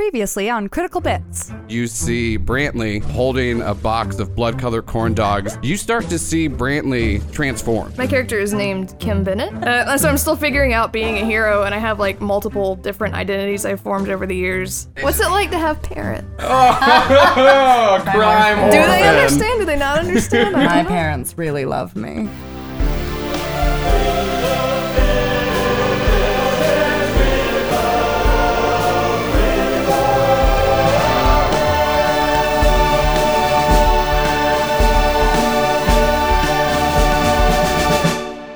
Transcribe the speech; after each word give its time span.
Previously 0.00 0.48
on 0.48 0.70
Critical 0.70 1.02
Bits. 1.02 1.52
You 1.68 1.86
see 1.86 2.38
Brantley 2.38 3.02
holding 3.02 3.60
a 3.60 3.74
box 3.74 4.18
of 4.18 4.34
blood 4.34 4.58
colored 4.58 4.86
corn 4.86 5.12
dogs. 5.12 5.58
You 5.62 5.76
start 5.76 6.08
to 6.08 6.18
see 6.18 6.48
Brantley 6.48 7.20
transform. 7.32 7.92
My 7.98 8.06
character 8.06 8.38
is 8.38 8.54
named 8.54 8.98
Kim 8.98 9.22
Bennett, 9.22 9.52
uh, 9.62 9.98
so 9.98 10.08
I'm 10.08 10.16
still 10.16 10.36
figuring 10.36 10.72
out 10.72 10.90
being 10.90 11.18
a 11.18 11.24
hero, 11.26 11.64
and 11.64 11.74
I 11.74 11.78
have 11.78 11.98
like 11.98 12.18
multiple 12.18 12.76
different 12.76 13.14
identities 13.14 13.66
I've 13.66 13.82
formed 13.82 14.08
over 14.08 14.26
the 14.26 14.34
years. 14.34 14.88
What's 15.02 15.20
it 15.20 15.28
like 15.28 15.50
to 15.50 15.58
have 15.58 15.82
parents? 15.82 16.26
Oh, 16.42 18.00
crime 18.04 18.70
Do 18.70 18.78
they 18.78 19.06
understand? 19.06 19.60
Do 19.60 19.66
they 19.66 19.78
not 19.78 19.98
understand? 19.98 20.52
My 20.54 20.82
parents 20.82 21.36
really 21.36 21.66
love 21.66 21.94
me. 21.94 22.28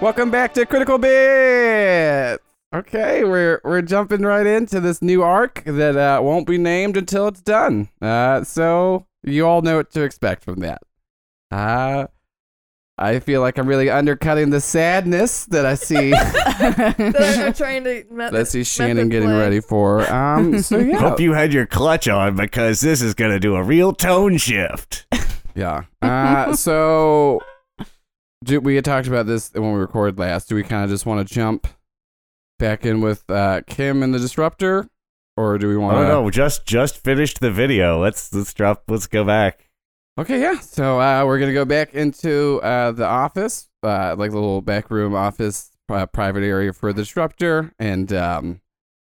Welcome 0.04 0.30
back 0.30 0.52
to 0.52 0.66
Critical 0.66 0.98
Bit. 0.98 2.38
Okay, 2.74 3.24
we're 3.24 3.62
we're 3.64 3.80
jumping 3.80 4.20
right 4.20 4.46
into 4.46 4.78
this 4.78 5.00
new 5.00 5.22
arc 5.22 5.64
that 5.64 5.96
uh, 5.96 6.20
won't 6.22 6.46
be 6.46 6.58
named 6.58 6.98
until 6.98 7.26
it's 7.26 7.40
done. 7.40 7.88
Uh, 8.02 8.45
so 8.45 9.06
you 9.22 9.46
all 9.46 9.62
know 9.62 9.76
what 9.76 9.90
to 9.92 10.02
expect 10.02 10.45
from 10.45 10.60
that. 10.60 10.82
Uh, 11.50 12.09
I 12.98 13.18
feel 13.20 13.40
like 13.40 13.56
I'm 13.56 13.66
really 13.66 13.88
undercutting 13.88 14.50
the 14.50 14.60
sadness 14.60 15.46
that 15.46 15.64
I 15.64 15.74
see. 15.74 16.10
That 16.59 17.40
I'm 17.46 17.54
trying 17.54 17.84
to. 17.84 18.04
Met- 18.10 18.32
that 18.32 18.40
I 18.42 18.45
see 18.45 18.62
Shannon 18.62 19.09
getting 19.09 19.30
play. 19.30 19.38
ready 19.38 19.60
for. 19.60 20.02
Um, 20.12 20.59
so 20.62 20.76
yeah, 20.80 20.98
Hope 20.98 21.18
you 21.18 21.32
had 21.32 21.54
your 21.54 21.64
clutch 21.64 22.09
on 22.09 22.36
because 22.36 22.82
this 22.82 23.00
is 23.00 23.14
going 23.14 23.30
to 23.30 23.40
do 23.40 23.56
a 23.56 23.62
real 23.62 23.95
tone 23.95 24.36
shift. 24.36 25.06
Yeah. 25.54 25.84
Uh, 26.02 26.54
so 26.54 27.40
do, 28.45 28.60
we 28.60 28.76
had 28.76 28.84
talked 28.84 29.09
about 29.09 29.26
this 29.26 29.50
when 29.52 29.73
we 29.73 29.78
recorded 29.78 30.18
last. 30.18 30.48
Do 30.48 30.54
we 30.54 30.62
kind 30.62 30.84
of 30.84 30.90
just 30.90 31.06
want 31.06 31.26
to 31.26 31.34
jump 31.34 31.66
back 32.59 32.84
in 32.84 33.01
with 33.01 33.28
uh, 33.28 33.62
Kim 33.66 34.02
and 34.02 34.14
the 34.14 34.18
Disruptor, 34.18 34.88
or 35.36 35.59
do 35.59 35.68
we 35.68 35.76
want 35.76 35.95
to. 35.95 36.01
Oh 36.01 36.02
to? 36.02 36.09
no, 36.09 36.30
just 36.30 36.66
just 36.66 36.98
finished 36.98 37.40
the 37.40 37.51
video. 37.51 38.01
Let's 38.01 38.32
let's 38.32 38.54
drop. 38.54 38.84
Let's 38.88 39.06
go 39.06 39.24
back. 39.24 39.70
Okay, 40.18 40.40
yeah. 40.40 40.60
So 40.60 41.01
uh, 41.01 41.24
we're 41.24 41.38
gonna 41.38 41.52
go 41.52 41.64
back 41.64 41.95
into 41.95 42.60
uh, 42.62 42.92
the 42.92 43.06
office, 43.06 43.68
uh, 43.82 44.14
like 44.16 44.30
the 44.30 44.36
little 44.36 44.62
back 44.62 44.90
room 44.90 45.14
office, 45.14 45.70
uh, 45.88 46.06
private 46.06 46.45
area 46.45 46.73
for 46.73 46.92
the 46.92 47.02
Disruptor, 47.02 47.73
and 47.79 48.12
um, 48.12 48.60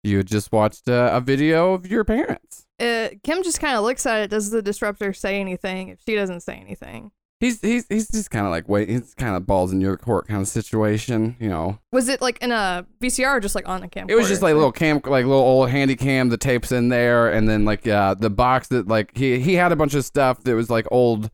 you 0.04 0.18
had 0.18 0.28
just 0.28 0.52
watched 0.52 0.90
uh, 0.90 1.12
a 1.14 1.22
video 1.22 1.74
of 1.74 1.86
your 1.86 2.04
parents. 2.04 2.66
Uh, 2.80 3.10
Kim 3.24 3.44
just 3.44 3.60
kind 3.60 3.76
of 3.76 3.84
looks 3.84 4.06
at 4.06 4.22
it. 4.22 4.30
Does 4.30 4.52
the 4.52 4.62
disruptor 4.62 5.12
say 5.12 5.40
anything? 5.40 5.90
If 5.90 6.00
she 6.06 6.16
doesn't 6.16 6.42
say 6.42 6.56
anything, 6.56 7.12
He's 7.40 7.62
he's 7.62 7.86
he's 7.88 8.08
just 8.10 8.32
kind 8.32 8.48
of 8.48 8.52
like 8.52 8.68
wait, 8.68 8.90
he's 8.90 9.14
kind 9.14 9.36
of 9.36 9.46
balls 9.46 9.72
in 9.72 9.80
your 9.80 9.96
court 9.96 10.28
kind 10.28 10.42
of 10.42 10.48
situation, 10.48 11.36
you 11.40 11.50
know. 11.50 11.78
was 11.92 12.10
it 12.10 12.20
like 12.20 12.42
in 12.42 12.52
a 12.52 12.84
VCR 13.00 13.36
or 13.36 13.40
just 13.40 13.54
like 13.54 13.70
on 13.70 13.82
the 13.82 13.88
camera? 13.88 14.12
It 14.12 14.16
was 14.16 14.28
just 14.28 14.42
like 14.42 14.54
a 14.54 14.56
little 14.56 14.72
cam, 14.72 14.96
like 15.06 15.26
little 15.26 15.34
old 15.34 15.70
handy 15.70 15.96
cam. 15.96 16.30
The 16.30 16.38
tapes 16.38 16.72
in 16.72 16.90
there, 16.90 17.32
and 17.32 17.48
then 17.48 17.64
like 17.64 17.88
uh, 17.88 18.16
the 18.16 18.32
box 18.32 18.70
that 18.70 18.88
like 18.88 19.16
he 19.16 19.40
he 19.40 19.54
had 19.54 19.72
a 19.72 19.76
bunch 19.76 19.94
of 19.94 20.04
stuff 20.04 20.44
that 20.46 20.56
was 20.56 20.72
like 20.72 20.88
old, 20.90 21.30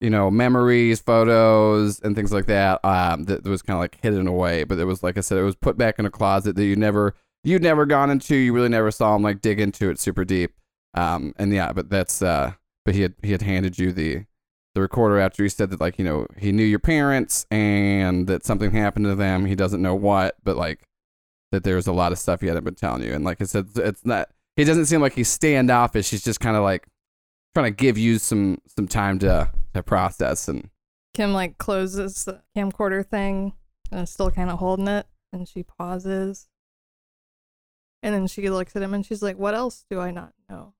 you 0.00 0.10
know, 0.10 0.30
memories, 0.30 1.00
photos, 1.00 2.00
and 2.02 2.14
things 2.14 2.32
like 2.32 2.46
that. 2.46 2.78
Um, 2.84 3.24
that 3.24 3.44
was 3.44 3.60
kind 3.60 3.76
of 3.76 3.80
like 3.80 3.98
hidden 4.00 4.28
away. 4.28 4.62
But 4.62 4.78
it 4.78 4.84
was 4.84 5.02
like 5.02 5.18
I 5.18 5.22
said, 5.22 5.38
it 5.38 5.42
was 5.42 5.56
put 5.56 5.76
back 5.76 5.98
in 5.98 6.06
a 6.06 6.10
closet 6.10 6.54
that 6.54 6.64
you 6.64 6.76
never 6.76 7.16
you'd 7.42 7.62
never 7.62 7.84
gone 7.84 8.10
into. 8.10 8.36
You 8.36 8.52
really 8.52 8.68
never 8.68 8.92
saw 8.92 9.16
him 9.16 9.22
like 9.22 9.40
dig 9.40 9.58
into 9.58 9.90
it 9.90 9.98
super 9.98 10.24
deep. 10.24 10.52
Um, 10.94 11.34
and 11.36 11.52
yeah, 11.52 11.72
but 11.72 11.90
that's 11.90 12.22
uh, 12.22 12.52
but 12.84 12.94
he 12.94 13.02
had 13.02 13.14
he 13.22 13.32
had 13.32 13.42
handed 13.42 13.76
you 13.76 13.90
the 13.90 14.24
the 14.74 14.80
recorder 14.80 15.18
after 15.18 15.42
he 15.42 15.48
said 15.48 15.70
that 15.70 15.80
like 15.80 15.98
you 15.98 16.04
know 16.04 16.26
he 16.36 16.52
knew 16.52 16.64
your 16.64 16.78
parents 16.78 17.46
and 17.50 18.26
that 18.26 18.44
something 18.44 18.70
happened 18.70 19.06
to 19.06 19.14
them. 19.14 19.46
He 19.46 19.54
doesn't 19.54 19.82
know 19.82 19.94
what, 19.94 20.36
but 20.44 20.56
like 20.56 20.88
that 21.52 21.64
there's 21.64 21.86
a 21.86 21.92
lot 21.92 22.12
of 22.12 22.18
stuff 22.18 22.40
he 22.40 22.46
hadn't 22.46 22.64
been 22.64 22.74
telling 22.74 23.02
you. 23.02 23.12
And 23.12 23.24
like 23.24 23.40
I 23.40 23.44
said, 23.44 23.68
it's 23.76 24.04
not. 24.04 24.28
He 24.56 24.64
doesn't 24.64 24.86
seem 24.86 25.00
like 25.00 25.14
he's 25.14 25.28
standoffish. 25.28 26.10
He's 26.10 26.24
just 26.24 26.40
kind 26.40 26.56
of 26.56 26.62
like 26.62 26.86
trying 27.54 27.72
to 27.72 27.76
give 27.76 27.96
you 27.96 28.18
some 28.18 28.60
some 28.66 28.88
time 28.88 29.18
to 29.20 29.50
to 29.74 29.82
process. 29.82 30.48
And 30.48 30.70
Kim 31.14 31.32
like 31.32 31.58
closes 31.58 32.24
the 32.24 32.42
camcorder 32.56 33.06
thing 33.06 33.54
and 33.90 34.02
is 34.02 34.10
still 34.10 34.30
kind 34.30 34.50
of 34.50 34.58
holding 34.58 34.88
it, 34.88 35.06
and 35.32 35.48
she 35.48 35.62
pauses, 35.62 36.48
and 38.02 38.14
then 38.14 38.26
she 38.26 38.50
looks 38.50 38.76
at 38.76 38.82
him 38.82 38.94
and 38.94 39.04
she's 39.04 39.22
like, 39.22 39.38
"What 39.38 39.54
else 39.54 39.84
do 39.90 40.00
I 40.00 40.10
not 40.10 40.34
know 40.48 40.74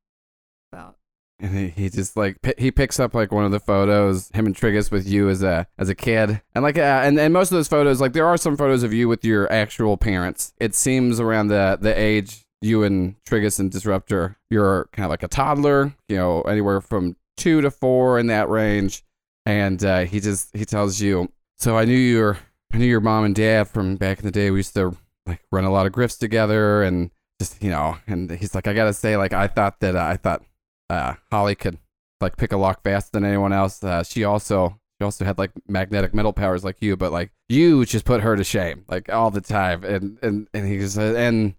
about?" 0.72 0.97
And 1.40 1.56
he, 1.56 1.68
he 1.68 1.88
just 1.88 2.16
like 2.16 2.40
pi- 2.42 2.54
he 2.58 2.70
picks 2.70 2.98
up 2.98 3.14
like 3.14 3.32
one 3.32 3.44
of 3.44 3.52
the 3.52 3.60
photos. 3.60 4.30
Him 4.34 4.46
and 4.46 4.54
Trigus 4.54 4.90
with 4.90 5.06
you 5.06 5.28
as 5.28 5.42
a 5.42 5.66
as 5.78 5.88
a 5.88 5.94
kid. 5.94 6.40
And 6.54 6.64
like 6.64 6.78
uh, 6.78 7.02
and 7.04 7.18
and 7.18 7.32
most 7.32 7.50
of 7.52 7.56
those 7.56 7.68
photos 7.68 8.00
like 8.00 8.12
there 8.12 8.26
are 8.26 8.36
some 8.36 8.56
photos 8.56 8.82
of 8.82 8.92
you 8.92 9.08
with 9.08 9.24
your 9.24 9.50
actual 9.52 9.96
parents. 9.96 10.52
It 10.58 10.74
seems 10.74 11.20
around 11.20 11.48
the 11.48 11.78
the 11.80 11.98
age 11.98 12.42
you 12.60 12.82
and 12.82 13.14
Trigus 13.24 13.60
and 13.60 13.70
Disruptor 13.70 14.36
you're 14.50 14.88
kind 14.92 15.04
of 15.04 15.10
like 15.10 15.22
a 15.22 15.28
toddler 15.28 15.94
you 16.08 16.16
know 16.16 16.42
anywhere 16.42 16.80
from 16.80 17.16
two 17.36 17.60
to 17.60 17.70
four 17.70 18.18
in 18.18 18.26
that 18.28 18.48
range. 18.48 19.04
And 19.46 19.82
uh, 19.84 20.00
he 20.00 20.20
just 20.20 20.54
he 20.56 20.64
tells 20.64 21.00
you 21.00 21.30
so 21.56 21.78
I 21.78 21.84
knew 21.84 21.96
your 21.96 22.38
I 22.72 22.78
knew 22.78 22.86
your 22.86 23.00
mom 23.00 23.24
and 23.24 23.34
dad 23.34 23.68
from 23.68 23.96
back 23.96 24.18
in 24.18 24.24
the 24.24 24.30
day. 24.30 24.50
We 24.50 24.58
used 24.58 24.74
to 24.74 24.96
like 25.24 25.40
run 25.52 25.64
a 25.64 25.70
lot 25.70 25.86
of 25.86 25.92
grifts 25.92 26.18
together 26.18 26.82
and 26.82 27.10
just 27.40 27.62
you 27.62 27.70
know 27.70 27.96
and 28.08 28.30
he's 28.32 28.54
like 28.54 28.66
I 28.66 28.74
gotta 28.74 28.92
say 28.92 29.16
like 29.16 29.32
I 29.32 29.46
thought 29.46 29.78
that 29.80 29.94
uh, 29.94 30.04
I 30.04 30.16
thought 30.16 30.42
uh, 30.90 31.14
Holly 31.30 31.54
could 31.54 31.78
like 32.20 32.36
pick 32.36 32.52
a 32.52 32.56
lock 32.56 32.82
faster 32.82 33.10
than 33.12 33.24
anyone 33.24 33.52
else. 33.52 33.82
Uh, 33.82 34.02
she 34.02 34.24
also 34.24 34.78
she 34.98 35.04
also 35.04 35.24
had 35.24 35.38
like 35.38 35.52
magnetic 35.68 36.14
metal 36.14 36.32
powers 36.32 36.64
like 36.64 36.76
you, 36.80 36.96
but 36.96 37.12
like 37.12 37.30
you 37.48 37.84
just 37.84 38.04
put 38.04 38.22
her 38.22 38.36
to 38.36 38.44
shame 38.44 38.84
like 38.88 39.12
all 39.12 39.30
the 39.30 39.40
time. 39.40 39.84
And 39.84 40.18
and 40.22 40.48
and 40.52 40.66
he 40.66 40.86
said, 40.88 41.16
and 41.16 41.54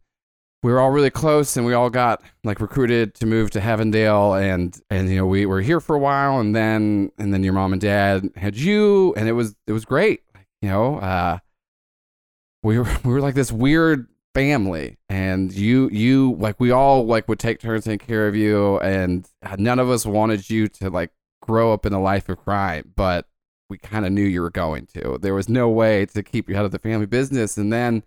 we 0.61 0.71
were 0.71 0.79
all 0.79 0.91
really 0.91 1.09
close, 1.09 1.55
and 1.55 1.65
we 1.65 1.73
all 1.73 1.89
got 1.89 2.21
like 2.43 2.59
recruited 2.59 3.15
to 3.15 3.25
move 3.25 3.51
to 3.51 3.61
Heavendale, 3.61 4.41
and 4.41 4.79
and 4.89 5.09
you 5.09 5.17
know 5.17 5.25
we 5.25 5.45
were 5.45 5.61
here 5.61 5.79
for 5.79 5.95
a 5.95 5.99
while, 5.99 6.39
and 6.39 6.55
then 6.55 7.11
and 7.17 7.33
then 7.33 7.43
your 7.43 7.53
mom 7.53 7.71
and 7.71 7.81
dad 7.81 8.29
had 8.35 8.57
you, 8.57 9.13
and 9.15 9.29
it 9.29 9.33
was 9.33 9.55
it 9.67 9.71
was 9.71 9.85
great. 9.85 10.23
You 10.61 10.69
know, 10.69 10.97
uh, 10.97 11.39
we 12.63 12.77
were 12.77 12.89
we 13.05 13.13
were 13.13 13.21
like 13.21 13.35
this 13.35 13.51
weird 13.51 14.07
family 14.33 14.97
and 15.09 15.51
you 15.53 15.89
you 15.91 16.35
like 16.39 16.59
we 16.59 16.71
all 16.71 17.05
like 17.05 17.27
would 17.27 17.39
take 17.39 17.59
turns 17.59 17.85
taking 17.85 18.05
care 18.05 18.27
of 18.27 18.35
you 18.35 18.77
and 18.79 19.27
none 19.57 19.79
of 19.79 19.89
us 19.89 20.05
wanted 20.05 20.49
you 20.49 20.67
to 20.67 20.89
like 20.89 21.11
grow 21.41 21.73
up 21.73 21.85
in 21.85 21.93
a 21.93 22.01
life 22.01 22.29
of 22.29 22.37
crime 22.37 22.93
but 22.95 23.25
we 23.69 23.77
kind 23.77 24.05
of 24.05 24.11
knew 24.11 24.23
you 24.23 24.41
were 24.41 24.49
going 24.49 24.87
to. 24.87 25.17
There 25.21 25.35
was 25.35 25.47
no 25.47 25.69
way 25.69 26.05
to 26.07 26.23
keep 26.23 26.49
you 26.49 26.57
out 26.57 26.65
of 26.65 26.71
the 26.71 26.79
family 26.79 27.05
business 27.05 27.57
and 27.57 27.71
then 27.71 28.03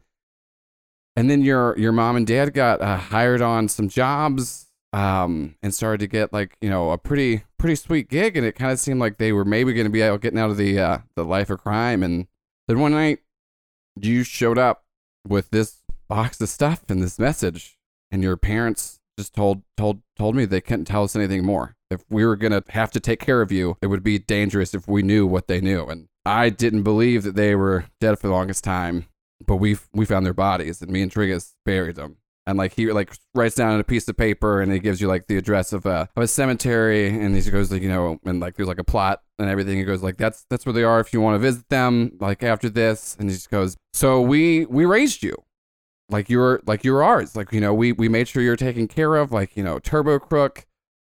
and 1.15 1.31
then 1.31 1.43
your 1.43 1.78
your 1.78 1.93
mom 1.93 2.16
and 2.16 2.27
dad 2.27 2.53
got 2.53 2.81
uh, 2.81 2.97
hired 2.97 3.43
on 3.43 3.69
some 3.69 3.89
jobs 3.89 4.66
um 4.94 5.54
and 5.62 5.75
started 5.75 6.00
to 6.00 6.06
get 6.06 6.33
like 6.33 6.56
you 6.60 6.69
know 6.69 6.91
a 6.91 6.99
pretty 6.99 7.44
pretty 7.59 7.77
sweet 7.77 8.09
gig 8.09 8.37
and 8.37 8.47
it 8.47 8.53
kind 8.53 8.72
of 8.72 8.78
seemed 8.78 9.00
like 9.00 9.19
they 9.19 9.33
were 9.33 9.44
maybe 9.44 9.72
going 9.72 9.87
to 9.87 9.91
be 9.91 10.03
out 10.03 10.21
getting 10.21 10.39
out 10.39 10.50
of 10.50 10.56
the 10.56 10.78
uh 10.78 10.99
the 11.15 11.25
life 11.25 11.49
of 11.49 11.60
crime 11.60 12.03
and 12.03 12.27
then 12.66 12.78
one 12.78 12.93
night 12.93 13.21
you 14.00 14.22
showed 14.22 14.59
up 14.59 14.84
with 15.27 15.50
this 15.50 15.81
box 16.15 16.41
of 16.41 16.49
stuff 16.49 16.83
and 16.89 17.03
this 17.03 17.19
message 17.19 17.78
and 18.11 18.23
your 18.23 18.37
parents 18.37 19.00
just 19.19 19.34
told 19.34 19.62
told 19.77 20.03
told 20.19 20.37
me 20.37 20.45
they 20.45 20.61
couldn't 20.61 20.84
tell 20.84 21.05
us 21.05 21.17
anything 21.17 21.45
more. 21.45 21.75
If 21.91 22.05
we 22.09 22.25
were 22.25 22.37
going 22.37 22.53
to 22.53 22.65
have 22.71 22.91
to 22.93 23.00
take 23.00 23.21
care 23.21 23.41
of 23.41 23.53
you 23.53 23.77
it 23.81 23.87
would 23.87 24.03
be 24.03 24.19
dangerous 24.19 24.75
if 24.75 24.89
we 24.89 25.03
knew 25.03 25.27
what 25.27 25.47
they 25.49 25.61
knew 25.61 25.84
and 25.87 26.09
i 26.25 26.49
didn't 26.49 26.84
believe 26.84 27.22
that 27.25 27.34
they 27.34 27.55
were 27.55 27.87
dead 28.01 28.19
for 28.19 28.28
the 28.28 28.33
longest 28.33 28.62
time 28.65 29.06
but 29.47 29.56
we 29.56 29.77
we 29.93 30.05
found 30.05 30.25
their 30.25 30.34
bodies 30.34 30.83
and 30.83 30.91
me 30.91 31.03
and 31.03 31.12
trigus 31.12 31.55
buried 31.65 31.97
them. 31.97 32.17
And 32.45 32.59
like 32.59 32.75
he 32.75 32.91
like 32.91 33.15
writes 33.34 33.55
down 33.55 33.72
on 33.72 33.81
a 33.81 33.84
piece 33.84 34.09
of 34.09 34.17
paper 34.17 34.61
and 34.61 34.72
he 34.72 34.81
gives 34.81 35.01
you 35.01 35.06
like 35.06 35.28
the 35.28 35.37
address 35.37 35.72
of 35.72 35.86
a 35.86 36.09
of 36.16 36.22
a 36.22 36.27
cemetery 36.27 37.09
and 37.09 37.36
he 37.36 37.51
goes 37.51 37.71
like 37.71 37.83
you 37.83 37.89
know 37.89 38.19
and 38.25 38.41
like 38.41 38.57
there's 38.57 38.69
like 38.69 38.81
a 38.81 38.84
plot 38.84 39.22
and 39.39 39.48
everything. 39.48 39.78
He 39.78 39.84
goes 39.84 40.03
like 40.03 40.16
that's 40.16 40.45
that's 40.51 40.66
where 40.66 40.72
they 40.72 40.83
are 40.83 40.98
if 40.98 41.13
you 41.13 41.21
want 41.21 41.36
to 41.36 41.39
visit 41.39 41.69
them 41.69 42.16
like 42.21 42.42
after 42.42 42.69
this. 42.69 43.16
And 43.19 43.28
he 43.28 43.36
just 43.36 43.51
goes 43.51 43.77
so 43.92 44.21
we 44.21 44.66
we 44.66 44.84
raised 44.84 45.22
you 45.22 45.36
like 46.12 46.30
you 46.30 46.38
were 46.38 46.62
like 46.66 46.84
you 46.84 46.92
were 46.92 47.03
ours 47.03 47.34
like 47.34 47.53
you 47.53 47.60
know 47.60 47.72
we 47.72 47.92
we 47.92 48.09
made 48.09 48.28
sure 48.28 48.42
you 48.42 48.50
were 48.50 48.56
taken 48.56 48.86
care 48.86 49.16
of 49.16 49.32
like 49.32 49.56
you 49.56 49.64
know 49.64 49.78
turbo 49.78 50.18
crook 50.18 50.66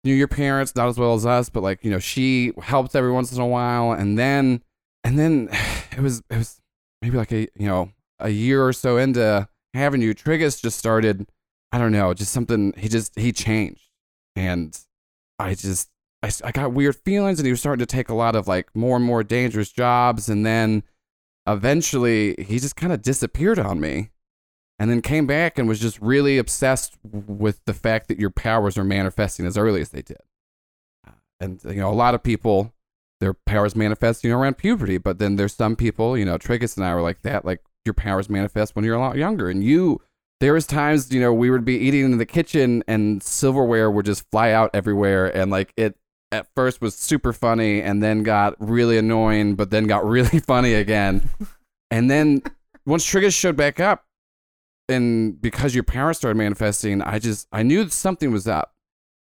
knew 0.04 0.14
your 0.14 0.28
parents 0.28 0.76
not 0.76 0.88
as 0.88 0.98
well 0.98 1.14
as 1.14 1.26
us 1.26 1.48
but 1.48 1.62
like 1.62 1.82
you 1.82 1.90
know 1.90 1.98
she 1.98 2.52
helped 2.62 2.94
every 2.94 3.10
once 3.10 3.32
in 3.32 3.40
a 3.40 3.46
while. 3.46 3.92
And 3.92 4.18
then 4.18 4.62
and 5.02 5.18
then 5.18 5.48
it 5.96 6.00
was 6.00 6.22
it 6.30 6.36
was 6.36 6.60
maybe 7.02 7.16
like 7.16 7.32
a 7.32 7.48
you 7.56 7.66
know 7.66 7.90
a 8.20 8.28
year 8.28 8.64
or 8.64 8.72
so 8.72 8.98
into 8.98 9.48
having 9.72 10.00
you 10.00 10.14
trigus 10.14 10.62
just 10.62 10.78
started 10.78 11.26
i 11.72 11.78
don't 11.78 11.90
know 11.90 12.14
just 12.14 12.32
something 12.32 12.72
he 12.76 12.88
just 12.88 13.18
he 13.18 13.32
changed. 13.32 13.88
And 14.36 14.78
i 15.38 15.54
just 15.54 15.88
I, 16.22 16.30
I 16.44 16.52
got 16.52 16.72
weird 16.72 16.96
feelings 16.96 17.38
and 17.38 17.46
he 17.46 17.52
was 17.52 17.60
starting 17.60 17.84
to 17.84 17.86
take 17.86 18.08
a 18.08 18.14
lot 18.14 18.36
of 18.36 18.46
like 18.46 18.74
more 18.74 18.96
and 18.96 19.04
more 19.04 19.22
dangerous 19.22 19.70
jobs. 19.70 20.28
And 20.30 20.46
then 20.46 20.82
eventually 21.46 22.34
he 22.38 22.58
just 22.58 22.76
kind 22.76 22.92
of 22.94 23.02
disappeared 23.02 23.58
on 23.58 23.78
me 23.78 24.10
and 24.78 24.90
then 24.90 25.00
came 25.00 25.26
back 25.26 25.58
and 25.58 25.68
was 25.68 25.80
just 25.80 26.00
really 26.00 26.38
obsessed 26.38 26.96
with 27.04 27.64
the 27.64 27.74
fact 27.74 28.08
that 28.08 28.18
your 28.18 28.30
powers 28.30 28.76
are 28.76 28.84
manifesting 28.84 29.46
as 29.46 29.56
early 29.56 29.80
as 29.80 29.90
they 29.90 30.02
did. 30.02 30.18
And 31.40 31.60
you 31.64 31.74
know, 31.74 31.90
a 31.90 31.94
lot 31.94 32.14
of 32.14 32.22
people, 32.22 32.72
their 33.20 33.34
powers 33.34 33.76
manifest, 33.76 34.24
you 34.24 34.30
know, 34.30 34.38
around 34.38 34.58
puberty. 34.58 34.98
But 34.98 35.18
then 35.18 35.36
there's 35.36 35.54
some 35.54 35.76
people, 35.76 36.18
you 36.18 36.24
know, 36.24 36.38
Trigus 36.38 36.76
and 36.76 36.84
I 36.84 36.94
were 36.94 37.02
like 37.02 37.22
that, 37.22 37.44
like 37.44 37.60
your 37.84 37.94
powers 37.94 38.28
manifest 38.28 38.74
when 38.74 38.84
you're 38.84 38.96
a 38.96 39.00
lot 39.00 39.16
younger. 39.16 39.48
And 39.48 39.62
you, 39.62 40.00
there 40.40 40.52
was 40.52 40.66
times, 40.66 41.12
you 41.12 41.20
know, 41.20 41.32
we 41.32 41.50
would 41.50 41.64
be 41.64 41.76
eating 41.76 42.04
in 42.04 42.18
the 42.18 42.26
kitchen 42.26 42.82
and 42.88 43.22
silverware 43.22 43.90
would 43.90 44.06
just 44.06 44.28
fly 44.30 44.50
out 44.50 44.70
everywhere, 44.74 45.34
and 45.34 45.50
like 45.50 45.72
it 45.76 45.96
at 46.32 46.48
first 46.56 46.80
was 46.80 46.96
super 46.96 47.32
funny, 47.32 47.80
and 47.80 48.02
then 48.02 48.24
got 48.24 48.56
really 48.58 48.98
annoying, 48.98 49.54
but 49.54 49.70
then 49.70 49.86
got 49.86 50.04
really 50.08 50.40
funny 50.40 50.74
again. 50.74 51.28
And 51.90 52.10
then 52.10 52.42
once 52.84 53.06
Trigus 53.06 53.38
showed 53.38 53.56
back 53.56 53.78
up, 53.78 54.04
and 54.88 55.40
because 55.40 55.74
your 55.74 55.84
parents 55.84 56.18
started 56.18 56.36
manifesting, 56.36 57.02
I 57.02 57.18
just 57.18 57.48
I 57.52 57.62
knew 57.62 57.88
something 57.88 58.30
was 58.30 58.46
up. 58.46 58.74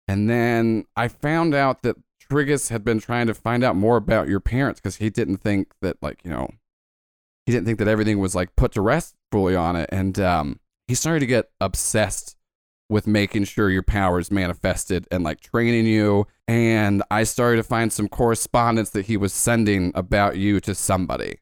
And 0.07 0.29
then 0.29 0.85
I 0.95 1.07
found 1.07 1.55
out 1.55 1.83
that 1.83 1.95
Trigus 2.29 2.69
had 2.69 2.83
been 2.83 2.99
trying 2.99 3.27
to 3.27 3.33
find 3.33 3.63
out 3.63 3.75
more 3.75 3.97
about 3.97 4.27
your 4.27 4.39
parents 4.39 4.79
because 4.79 4.97
he 4.97 5.09
didn't 5.09 5.37
think 5.37 5.73
that 5.81 5.97
like 6.01 6.19
you 6.23 6.31
know 6.31 6.49
he 7.45 7.51
didn't 7.51 7.65
think 7.65 7.79
that 7.79 7.87
everything 7.87 8.19
was 8.19 8.35
like 8.35 8.55
put 8.55 8.71
to 8.73 8.81
rest 8.81 9.15
fully 9.31 9.55
on 9.55 9.75
it, 9.75 9.89
and 9.91 10.19
um, 10.19 10.59
he 10.87 10.95
started 10.95 11.19
to 11.21 11.25
get 11.25 11.51
obsessed 11.61 12.35
with 12.89 13.07
making 13.07 13.45
sure 13.45 13.69
your 13.69 13.83
powers 13.83 14.29
manifested 14.29 15.07
and 15.09 15.23
like 15.23 15.39
training 15.39 15.85
you. 15.85 16.27
And 16.47 17.01
I 17.09 17.23
started 17.23 17.57
to 17.57 17.63
find 17.63 17.91
some 17.91 18.07
correspondence 18.07 18.89
that 18.91 19.05
he 19.05 19.17
was 19.17 19.33
sending 19.33 19.91
about 19.95 20.37
you 20.37 20.59
to 20.61 20.75
somebody. 20.75 21.39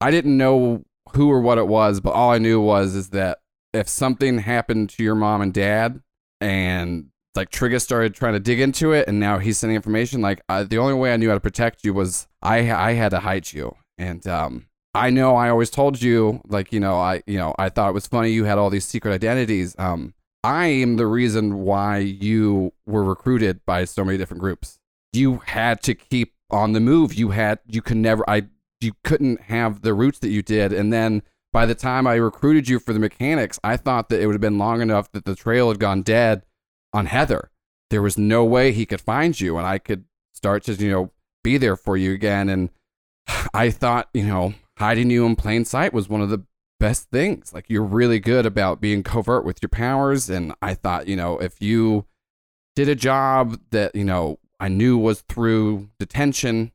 I 0.00 0.10
didn't 0.10 0.36
know 0.36 0.84
who 1.16 1.30
or 1.30 1.40
what 1.40 1.58
it 1.58 1.66
was, 1.66 2.00
but 2.00 2.12
all 2.12 2.30
I 2.30 2.38
knew 2.38 2.60
was 2.60 2.94
is 2.94 3.10
that 3.10 3.38
if 3.72 3.88
something 3.88 4.38
happened 4.38 4.90
to 4.90 5.02
your 5.02 5.14
mom 5.14 5.42
and 5.42 5.54
dad, 5.54 6.00
and 6.40 7.06
like 7.34 7.50
Trigus 7.50 7.82
started 7.82 8.14
trying 8.14 8.32
to 8.32 8.40
dig 8.40 8.60
into 8.60 8.92
it, 8.92 9.08
and 9.08 9.20
now 9.20 9.38
he's 9.38 9.58
sending 9.58 9.76
information. 9.76 10.20
Like 10.20 10.40
uh, 10.48 10.64
the 10.64 10.78
only 10.78 10.94
way 10.94 11.12
I 11.12 11.16
knew 11.16 11.28
how 11.28 11.34
to 11.34 11.40
protect 11.40 11.84
you 11.84 11.94
was 11.94 12.26
I 12.42 12.70
I 12.72 12.92
had 12.92 13.10
to 13.10 13.20
hide 13.20 13.52
you, 13.52 13.76
and 13.98 14.26
um, 14.26 14.66
I 14.94 15.10
know 15.10 15.36
I 15.36 15.48
always 15.48 15.70
told 15.70 16.02
you 16.02 16.40
like 16.48 16.72
you 16.72 16.80
know 16.80 16.96
I 16.96 17.22
you 17.26 17.38
know 17.38 17.54
I 17.58 17.68
thought 17.68 17.90
it 17.90 17.94
was 17.94 18.06
funny 18.06 18.30
you 18.30 18.44
had 18.44 18.58
all 18.58 18.70
these 18.70 18.86
secret 18.86 19.12
identities. 19.12 19.76
Um, 19.78 20.14
I 20.42 20.66
am 20.66 20.96
the 20.96 21.06
reason 21.06 21.60
why 21.60 21.98
you 21.98 22.72
were 22.86 23.04
recruited 23.04 23.64
by 23.66 23.84
so 23.84 24.04
many 24.04 24.18
different 24.18 24.40
groups. 24.40 24.78
You 25.12 25.42
had 25.46 25.82
to 25.82 25.94
keep 25.94 26.34
on 26.50 26.72
the 26.72 26.80
move. 26.80 27.14
You 27.14 27.30
had 27.30 27.60
you 27.66 27.82
could 27.82 27.98
never 27.98 28.28
I 28.28 28.44
you 28.80 28.92
couldn't 29.04 29.42
have 29.42 29.82
the 29.82 29.94
roots 29.94 30.18
that 30.20 30.30
you 30.30 30.42
did. 30.42 30.72
And 30.72 30.92
then 30.92 31.22
by 31.52 31.66
the 31.66 31.74
time 31.74 32.06
I 32.06 32.14
recruited 32.14 32.68
you 32.68 32.78
for 32.78 32.92
the 32.92 32.98
mechanics, 32.98 33.58
I 33.62 33.76
thought 33.76 34.08
that 34.08 34.20
it 34.20 34.26
would 34.26 34.34
have 34.34 34.40
been 34.40 34.58
long 34.58 34.80
enough 34.80 35.10
that 35.12 35.24
the 35.24 35.34
trail 35.34 35.68
had 35.68 35.78
gone 35.78 36.02
dead 36.02 36.42
on 36.92 37.06
Heather. 37.06 37.50
There 37.90 38.02
was 38.02 38.16
no 38.16 38.44
way 38.44 38.72
he 38.72 38.86
could 38.86 39.00
find 39.00 39.38
you 39.38 39.58
and 39.58 39.66
I 39.66 39.78
could 39.78 40.04
start 40.32 40.64
to, 40.64 40.74
you 40.74 40.90
know, 40.90 41.10
be 41.42 41.58
there 41.58 41.76
for 41.76 41.96
you 41.96 42.12
again. 42.12 42.48
And 42.48 42.70
I 43.54 43.70
thought, 43.70 44.08
you 44.14 44.24
know, 44.24 44.54
hiding 44.78 45.10
you 45.10 45.26
in 45.26 45.36
plain 45.36 45.64
sight 45.64 45.92
was 45.92 46.08
one 46.08 46.20
of 46.20 46.30
the 46.30 46.44
best 46.78 47.10
things. 47.10 47.52
Like 47.52 47.66
you're 47.68 47.84
really 47.84 48.20
good 48.20 48.46
about 48.46 48.80
being 48.80 49.02
covert 49.02 49.44
with 49.44 49.60
your 49.60 49.68
powers. 49.68 50.30
And 50.30 50.54
I 50.62 50.74
thought, 50.74 51.08
you 51.08 51.16
know, 51.16 51.38
if 51.38 51.60
you 51.60 52.06
did 52.76 52.88
a 52.88 52.94
job 52.94 53.60
that, 53.70 53.94
you 53.94 54.04
know, 54.04 54.38
I 54.58 54.68
knew 54.68 54.96
was 54.98 55.22
through 55.22 55.88
detention, 55.98 56.72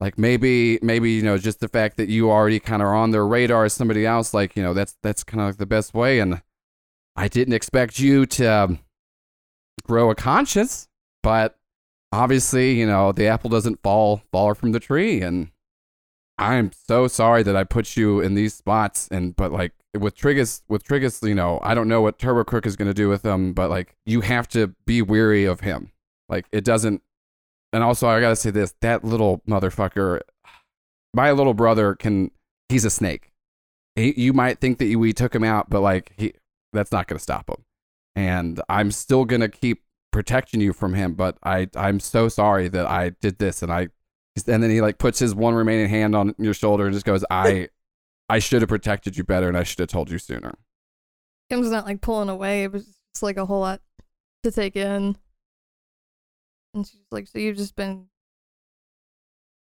like 0.00 0.18
maybe 0.18 0.78
maybe 0.82 1.12
you 1.12 1.22
know 1.22 1.38
just 1.38 1.60
the 1.60 1.68
fact 1.68 1.96
that 1.96 2.08
you 2.08 2.30
already 2.30 2.60
kind 2.60 2.82
of 2.82 2.88
on 2.88 3.10
their 3.10 3.26
radar 3.26 3.64
as 3.64 3.72
somebody 3.72 4.04
else 4.04 4.34
like 4.34 4.56
you 4.56 4.62
know 4.62 4.74
that's 4.74 4.96
that's 5.02 5.24
kind 5.24 5.40
of 5.40 5.48
like 5.48 5.56
the 5.56 5.66
best 5.66 5.94
way 5.94 6.18
and 6.20 6.42
i 7.16 7.28
didn't 7.28 7.54
expect 7.54 7.98
you 7.98 8.26
to 8.26 8.46
um, 8.46 8.78
grow 9.84 10.10
a 10.10 10.14
conscience 10.14 10.88
but 11.22 11.56
obviously 12.12 12.74
you 12.74 12.86
know 12.86 13.12
the 13.12 13.26
apple 13.26 13.50
doesn't 13.50 13.82
fall 13.82 14.22
far 14.32 14.54
from 14.54 14.72
the 14.72 14.80
tree 14.80 15.20
and 15.22 15.50
i'm 16.38 16.70
so 16.72 17.08
sorry 17.08 17.42
that 17.42 17.56
i 17.56 17.64
put 17.64 17.96
you 17.96 18.20
in 18.20 18.34
these 18.34 18.54
spots 18.54 19.08
and 19.10 19.34
but 19.36 19.50
like 19.50 19.72
with 19.98 20.14
Trigus 20.14 20.60
with 20.68 20.84
Trigus 20.84 21.26
you 21.26 21.34
know 21.34 21.58
i 21.62 21.74
don't 21.74 21.88
know 21.88 22.02
what 22.02 22.18
turbo 22.18 22.44
crook 22.44 22.66
is 22.66 22.76
going 22.76 22.88
to 22.88 22.94
do 22.94 23.08
with 23.08 23.24
him 23.24 23.54
but 23.54 23.70
like 23.70 23.96
you 24.04 24.20
have 24.20 24.46
to 24.48 24.74
be 24.84 25.00
weary 25.00 25.44
of 25.44 25.60
him. 25.60 25.90
Like 26.28 26.46
it 26.52 26.64
doesn't 26.64 27.02
and 27.76 27.84
also 27.84 28.08
I 28.08 28.20
gotta 28.20 28.36
say 28.36 28.50
this: 28.50 28.74
that 28.80 29.04
little 29.04 29.42
motherfucker, 29.46 30.22
my 31.12 31.30
little 31.30 31.52
brother 31.52 31.94
can. 31.94 32.30
He's 32.70 32.86
a 32.86 32.90
snake. 32.90 33.30
He, 33.94 34.14
you 34.20 34.32
might 34.32 34.60
think 34.60 34.78
that 34.78 34.96
we 34.96 35.12
took 35.12 35.34
him 35.34 35.44
out, 35.44 35.68
but 35.68 35.82
like 35.82 36.12
he, 36.16 36.32
that's 36.72 36.90
not 36.90 37.06
gonna 37.06 37.18
stop 37.18 37.50
him. 37.50 37.64
And 38.14 38.62
I'm 38.70 38.90
still 38.90 39.26
gonna 39.26 39.50
keep 39.50 39.82
protecting 40.10 40.62
you 40.62 40.72
from 40.72 40.94
him. 40.94 41.12
But 41.12 41.36
I, 41.42 41.68
I'm 41.76 42.00
so 42.00 42.28
sorry 42.30 42.68
that 42.68 42.86
I 42.86 43.10
did 43.10 43.38
this, 43.38 43.62
and 43.62 43.70
I, 43.70 43.88
and 44.46 44.62
then 44.62 44.70
he 44.70 44.80
like 44.80 44.96
puts 44.96 45.18
his 45.18 45.34
one 45.34 45.54
remaining 45.54 45.90
hand 45.90 46.16
on 46.16 46.34
your 46.38 46.54
shoulder 46.54 46.86
and 46.86 46.94
just 46.94 47.04
goes, 47.04 47.26
I, 47.30 47.68
I 48.30 48.38
should 48.38 48.62
have 48.62 48.70
protected 48.70 49.18
you 49.18 49.24
better, 49.24 49.48
and 49.48 49.56
I 49.56 49.64
should 49.64 49.80
have 49.80 49.90
told 49.90 50.10
you 50.10 50.18
sooner. 50.18 50.54
Kim's 51.50 51.70
not 51.70 51.84
like 51.84 52.00
pulling 52.00 52.30
away. 52.30 52.64
It 52.64 52.72
was 52.72 52.86
just 52.86 53.22
like 53.22 53.36
a 53.36 53.44
whole 53.44 53.60
lot 53.60 53.82
to 54.44 54.50
take 54.50 54.76
in. 54.76 55.18
And 56.76 56.86
she's 56.86 57.00
like, 57.10 57.26
So 57.26 57.38
you've 57.38 57.56
just 57.56 57.74
been 57.74 58.06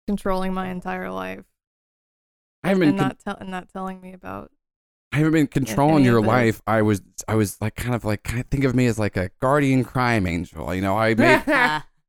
controlling 0.08 0.54
my 0.54 0.70
entire 0.70 1.12
life 1.12 1.46
I 2.64 2.70
haven't 2.70 2.80
been 2.80 2.90
and 2.90 3.00
con- 3.00 3.08
not 3.08 3.20
tell 3.20 3.38
and 3.40 3.52
not 3.52 3.70
telling 3.70 4.02
me 4.02 4.14
about 4.14 4.52
I 5.14 5.18
haven't 5.18 5.34
been 5.34 5.48
controlling 5.48 6.06
your 6.06 6.22
life. 6.22 6.62
I 6.66 6.82
was, 6.82 7.02
I 7.28 7.36
was 7.36 7.60
like, 7.60 7.76
kind 7.76 7.94
of 7.94 8.06
like, 8.06 8.24
kind 8.24 8.40
of 8.40 8.48
think 8.48 8.64
of 8.64 8.74
me 8.74 8.86
as 8.86 8.98
like 8.98 9.18
a 9.18 9.30
guardian 9.42 9.84
crime 9.84 10.26
angel. 10.26 10.74
You 10.74 10.82
know, 10.82 10.98
I 10.98 11.14
made, 11.16 11.44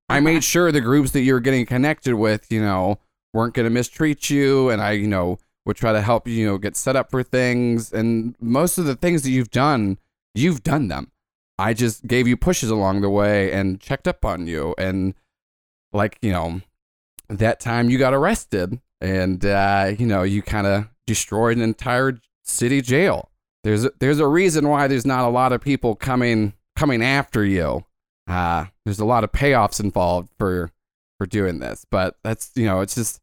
I 0.08 0.20
made 0.20 0.44
sure 0.44 0.70
the 0.70 0.81
groups 0.81 1.10
that 1.10 1.22
you 1.22 1.34
were 1.34 1.40
getting 1.40 1.66
connected 1.66 2.14
with, 2.14 2.52
you 2.52 2.60
know, 2.60 3.00
weren't 3.32 3.54
going 3.54 3.64
to 3.64 3.70
mistreat 3.70 4.31
you, 4.31 4.70
and 4.70 4.81
I, 4.81 4.93
you 4.93 5.08
know, 5.08 5.38
would 5.64 5.76
try 5.76 5.93
to 5.93 6.00
help 6.00 6.28
you, 6.28 6.34
you 6.34 6.46
know, 6.46 6.58
get 6.58 6.76
set 6.76 6.94
up 6.94 7.10
for 7.10 7.22
things. 7.22 7.93
And 7.93 8.37
most 8.40 8.78
of 8.78 8.84
the 8.84 8.94
things 8.94 9.22
that 9.22 9.31
you've 9.31 9.50
done, 9.50 9.99
you've 10.34 10.62
done 10.62 10.88
them. 10.88 11.12
I 11.58 11.75
just 11.75 12.06
gave 12.06 12.26
you 12.26 12.37
pushes 12.37 12.70
along 12.70 13.00
the 13.02 13.10
way 13.10 13.52
and 13.52 13.81
checked 13.81 14.08
up 14.08 14.25
on 14.25 14.46
you, 14.46 14.75
and 14.78 15.14
like, 15.93 16.19
you 16.22 16.32
know, 16.32 16.60
that 17.28 17.60
time 17.60 17.90
you 17.90 17.99
got 17.99 18.14
arrested, 18.14 18.81
and 19.00 19.44
uh, 19.44 19.93
you 19.99 20.06
know, 20.06 20.22
you 20.22 20.43
kind 20.43 20.66
of 20.66 20.88
destroyed 21.06 21.56
an 21.56 21.62
entire 21.62 22.19
city 22.44 22.81
jail. 22.81 23.31
There's 23.64 23.84
a, 23.84 23.93
there's 24.00 24.19
a 24.19 24.26
reason 24.26 24.69
why 24.69 24.88
there's 24.88 25.06
not 25.06 25.25
a 25.25 25.28
lot 25.31 25.52
of 25.52 25.60
people 25.60 25.94
coming 25.94 26.54
coming 26.76 27.02
after 27.02 27.44
you. 27.44 27.84
Uh, 28.26 28.66
there's 28.84 28.99
a 28.99 29.04
lot 29.04 29.25
of 29.25 29.32
payoffs 29.32 29.78
involved 29.81 30.30
for 30.38 30.71
for 31.18 31.26
doing 31.26 31.61
this, 31.61 31.85
but 31.90 32.16
that's 32.25 32.50
you 32.56 32.64
know 32.66 32.80
it's 32.80 32.94
just 32.97 33.21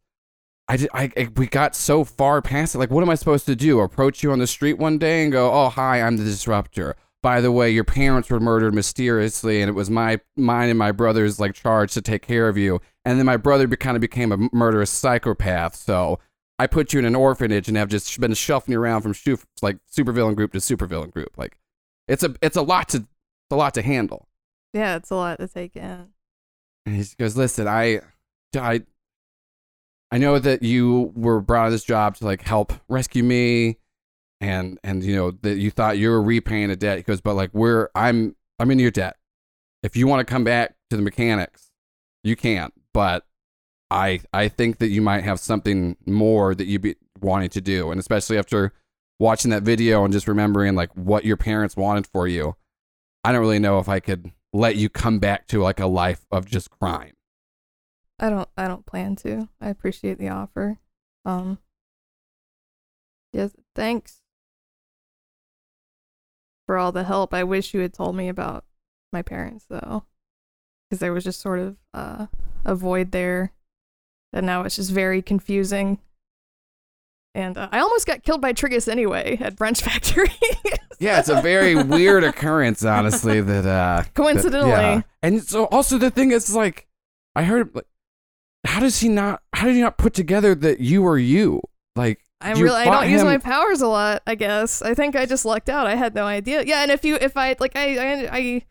I, 0.70 0.78
did, 0.78 0.90
I 0.94 1.12
I- 1.18 1.30
we 1.36 1.48
got 1.48 1.76
so 1.76 2.04
far 2.04 2.42
past 2.42 2.76
it. 2.76 2.78
Like, 2.78 2.92
what 2.92 3.02
am 3.02 3.10
I 3.10 3.16
supposed 3.16 3.46
to 3.48 3.56
do? 3.56 3.80
Approach 3.82 4.24
you 4.24 4.32
on 4.32 4.40
the 4.40 4.48
street 4.48 4.78
one 4.78 4.98
day 4.98 5.24
and 5.24 5.32
go, 5.32 5.52
"Oh, 5.52 5.70
hi, 5.70 6.02
I'm 6.02 6.16
the 6.18 6.24
disruptor." 6.24 6.96
By 7.22 7.42
the 7.42 7.52
way, 7.52 7.70
your 7.70 7.84
parents 7.84 8.30
were 8.30 8.40
murdered 8.40 8.74
mysteriously, 8.74 9.62
and 9.62 9.70
it 9.70 9.74
was 9.74 9.90
my 9.90 10.20
mine 10.38 10.70
and 10.70 10.80
my 10.80 10.92
brother's 10.92 11.40
like 11.40 11.54
charge 11.54 11.94
to 11.94 12.02
take 12.02 12.22
care 12.22 12.48
of 12.48 12.58
you. 12.58 12.80
And 13.04 13.20
then 13.20 13.26
my 13.26 13.38
brother 13.38 13.68
be, 13.68 13.76
kind 13.76 13.98
of 13.98 14.02
became 14.02 14.32
a 14.32 14.50
murderous 14.54 14.90
psychopath, 14.90 15.76
so 15.76 16.20
I 16.58 16.68
put 16.68 16.94
you 16.94 17.00
in 17.00 17.06
an 17.06 17.16
orphanage 17.16 17.68
and 17.68 17.78
have 17.78 17.90
just 17.90 18.20
been 18.20 18.34
shuffling 18.34 18.74
you 18.74 18.82
around 18.82 19.02
from 19.02 19.14
shu- 19.14 19.40
like 19.62 19.78
supervillain 19.92 20.36
group 20.36 20.52
to 20.54 20.60
supervillain 20.60 21.12
group. 21.12 21.38
Like, 21.38 21.58
it's 22.08 22.24
a 22.24 22.36
it's 22.42 22.58
a 22.58 22.62
lot 22.62 22.90
to 22.90 22.98
it's 22.98 23.52
a 23.52 23.56
lot 23.56 23.74
to 23.74 23.82
handle. 23.82 24.28
Yeah, 24.74 24.96
it's 24.96 25.10
a 25.10 25.16
lot 25.16 25.40
to 25.40 25.48
take 25.48 25.76
in. 25.76 26.10
And 26.86 26.96
he 26.96 27.06
goes, 27.18 27.36
"Listen, 27.36 27.68
I, 27.68 28.02
I, 28.56 28.84
I 30.12 30.18
know 30.18 30.40
that 30.40 30.64
you 30.64 31.12
were 31.16 31.42
brought 31.42 31.68
on 31.68 31.72
this 31.72 31.84
job 31.84 32.16
to 32.18 32.26
like 32.26 32.42
help 32.42 32.74
rescue 32.88 33.24
me, 33.24 33.78
and 34.42 34.80
and 34.84 35.04
you 35.04 35.16
know 35.16 35.32
that 35.42 35.58
you 35.58 35.72
thought 35.72 35.98
you 35.98 36.10
were 36.10 36.22
repaying 36.22 36.70
a 36.70 36.76
debt." 36.76 36.98
He 36.98 37.04
goes, 37.04 37.22
"But 37.22 37.36
like 37.36 37.54
we're, 37.54 37.90
I'm, 37.96 38.36
I'm 38.60 38.72
in 38.72 38.80
your 38.80 38.92
debt. 38.92 39.18
If 39.84 39.96
you 39.96 40.08
want 40.08 40.26
to 40.26 40.32
come 40.32 40.44
back 40.44 40.76
to 40.90 40.98
the 40.98 41.04
mechanics, 41.04 41.72
you 42.24 42.36
can't. 42.36 42.74
But 42.94 43.26
I, 43.92 44.22
I 44.34 44.48
think 44.50 44.80
that 44.80 44.90
you 44.90 45.02
might 45.02 45.24
have 45.24 45.40
something 45.40 45.96
more 46.06 46.54
that 46.56 46.66
you 46.66 46.80
be 46.80 46.96
wanting 47.22 47.50
to 47.50 47.62
do, 47.62 47.92
and 47.92 48.00
especially 48.00 48.38
after 48.38 48.74
watching 49.20 49.52
that 49.52 49.64
video 49.64 50.04
and 50.04 50.14
just 50.14 50.28
remembering 50.28 50.76
like 50.76 50.92
what 50.96 51.26
your 51.26 51.38
parents 51.38 51.76
wanted 51.76 52.08
for 52.08 52.28
you, 52.28 52.56
I 53.24 53.32
don't 53.32 53.42
really 53.42 53.60
know 53.60 53.80
if 53.80 53.90
I 53.90 54.00
could." 54.00 54.32
let 54.54 54.76
you 54.76 54.90
come 54.90 55.20
back 55.20 55.48
to 55.48 55.62
like 55.62 55.80
a 55.80 55.86
life 55.86 56.26
of 56.32 56.46
just 56.46 56.70
crime. 56.70 57.14
I 58.20 58.30
don't 58.30 58.50
I 58.58 58.68
don't 58.68 58.86
plan 58.86 59.16
to. 59.18 59.50
I 59.62 59.70
appreciate 59.70 60.18
the 60.18 60.30
offer. 60.30 60.80
Um 61.26 61.60
Yes, 63.32 63.56
thanks 63.76 64.22
for 66.70 66.78
all 66.78 66.92
the 66.92 67.04
help. 67.04 67.34
I 67.34 67.44
wish 67.44 67.74
you 67.74 67.80
had 67.80 67.96
told 67.96 68.16
me 68.16 68.30
about 68.30 68.64
my 69.12 69.24
parents 69.24 69.66
though. 69.68 70.04
Cuz 70.92 71.00
there 71.00 71.12
was 71.12 71.24
just 71.24 71.42
sort 71.42 71.58
of 71.58 71.78
uh 71.96 72.28
a 72.64 72.76
void 72.76 73.12
there. 73.12 73.54
And 74.34 74.46
now 74.46 74.62
it's 74.62 74.76
just 74.76 74.92
very 74.92 75.24
confusing. 75.24 75.98
And 77.34 77.58
uh, 77.58 77.70
I 77.72 77.80
almost 77.80 78.06
got 78.06 78.22
killed 78.22 78.40
by 78.40 78.54
Trigus 78.54 78.88
anyway 78.88 79.40
at 79.42 79.56
Brunch 79.56 79.82
Factory. 79.82 80.30
yeah, 81.00 81.18
it's 81.18 81.30
a 81.30 81.42
very 81.42 81.74
weird 81.84 82.24
occurrence, 82.24 82.86
honestly. 82.86 83.42
That 83.42 83.66
uh, 83.66 84.04
Coincidentally. 84.14 84.70
that- 84.70 84.96
yeah. 84.98 85.02
and 85.24 85.42
so 85.42 85.66
also 85.66 85.98
the 85.98 86.12
thing 86.12 86.30
is 86.30 86.54
like, 86.56 86.86
I 87.36 87.46
heard 87.46 87.74
like, 87.74 87.88
how 88.68 88.80
does 88.80 89.00
he 89.00 89.10
not? 89.10 89.42
How 89.54 89.66
did 89.66 89.74
he 89.74 89.82
not 89.82 89.98
put 89.98 90.14
together 90.14 90.54
that 90.54 90.82
you 90.82 91.02
were 91.02 91.18
you? 91.18 91.62
Like, 91.96 92.20
You 92.46 92.64
really 92.64 92.82
I 92.82 92.86
don't 92.86 93.10
use 93.10 93.24
my 93.24 93.38
powers 93.38 93.82
a 93.82 93.88
lot, 93.88 94.24
I 94.26 94.36
guess. 94.36 94.82
I 94.82 94.94
think 94.94 95.16
I 95.16 95.26
just 95.26 95.44
lucked 95.44 95.70
out. 95.70 95.88
I 95.88 95.96
had 95.96 96.16
no 96.16 96.26
idea. 96.26 96.64
Yeah, 96.64 96.84
and 96.84 96.92
if 96.92 97.04
you 97.04 97.18
if 97.20 97.36
I 97.36 97.56
like 97.60 97.76
I 97.76 97.98
I 97.98 98.30
I, 98.32 98.66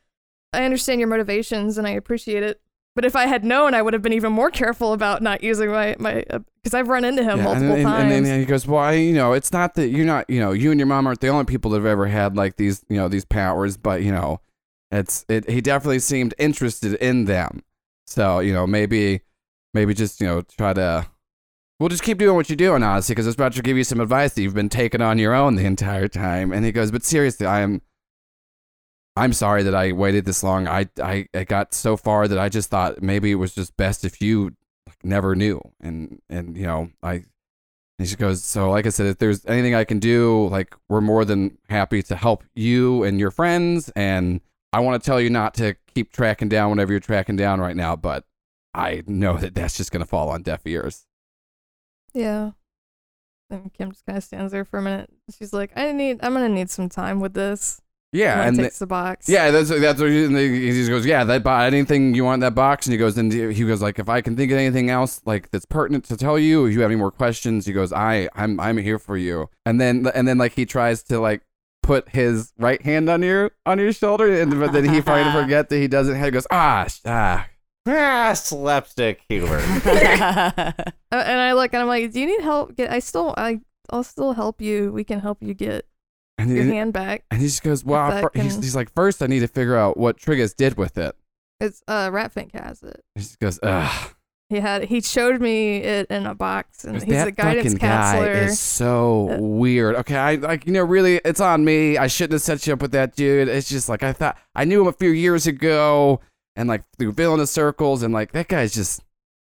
I 0.55 0.65
understand 0.65 1.01
your 1.01 1.09
motivations 1.09 1.77
and 1.77 1.87
I 1.87 1.91
appreciate 1.91 2.43
it. 2.43 2.61
But 2.95 3.05
if 3.05 3.15
I 3.15 3.27
had 3.27 3.45
known, 3.45 3.75
I 3.75 3.83
would 3.83 3.93
have 3.93 4.03
been 4.03 4.15
even 4.15 4.33
more 4.33 4.51
careful 4.51 4.93
about 4.93 5.23
not 5.23 5.43
using 5.43 5.71
my 5.71 5.95
my 5.99 6.25
uh, 6.31 6.41
because 6.57 6.75
I've 6.75 6.89
run 6.89 7.05
into 7.05 7.23
him 7.23 7.39
Yeah, 7.39 7.45
multiple 7.45 7.69
and, 7.69 7.77
and, 7.77 7.85
times. 7.85 8.13
And 8.13 8.27
then 8.27 8.41
he 8.41 8.47
goes, 8.47 8.67
"Well, 8.67 8.83
I, 8.83 8.95
you 8.95 9.13
know, 9.13 9.35
it's 9.35 9.53
not 9.53 9.75
that 9.75 9.89
you're 9.89 10.07
not, 10.07 10.29
you 10.29 10.41
know, 10.41 10.53
you 10.53 10.71
and 10.71 10.81
your 10.81 10.87
mom 10.87 11.07
aren't 11.07 11.21
the 11.21 11.29
only 11.29 11.45
people 11.45 11.71
that 11.73 11.77
have 11.79 11.87
ever 11.87 12.07
had 12.07 12.37
like 12.37 12.57
these, 12.57 12.85
you 12.89 12.97
know, 12.97 13.07
these 13.07 13.25
powers, 13.25 13.77
but 13.77 14.03
you 14.03 14.11
know, 14.11 14.41
it's 14.91 15.25
it. 15.29 15.49
He 15.49 15.61
definitely 15.61 16.01
seemed 16.01 16.35
interested 16.39 16.95
in 16.95 17.27
them. 17.27 17.63
So 18.07 18.41
you 18.41 18.53
know, 18.53 18.67
maybe, 18.67 19.21
maybe 19.75 19.93
just 19.95 20.21
you 20.21 20.27
know, 20.27 20.41
try 20.41 20.73
to. 20.73 21.07
We'll 21.79 21.89
just 21.89 22.03
keep 22.03 22.19
doing 22.19 22.35
what 22.35 22.49
you're 22.49 22.57
doing, 22.57 22.83
honestly, 22.83 23.15
because 23.15 23.27
I 23.27 23.29
was 23.29 23.35
about 23.37 23.53
to 23.53 23.63
give 23.63 23.77
you 23.77 23.85
some 23.85 24.01
advice 24.01 24.35
that 24.35 24.43
you've 24.43 24.55
been 24.55 24.69
taking 24.69 25.01
on 25.01 25.19
your 25.19 25.33
own 25.35 25.55
the 25.55 25.65
entire 25.65 26.09
time. 26.09 26.53
And 26.53 26.65
he 26.65 26.73
goes, 26.73 26.91
"But 26.91 27.05
seriously, 27.05 27.47
I 27.47 27.61
am." 27.61 27.83
I'm 29.19 29.33
sorry 29.33 29.65
that 29.65 29.75
I 29.75 29.91
waited 29.91 30.27
this 30.27 30.45
long. 30.45 30.69
I, 30.69 30.89
I, 31.03 31.27
I 31.35 31.43
got 31.43 31.75
so 31.75 31.97
far 31.97 32.29
that 32.29 32.39
I 32.39 32.49
just 32.49 32.71
thought 32.71 33.03
maybe 33.03 33.33
it 33.33 33.35
was 33.35 33.53
just 33.53 33.77
best 33.77 34.05
if 34.05 34.23
you 34.23 34.55
like, 34.87 35.05
never 35.05 35.35
knew. 35.35 35.61
And, 35.81 36.23
and, 36.31 36.57
you 36.57 36.63
know, 36.63 36.91
I, 37.03 37.25
and 37.99 38.07
she 38.07 38.15
goes, 38.15 38.45
so 38.45 38.71
like 38.71 38.87
I 38.87 38.91
said, 38.91 39.07
if 39.07 39.19
there's 39.19 39.45
anything 39.47 39.75
I 39.75 39.83
can 39.83 39.99
do, 39.99 40.47
like 40.47 40.73
we're 40.89 41.01
more 41.01 41.25
than 41.25 41.59
happy 41.69 42.01
to 42.05 42.15
help 42.15 42.45
you 42.55 43.03
and 43.03 43.19
your 43.19 43.33
friends. 43.33 43.91
And 43.97 44.41
I 44.73 44.79
want 44.79 45.03
to 45.03 45.05
tell 45.05 45.21
you 45.21 45.31
not 45.31 45.53
to 45.55 45.75
keep 45.93 46.13
tracking 46.13 46.49
down 46.49 46.71
whatever 46.71 46.93
you're 46.93 47.01
tracking 47.01 47.35
down 47.35 47.61
right 47.61 47.75
now, 47.75 47.97
but 47.97 48.25
I 48.73 49.03
know 49.09 49.37
that 49.39 49.53
that's 49.53 49.77
just 49.77 49.91
going 49.91 50.03
to 50.03 50.09
fall 50.09 50.29
on 50.29 50.43
deaf 50.43 50.61
ears. 50.65 51.08
Yeah. 52.15 52.51
And 53.51 53.73
Kim 53.73 53.91
just 53.93 54.05
kind 54.05 54.19
of 54.19 54.25
stands 54.25 54.53
there 54.53 54.65
for 54.65 54.79
a 54.79 54.83
minute. 54.83 55.09
She's 55.39 55.53
like, 55.55 55.73
"I 55.77 55.91
need. 55.93 56.19
I'm 56.23 56.35
gonna 56.35 56.49
need 56.51 56.69
some 56.71 56.89
time 56.89 57.19
with 57.21 57.33
this." 57.35 57.81
Yeah. 58.13 58.41
and 58.41 58.49
And 58.49 58.57
then 58.57 58.63
the- 58.63 58.69
takes 58.69 58.79
the 58.79 58.87
box. 58.87 59.29
Yeah, 59.29 59.51
that's 59.51 59.69
that's 59.71 60.01
what 60.01 60.11
he, 60.11 60.27
he 60.29 60.71
just 60.73 60.91
goes. 60.91 61.07
Yeah, 61.07 61.25
that 61.25 61.43
bo- 61.43 61.57
anything 61.59 62.15
you 62.15 62.25
want 62.25 62.35
in 62.37 62.41
that 62.41 62.55
box, 62.55 62.87
and 62.87 62.93
he 62.93 62.99
goes. 62.99 63.17
And 63.17 63.33
he 63.33 63.65
goes 63.65 63.81
like, 63.83 63.99
if 63.99 64.09
I 64.09 64.21
can 64.21 64.37
think 64.37 64.53
of 64.53 64.59
anything 64.59 64.91
else 64.91 65.21
like 65.25 65.51
that's 65.51 65.65
pertinent 65.65 66.05
to 66.07 66.17
tell 66.17 66.39
you, 66.39 66.67
if 66.67 66.75
you 66.75 66.81
have 66.83 66.91
any 66.91 66.99
more 66.99 67.11
questions, 67.11 67.65
he 67.67 67.73
goes, 67.73 67.91
I 67.93 68.29
I'm 68.35 68.61
I'm 68.61 68.77
here 68.77 68.99
for 68.99 69.17
you. 69.17 69.49
And 69.65 69.81
then 69.81 70.07
and 70.15 70.29
then 70.29 70.37
like 70.39 70.53
he 70.53 70.67
tries 70.67 71.03
to 71.05 71.19
like 71.19 71.41
put 71.83 72.11
his 72.11 72.53
right 72.59 72.83
hand 72.83 73.09
on 73.09 73.23
your 73.23 73.53
on 73.65 73.79
your 73.79 73.93
shoulder, 73.95 74.41
and 74.43 74.59
but 74.61 74.73
then 74.73 74.85
he 74.87 75.01
finally 75.01 75.33
forget 75.43 75.71
that 75.71 75.77
he 75.79 75.89
doesn't. 75.89 76.17
have 76.17 76.25
He 76.27 76.31
goes, 76.33 76.47
ah 76.51 76.87
ah. 77.07 77.47
Ah, 77.89 78.33
slapstick 78.35 79.21
humor. 79.29 79.59
And 81.11 81.41
I 81.41 81.53
look 81.55 81.73
and 81.73 81.81
I'm 81.83 81.89
like, 81.89 82.13
"Do 82.13 82.21
you 82.21 82.27
need 82.27 82.43
help? 82.43 82.77
Get? 82.77 82.91
I 82.91 82.99
still. 82.99 83.35
I. 83.37 83.61
I'll 83.91 84.03
still 84.05 84.35
help 84.35 84.61
you. 84.61 84.93
We 84.93 85.03
can 85.05 85.21
help 85.21 85.39
you 85.43 85.55
get 85.55 85.87
And 86.37 86.51
your 86.51 86.65
he, 86.65 86.71
hand 86.73 86.93
back. 86.93 87.25
and 87.31 87.41
he 87.41 87.47
just 87.47 87.63
goes, 87.63 87.83
well, 87.87 88.11
that 88.11 88.21
fir- 88.21 88.31
he's, 88.43 88.57
he's 88.57 88.77
like, 88.77 88.93
first 88.95 89.23
I 89.23 89.27
need 89.27 89.41
to 89.41 89.49
figure 89.49 89.77
out 89.77 89.97
what 89.97 90.19
Trigus 90.19 90.55
did 90.55 90.77
with 90.77 90.99
it. 90.99 91.17
It's 91.59 91.83
uh, 91.89 92.11
Ratfink 92.11 92.53
has 92.53 92.83
it. 92.83 93.03
He 93.15 93.23
just 93.23 93.39
goes, 93.41 93.59
ugh. 93.63 94.11
He 94.51 94.61
had. 94.61 94.85
He 94.85 95.01
showed 95.01 95.41
me 95.41 95.79
it 95.79 96.07
in 96.11 96.27
a 96.27 96.35
box, 96.35 96.85
and 96.85 96.97
he's 97.03 97.07
that 97.15 97.29
a 97.29 97.31
guidance 97.33 97.73
fucking 97.73 97.79
guy 97.79 98.13
counselor. 98.13 98.31
is 98.33 98.61
so 98.61 99.31
Uh, 99.33 99.39
weird. 99.41 99.95
Okay, 99.97 100.17
I 100.17 100.35
like 100.37 100.67
you 100.67 100.73
know 100.75 100.85
really 100.85 101.21
it's 101.25 101.41
on 101.41 101.65
me. 101.65 101.97
I 101.99 102.07
shouldn't 102.09 102.33
have 102.33 102.43
set 102.43 102.67
you 102.67 102.75
up 102.75 102.83
with 102.83 102.93
that 102.93 103.17
dude. 103.17 103.49
It's 103.49 103.69
just 103.71 103.89
like 103.89 104.03
I 104.03 104.13
thought 104.13 104.37
I 104.55 104.65
knew 104.65 104.81
him 104.83 104.87
a 104.87 104.93
few 104.93 105.11
years 105.11 105.47
ago 105.47 106.21
and 106.59 106.69
like 106.69 106.83
through 106.99 107.13
villainous 107.13 107.51
circles 107.51 108.03
and 108.03 108.13
like 108.13 108.33
that 108.33 108.49
guy's 108.49 108.75
just 108.75 109.03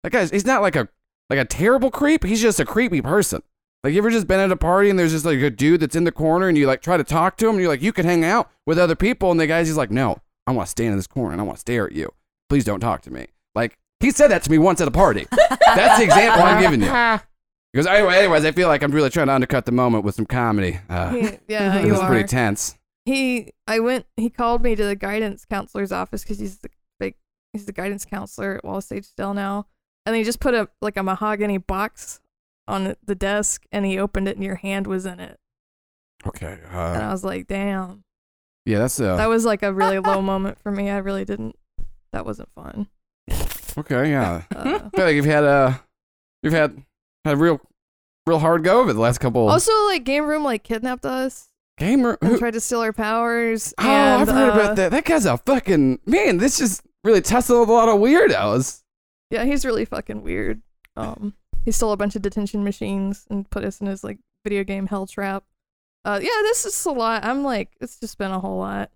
that 0.03 0.11
guy's 0.11 0.31
he's 0.31 0.45
not 0.47 0.61
like 0.63 0.75
a 0.75 0.89
like 1.31 1.39
a 1.39 1.45
terrible 1.45 1.91
creep. 1.93 2.25
He's 2.25 2.43
just 2.43 2.59
a 2.59 2.65
creepy 2.65 3.01
person. 3.01 3.43
Like 3.85 3.93
you 3.93 3.99
ever 3.99 4.11
just 4.11 4.27
been 4.27 4.41
at 4.41 4.51
a 4.51 4.57
party 4.57 4.91
and 4.91 4.99
there's 4.99 5.13
just 5.13 5.25
like 5.25 5.39
a 5.41 5.51
dude 5.51 5.81
that's 5.81 5.95
in 5.95 6.05
the 6.05 6.13
corner 6.13 6.49
and 6.49 6.57
you 6.59 6.67
like 6.67 6.81
try 6.83 6.97
to 6.97 7.05
talk 7.05 7.37
to 7.37 7.47
him 7.47 7.53
and 7.57 7.61
you're 7.61 7.69
like 7.71 7.83
you 7.83 7.93
can 7.93 8.07
hang 8.07 8.25
out 8.25 8.51
with 8.67 8.79
other 8.79 8.97
people 8.97 9.31
and 9.31 9.39
the 9.39 9.47
guy's 9.47 9.67
just 9.67 9.77
like 9.79 9.91
no 9.91 10.19
I 10.47 10.53
want 10.53 10.67
to 10.67 10.71
stand 10.71 10.91
in 10.91 10.97
this 10.97 11.07
corner 11.07 11.33
and 11.33 11.41
I 11.41 11.45
want 11.45 11.57
to 11.57 11.61
stare 11.61 11.87
at 11.87 11.93
you. 11.93 12.13
Please 12.49 12.65
don't 12.65 12.81
talk 12.81 13.03
to 13.03 13.13
me. 13.13 13.27
Like 13.55 13.79
he 14.01 14.11
said 14.11 14.29
that 14.33 14.43
to 14.43 14.51
me 14.51 14.59
once 14.59 14.81
at 14.81 14.89
a 14.89 14.91
party. 14.91 15.27
That's 15.31 15.99
the 15.99 16.05
example 16.05 16.43
I'm 16.43 16.61
giving 16.61 16.83
you. 16.83 17.19
Because 17.73 17.89
anyway, 17.89 18.19
anyways, 18.19 18.45
I 18.45 18.53
feel 18.53 18.69
like 18.69 18.85
I'm 18.85 18.93
really 18.93 19.11
trying 19.11 19.27
to 19.27 19.33
undercut 19.33 19.67
the 19.67 19.73
moment 19.73 20.05
with 20.05 20.15
some 20.15 20.27
comedy. 20.27 20.79
Uh, 20.89 21.11
He- 21.11 21.39
yeah, 21.49 21.73
this 21.79 21.87
you 21.87 21.95
is 21.95 22.01
pretty 22.03 22.23
tense. 22.29 22.79
he 23.05 23.53
I 23.67 23.81
went 23.81 24.07
he 24.17 24.31
called 24.31 24.63
me 24.63 24.77
to 24.77 24.85
the 24.85 24.95
guidance 24.95 25.45
counselor's 25.45 25.91
office 25.91 26.23
because 26.23 26.39
he's 26.39 26.59
the 26.59 26.69
big 26.69 26.77
he's 27.55 27.65
the 27.65 27.73
guidance 27.73 28.05
counselor 28.05 28.57
at 28.57 28.65
Wall 28.65 28.81
Stage 28.83 29.07
Still 29.07 29.33
now. 29.33 29.67
And 30.05 30.15
he 30.15 30.23
just 30.23 30.39
put 30.41 30.53
a 30.55 30.69
like 30.83 30.99
a 30.99 31.03
mahogany 31.03 31.57
box 31.57 32.21
on 32.69 32.95
the 33.03 33.15
desk 33.15 33.65
and 33.73 33.87
he 33.87 33.99
opened 33.99 34.29
it 34.29 34.37
and 34.37 34.45
your 34.45 34.57
hand 34.57 34.87
was 34.87 35.07
in 35.07 35.19
it. 35.21 35.39
Okay. 36.27 36.59
And 36.71 36.77
Uh, 36.77 37.07
I 37.09 37.13
was 37.13 37.25
like, 37.25 37.47
damn. 37.47 38.05
yeah, 38.67 38.79
that's 38.81 39.01
uh, 39.01 39.17
That 39.17 39.29
was 39.31 39.45
like 39.47 39.63
a 39.63 39.73
really 39.73 39.99
low 39.99 40.21
moment 40.33 40.59
for 40.59 40.71
me. 40.71 40.91
I 40.91 40.99
really 40.99 41.25
didn't 41.25 41.57
that 42.13 42.27
wasn't 42.27 42.51
fun. 42.55 42.89
okay. 43.79 44.11
Yeah, 44.11 44.43
Uh, 44.55 44.81
I 44.85 44.97
feel 44.97 45.05
like 45.07 45.15
you've 45.15 45.25
had 45.25 45.45
a, 45.45 45.81
you've 46.43 46.53
had 46.53 46.83
had 47.25 47.35
a 47.35 47.37
real, 47.37 47.61
real 48.27 48.39
hard 48.39 48.63
go 48.65 48.83
of 48.83 48.89
it 48.89 48.93
the 48.93 49.01
last 49.01 49.19
couple. 49.19 49.49
also 49.49 49.73
like 49.87 50.05
game 50.05 50.27
room 50.27 50.45
like 50.45 50.63
kidnapped 50.63 51.05
us 51.07 51.49
gamer. 51.79 52.17
and 52.21 52.33
Who, 52.33 52.39
tried 52.39 52.53
to 52.53 52.61
steal 52.61 52.81
our 52.81 52.93
powers. 52.93 53.75
oh, 53.79 53.83
and, 53.89 54.23
I've 54.23 54.29
heard 54.35 54.51
uh, 54.51 54.53
about 54.61 54.77
that. 54.77 54.91
That 54.93 55.05
guy's 55.05 55.27
a 55.27 55.39
fucking 55.39 55.99
man. 56.07 56.37
This 56.39 56.59
just 56.59 56.83
really 57.05 57.21
tussled 57.21 57.61
with 57.61 57.69
a 57.69 57.73
lot 57.73 57.89
of 57.89 58.01
weirdos. 58.01 58.83
Yeah, 59.31 59.45
he's 59.45 59.65
really 59.65 59.85
fucking 59.85 60.23
weird. 60.23 60.63
Um, 60.97 61.35
he 61.65 61.71
stole 61.73 61.93
a 61.93 61.97
bunch 61.97 62.17
of 62.17 62.23
detention 62.23 62.65
machines 62.65 63.27
and 63.31 63.49
put 63.49 63.65
us 63.65 63.81
in 63.81 63.87
his 63.87 64.03
like 64.05 64.19
video 64.45 64.65
game 64.65 64.87
hell 64.87 65.07
trap. 65.07 65.45
Uh, 66.05 66.19
yeah, 66.23 66.29
this 66.43 66.65
is 66.67 66.85
a 66.87 66.91
lot. 66.93 67.25
I'm 67.25 67.43
like, 67.45 67.71
it's 67.81 67.99
just 67.99 68.19
been 68.19 68.31
a 68.31 68.39
whole 68.41 68.59
lot. 68.59 68.91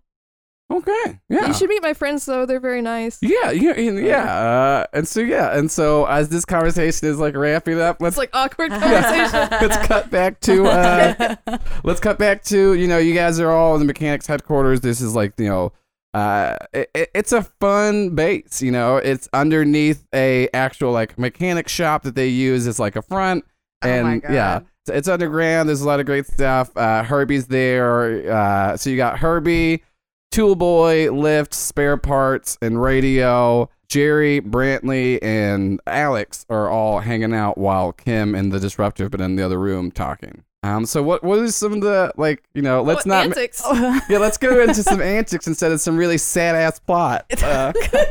Okay. 0.70 1.18
Yeah. 1.30 1.46
You 1.46 1.54
should 1.54 1.70
meet 1.70 1.82
my 1.82 1.94
friends 1.94 2.26
though; 2.26 2.44
they're 2.44 2.60
very 2.60 2.82
nice. 2.82 3.18
yeah, 3.22 3.50
yeah, 3.50 3.72
and- 3.72 4.04
yeah. 4.04 4.24
Uh, 4.24 4.84
and 4.92 5.08
so 5.08 5.20
yeah, 5.20 5.56
and 5.56 5.70
so 5.70 6.04
as 6.04 6.28
this 6.28 6.44
conversation 6.44 7.08
is 7.08 7.18
like 7.18 7.34
wrapping 7.34 7.80
up, 7.80 7.96
let's 8.02 8.12
It's 8.12 8.18
like 8.18 8.30
awkward 8.34 8.70
conversation. 8.72 9.48
let's 9.66 9.78
cut 9.86 10.10
back 10.10 10.40
to 10.40 10.66
uh, 10.66 11.36
let's 11.84 12.00
cut 12.00 12.18
back 12.18 12.44
to 12.44 12.74
you 12.74 12.86
know 12.86 12.98
you 12.98 13.14
guys 13.14 13.40
are 13.40 13.50
all 13.50 13.72
in 13.76 13.80
the 13.80 13.86
mechanics 13.86 14.26
headquarters 14.26 14.82
this 14.82 15.00
is 15.00 15.14
like 15.14 15.32
you 15.38 15.48
know 15.48 15.72
uh 16.14 16.56
it, 16.72 16.90
it- 16.94 17.10
it's 17.14 17.32
a 17.32 17.42
fun 17.42 18.14
base 18.14 18.62
you 18.62 18.70
know? 18.70 18.96
It's 18.96 19.28
underneath 19.32 20.06
a 20.14 20.48
actual 20.54 20.92
like 20.92 21.18
mechanic 21.18 21.68
shop 21.68 22.02
that 22.04 22.14
they 22.14 22.28
use 22.28 22.66
as 22.66 22.78
like 22.78 22.96
a 22.96 23.02
front. 23.02 23.44
Oh 23.84 23.88
and 23.88 24.06
my 24.06 24.18
God. 24.18 24.32
yeah 24.32 24.56
it's- 24.56 24.70
it's 24.98 25.08
underground. 25.08 25.68
There's 25.68 25.82
a 25.82 25.86
lot 25.86 26.00
of 26.00 26.06
great 26.06 26.26
stuff. 26.26 26.74
Uh 26.76 27.02
herbie's 27.04 27.46
there. 27.48 28.32
Uh 28.32 28.76
so 28.76 28.88
you 28.90 28.96
got 28.96 29.18
herbie 29.18 29.82
tool 30.30 30.56
boy 30.56 31.10
lift 31.12 31.52
spare 31.54 31.96
parts 31.96 32.56
and 32.62 32.80
radio. 32.80 33.68
Jerry 33.88 34.40
brantley 34.42 35.18
and 35.22 35.80
alex 35.86 36.44
are 36.50 36.68
all 36.68 37.00
hanging 37.00 37.32
out 37.32 37.56
while 37.56 37.90
kim 37.92 38.34
and 38.34 38.52
the 38.52 38.60
disruptor 38.60 39.04
have 39.04 39.10
been 39.12 39.22
in 39.22 39.36
the 39.36 39.42
other 39.42 39.58
room 39.58 39.90
talking 39.90 40.44
um 40.62 40.84
so 40.84 41.02
what 41.02 41.22
what 41.22 41.38
is 41.38 41.54
some 41.54 41.72
of 41.72 41.80
the 41.80 42.12
like 42.16 42.42
you 42.54 42.62
know 42.62 42.82
let's 42.82 43.06
What 43.06 43.06
not 43.06 43.24
antics. 43.26 43.62
yeah 43.72 44.18
let's 44.18 44.36
go 44.38 44.60
into 44.60 44.82
some 44.82 45.00
antics 45.00 45.46
instead 45.46 45.70
of 45.72 45.80
some 45.80 45.96
really 45.96 46.18
sad 46.18 46.54
ass 46.56 46.78
plot 46.80 47.24
uh, 47.42 47.72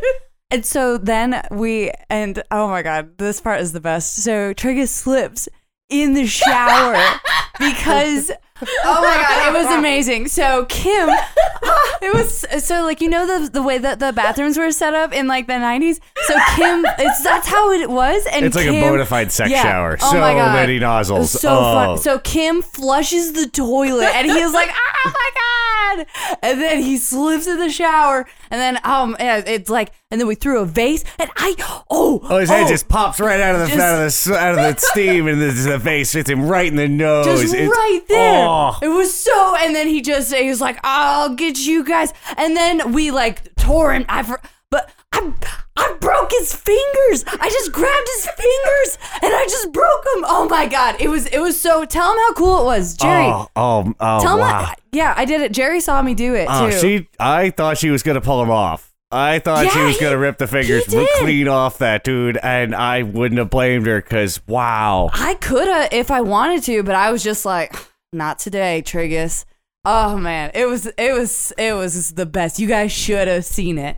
And 0.49 0.65
so 0.65 0.97
then 0.97 1.41
we, 1.51 1.91
and 2.09 2.41
oh 2.51 2.69
my 2.69 2.81
God, 2.81 3.17
this 3.17 3.41
part 3.41 3.59
is 3.59 3.73
the 3.73 3.81
best. 3.81 4.15
So 4.23 4.53
Trigus 4.53 4.87
slips 4.87 5.49
in 5.89 6.13
the 6.13 6.25
shower 6.25 7.19
because, 7.59 8.31
oh 8.61 9.01
my 9.01 9.17
God, 9.17 9.55
it 9.55 9.57
was 9.65 9.77
amazing. 9.77 10.27
So 10.27 10.65
Kim, 10.65 11.09
it 12.01 12.13
was, 12.13 12.45
so 12.63 12.83
like, 12.83 13.01
you 13.01 13.09
know, 13.09 13.25
the, 13.25 13.49
the 13.49 13.61
way 13.61 13.77
that 13.77 13.99
the 13.99 14.11
bathrooms 14.13 14.57
were 14.57 14.71
set 14.71 14.93
up 14.93 15.13
in 15.13 15.27
like 15.27 15.47
the 15.47 15.53
90s? 15.53 15.99
So 16.25 16.35
Kim, 16.55 16.85
it's, 16.99 17.23
that's 17.23 17.47
how 17.47 17.71
it 17.71 17.89
was. 17.89 18.25
And 18.31 18.45
It's 18.45 18.55
like 18.55 18.67
a 18.67 18.71
Kim- 18.71 18.81
bona 18.81 19.05
fide 19.05 19.31
sex 19.31 19.49
Yeah. 19.51 19.61
shower. 19.63 19.97
Oh 20.01 20.11
so 20.11 20.19
my 20.19 20.33
God. 20.33 20.53
many 20.53 20.79
nozzles. 20.79 21.31
so 21.31 21.49
oh. 21.49 21.73
fun. 21.73 21.97
So 21.99 22.19
Kim 22.19 22.61
flushes 22.61 23.33
the 23.33 23.47
toilet, 23.47 24.13
and 24.15 24.27
he's 24.29 24.53
like, 24.53 24.69
"Oh 24.71 25.11
my 25.13 25.95
god!" 25.95 26.37
And 26.41 26.61
then 26.61 26.81
he 26.81 26.97
slips 26.97 27.47
in 27.47 27.57
the 27.57 27.69
shower, 27.69 28.25
and 28.51 28.59
then 28.61 28.79
um, 28.83 29.15
yeah, 29.19 29.37
it's 29.45 29.69
like, 29.69 29.91
and 30.11 30.19
then 30.21 30.27
we 30.27 30.35
threw 30.35 30.59
a 30.61 30.65
vase, 30.65 31.03
and 31.19 31.29
I, 31.37 31.55
oh, 31.89 32.19
Oh, 32.23 32.37
his 32.37 32.49
head 32.49 32.67
just 32.67 32.87
pops 32.87 33.19
right 33.19 33.39
out 33.39 33.55
of 33.55 33.61
the 33.61 33.67
Just- 33.67 33.79
out 33.79 33.93
of 33.93 33.99
the 34.33 34.37
out 34.37 34.69
of 34.69 34.75
the 34.75 34.81
steam, 34.91 35.27
and 35.27 35.41
the, 35.41 35.47
the 35.51 35.79
face 35.79 36.11
hits 36.11 36.29
him 36.29 36.47
right 36.47 36.67
in 36.67 36.75
the 36.75 36.87
nose. 36.87 37.25
just 37.41 37.53
It's- 37.53 37.69
right 37.69 38.01
there. 38.07 38.45
Oh. 38.47 38.77
It 38.81 38.87
was 38.89 39.13
so, 39.13 39.55
and 39.59 39.75
then 39.75 39.87
he 39.87 40.01
just 40.01 40.33
he 40.33 40.49
was 40.49 40.61
like, 40.61 40.79
"I'll 40.83 41.35
get 41.35 41.57
you 41.59 41.83
guys," 41.83 42.13
and 42.37 42.55
then 42.55 42.91
we 42.93 43.11
like 43.11 43.55
tore 43.55 43.93
him. 43.93 44.05
I, 44.09 44.23
but 44.69 44.89
I, 45.13 45.33
I 45.75 45.97
broke 45.99 46.31
his 46.31 46.53
fingers. 46.53 47.23
I 47.27 47.49
just 47.49 47.71
grabbed 47.71 48.07
his 48.15 48.25
fingers 48.27 48.97
and 49.23 49.33
I 49.33 49.45
just 49.45 49.71
broke 49.71 50.03
them. 50.03 50.25
Oh 50.27 50.47
my 50.49 50.67
god, 50.67 50.95
it 50.99 51.09
was 51.09 51.25
it 51.27 51.39
was 51.39 51.59
so. 51.59 51.85
Tell 51.85 52.11
him 52.11 52.17
how 52.17 52.33
cool 52.33 52.61
it 52.61 52.65
was, 52.65 52.95
Jerry. 52.95 53.25
Oh, 53.25 53.47
oh, 53.55 53.93
oh 53.99 54.21
tell 54.21 54.35
him. 54.35 54.41
wow. 54.41 54.63
How, 54.65 54.73
yeah, 54.91 55.13
I 55.15 55.25
did 55.25 55.41
it. 55.41 55.51
Jerry 55.53 55.79
saw 55.79 56.01
me 56.01 56.13
do 56.13 56.33
it 56.35 56.47
Oh, 56.49 56.69
too. 56.69 56.77
she. 56.79 57.09
I 57.19 57.49
thought 57.51 57.77
she 57.77 57.89
was 57.89 58.03
gonna 58.03 58.21
pull 58.21 58.41
him 58.41 58.49
off. 58.51 58.93
I 59.09 59.39
thought 59.39 59.71
she 59.71 59.79
Yeah, 59.79 59.85
was 59.85 59.95
he- 59.97 60.01
gonna 60.03 60.17
rip 60.17 60.37
the 60.37 60.47
fingers 60.47 60.85
did. 60.85 61.07
clean 61.19 61.47
off 61.47 61.77
that 61.77 62.03
dude, 62.03 62.37
and 62.37 62.75
I 62.75 63.03
wouldn't 63.03 63.39
have 63.39 63.49
blamed 63.49 63.87
her 63.87 64.01
because 64.01 64.41
wow. 64.47 65.09
I 65.13 65.35
could 65.35 65.67
have 65.67 65.93
if 65.93 66.11
I 66.11 66.21
wanted 66.21 66.63
to, 66.63 66.83
but 66.83 66.95
I 66.95 67.11
was 67.11 67.23
just 67.23 67.45
like, 67.45 67.73
not 68.11 68.39
today, 68.39 68.83
Trigus. 68.85 69.45
Oh 69.85 70.17
man, 70.17 70.51
it 70.53 70.65
was 70.65 70.87
it 70.97 71.13
was 71.13 71.53
it 71.57 71.73
was 71.73 72.11
the 72.15 72.25
best. 72.25 72.59
You 72.59 72.67
guys 72.67 72.91
should 72.91 73.29
have 73.29 73.45
seen 73.45 73.77
it. 73.77 73.95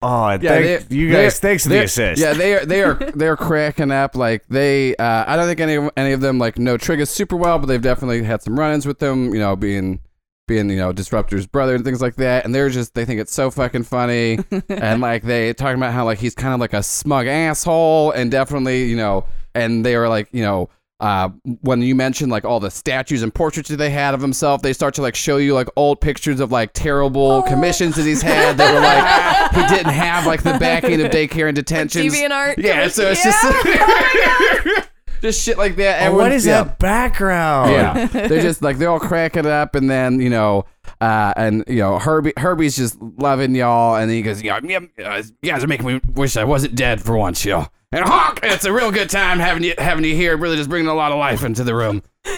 Oh, 0.00 0.28
Yeah, 0.30 0.36
thank 0.38 0.88
they- 0.88 0.96
you 0.96 1.10
they're- 1.10 1.22
guys. 1.24 1.40
Thanks 1.40 1.64
for 1.64 1.70
the 1.70 1.84
assist. 1.84 2.20
Yeah, 2.22 2.32
they 2.32 2.54
are 2.54 2.64
they 2.64 2.82
are 2.82 2.94
they're 3.14 3.36
cracking 3.36 3.90
up. 3.90 4.14
Like 4.14 4.46
they, 4.48 4.94
uh, 4.96 5.24
I 5.26 5.36
don't 5.36 5.46
think 5.46 5.60
any 5.60 5.74
of- 5.74 5.90
any 5.96 6.12
of 6.12 6.20
them 6.20 6.38
like 6.38 6.58
know 6.58 6.76
Trigus 6.78 7.08
super 7.08 7.36
well, 7.36 7.58
but 7.58 7.66
they've 7.66 7.82
definitely 7.82 8.22
had 8.22 8.42
some 8.42 8.58
run-ins 8.58 8.86
with 8.86 9.00
them. 9.00 9.34
You 9.34 9.40
know, 9.40 9.56
being 9.56 10.00
being 10.46 10.70
you 10.70 10.76
know 10.76 10.92
Disruptor's 10.92 11.46
brother 11.46 11.74
and 11.74 11.84
things 11.84 12.00
like 12.00 12.14
that. 12.16 12.44
And 12.44 12.54
they're 12.54 12.70
just 12.70 12.94
they 12.94 13.04
think 13.04 13.20
it's 13.20 13.34
so 13.34 13.50
fucking 13.50 13.82
funny, 13.84 14.38
and 14.68 15.00
like 15.00 15.24
they 15.24 15.52
talking 15.52 15.76
about 15.78 15.92
how 15.92 16.04
like 16.04 16.18
he's 16.18 16.34
kind 16.34 16.54
of 16.54 16.60
like 16.60 16.74
a 16.74 16.82
smug 16.82 17.26
asshole, 17.26 18.12
and 18.12 18.30
definitely 18.30 18.84
you 18.84 18.96
know, 18.96 19.24
and 19.54 19.84
they 19.84 19.96
were 19.96 20.08
like 20.08 20.28
you 20.32 20.42
know. 20.42 20.70
Uh, 21.00 21.28
when 21.60 21.80
you 21.80 21.94
mentioned 21.94 22.32
like 22.32 22.44
all 22.44 22.58
the 22.58 22.70
statues 22.70 23.22
and 23.22 23.32
portraits 23.32 23.68
that 23.68 23.76
they 23.76 23.90
had 23.90 24.14
of 24.14 24.20
himself, 24.20 24.62
they 24.62 24.72
start 24.72 24.94
to 24.94 25.02
like 25.02 25.14
show 25.14 25.36
you 25.36 25.54
like 25.54 25.68
old 25.76 26.00
pictures 26.00 26.40
of 26.40 26.50
like 26.50 26.72
terrible 26.72 27.42
commissions 27.42 27.94
that 27.94 28.04
he's 28.04 28.20
had 28.20 28.56
that 28.56 28.74
were 28.74 28.80
like 28.80 29.68
he 29.68 29.76
didn't 29.76 29.92
have 29.92 30.26
like 30.26 30.42
the 30.42 30.58
backing 30.58 31.00
of 31.00 31.12
daycare 31.12 31.46
and 31.46 31.54
detention. 31.56 32.02
DeviantArt 32.02 32.58
Yeah, 32.58 32.88
so 32.88 33.12
it's 33.14 33.22
just 33.22 34.88
just 35.22 35.42
shit 35.42 35.56
like 35.56 35.76
that. 35.76 36.08
Oh, 36.08 36.14
what 36.14 36.32
is 36.32 36.44
yeah. 36.44 36.64
that 36.64 36.78
background? 36.80 37.70
Yeah, 37.70 38.06
they're 38.06 38.42
just 38.42 38.62
like 38.62 38.78
they're 38.78 38.90
all 38.90 38.98
cracking 38.98 39.46
up, 39.46 39.76
and 39.76 39.88
then 39.88 40.20
you 40.20 40.30
know, 40.30 40.66
uh, 41.00 41.32
and 41.36 41.64
you 41.66 41.76
know, 41.76 41.98
Herbie 41.98 42.32
Herbie's 42.36 42.76
just 42.76 42.98
loving 43.00 43.54
y'all, 43.54 43.96
and 43.96 44.08
then 44.10 44.16
he 44.16 44.22
goes, 44.22 44.42
"Yeah, 44.42 44.60
yeah, 44.62 44.80
uh, 45.04 45.22
you 45.42 45.50
guys 45.50 45.62
are 45.62 45.68
making 45.68 45.86
me 45.86 46.00
wish 46.14 46.36
I 46.36 46.44
wasn't 46.44 46.74
dead 46.74 47.02
for 47.02 47.16
once, 47.16 47.44
yo." 47.44 47.66
And 47.92 48.04
honk, 48.04 48.40
it's 48.42 48.64
a 48.64 48.72
real 48.72 48.90
good 48.90 49.08
time 49.08 49.38
having 49.38 49.64
you 49.64 49.74
having 49.78 50.04
you 50.04 50.14
here. 50.14 50.36
Really, 50.36 50.56
just 50.56 50.68
bringing 50.68 50.88
a 50.88 50.94
lot 50.94 51.12
of 51.12 51.18
life 51.18 51.44
into 51.44 51.64
the 51.64 51.74
room. 51.74 52.02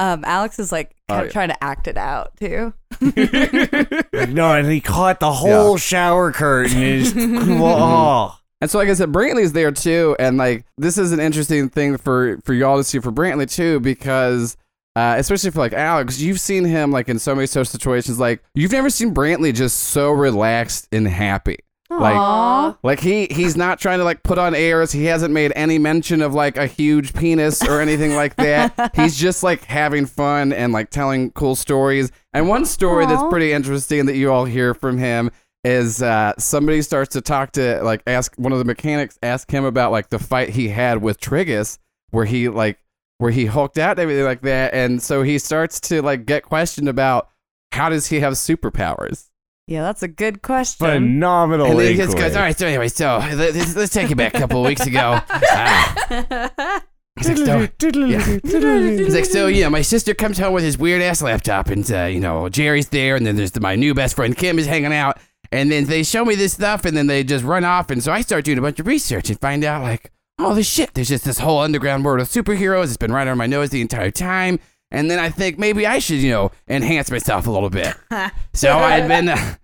Um, 0.00 0.22
Alex 0.24 0.60
is 0.60 0.70
like 0.70 0.94
Oh, 1.08 1.20
of 1.20 1.24
yeah. 1.24 1.30
trying 1.30 1.48
to 1.48 1.64
act 1.64 1.88
it 1.88 1.96
out 1.96 2.36
too. 2.36 2.72
no, 3.00 4.52
and 4.52 4.70
he 4.70 4.80
caught 4.80 5.20
the 5.20 5.32
whole 5.32 5.76
shower 5.76 6.32
curtain. 6.32 6.82
And 6.82 7.44
oh. 7.62 8.36
And 8.60 8.70
so, 8.70 8.78
like 8.78 8.88
I 8.88 8.94
said, 8.94 9.10
Brantley's 9.10 9.52
there 9.52 9.72
too, 9.72 10.14
and 10.18 10.36
like 10.36 10.66
this 10.76 10.98
is 10.98 11.12
an 11.12 11.20
interesting 11.20 11.68
thing 11.70 11.96
for 11.96 12.38
for 12.44 12.52
y'all 12.52 12.76
to 12.76 12.84
see 12.84 12.98
for 12.98 13.10
Brantley 13.10 13.50
too, 13.50 13.80
because 13.80 14.56
uh, 14.98 15.14
especially 15.16 15.52
for 15.52 15.60
like 15.60 15.72
Alex, 15.72 16.18
you've 16.18 16.40
seen 16.40 16.64
him 16.64 16.90
like 16.90 17.08
in 17.08 17.20
so 17.20 17.32
many 17.32 17.46
social 17.46 17.64
situations. 17.70 18.18
Like 18.18 18.42
you've 18.54 18.72
never 18.72 18.90
seen 18.90 19.14
Brantley 19.14 19.54
just 19.54 19.78
so 19.78 20.10
relaxed 20.10 20.88
and 20.90 21.06
happy. 21.06 21.58
Like 21.88 22.76
like 22.82 23.00
he 23.00 23.28
he's 23.30 23.56
not 23.56 23.78
trying 23.78 23.98
to 23.98 24.04
like 24.04 24.24
put 24.24 24.38
on 24.38 24.56
airs. 24.56 24.90
He 24.90 25.04
hasn't 25.04 25.32
made 25.32 25.52
any 25.54 25.78
mention 25.78 26.20
of 26.20 26.34
like 26.34 26.56
a 26.56 26.66
huge 26.66 27.14
penis 27.14 27.62
or 27.62 27.80
anything 27.80 28.16
like 28.16 28.34
that. 28.36 28.90
He's 28.96 29.16
just 29.16 29.42
like 29.42 29.64
having 29.64 30.04
fun 30.04 30.52
and 30.52 30.72
like 30.72 30.90
telling 30.90 31.30
cool 31.30 31.54
stories. 31.54 32.10
And 32.32 32.48
one 32.48 32.66
story 32.66 33.06
that's 33.06 33.22
pretty 33.30 33.52
interesting 33.52 34.06
that 34.06 34.16
you 34.16 34.32
all 34.32 34.44
hear 34.44 34.74
from 34.74 34.98
him 34.98 35.30
is 35.64 36.02
uh, 36.02 36.34
somebody 36.38 36.82
starts 36.82 37.12
to 37.12 37.20
talk 37.20 37.52
to 37.52 37.80
like 37.82 38.02
ask 38.06 38.34
one 38.36 38.52
of 38.52 38.58
the 38.58 38.64
mechanics 38.64 39.18
ask 39.22 39.50
him 39.50 39.64
about 39.64 39.92
like 39.92 40.10
the 40.10 40.18
fight 40.18 40.50
he 40.50 40.68
had 40.68 41.00
with 41.00 41.20
Trigus 41.20 41.78
where 42.10 42.24
he 42.24 42.48
like 42.48 42.78
where 43.18 43.30
he 43.30 43.46
hulked 43.46 43.78
out 43.78 43.92
and 43.92 44.00
everything 44.00 44.24
like 44.24 44.42
that. 44.42 44.72
And 44.74 45.02
so 45.02 45.22
he 45.22 45.38
starts 45.38 45.80
to 45.80 46.02
like 46.02 46.24
get 46.24 46.44
questioned 46.44 46.88
about 46.88 47.28
how 47.72 47.88
does 47.88 48.06
he 48.06 48.20
have 48.20 48.34
superpowers? 48.34 49.28
Yeah, 49.66 49.82
that's 49.82 50.02
a 50.02 50.08
good 50.08 50.40
question. 50.40 50.86
Phenomenal. 50.86 51.66
And 51.66 51.78
then 51.78 51.92
he 51.92 51.96
just 51.96 52.16
goes, 52.16 52.34
all 52.34 52.40
right, 52.42 52.58
so 52.58 52.66
anyway, 52.66 52.88
so 52.88 53.18
let's, 53.34 53.76
let's 53.76 53.92
take 53.92 54.08
you 54.08 54.16
back 54.16 54.34
a 54.34 54.38
couple 54.38 54.60
of 54.60 54.66
weeks 54.66 54.86
ago. 54.86 55.20
Ah. 55.28 56.82
He's 57.18 57.28
like, 57.28 57.72
so, 57.80 57.88
yeah. 58.06 58.22
He's 58.22 59.14
like, 59.14 59.24
so, 59.24 59.46
you 59.48 59.62
know, 59.62 59.70
my 59.70 59.82
sister 59.82 60.14
comes 60.14 60.38
home 60.38 60.54
with 60.54 60.64
his 60.64 60.78
weird 60.78 61.02
ass 61.02 61.20
laptop, 61.20 61.68
and, 61.68 61.90
uh, 61.90 62.04
you 62.04 62.20
know, 62.20 62.48
Jerry's 62.48 62.88
there, 62.88 63.16
and 63.16 63.26
then 63.26 63.36
there's 63.36 63.50
the, 63.50 63.60
my 63.60 63.74
new 63.74 63.92
best 63.92 64.16
friend 64.16 64.36
Kim 64.36 64.58
is 64.58 64.66
hanging 64.66 64.92
out, 64.92 65.18
and 65.50 65.70
then 65.70 65.86
they 65.86 66.02
show 66.02 66.24
me 66.24 66.34
this 66.34 66.52
stuff, 66.52 66.84
and 66.84 66.96
then 66.96 67.06
they 67.08 67.24
just 67.24 67.44
run 67.44 67.64
off, 67.64 67.90
and 67.90 68.02
so 68.02 68.12
I 68.12 68.20
start 68.20 68.44
doing 68.44 68.58
a 68.58 68.62
bunch 68.62 68.78
of 68.78 68.86
research 68.86 69.30
and 69.30 69.40
find 69.40 69.64
out, 69.64 69.82
like, 69.82 70.12
oh, 70.38 70.54
this 70.54 70.68
shit, 70.68 70.94
there's 70.94 71.08
just 71.08 71.24
this 71.24 71.38
whole 71.38 71.60
underground 71.60 72.04
world 72.04 72.20
of 72.20 72.28
superheroes. 72.28 72.84
It's 72.84 72.96
been 72.96 73.12
right 73.12 73.22
under 73.22 73.36
my 73.36 73.46
nose 73.46 73.70
the 73.70 73.80
entire 73.80 74.10
time. 74.10 74.60
And 74.90 75.10
then 75.10 75.18
I 75.18 75.28
think 75.28 75.58
maybe 75.58 75.86
I 75.86 75.98
should, 75.98 76.18
you 76.18 76.30
know, 76.30 76.50
enhance 76.68 77.10
myself 77.10 77.46
a 77.46 77.50
little 77.50 77.70
bit. 77.70 77.94
so 78.54 78.78
I'd 78.78 79.06
been, 79.06 79.28
uh, 79.28 79.54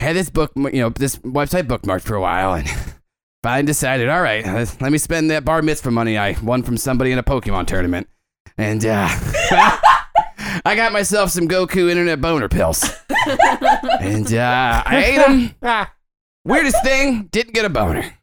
had 0.00 0.16
this 0.16 0.30
book, 0.30 0.52
you 0.56 0.80
know, 0.80 0.88
this 0.88 1.16
website 1.18 1.68
bookmarked 1.68 2.02
for 2.02 2.16
a 2.16 2.20
while, 2.20 2.54
and 2.54 2.68
finally 3.42 3.66
decided, 3.66 4.08
all 4.08 4.22
right, 4.22 4.44
let 4.80 4.90
me 4.90 4.98
spend 4.98 5.30
that 5.30 5.44
bar 5.44 5.62
mitzvah 5.62 5.92
money 5.92 6.18
I 6.18 6.36
won 6.42 6.64
from 6.64 6.76
somebody 6.76 7.12
in 7.12 7.18
a 7.18 7.22
Pokemon 7.22 7.66
tournament. 7.68 8.08
And 8.58 8.84
uh, 8.84 9.06
I 10.64 10.74
got 10.74 10.92
myself 10.92 11.30
some 11.30 11.46
Goku 11.46 11.88
internet 11.88 12.20
boner 12.20 12.48
pills. 12.48 12.84
and 14.00 14.32
uh, 14.34 14.82
I 14.84 15.04
ate 15.04 15.52
them. 15.60 15.86
Weirdest 16.44 16.82
thing, 16.82 17.28
didn't 17.30 17.54
get 17.54 17.64
a 17.64 17.70
boner. 17.70 18.18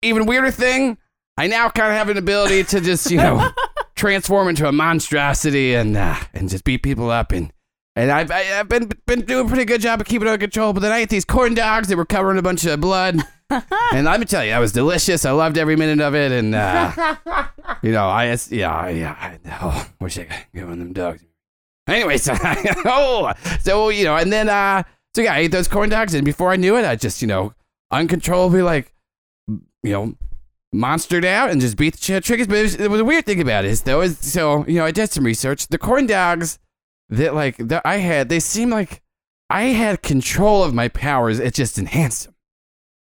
Even 0.00 0.24
weirder 0.24 0.50
thing, 0.50 0.96
I 1.38 1.46
now 1.46 1.70
kind 1.70 1.92
of 1.92 1.96
have 1.96 2.08
an 2.08 2.16
ability 2.16 2.64
to 2.64 2.80
just, 2.80 3.10
you 3.12 3.18
know, 3.18 3.50
transform 3.94 4.48
into 4.48 4.66
a 4.66 4.72
monstrosity 4.72 5.74
and 5.74 5.96
uh, 5.96 6.16
and 6.34 6.48
just 6.48 6.64
beat 6.64 6.82
people 6.82 7.10
up 7.10 7.30
and 7.30 7.52
and 7.94 8.10
I've, 8.10 8.30
I- 8.30 8.58
I've 8.58 8.68
been 8.68 8.90
been 9.06 9.20
doing 9.22 9.46
a 9.46 9.48
pretty 9.48 9.64
good 9.64 9.80
job 9.80 10.00
of 10.00 10.06
keeping 10.06 10.26
it 10.26 10.30
under 10.32 10.40
control. 10.40 10.72
But 10.72 10.80
then 10.80 10.90
I 10.90 10.98
ate 10.98 11.10
these 11.10 11.24
corn 11.24 11.54
dogs 11.54 11.88
that 11.88 11.96
were 11.96 12.04
covering 12.04 12.38
a 12.38 12.42
bunch 12.42 12.64
of 12.64 12.80
blood, 12.80 13.22
and 13.50 14.04
let 14.04 14.18
me 14.18 14.26
tell 14.26 14.44
you, 14.44 14.50
that 14.50 14.58
was 14.58 14.72
delicious. 14.72 15.24
I 15.24 15.30
loved 15.30 15.58
every 15.58 15.76
minute 15.76 16.00
of 16.00 16.14
it, 16.14 16.32
and 16.32 16.54
uh, 16.56 17.14
you 17.82 17.92
know, 17.92 18.08
I 18.08 18.36
yeah 18.50 18.88
yeah. 18.88 19.16
I 19.20 19.38
oh, 19.62 19.88
wish 20.00 20.18
I 20.18 20.24
could 20.24 20.36
get 20.54 20.64
one 20.64 20.72
of 20.72 20.78
them 20.78 20.92
dogs. 20.92 21.24
Anyway, 21.86 22.18
so 22.18 22.34
oh, 22.84 23.32
so 23.60 23.90
you 23.90 24.04
know, 24.04 24.16
and 24.16 24.32
then 24.32 24.48
uh, 24.48 24.82
so 25.14 25.22
yeah, 25.22 25.34
I 25.34 25.38
ate 25.38 25.52
those 25.52 25.68
corn 25.68 25.88
dogs, 25.88 26.14
and 26.14 26.24
before 26.24 26.50
I 26.50 26.56
knew 26.56 26.76
it, 26.76 26.84
I 26.84 26.96
just 26.96 27.22
you 27.22 27.28
know 27.28 27.52
uncontrollably 27.90 28.62
like 28.62 28.92
you 29.48 29.92
know 29.92 30.14
monstered 30.74 31.24
out 31.24 31.50
and 31.50 31.60
just 31.60 31.76
beat 31.76 31.94
the 31.94 32.02
shit 32.02 32.24
Trigus. 32.24 32.48
But 32.48 32.58
it 32.58 32.62
was, 32.62 32.78
was 32.88 33.00
a 33.00 33.04
weird 33.04 33.26
thing 33.26 33.40
about 33.40 33.64
it 33.64 33.78
though 33.84 34.00
is 34.00 34.18
so 34.18 34.64
you 34.66 34.74
know 34.74 34.84
I 34.84 34.90
did 34.90 35.10
some 35.10 35.24
research. 35.24 35.68
The 35.68 35.78
corn 35.78 36.06
dogs 36.06 36.58
that 37.08 37.34
like 37.34 37.56
that 37.56 37.82
I 37.84 37.96
had, 37.96 38.28
they 38.28 38.40
seem 38.40 38.70
like 38.70 39.02
I 39.50 39.64
had 39.64 40.02
control 40.02 40.62
of 40.62 40.74
my 40.74 40.88
powers. 40.88 41.38
It 41.38 41.54
just 41.54 41.78
enhanced 41.78 42.24
them. 42.24 42.34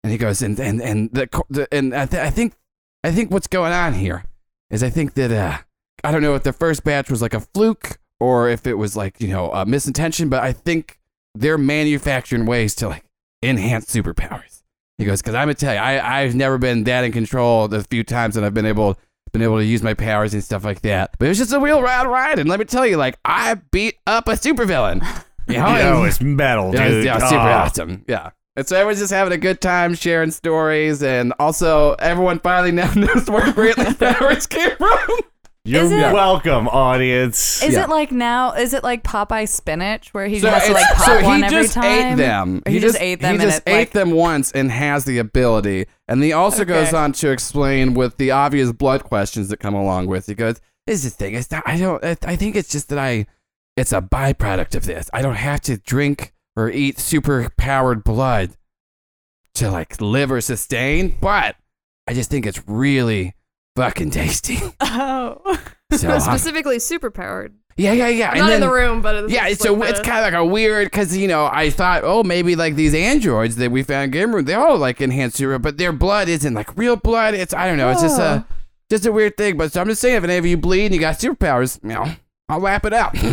And 0.03 0.13
he 0.13 0.19
goes 0.19 0.43
and 0.43 0.59
and 0.61 0.81
and 0.81 1.11
the, 1.13 1.29
the 1.49 1.69
and 1.73 1.95
I, 1.95 2.07
th- 2.07 2.23
I 2.23 2.31
think 2.31 2.55
I 3.03 3.11
think 3.11 3.31
what's 3.31 3.47
going 3.47 3.73
on 3.73 3.95
here 3.95 4.25
is 4.71 4.83
I 4.83 4.91
think 4.91 5.15
that 5.15 5.31
uh 5.31 5.59
I 6.05 6.13
don't 6.13 6.23
know 6.23 6.35
if 6.35 6.43
the 6.43 6.53
first 6.53 6.85
batch 6.85 7.11
was 7.11 7.23
like 7.23 7.35
a 7.35 7.41
fluke 7.41 7.99
or 8.21 8.49
if 8.49 8.67
it 8.67 8.75
was 8.75 8.97
like 8.97 9.21
you 9.21 9.29
know 9.29 9.51
a 9.53 9.65
misintention, 9.65 10.29
but 10.29 10.43
I 10.43 10.53
think 10.53 10.99
they're 11.35 11.59
manufacturing 11.59 12.47
ways 12.47 12.75
to 12.77 12.89
like 12.89 13.05
enhance 13.43 13.87
superpowers. 13.87 14.56
He 14.99 15.05
goes, 15.05 15.21
because 15.21 15.35
I'm 15.35 15.43
gonna 15.47 15.55
tell 15.55 15.75
you, 15.75 15.81
I 15.81 16.21
I've 16.23 16.35
never 16.35 16.57
been 16.59 16.85
that 16.85 17.05
in 17.05 17.13
control 17.13 17.69
the 17.69 17.83
few 17.85 18.03
times 18.03 18.35
that 18.35 18.45
I've 18.45 18.55
been 18.55 18.67
able 18.67 18.99
been 19.33 19.43
able 19.43 19.59
to 19.59 19.65
use 19.65 19.83
my 19.83 19.93
powers 19.93 20.33
and 20.33 20.43
stuff 20.43 20.65
like 20.65 20.81
that. 20.83 21.11
But 21.19 21.27
it 21.27 21.29
was 21.29 21.39
just 21.39 21.53
a 21.53 21.61
real 21.61 21.83
wild 21.83 22.09
ride, 22.09 22.39
and 22.39 22.49
let 22.49 22.59
me 22.59 22.65
tell 22.65 22.87
you, 22.87 22.97
like 22.97 23.19
I 23.25 23.55
beat 23.73 23.97
up 24.07 24.29
a 24.29 24.33
supervillain. 24.33 25.05
You 25.49 25.59
know, 25.59 25.77
Yo, 25.79 26.05
it's 26.05 26.21
metal, 26.21 26.75
yeah, 26.75 26.81
it 26.81 26.89
was- 26.89 26.95
dude. 26.95 27.05
yeah, 27.05 27.13
it 27.13 27.21
was 27.21 27.29
super 27.31 27.41
Oh. 27.43 27.53
awesome. 27.53 28.05
Yeah. 28.09 28.31
And 28.57 28.67
so 28.67 28.75
everyone's 28.75 29.01
just 29.01 29.13
having 29.13 29.35
a 29.35 29.37
good 29.39 29.61
time 29.61 29.95
sharing 29.95 30.31
stories, 30.31 31.03
and 31.03 31.35
also 31.39 31.93
everyone 31.99 32.41
finally 32.41 32.73
now 32.73 32.91
knows 32.95 33.29
where 33.29 33.43
Brantley's 33.53 33.97
powers 34.19 34.47
came 34.47 34.75
from. 34.79 35.19
You're 35.67 35.83
Is 35.83 35.91
it- 35.91 36.13
welcome, 36.13 36.69
audience. 36.69 37.63
Is 37.63 37.75
Yeah. 37.75 37.85
it 37.85 37.89
like 37.91 38.13
now? 38.13 38.53
Is 38.53 38.73
it 38.73 38.85
like 38.85 39.03
Popeye 39.03 39.49
spinach 39.49 40.15
where 40.15 40.27
he 40.29 40.39
So, 40.39 40.49
has 40.51 40.65
to 40.65 40.71
it's- 40.71 40.83
like 40.89 40.97
pop 40.97 41.07
so 41.07 41.19
he 41.19 41.25
one 41.27 41.43
every 41.45 41.63
just 41.63 41.75
time? 41.75 42.13
ate 42.13 42.17
them. 42.17 42.63
Or 42.65 42.71
he, 42.71 42.79
just, 42.79 43.01
ate 43.01 43.21
them 43.21 43.35
He 43.37 43.43
and 43.43 43.51
just 43.51 43.63
it 43.67 43.71
ate 43.71 43.79
like 43.79 43.91
them 43.91 44.11
once 44.13 44.53
and 44.53 44.71
has 44.71 45.05
the 45.05 45.19
ability. 45.19 45.87
And 46.07 46.23
he 46.23 46.33
also 46.33 46.65
goes 46.65 46.89
Okay. 46.89 46.97
on 46.97 47.13
to 47.15 47.31
explain 47.31 47.95
with 47.95 48.17
the 48.17 48.31
obvious 48.31 48.71
blood 48.73 49.03
questions 49.03 49.49
that 49.49 49.59
come 49.59 49.75
along 49.75 50.07
with. 50.07 50.27
He 50.27 50.35
goes, 50.35 50.61
"This 50.87 51.05
is 51.05 51.13
the 51.17 51.25
thing. 51.25 51.35
It's 51.35 51.51
not. 51.51 51.65
I 51.67 51.77
don't. 51.79 52.05
I 52.05 52.17
I 52.25 52.37
think 52.37 52.55
it's 52.55 52.69
just 52.69 52.89
that 52.91 52.99
I. 52.99 53.27
It's 53.77 53.93
a 53.93 54.01
byproduct 54.01 54.75
of 54.77 54.87
this. 54.87 55.11
I 55.13 55.21
don't 55.21 55.35
have 55.35 55.61
to 55.63 55.77
drink 55.79 56.33
or 56.57 56.71
eat 56.71 56.99
super 57.01 57.51
powered 57.59 58.05
blood 58.05 58.51
to 59.57 59.71
like 59.71 60.01
live 60.01 60.31
or 60.31 60.41
sustain, 60.41 61.17
but 61.21 61.57
I 62.07 62.15
just 62.15 62.31
think 62.31 62.47
it's 62.47 62.63
really 62.69 63.35
fucking 63.77 64.11
tasty." 64.11 64.59
oh 64.81 65.41
So, 65.93 66.19
Specifically 66.19 66.79
superpowered. 66.79 67.53
yeah, 67.77 67.93
yeah, 67.93 68.09
yeah. 68.09 68.35
Not 68.35 68.51
in 68.53 68.61
the 68.61 68.71
room, 68.71 69.03
but 69.03 69.15
it's 69.15 69.33
Yeah, 69.33 69.49
just 69.51 69.63
so 69.63 69.75
like 69.75 69.91
it's 69.91 70.01
kind 70.01 70.19
of 70.19 70.33
like 70.33 70.35
a 70.35 70.45
weird 70.45 70.87
because 70.87 71.17
you 71.17 71.29
know 71.29 71.47
I 71.53 71.71
thought 71.71 72.03
oh 72.05 72.25
maybe 72.25 72.57
like 72.57 72.75
these 72.75 72.95
androids 72.95 73.55
that 73.57 73.71
we 73.71 73.83
found 73.85 74.07
in 74.07 74.11
game 74.11 74.35
room 74.35 74.45
they 74.47 74.55
all 74.55 74.77
like 74.79 75.01
enhanced 75.01 75.37
super 75.37 75.59
but 75.61 75.77
their 75.79 75.93
blood 75.93 76.29
isn't 76.29 76.55
like 76.55 76.77
real 76.77 76.97
blood 76.97 77.35
it's 77.35 77.55
I 77.55 77.69
don't 77.69 77.77
know 77.77 77.91
it's 77.91 78.03
just 78.03 78.19
a 78.19 78.45
just 78.91 79.07
a 79.07 79.13
weird 79.13 79.37
thing 79.37 79.57
but 79.57 79.73
so 79.73 79.81
I'm 79.81 79.87
just 79.89 80.01
saying 80.01 80.17
if 80.17 80.25
any 80.25 80.37
of 80.37 80.47
you 80.47 80.57
bleed 80.57 80.87
and 80.87 80.95
you 80.95 81.01
got 81.01 81.19
superpowers 81.19 81.81
you 81.85 81.91
know 81.91 82.07
I'll 82.49 82.59
lap 82.61 82.85
it 82.87 82.93
up 82.93 83.15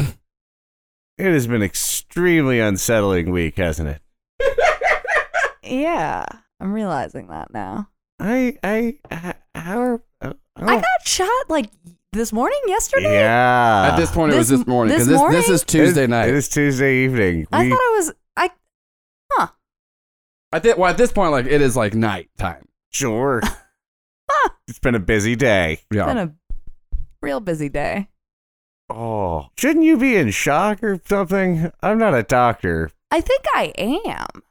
It 1.18 1.32
has 1.32 1.46
been 1.46 1.62
extremely 1.62 2.60
unsettling 2.60 3.30
week, 3.32 3.58
hasn't 3.58 3.88
it? 3.88 4.02
Yeah, 5.64 6.26
I'm 6.60 6.74
realizing 6.74 7.28
that 7.28 7.54
now. 7.54 7.88
I, 8.20 8.58
I, 8.64 8.98
h- 9.12 9.36
how 9.56 9.80
are, 9.80 10.04
uh, 10.22 10.34
I 10.56 10.76
oh, 10.78 10.82
got 10.82 11.08
shot 11.08 11.50
like 11.50 11.70
this 12.12 12.32
morning, 12.32 12.60
yesterday. 12.68 13.14
yeah. 13.22 13.90
at 13.92 13.98
this 13.98 14.12
point 14.12 14.34
it 14.34 14.38
was 14.38 14.50
This- 14.50 14.60
this 14.60 14.68
morning 14.68 14.94
because 14.94 15.08
this 15.08 15.20
this, 15.20 15.22
this 15.22 15.34
morning? 15.48 15.54
is 15.56 15.64
Tuesday 15.64 16.02
It 16.02 16.04
is- 16.04 16.10
night 16.10 16.30
It 16.30 16.36
is 16.36 16.50
Tuesday 16.50 17.04
evening. 17.06 17.48
I 17.52 17.64
We- 17.64 17.70
thought 17.70 17.80
it 17.80 17.96
was. 17.98 18.14
I 18.38 18.50
I 20.52 20.60
think 20.60 20.78
well 20.78 20.92
at 20.92 20.98
this 20.98 21.12
point 21.12 21.32
like 21.32 21.48
it 21.48 21.62
is 21.62 21.76
like 21.76 21.96
night 21.96 22.30
time 22.38 22.68
sure. 22.92 23.42
it's 24.68 24.78
been 24.78 24.94
a 24.94 25.00
busy 25.00 25.36
day. 25.36 25.80
yeah 25.92 26.06
been 26.06 26.18
a 26.20 26.32
real 27.24 27.40
busy 27.40 27.70
day. 27.70 28.10
Oh, 28.90 29.48
shouldn't 29.58 29.84
you 29.86 29.98
be 29.98 30.16
in 30.16 30.30
shock 30.30 30.84
or 30.84 31.02
something? 31.08 31.72
I'm 31.82 31.98
not 31.98 32.14
a 32.14 32.22
doctor. 32.22 32.92
I 33.10 33.22
think 33.22 33.42
I 33.56 33.74
am, 33.78 34.44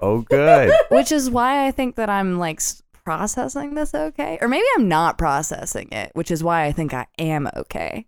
Oh, 0.00 0.22
good. 0.22 0.72
which 0.90 1.12
is 1.12 1.28
why 1.28 1.66
I 1.66 1.70
think 1.72 1.96
that 1.96 2.08
I'm 2.08 2.38
like 2.38 2.60
s- 2.60 2.82
processing 3.04 3.74
this 3.74 3.94
okay, 3.94 4.38
or 4.40 4.48
maybe 4.48 4.66
I'm 4.76 4.88
not 4.88 5.18
processing 5.18 5.88
it, 5.92 6.10
which 6.14 6.30
is 6.30 6.42
why 6.44 6.64
I 6.64 6.72
think 6.72 6.94
I 6.94 7.06
am 7.18 7.48
okay 7.56 8.06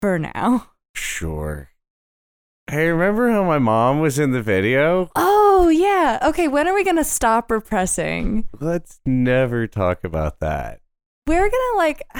for 0.00 0.18
now. 0.18 0.70
sure. 0.94 1.70
Hey, 2.70 2.88
remember 2.88 3.30
how 3.30 3.44
my 3.44 3.58
mom 3.58 4.00
was 4.00 4.18
in 4.18 4.32
the 4.32 4.42
video? 4.42 5.10
Oh 5.16 5.68
yeah. 5.70 6.18
Okay. 6.22 6.48
When 6.48 6.68
are 6.68 6.74
we 6.74 6.84
gonna 6.84 7.02
stop 7.04 7.50
repressing? 7.50 8.46
Let's 8.60 9.00
never 9.06 9.66
talk 9.66 10.04
about 10.04 10.40
that. 10.40 10.80
We're 11.26 11.48
gonna 11.50 11.76
like. 11.78 12.02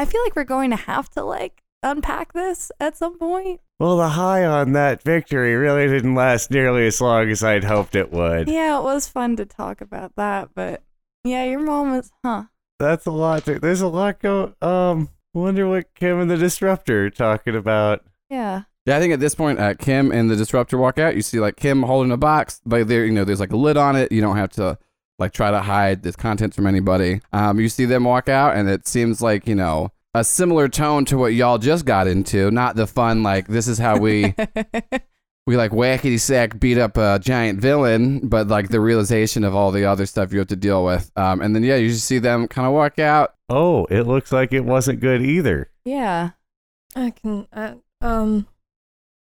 I 0.00 0.04
feel 0.04 0.22
like 0.22 0.36
we're 0.36 0.44
going 0.44 0.70
to 0.70 0.76
have 0.76 1.10
to 1.10 1.24
like 1.24 1.64
unpack 1.82 2.32
this 2.32 2.70
at 2.78 2.96
some 2.96 3.18
point. 3.18 3.60
Well, 3.80 3.96
the 3.96 4.10
high 4.10 4.44
on 4.44 4.72
that 4.74 5.02
victory 5.02 5.56
really 5.56 5.88
didn't 5.88 6.14
last 6.14 6.50
nearly 6.52 6.86
as 6.86 7.00
long 7.00 7.28
as 7.30 7.42
I'd 7.42 7.64
hoped 7.64 7.96
it 7.96 8.12
would. 8.12 8.48
Yeah, 8.48 8.78
it 8.78 8.84
was 8.84 9.08
fun 9.08 9.34
to 9.36 9.44
talk 9.44 9.80
about 9.80 10.14
that, 10.16 10.50
but 10.54 10.82
yeah, 11.24 11.44
your 11.44 11.60
mom 11.60 11.92
was, 11.92 12.10
huh? 12.24 12.44
That's 12.78 13.06
a 13.06 13.10
lot. 13.10 13.44
To, 13.44 13.58
there's 13.58 13.80
a 13.80 13.88
lot 13.88 14.20
go. 14.20 14.54
Um, 14.62 15.10
wonder 15.34 15.68
what 15.68 15.94
Kim 15.94 16.20
and 16.20 16.30
the 16.30 16.36
Disruptor 16.36 17.06
are 17.06 17.10
talking 17.10 17.56
about. 17.56 18.04
Yeah. 18.30 18.62
Yeah, 18.86 18.96
I 18.96 19.00
think 19.00 19.12
at 19.12 19.20
this 19.20 19.34
point, 19.34 19.58
uh, 19.58 19.74
Kim 19.74 20.10
and 20.10 20.30
the 20.30 20.36
disruptor 20.36 20.78
walk 20.78 20.98
out. 20.98 21.14
You 21.14 21.20
see 21.20 21.40
like 21.40 21.56
Kim 21.56 21.82
holding 21.82 22.10
a 22.10 22.16
box, 22.16 22.62
but 22.64 22.88
there, 22.88 23.04
you 23.04 23.12
know, 23.12 23.22
there's 23.22 23.38
like 23.38 23.52
a 23.52 23.56
lid 23.56 23.76
on 23.76 23.96
it. 23.96 24.10
You 24.10 24.22
don't 24.22 24.38
have 24.38 24.48
to 24.52 24.78
like 25.18 25.32
try 25.32 25.50
to 25.50 25.60
hide 25.60 26.02
this 26.02 26.16
content 26.16 26.54
from 26.54 26.66
anybody. 26.66 27.20
Um, 27.30 27.60
you 27.60 27.68
see 27.68 27.84
them 27.84 28.04
walk 28.04 28.30
out, 28.30 28.56
and 28.56 28.66
it 28.66 28.88
seems 28.88 29.20
like 29.20 29.46
you 29.46 29.54
know 29.54 29.92
a 30.14 30.24
similar 30.24 30.68
tone 30.68 31.04
to 31.06 31.18
what 31.18 31.34
y'all 31.34 31.58
just 31.58 31.84
got 31.84 32.06
into. 32.06 32.50
Not 32.50 32.76
the 32.76 32.86
fun 32.86 33.22
like 33.22 33.46
this 33.48 33.68
is 33.68 33.76
how 33.76 33.98
we 33.98 34.34
we 35.48 35.56
like 35.56 35.70
wackety 35.70 36.20
sack 36.20 36.60
beat 36.60 36.76
up 36.76 36.98
a 36.98 37.18
giant 37.18 37.58
villain, 37.58 38.28
but 38.28 38.48
like 38.48 38.68
the 38.68 38.80
realization 38.80 39.44
of 39.44 39.54
all 39.54 39.70
the 39.70 39.82
other 39.82 40.04
stuff 40.04 40.30
you 40.30 40.38
have 40.40 40.48
to 40.48 40.56
deal 40.56 40.84
with. 40.84 41.10
Um, 41.16 41.40
and 41.40 41.56
then 41.56 41.62
yeah, 41.62 41.76
you 41.76 41.88
just 41.88 42.04
see 42.04 42.18
them 42.18 42.46
kind 42.48 42.66
of 42.66 42.74
walk 42.74 42.98
out. 42.98 43.34
Oh, 43.48 43.86
it 43.86 44.02
looks 44.02 44.30
like 44.30 44.52
it 44.52 44.66
wasn't 44.66 45.00
good 45.00 45.22
either. 45.22 45.70
yeah. 45.86 46.32
I 46.94 47.10
can, 47.10 47.46
uh, 47.50 47.76
um, 48.02 48.46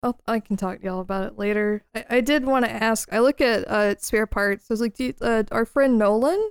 I'll, 0.03 0.19
I 0.27 0.41
can 0.41 0.57
talk 0.57 0.79
to 0.79 0.85
y'all 0.87 1.01
about 1.01 1.27
it 1.27 1.39
later. 1.39 1.85
I, 1.95 2.05
I 2.09 2.21
did 2.23 2.47
want 2.47 2.65
to 2.65 2.71
ask. 2.71 3.13
I 3.13 3.19
look 3.19 3.43
at 3.43 3.69
uh 3.69 3.97
spare 3.99 4.27
parts. 4.27 4.67
I 4.71 4.73
was 4.73 4.81
like, 4.81 4.95
do 4.95 5.05
you, 5.05 5.15
uh, 5.21 5.43
our 5.53 5.67
friend 5.67 5.99
Nolan. 5.99 6.51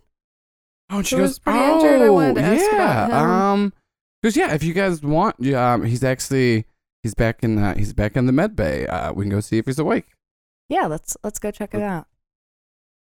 Oh, 0.92 0.98
and 0.98 1.08
she 1.08 1.16
Who 1.16 1.24
goes, 1.24 1.30
was 1.30 1.40
pretty 1.40 1.60
injured. 1.60 2.02
I 2.04 2.10
wanted 2.12 2.36
to 2.36 2.42
ask 2.42 2.72
yeah. 2.72 3.06
about 3.06 3.10
him." 3.10 3.32
Um, 3.32 3.74
because 4.22 4.38
yeah, 4.38 4.54
if 4.54 4.64
you 4.64 4.74
guys 4.74 5.02
want, 5.02 5.38
yeah, 5.40 5.74
um, 5.74 5.84
he's 5.84 6.04
actually 6.04 6.66
he's 7.06 7.14
back 7.14 7.44
in 7.44 7.60
uh, 7.60 7.76
he's 7.76 7.94
back 7.94 8.18
in 8.18 8.26
the 8.26 8.32
med 8.32 8.56
bay. 8.56 8.88
Uh, 8.88 9.14
we 9.14 9.24
can 9.26 9.30
go 9.30 9.40
see 9.40 9.60
if 9.60 9.68
he's 9.68 9.78
awake. 9.80 10.08
Yeah, 10.70 10.88
let's 10.88 11.16
let's 11.24 11.38
go 11.38 11.52
check 11.52 11.76
it 11.76 11.82
out. 11.84 12.08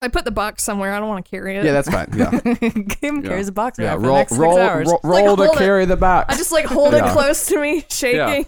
I 0.03 0.09
put 0.09 0.27
the 0.27 0.31
box 0.31 0.63
somewhere. 0.63 0.93
I 0.93 0.99
don't 1.01 1.09
want 1.09 1.25
to 1.25 1.31
carry 1.31 1.57
it. 1.57 1.65
Yeah, 1.65 1.73
that's 1.73 1.89
fine. 1.91 2.09
Yeah, 2.15 2.39
Kim 3.01 3.23
Yeah. 3.23 3.29
carries 3.31 3.49
a 3.49 3.53
box 3.53 3.79
yeah. 3.79 3.95
around 3.95 3.97
for 3.97 4.03
the 4.03 4.09
Roll, 4.09 4.17
next 4.19 4.33
roll, 4.37 4.53
six 4.57 4.61
hours. 4.71 4.87
roll, 4.89 5.01
Like, 5.05 5.25
to 5.25 5.29
hold 5.29 5.41
it. 5.41 5.59
carry 5.59 5.85
the 5.87 5.97
box. 5.97 6.35
I 6.35 6.37
just 6.37 6.53
like 6.53 6.67
hold 6.67 6.93
Yeah. 6.93 7.09
it 7.09 7.13
close 7.13 7.47
to 7.47 7.59
me, 7.61 7.85
shaking. 7.89 8.47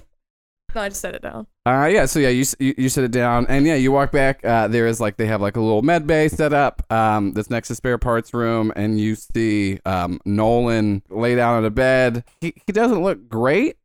No, 0.74 0.82
I 0.82 0.90
just 0.90 1.00
set 1.00 1.14
it 1.14 1.22
down. 1.22 1.46
Uh, 1.64 1.88
yeah, 1.90 2.04
so 2.04 2.18
yeah, 2.18 2.28
you, 2.28 2.42
s- 2.42 2.54
you 2.58 2.74
you 2.76 2.88
sit 2.90 3.02
it 3.02 3.10
down, 3.10 3.46
and 3.48 3.66
yeah, 3.66 3.74
you 3.76 3.90
walk 3.90 4.12
back. 4.12 4.44
Uh, 4.44 4.68
there 4.68 4.86
is 4.86 5.00
like 5.00 5.16
they 5.16 5.24
have 5.26 5.40
like 5.40 5.56
a 5.56 5.60
little 5.60 5.80
med 5.80 6.06
bay 6.06 6.28
set 6.28 6.52
up. 6.52 6.82
Um, 6.92 7.32
that's 7.32 7.48
next 7.48 7.68
to 7.68 7.74
spare 7.74 7.96
parts 7.96 8.34
room, 8.34 8.70
and 8.76 9.00
you 9.00 9.14
see 9.14 9.80
um 9.86 10.20
Nolan 10.26 11.02
lay 11.08 11.34
down 11.34 11.54
on 11.56 11.64
a 11.64 11.70
bed. 11.70 12.24
He 12.42 12.52
he 12.66 12.72
doesn't 12.72 13.02
look 13.02 13.26
great, 13.30 13.78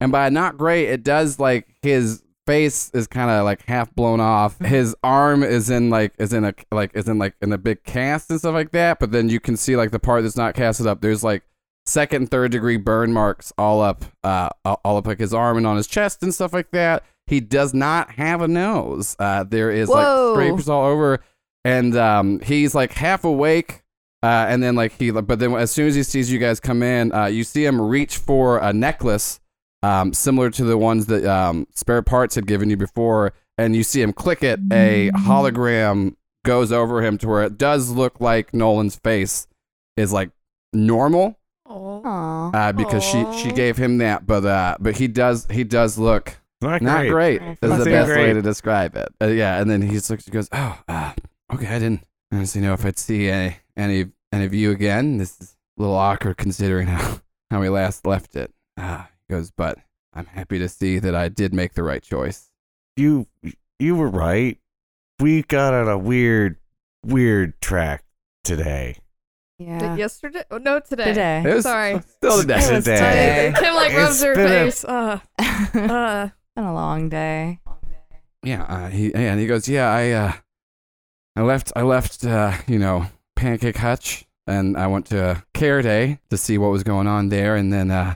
and 0.00 0.12
by 0.12 0.28
not 0.28 0.58
great, 0.58 0.88
it 0.88 1.02
does 1.02 1.38
like 1.38 1.68
his 1.82 2.22
face 2.46 2.90
is 2.92 3.06
kind 3.06 3.30
of 3.30 3.44
like 3.44 3.62
half 3.66 3.94
blown 3.94 4.20
off. 4.20 4.58
His 4.64 4.94
arm 5.02 5.42
is 5.42 5.70
in 5.70 5.88
like 5.88 6.12
is 6.18 6.32
in 6.32 6.44
a 6.44 6.54
like 6.70 6.90
is 6.94 7.08
in 7.08 7.18
like 7.18 7.34
in 7.40 7.52
a 7.52 7.58
big 7.58 7.84
cast 7.84 8.30
and 8.30 8.38
stuff 8.38 8.54
like 8.54 8.72
that. 8.72 8.98
But 8.98 9.12
then 9.12 9.28
you 9.28 9.40
can 9.40 9.56
see 9.56 9.76
like 9.76 9.92
the 9.92 9.98
part 9.98 10.22
that's 10.22 10.36
not 10.36 10.54
casted 10.54 10.86
up. 10.86 11.00
There's 11.00 11.24
like 11.24 11.42
second 11.86 12.30
third 12.30 12.50
degree 12.50 12.76
burn 12.76 13.12
marks 13.12 13.52
all 13.58 13.82
up 13.82 14.04
uh 14.22 14.48
all 14.64 14.96
up 14.96 15.06
like 15.06 15.18
his 15.18 15.34
arm 15.34 15.58
and 15.58 15.66
on 15.66 15.76
his 15.76 15.86
chest 15.86 16.22
and 16.22 16.34
stuff 16.34 16.52
like 16.52 16.70
that 16.70 17.04
he 17.26 17.40
does 17.40 17.74
not 17.74 18.12
have 18.12 18.40
a 18.40 18.48
nose 18.48 19.14
uh 19.18 19.44
there 19.44 19.70
is 19.70 19.88
Whoa. 19.88 20.32
like 20.34 20.34
scrapes 20.34 20.68
all 20.68 20.86
over 20.86 21.20
and 21.62 21.94
um 21.94 22.40
he's 22.40 22.74
like 22.74 22.92
half 22.92 23.24
awake 23.24 23.82
uh 24.22 24.46
and 24.48 24.62
then 24.62 24.74
like 24.74 24.92
he 24.98 25.10
but 25.10 25.38
then 25.38 25.52
as 25.54 25.70
soon 25.70 25.88
as 25.88 25.94
he 25.94 26.02
sees 26.02 26.32
you 26.32 26.38
guys 26.38 26.58
come 26.58 26.82
in 26.82 27.12
uh 27.12 27.26
you 27.26 27.44
see 27.44 27.66
him 27.66 27.78
reach 27.78 28.16
for 28.16 28.56
a 28.58 28.72
necklace 28.72 29.38
um 29.84 30.12
similar 30.12 30.48
to 30.50 30.64
the 30.64 30.78
ones 30.78 31.06
that 31.06 31.24
um 31.24 31.66
spare 31.74 32.02
parts 32.02 32.34
had 32.34 32.46
given 32.46 32.70
you 32.70 32.76
before 32.76 33.32
and 33.58 33.74
you 33.76 33.82
see 33.82 34.00
him 34.02 34.12
click 34.12 34.42
it 34.42 34.58
a 34.72 35.10
hologram 35.28 36.14
goes 36.44 36.70
over 36.72 37.02
him 37.02 37.16
to 37.18 37.26
where 37.28 37.42
it 37.42 37.56
does 37.58 37.90
look 37.90 38.20
like 38.20 38.52
nolan's 38.54 38.96
face 38.96 39.46
is 39.96 40.12
like 40.12 40.30
normal 40.72 41.38
Oh, 41.66 42.02
Aw. 42.04 42.50
uh, 42.52 42.72
because 42.72 43.02
she 43.02 43.24
she 43.40 43.50
gave 43.50 43.78
him 43.78 43.96
that, 43.98 44.26
but 44.26 44.44
uh, 44.44 44.76
but 44.78 44.98
he 44.98 45.08
does 45.08 45.46
he 45.50 45.64
does 45.64 45.96
look 45.96 46.36
Not, 46.60 46.82
not 46.82 47.06
great. 47.08 47.40
Not 47.40 47.52
Is 47.62 47.78
the 47.78 47.84
great. 47.84 47.92
best 47.92 48.10
way 48.10 48.32
to 48.34 48.42
describe 48.42 48.94
it. 48.96 49.08
Uh, 49.20 49.28
yeah, 49.28 49.58
and 49.60 49.70
then 49.70 49.80
he 49.80 49.94
looks, 49.98 50.26
he 50.26 50.30
goes, 50.30 50.48
oh, 50.52 50.78
uh, 50.88 51.12
okay, 51.54 51.66
I 51.68 51.78
didn't 51.78 52.02
honestly 52.30 52.60
know 52.60 52.74
if 52.74 52.84
I'd 52.84 52.98
see 52.98 53.30
any 53.30 53.56
any 53.78 54.06
any 54.30 54.44
of 54.44 54.52
you 54.52 54.72
again. 54.72 55.16
This 55.16 55.40
is 55.40 55.56
a 55.78 55.80
little 55.82 55.96
awkward 55.96 56.36
considering 56.36 56.86
how 56.88 57.20
how 57.50 57.62
we 57.62 57.70
last 57.70 58.06
left 58.06 58.36
it. 58.36 58.52
Uh, 58.76 59.04
he 59.28 59.34
goes, 59.34 59.50
but 59.50 59.78
I'm 60.12 60.26
happy 60.26 60.58
to 60.58 60.68
see 60.68 60.98
that 60.98 61.14
I 61.14 61.28
did 61.28 61.52
make 61.54 61.74
the 61.74 61.82
right 61.82 62.02
choice. 62.02 62.50
You 62.96 63.26
you 63.78 63.96
were 63.96 64.08
right. 64.08 64.58
We 65.20 65.42
got 65.42 65.74
on 65.74 65.88
a 65.88 65.98
weird 65.98 66.56
weird 67.04 67.60
track 67.60 68.04
today. 68.44 68.96
Yeah. 69.58 69.94
yesterday? 69.96 70.42
Oh, 70.50 70.58
no, 70.58 70.80
today. 70.80 71.04
Today. 71.04 71.42
It 71.46 71.54
was 71.54 71.62
Sorry. 71.64 72.00
still 72.16 72.42
the 72.42 72.54
It 72.54 72.72
was 72.72 72.84
day. 72.84 72.96
Today. 72.96 72.96
today. 72.96 73.54
Kim 73.60 73.74
like 73.74 73.92
rubs 73.96 74.22
her 74.22 74.34
been 74.34 74.46
a- 74.46 74.48
face. 74.48 74.84
Uh, 74.84 75.18
uh, 75.38 76.28
Been 76.56 76.64
a 76.66 76.74
long 76.74 77.08
day. 77.08 77.58
Yeah, 78.44 78.62
uh, 78.64 78.88
he 78.88 79.10
yeah, 79.10 79.32
and 79.32 79.40
he 79.40 79.46
goes, 79.48 79.68
yeah, 79.68 79.90
I 79.90 80.10
uh, 80.12 80.32
I 81.34 81.42
left 81.42 81.72
I 81.74 81.82
left 81.82 82.24
uh, 82.24 82.52
you 82.68 82.78
know 82.78 83.06
Pancake 83.34 83.76
Hutch, 83.78 84.24
and 84.46 84.76
I 84.76 84.86
went 84.86 85.06
to 85.06 85.42
Care 85.54 85.82
Day 85.82 86.20
to 86.30 86.36
see 86.36 86.58
what 86.58 86.68
was 86.70 86.82
going 86.84 87.06
on 87.08 87.28
there, 87.28 87.56
and 87.56 87.72
then 87.72 87.90
uh, 87.90 88.14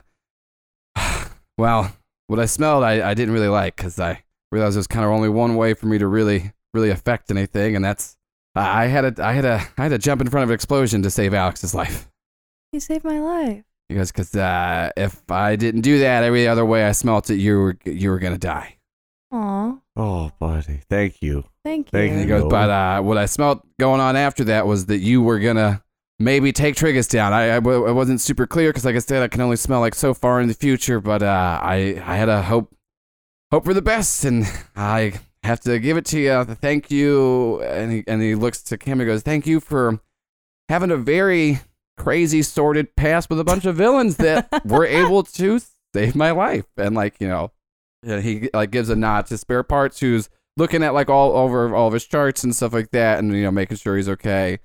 well, 1.59 1.91
what 2.27 2.39
I 2.39 2.45
smelled 2.45 2.83
I, 2.83 3.09
I 3.09 3.13
didn't 3.13 3.33
really 3.33 3.47
like 3.47 3.75
because 3.75 3.99
I 3.99 4.23
realized 4.51 4.75
there's 4.75 4.87
kind 4.87 5.05
of 5.05 5.11
only 5.11 5.29
one 5.29 5.55
way 5.55 5.73
for 5.73 5.85
me 5.85 5.97
to 5.99 6.07
really 6.07 6.51
really 6.73 6.89
affect 6.89 7.29
anything, 7.31 7.75
and 7.75 7.83
that's 7.83 8.17
I 8.55 8.83
I 8.83 8.87
had 8.87 9.15
to 9.15 9.23
I 9.25 9.33
had 9.33 9.41
to 9.41 9.61
I 9.77 9.83
had 9.83 9.89
to 9.89 9.97
jump 9.97 10.21
in 10.21 10.29
front 10.29 10.43
of 10.43 10.49
an 10.49 10.53
explosion 10.55 11.03
to 11.03 11.09
save 11.09 11.33
Alex's 11.33 11.75
life. 11.75 12.09
You 12.71 12.79
saved 12.79 13.03
my 13.03 13.19
life. 13.19 13.63
He 13.87 13.95
goes, 13.95 14.11
because 14.11 14.35
uh, 14.35 14.91
if 14.95 15.31
I 15.31 15.55
didn't 15.55 15.81
do 15.81 15.97
that, 15.99 16.23
every 16.23 16.47
other 16.47 16.63
way 16.63 16.85
I 16.85 16.91
smelt 16.91 17.31
it, 17.31 17.37
you 17.37 17.59
were 17.59 17.77
you 17.85 18.11
were 18.11 18.19
gonna 18.19 18.37
die. 18.37 18.77
Aw. 19.31 19.75
Oh, 19.95 20.31
buddy, 20.39 20.81
thank 20.89 21.21
you. 21.21 21.43
Thank 21.65 21.87
you. 21.87 21.91
Thank 21.99 22.13
He 22.13 22.21
you. 22.21 22.27
goes, 22.27 22.49
but 22.49 22.69
uh, 22.69 23.01
what 23.01 23.17
I 23.17 23.25
smelled 23.25 23.61
going 23.79 23.99
on 23.99 24.15
after 24.15 24.43
that 24.45 24.67
was 24.67 24.85
that 24.85 24.99
you 24.99 25.21
were 25.23 25.39
gonna 25.39 25.83
maybe 26.19 26.51
take 26.51 26.75
Trigus 26.75 27.09
down. 27.09 27.33
I, 27.33 27.55
I, 27.55 27.55
w- 27.55 27.87
I 27.87 27.91
wasn't 27.91 28.21
super 28.21 28.45
clear 28.45 28.69
because, 28.69 28.85
like 28.85 28.95
I 28.95 28.99
said, 28.99 29.23
I 29.23 29.27
can 29.27 29.41
only 29.41 29.55
smell 29.55 29.79
like 29.79 29.95
so 29.95 30.13
far 30.13 30.41
in 30.41 30.47
the 30.47 30.53
future. 30.53 30.99
But 30.99 31.23
uh, 31.23 31.59
I 31.61 32.01
I 32.05 32.15
had 32.15 32.29
a 32.29 32.41
hope 32.43 32.75
hope 33.51 33.65
for 33.65 33.73
the 33.73 33.81
best, 33.81 34.25
and 34.25 34.45
I 34.75 35.13
have 35.43 35.61
to 35.61 35.79
give 35.79 35.97
it 35.97 36.05
to 36.05 36.19
you. 36.19 36.43
Thank 36.43 36.91
you. 36.91 37.61
And 37.61 37.91
he 37.91 38.03
and 38.07 38.21
he 38.21 38.35
looks 38.35 38.61
to 38.63 38.77
Kim 38.77 38.99
and 38.99 39.07
goes, 39.07 39.23
thank 39.23 39.47
you 39.47 39.59
for 39.59 39.99
having 40.67 40.91
a 40.91 40.97
very 40.97 41.61
crazy, 41.97 42.41
sordid 42.41 42.95
past 42.95 43.29
with 43.29 43.39
a 43.39 43.43
bunch 43.43 43.65
of 43.65 43.75
villains 43.75 44.17
that 44.17 44.49
were 44.65 44.85
able 44.85 45.23
to 45.23 45.59
save 45.93 46.15
my 46.15 46.31
life. 46.31 46.65
And 46.77 46.95
like, 46.95 47.19
you 47.19 47.27
know, 47.27 47.51
and 48.03 48.23
he 48.23 48.49
like 48.53 48.71
gives 48.71 48.89
a 48.89 48.95
nod 48.95 49.25
to 49.27 49.37
spare 49.37 49.63
parts 49.63 49.99
who's 49.99 50.29
looking 50.57 50.83
at 50.83 50.93
like 50.93 51.09
all 51.09 51.35
over 51.37 51.73
all 51.73 51.87
of 51.87 51.93
his 51.93 52.05
charts 52.05 52.43
and 52.43 52.55
stuff 52.55 52.73
like 52.73 52.91
that 52.91 53.19
and 53.19 53.33
you 53.33 53.43
know 53.43 53.51
making 53.51 53.77
sure 53.77 53.95
he's 53.95 54.09
okay. 54.09 54.59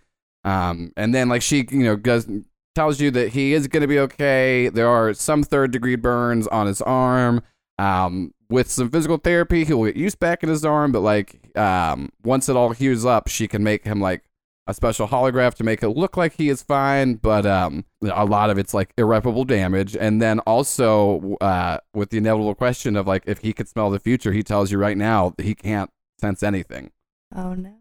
Um 0.45 0.93
and 0.97 1.15
then 1.15 1.29
like 1.29 1.43
she, 1.43 1.67
you 1.71 1.85
know, 1.85 1.97
does 1.97 2.29
tells 2.75 3.01
you 3.01 3.11
that 3.13 3.31
he 3.31 3.55
is 3.55 3.69
going 3.69 3.83
to 3.83 3.87
be 3.87 3.99
okay. 3.99 4.69
There 4.69 4.89
are 4.89 5.15
some 5.15 5.43
third 5.43 5.71
degree 5.71 5.97
burns 5.97 6.47
on 6.49 6.67
his 6.67 6.83
arm. 6.83 7.43
Um, 7.79 8.35
with 8.49 8.71
some 8.71 8.91
physical 8.91 9.17
therapy, 9.17 9.65
he'll 9.65 9.85
get 9.85 9.97
used 9.97 10.21
back 10.21 10.43
in 10.43 10.49
his 10.49 10.65
arm, 10.65 10.93
but 10.93 11.01
like 11.01 11.57
um, 11.57 12.11
once 12.23 12.49
it 12.49 12.57
all 12.57 12.71
heals 12.71 13.05
up, 13.05 13.29
she 13.29 13.49
can 13.49 13.65
make 13.65 13.85
him 13.85 14.01
like 14.01 14.25
a 14.67 14.75
special 14.75 15.09
holograph 15.09 15.55
to 15.55 15.65
make 15.65 15.83
it 15.83 15.91
look 15.91 16.17
like 16.17 16.35
he 16.35 16.49
is 16.49 16.63
fine, 16.63 17.15
but 17.15 17.45
um, 17.45 17.85
a 18.03 18.25
lot 18.25 18.51
of 18.51 18.59
it's 18.59 18.73
like 18.73 18.93
irreparable 18.97 19.45
damage. 19.45 19.97
And 19.97 20.23
then 20.23 20.39
also 20.41 21.37
uh, 21.41 21.79
with 21.93 22.11
the 22.11 22.19
inevitable 22.19 22.55
question 22.55 22.97
of 22.97 23.07
like 23.07 23.25
if 23.27 23.39
he 23.39 23.53
could 23.53 23.69
smell 23.69 23.91
the 23.91 23.99
future, 23.99 24.33
he 24.33 24.43
tells 24.43 24.71
you 24.71 24.79
right 24.79 24.97
now 24.97 25.35
that 25.37 25.45
he 25.45 25.55
can't 25.55 25.91
sense 26.21 26.43
anything. 26.43 26.91
Oh 27.35 27.55
no. 27.55 27.75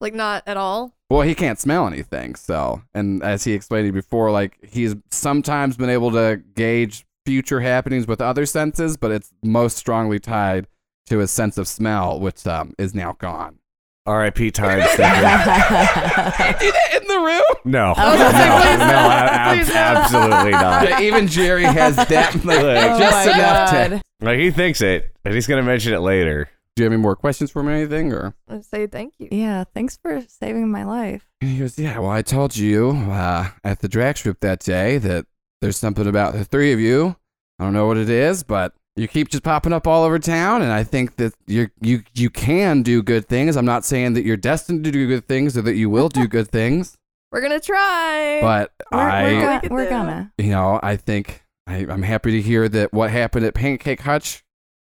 Like 0.00 0.14
not 0.14 0.42
at 0.46 0.56
all. 0.56 0.94
Well, 1.10 1.22
he 1.22 1.34
can't 1.34 1.58
smell 1.58 1.86
anything. 1.86 2.36
So, 2.36 2.82
and 2.94 3.22
as 3.22 3.44
he 3.44 3.52
explained 3.52 3.88
to 3.88 3.92
before, 3.92 4.30
like 4.30 4.56
he's 4.64 4.94
sometimes 5.10 5.76
been 5.76 5.90
able 5.90 6.12
to 6.12 6.40
gauge 6.54 7.04
future 7.26 7.60
happenings 7.60 8.06
with 8.06 8.20
other 8.20 8.46
senses, 8.46 8.96
but 8.96 9.10
it's 9.10 9.32
most 9.42 9.76
strongly 9.76 10.18
tied 10.20 10.66
to 11.06 11.18
his 11.18 11.30
sense 11.32 11.58
of 11.58 11.66
smell, 11.68 12.18
which 12.20 12.46
um, 12.46 12.72
is 12.78 12.94
now 12.94 13.16
gone. 13.18 13.58
R.I.P. 14.06 14.50
Time 14.52 14.80
Sticker. 14.82 14.98
do 14.98 15.02
that 15.02 16.90
in 17.02 17.06
the 17.06 17.18
room? 17.18 17.42
No, 17.64 17.92
I 17.96 18.16
no, 18.16 18.18
gonna 18.18 18.38
say, 18.38 18.68
please 18.68 18.78
no, 18.78 18.86
no. 18.86 19.10
ab- 19.10 19.56
Please 19.58 19.70
absolutely 19.70 20.50
not. 20.52 20.88
Yeah, 20.88 21.00
even 21.00 21.26
Jerry 21.28 21.64
has 21.64 21.96
that, 21.96 22.34
like, 22.44 22.58
Oh 22.64 22.98
just 22.98 23.26
my 23.26 23.34
enough 23.34 23.70
God. 23.70 23.88
to. 23.90 24.02
Like 24.22 24.38
he 24.38 24.50
thinks 24.50 24.80
it, 24.80 25.12
and 25.24 25.34
he's 25.34 25.46
gonna 25.46 25.62
mention 25.62 25.92
it 25.92 25.98
later. 26.00 26.48
Do 26.80 26.84
you 26.84 26.86
have 26.86 26.94
any 26.94 27.02
more 27.02 27.14
questions 27.14 27.50
for 27.50 27.62
me 27.62 27.72
or 27.72 27.76
anything? 27.76 28.10
Or 28.10 28.34
I 28.48 28.62
say 28.62 28.86
thank 28.86 29.12
you. 29.18 29.28
Yeah, 29.30 29.64
thanks 29.74 29.98
for 30.00 30.22
saving 30.26 30.70
my 30.70 30.82
life. 30.84 31.26
And 31.42 31.50
he 31.50 31.58
goes, 31.58 31.78
Yeah, 31.78 31.98
well, 31.98 32.08
I 32.10 32.22
told 32.22 32.56
you 32.56 32.92
uh, 32.92 33.50
at 33.62 33.80
the 33.80 33.88
drag 33.88 34.16
strip 34.16 34.40
that 34.40 34.60
day 34.60 34.96
that 34.96 35.26
there's 35.60 35.76
something 35.76 36.06
about 36.06 36.32
the 36.32 36.42
three 36.42 36.72
of 36.72 36.80
you. 36.80 37.16
I 37.58 37.64
don't 37.64 37.74
know 37.74 37.86
what 37.86 37.98
it 37.98 38.08
is, 38.08 38.42
but 38.44 38.72
you 38.96 39.08
keep 39.08 39.28
just 39.28 39.42
popping 39.42 39.74
up 39.74 39.86
all 39.86 40.04
over 40.04 40.18
town, 40.18 40.62
and 40.62 40.72
I 40.72 40.82
think 40.82 41.16
that 41.16 41.34
you 41.46 41.68
you 41.82 42.02
you 42.14 42.30
can 42.30 42.82
do 42.82 43.02
good 43.02 43.28
things. 43.28 43.56
I'm 43.58 43.66
not 43.66 43.84
saying 43.84 44.14
that 44.14 44.24
you're 44.24 44.38
destined 44.38 44.82
to 44.84 44.90
do 44.90 45.06
good 45.06 45.28
things 45.28 45.58
or 45.58 45.62
that 45.62 45.74
you 45.74 45.90
will 45.90 46.08
do 46.08 46.26
good 46.26 46.48
things, 46.48 46.96
We're 47.30 47.42
gonna 47.42 47.60
try. 47.60 48.38
but 48.40 48.72
We're, 48.90 48.98
I, 48.98 49.22
we're, 49.24 49.30
Make 49.32 49.42
go- 49.62 49.66
it 49.66 49.70
we're 49.70 49.90
gonna. 49.90 50.32
you 50.38 50.50
know, 50.52 50.80
I 50.82 50.96
think 50.96 51.42
I, 51.66 51.86
I'm 51.90 52.04
happy 52.04 52.32
to 52.32 52.40
hear 52.40 52.70
that 52.70 52.94
what 52.94 53.10
happened 53.10 53.44
at 53.44 53.52
Pancake 53.52 54.00
Hutch 54.00 54.42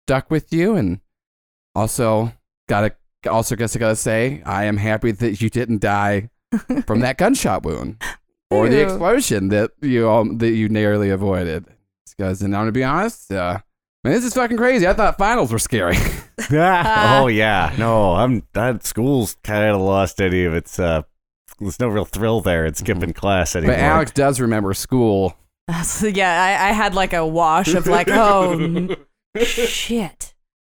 stuck 0.07 0.31
with 0.31 0.51
you, 0.51 0.75
and 0.75 0.99
also 1.75 2.31
gotta 2.67 2.95
also 3.29 3.55
guess 3.55 3.75
I 3.75 3.79
gotta 3.79 3.95
say 3.95 4.41
I 4.45 4.65
am 4.65 4.77
happy 4.77 5.11
that 5.11 5.41
you 5.41 5.49
didn't 5.49 5.81
die 5.81 6.29
from 6.85 7.01
that 7.01 7.17
gunshot 7.19 7.63
wound 7.63 8.01
or 8.51 8.69
the 8.69 8.81
explosion 8.81 9.49
that 9.49 9.71
you 9.81 10.09
um, 10.09 10.37
that 10.37 10.51
you 10.51 10.69
narrowly 10.69 11.09
avoided. 11.09 11.65
Because, 12.17 12.41
and 12.41 12.55
I'm 12.55 12.61
gonna 12.61 12.71
be 12.71 12.83
honest, 12.83 13.31
uh, 13.31 13.59
man, 14.03 14.13
this 14.13 14.23
is 14.23 14.33
fucking 14.33 14.57
crazy. 14.57 14.87
I 14.87 14.93
thought 14.93 15.17
finals 15.17 15.51
were 15.51 15.59
scary. 15.59 15.97
oh 16.51 17.27
yeah, 17.27 17.73
no, 17.77 18.13
I'm 18.13 18.43
that 18.53 18.85
school's 18.85 19.37
kind 19.43 19.63
of 19.63 19.81
lost 19.81 20.21
any 20.21 20.45
of 20.45 20.53
its. 20.53 20.79
uh 20.79 21.01
There's 21.59 21.79
no 21.79 21.87
real 21.87 22.05
thrill 22.05 22.41
there 22.41 22.65
in 22.65 22.73
skipping 22.73 23.13
class 23.13 23.55
anymore. 23.55 23.75
but 23.75 23.81
Alex 23.81 24.11
does 24.11 24.39
remember 24.39 24.73
school. 24.73 25.35
So, 25.83 26.05
yeah, 26.07 26.43
I, 26.43 26.69
I 26.69 26.71
had 26.73 26.93
like 26.93 27.13
a 27.13 27.25
wash 27.25 27.73
of 27.73 27.87
like, 27.87 28.07
oh 28.09 28.95
shit, 29.43 30.24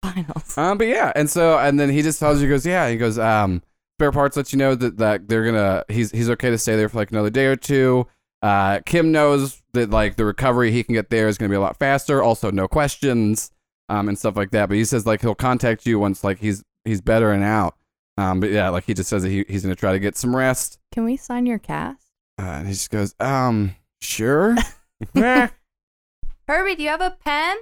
finals. 0.02 0.58
Um, 0.58 0.78
but 0.78 0.88
yeah, 0.88 1.12
and 1.16 1.30
so 1.30 1.58
and 1.58 1.80
then 1.80 1.90
he 1.90 2.02
just 2.02 2.20
tells 2.20 2.40
you, 2.40 2.48
he 2.48 2.50
goes, 2.50 2.66
yeah, 2.66 2.90
he 2.90 2.98
goes, 2.98 3.18
um, 3.20 3.62
spare 3.98 4.12
parts 4.12 4.38
let 4.38 4.54
you 4.54 4.60
know 4.60 4.76
that 4.76 4.98
that 4.98 5.28
they're 5.28 5.46
gonna 5.46 5.84
he's 5.90 6.12
he's 6.12 6.30
okay 6.30 6.50
to 6.50 6.58
stay 6.58 6.76
there 6.76 6.90
for 6.90 6.98
like 6.98 7.12
another 7.12 7.30
day 7.30 7.46
or 7.46 7.56
two. 7.56 8.08
Uh, 8.42 8.80
Kim 8.86 9.12
knows 9.12 9.62
that 9.74 9.90
like 9.90 10.16
the 10.16 10.24
recovery 10.24 10.72
he 10.72 10.84
can 10.84 10.96
get 10.96 11.10
there 11.10 11.28
is 11.28 11.38
gonna 11.38 11.50
be 11.50 11.56
a 11.56 11.62
lot 11.62 11.78
faster. 11.78 12.24
Also, 12.24 12.50
no 12.50 12.68
questions, 12.68 13.52
um, 13.90 14.08
and 14.08 14.18
stuff 14.18 14.38
like 14.38 14.52
that. 14.52 14.70
But 14.70 14.78
he 14.78 14.86
says 14.86 15.06
like 15.06 15.22
he'll 15.22 15.36
contact 15.36 15.86
you 15.86 16.00
once 16.00 16.24
like 16.24 16.40
he's 16.40 16.64
he's 16.86 17.02
better 17.02 17.32
and 17.32 17.44
out. 17.44 17.76
Um, 18.18 18.40
but 18.40 18.52
yeah, 18.52 18.70
like 18.70 18.86
he 18.86 18.94
just 18.94 19.10
says 19.10 19.24
that 19.24 19.30
he, 19.30 19.46
he's 19.48 19.64
gonna 19.64 19.76
try 19.76 19.92
to 19.92 20.00
get 20.00 20.16
some 20.16 20.36
rest. 20.36 20.80
Can 20.94 21.04
we 21.04 21.18
sign 21.18 21.46
your 21.46 21.60
cast? 21.60 22.06
Uh, 22.40 22.44
and 22.44 22.68
he 22.68 22.74
just 22.74 22.90
goes, 22.90 23.16
um, 23.20 23.76
sure. 24.02 24.56
Herbie, 25.14 26.76
do 26.76 26.84
you 26.84 26.90
have 26.90 27.02
a 27.02 27.18
pen? 27.24 27.58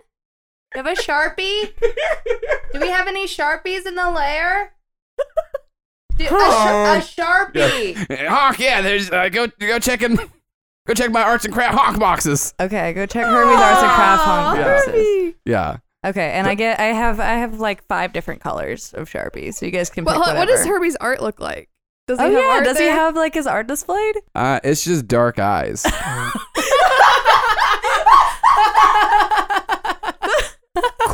Do 0.78 0.84
you 0.84 0.88
have 0.90 0.98
a 0.98 1.02
sharpie? 1.02 1.74
do 2.74 2.80
we 2.80 2.90
have 2.90 3.08
any 3.08 3.26
sharpies 3.26 3.86
in 3.88 3.96
the 3.96 4.12
lair? 4.12 4.74
Do, 6.18 6.26
a, 6.26 6.30
shar- 6.30 6.96
a 6.96 7.00
sharpie. 7.00 8.28
Hawk, 8.28 8.60
yeah, 8.60 8.82
there's 8.82 9.10
uh, 9.12 9.30
go 9.30 9.48
go 9.60 9.80
check 9.80 10.02
him. 10.02 10.20
Go 10.86 10.94
check 10.94 11.12
my 11.12 11.22
arts 11.24 11.46
and 11.46 11.54
craft 11.54 11.76
Hawk 11.76 12.00
boxes. 12.00 12.54
Okay, 12.60 12.94
go 12.94 13.06
check 13.06 13.26
Herbie's 13.26 13.60
arts 13.60 13.82
and 13.82 13.92
craft 13.92 14.24
hawk 14.24 14.58
Yeah. 14.58 14.63
boxes. 14.86 15.34
Yeah. 15.46 15.78
Okay, 16.06 16.32
and 16.32 16.48
I 16.48 16.54
get 16.56 16.80
I 16.80 16.86
have 16.94 17.20
I 17.20 17.34
have 17.34 17.60
like 17.60 17.84
five 17.88 18.13
different 18.13 18.42
colors 18.42 18.94
of 18.94 19.10
Sharpies, 19.10 19.56
so 19.56 19.66
you 19.66 19.72
guys 19.72 19.90
can 19.90 20.06
pick 20.06 20.13
But 20.13 20.24
hold- 20.24 20.38
what 20.38 20.48
does 20.48 20.66
Herbie's 20.66 20.96
art 20.98 21.22
look 21.22 21.40
like? 21.40 21.70
Does 22.08 22.20
he 22.20 22.26
Oh 22.26 22.32
have 22.32 22.40
yeah, 22.42 22.50
art 22.50 22.63
does 22.63 22.78
he 22.78 22.86
have 22.86 23.16
like 23.16 23.34
his 23.34 23.48
art 23.48 23.68
displayed? 23.68 24.16
Uh, 24.36 24.60
it's 24.63 24.84
just 24.86 25.08
dark 25.08 25.40
eyes. 25.40 25.86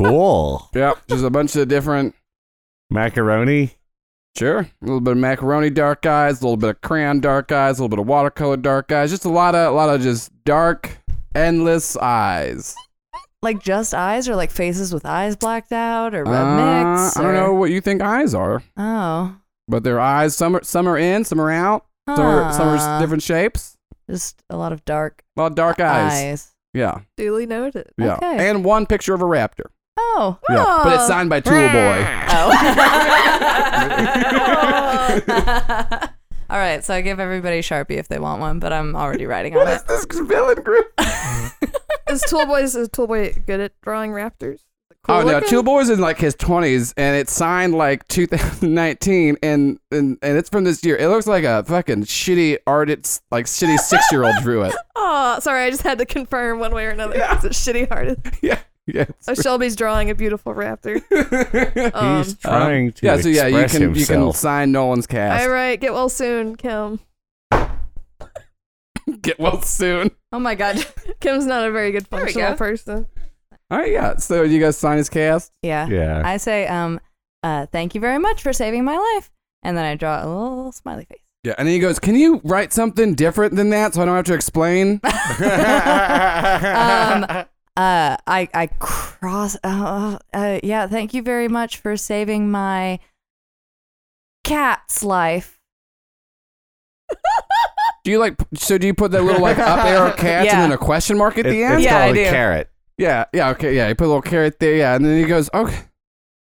cool 0.09 0.69
yep, 0.73 0.97
just 1.07 1.23
a 1.23 1.29
bunch 1.29 1.55
of 1.55 1.67
different. 1.67 2.15
macaroni. 2.89 3.71
Sure, 4.35 4.59
a 4.61 4.67
little 4.81 4.99
bit 4.99 5.11
of 5.11 5.17
macaroni 5.17 5.69
dark 5.69 6.05
eyes, 6.07 6.41
a 6.41 6.43
little 6.43 6.57
bit 6.57 6.71
of 6.71 6.81
crayon 6.81 7.19
dark 7.19 7.51
eyes, 7.51 7.77
a 7.77 7.83
little 7.83 7.89
bit 7.95 7.99
of 7.99 8.07
watercolor 8.07 8.57
dark 8.57 8.91
eyes, 8.91 9.11
just 9.11 9.25
a 9.25 9.29
lot 9.29 9.53
of 9.53 9.71
a 9.71 9.75
lot 9.75 9.93
of 9.93 10.01
just 10.01 10.31
dark, 10.43 10.97
endless 11.35 11.95
eyes. 11.97 12.75
like 13.43 13.61
just 13.61 13.93
eyes, 13.93 14.27
or 14.27 14.35
like 14.35 14.49
faces 14.49 14.91
with 14.91 15.05
eyes 15.05 15.35
blacked 15.35 15.71
out, 15.71 16.15
or 16.15 16.23
red 16.23 16.33
Uh, 16.33 16.95
mix? 16.95 17.15
I 17.17 17.21
don't 17.21 17.35
know 17.35 17.53
what 17.53 17.69
you 17.69 17.79
think 17.79 18.01
eyes 18.01 18.33
are, 18.33 18.63
Oh, 18.75 19.35
but 19.67 19.83
their 19.83 19.99
eyes 19.99 20.35
some 20.35 20.55
are 20.55 20.63
some 20.63 20.87
are 20.87 20.97
in, 20.97 21.23
some 21.25 21.39
are 21.39 21.51
out, 21.51 21.85
some 22.07 22.19
are 22.25 22.53
some 22.53 22.67
are 22.69 22.99
different 22.99 23.21
shapes. 23.21 23.77
just 24.09 24.41
a 24.49 24.57
lot 24.57 24.71
of 24.73 24.83
dark 24.83 25.23
A 25.37 25.41
lot 25.41 25.51
of 25.51 25.55
dark 25.55 25.79
eyes. 25.79 26.11
eyes. 26.11 26.49
Yeah, 26.73 27.01
Duly 27.17 27.45
noted. 27.45 27.91
yeah, 27.99 28.15
Okay. 28.15 28.49
and 28.49 28.65
one 28.65 28.87
picture 28.87 29.13
of 29.13 29.21
a 29.21 29.25
raptor. 29.25 29.65
Oh, 30.15 30.37
Yeah, 30.49 30.81
but 30.83 30.93
it's 30.93 31.03
Oh. 31.03 31.07
signed 31.07 31.29
by 31.29 31.39
Tool 31.39 31.53
Boy. 31.53 32.05
oh. 32.29 32.53
All 36.49 36.59
right, 36.59 36.83
so 36.83 36.93
I 36.93 37.01
give 37.01 37.19
everybody 37.19 37.61
Sharpie 37.61 37.97
if 37.97 38.07
they 38.09 38.19
want 38.19 38.39
one, 38.41 38.59
but 38.59 38.71
I'm 38.71 38.95
already 38.95 39.25
writing 39.25 39.55
on 39.55 39.61
it. 39.67 39.81
What 39.87 39.91
is 39.91 40.05
this 40.05 40.19
villain 40.19 40.61
group? 40.61 40.87
Is 42.09 42.21
Toolboy 42.23 42.61
is 42.63 42.77
Toolboy 42.91 43.33
good 43.47 43.59
at 43.61 43.71
drawing 43.81 44.11
raptors? 44.11 44.59
Cool 45.03 45.15
oh 45.15 45.21
no, 45.21 45.25
looking? 45.33 45.49
Tool 45.49 45.63
Boy's 45.63 45.89
in 45.89 45.99
like 45.99 46.17
his 46.17 46.35
twenties, 46.35 46.93
and 46.97 47.15
it's 47.15 47.31
signed 47.33 47.73
like 47.73 48.05
2019, 48.09 49.37
and, 49.41 49.79
and 49.89 50.17
and 50.21 50.37
it's 50.37 50.49
from 50.49 50.65
this 50.65 50.83
year. 50.83 50.95
It 50.97 51.07
looks 51.07 51.25
like 51.27 51.43
a 51.45 51.63
fucking 51.63 52.03
shitty 52.03 52.57
artist, 52.67 53.23
like 53.31 53.45
shitty 53.45 53.79
six 53.79 54.11
year 54.11 54.25
old 54.25 54.35
drew 54.43 54.63
it. 54.63 54.75
Oh, 54.95 55.39
sorry, 55.39 55.63
I 55.65 55.69
just 55.69 55.81
had 55.83 55.97
to 55.99 56.05
confirm 56.05 56.59
one 56.59 56.73
way 56.73 56.85
or 56.85 56.89
another. 56.89 57.15
It's 57.15 57.43
a 57.45 57.49
shitty 57.49 57.87
artist. 57.91 58.19
Yeah, 58.41 58.59
yeah. 58.87 59.05
So 59.19 59.33
Shelby's 59.33 59.75
drawing 59.75 60.09
a 60.09 60.15
beautiful 60.15 60.53
raptor. 60.53 61.01
Um, 61.95 62.17
He's 62.23 62.35
trying 62.37 62.91
to 62.93 63.05
yeah, 63.05 63.17
so 63.17 63.29
yeah, 63.29 63.47
you 63.47 63.57
express 63.59 63.71
can 63.71 63.81
you 63.95 64.05
can 64.05 64.15
himself. 64.15 64.35
sign 64.37 64.71
Nolan's 64.71 65.07
cast. 65.07 65.43
all 65.43 65.49
right, 65.51 65.79
get 65.79 65.93
well 65.93 66.09
soon, 66.09 66.55
Kim. 66.55 66.99
Get 69.21 69.37
well 69.39 69.61
soon. 69.61 70.11
Oh 70.31 70.39
my 70.39 70.55
god. 70.55 70.85
Kim's 71.19 71.45
not 71.45 71.67
a 71.67 71.71
very 71.71 71.91
good 71.91 72.05
There 72.05 72.19
we 72.21 72.25
functional 72.31 72.51
go. 72.51 72.57
person. 72.57 73.05
All 73.69 73.77
right, 73.77 73.91
yeah. 73.91 74.15
So 74.17 74.43
you 74.43 74.59
guys 74.61 74.77
sign 74.77 74.97
his 74.97 75.09
cast. 75.09 75.51
Yeah. 75.61 75.87
Yeah. 75.87 76.21
I 76.23 76.37
say, 76.37 76.67
um, 76.67 76.99
uh, 77.43 77.65
thank 77.67 77.95
you 77.95 78.01
very 78.01 78.17
much 78.17 78.41
for 78.41 78.53
saving 78.53 78.85
my 78.85 78.95
life, 78.97 79.29
and 79.61 79.75
then 79.77 79.83
I 79.83 79.95
draw 79.95 80.23
a 80.23 80.27
little 80.27 80.71
smiley 80.71 81.03
face. 81.05 81.19
Yeah, 81.43 81.55
and 81.57 81.67
then 81.67 81.73
he 81.73 81.79
goes, 81.79 81.99
"Can 81.99 82.15
you 82.15 82.39
write 82.45 82.71
something 82.71 83.13
different 83.15 83.55
than 83.57 83.69
that 83.71 83.93
so 83.93 84.01
I 84.01 84.05
don't 84.05 84.15
have 84.15 84.25
to 84.25 84.33
explain?" 84.33 85.01
Um, 85.03 85.09
uh, 87.75 88.17
I 88.27 88.47
I 88.53 88.67
cross. 88.79 89.57
Uh, 89.63 90.17
uh, 90.33 90.59
yeah. 90.63 90.87
Thank 90.87 91.13
you 91.13 91.21
very 91.23 91.47
much 91.47 91.77
for 91.77 91.97
saving 91.97 92.51
my 92.51 92.99
cat's 94.43 95.03
life. 95.03 95.59
Do 98.05 98.11
you 98.11 98.19
like? 98.19 98.35
So 98.55 98.77
do 98.77 98.85
you 98.85 98.93
put 98.93 99.11
that 99.11 99.23
little 99.23 99.41
like 99.41 99.57
up 99.57 99.85
arrow 99.85 100.11
cats 100.17 100.45
Yeah. 100.47 100.53
and 100.53 100.61
then 100.63 100.71
a 100.73 100.77
question 100.77 101.17
mark 101.17 101.37
at 101.37 101.45
It- 101.45 101.51
the 101.51 101.63
end? 101.63 101.73
it's 101.75 101.83
Yeah, 101.85 101.97
I 101.97 102.05
called 102.07 102.17
a 102.17 102.23
do. 102.25 102.29
caret. 102.29 102.69
Yeah, 102.97 103.25
yeah, 103.33 103.49
okay, 103.51 103.75
yeah. 103.75 103.87
You 103.87 103.95
put 103.95 104.05
a 104.05 104.07
little 104.07 104.21
caret 104.21 104.59
there, 104.59 104.75
yeah, 104.75 104.95
and 104.95 105.03
then 105.05 105.17
he 105.17 105.25
goes, 105.25 105.49
"Okay." 105.53 105.79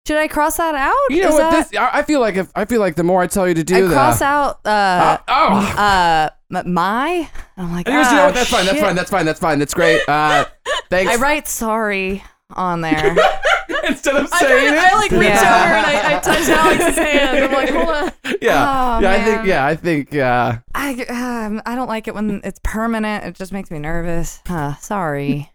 Should 0.07 0.17
I 0.17 0.27
cross 0.27 0.57
that 0.57 0.75
out? 0.75 0.93
You 1.09 1.21
know 1.23 1.29
Is 1.29 1.33
what? 1.35 1.51
that- 1.51 1.69
This 1.71 1.79
I 1.79 1.99
I 1.99 2.01
feel 2.03 2.19
like 2.19 2.35
if 2.35 2.51
I 2.55 2.65
feel 2.65 2.79
like 2.79 2.95
the 2.95 3.03
more 3.03 3.21
I 3.21 3.27
tell 3.27 3.47
you 3.47 3.53
to 3.53 3.63
do 3.63 3.75
I 3.77 3.81
that, 3.81 3.93
cross 3.93 4.21
out. 4.21 4.59
Uh, 4.65 4.69
Uh, 4.69 5.17
oh, 5.27 5.75
uh, 5.77 6.29
m- 6.31 6.34
my. 6.49 7.29
I'm 7.57 7.71
like, 7.71 7.87
And 7.87 7.95
he 7.97 8.03
goes, 8.03 8.11
you 8.11 8.17
know 8.17 8.21
"Ah, 8.23 8.25
what? 8.27 8.35
That's 8.35 8.49
fine. 8.49 8.65
That's 8.65 8.79
fine. 8.79 8.95
That's 8.95 9.09
fine. 9.09 9.25
That's 9.25 9.39
fine. 9.39 9.59
That's 9.59 9.73
great. 9.73 10.01
Uh, 10.07 10.45
thanks. 10.89 11.11
I 11.11 11.15
write 11.21 11.47
sorry 11.47 12.23
on 12.51 12.81
there. 12.81 13.15
Instead 13.87 14.15
of 14.15 14.29
I, 14.31 14.39
saying 14.39 14.65
kinda- 14.65 14.79
it. 14.79 14.83
I 14.83 14.95
like 14.95 15.11
reach 15.11 15.21
Yeah. 15.23 15.39
over 15.39 15.73
and 15.75 15.85
I, 15.85 16.17
I 16.17 16.19
touch 16.19 16.49
Alex's 16.49 16.97
hand. 16.97 17.43
I'm 17.45 17.51
like, 17.51 17.69
hold 17.69 17.89
on. 17.89 18.11
yeah. 18.41 18.97
Oh, 18.97 18.99
yeah. 18.99 19.11
I 19.11 19.23
think. 19.23 19.45
Yeah. 19.45 19.65
I 19.65 19.75
think. 19.75 20.15
Uh, 20.15 20.57
I 20.75 21.45
um, 21.45 21.61
I 21.65 21.75
don't 21.75 21.87
like 21.87 22.07
it 22.07 22.13
when 22.15 22.41
it's 22.43 22.59
permanent. 22.63 23.25
It 23.25 23.35
just 23.35 23.51
makes 23.51 23.71
me 23.71 23.79
nervous. 23.79 24.41
Uh, 24.49 24.75
sorry. 24.75 25.51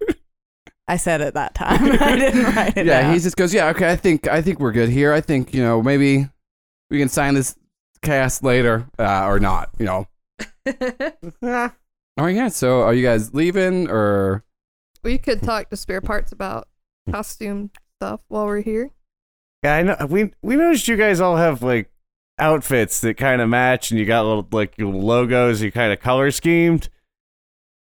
I 0.88 0.96
said 0.96 1.20
it 1.20 1.34
that 1.34 1.54
time. 1.54 1.84
I 2.00 2.16
didn't 2.16 2.44
write 2.54 2.76
it 2.76 2.86
yeah. 2.86 3.02
down. 3.02 3.14
He 3.14 3.20
just 3.20 3.36
goes. 3.36 3.54
Yeah. 3.54 3.68
Okay. 3.68 3.90
I 3.90 3.96
think. 3.96 4.26
I 4.28 4.42
think 4.42 4.58
we're 4.58 4.72
good 4.72 4.88
here. 4.88 5.12
I 5.12 5.20
think. 5.20 5.54
You 5.54 5.62
know. 5.62 5.82
Maybe 5.82 6.28
we 6.90 6.98
can 6.98 7.08
sign 7.08 7.34
this 7.34 7.54
cast 8.02 8.42
later 8.42 8.86
uh, 8.98 9.26
or 9.26 9.38
not. 9.38 9.70
You 9.78 9.86
know. 9.86 10.06
Oh 12.20 12.26
yeah. 12.26 12.48
So 12.48 12.82
are 12.82 12.92
you 12.92 13.02
guys 13.02 13.32
leaving 13.32 13.88
or? 13.88 14.44
We 15.02 15.16
could 15.16 15.42
talk 15.42 15.70
to 15.70 15.76
spare 15.76 16.02
parts 16.02 16.32
about 16.32 16.68
costume 17.10 17.70
stuff 17.96 18.20
while 18.28 18.44
we're 18.44 18.60
here. 18.60 18.90
Yeah, 19.62 19.76
I 19.76 19.82
know. 19.82 19.96
We 20.06 20.32
we 20.42 20.56
noticed 20.56 20.86
you 20.86 20.96
guys 20.96 21.20
all 21.20 21.36
have 21.36 21.62
like 21.62 21.90
outfits 22.38 23.00
that 23.00 23.16
kind 23.16 23.40
of 23.40 23.48
match, 23.48 23.90
and 23.90 23.98
you 23.98 24.04
got 24.04 24.26
little 24.26 24.46
like 24.52 24.76
your 24.76 24.92
logos. 24.92 25.62
You 25.62 25.72
kind 25.72 25.94
of 25.94 26.00
color 26.00 26.30
schemed. 26.30 26.90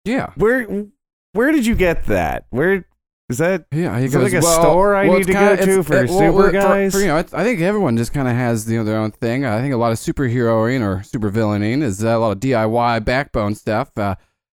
Yeah. 0.05 0.31
Where 0.35 0.85
where 1.33 1.51
did 1.51 1.65
you 1.65 1.75
get 1.75 2.05
that? 2.05 2.45
Where 2.51 2.85
is 3.31 3.39
that? 3.39 3.65
Yeah, 3.71 3.97
he 3.99 4.05
Is 4.05 4.13
goes, 4.13 4.23
like 4.31 4.41
a 4.41 4.45
well, 4.45 4.61
store 4.61 4.95
I 4.95 5.07
well, 5.07 5.17
need 5.17 5.27
to 5.27 5.33
kinda- 5.33 5.57
go 5.57 5.65
to 5.77 5.83
for 5.83 5.95
it- 6.03 6.09
well, 6.09 6.19
super 6.19 6.43
for- 6.45 6.51
guys? 6.51 6.93
For, 6.93 6.99
you 6.99 7.07
know, 7.07 7.17
I 7.17 7.43
think 7.43 7.59
everyone 7.61 7.97
just 7.97 8.13
kind 8.13 8.27
of 8.27 8.35
has 8.35 8.69
you 8.71 8.77
know 8.77 8.83
their 8.83 8.97
own 8.97 9.11
thing. 9.11 9.45
I 9.45 9.59
think 9.61 9.73
a 9.73 9.77
lot 9.77 9.91
of 9.91 9.97
superheroing 9.97 10.81
or 10.81 10.97
supervillaining 10.99 11.81
is 11.81 12.03
uh, 12.03 12.09
a 12.09 12.19
lot 12.19 12.31
of 12.31 12.39
DIY 12.39 12.99
backbone 13.03 13.55
stuff. 13.55 13.89
Uh, 13.97 14.15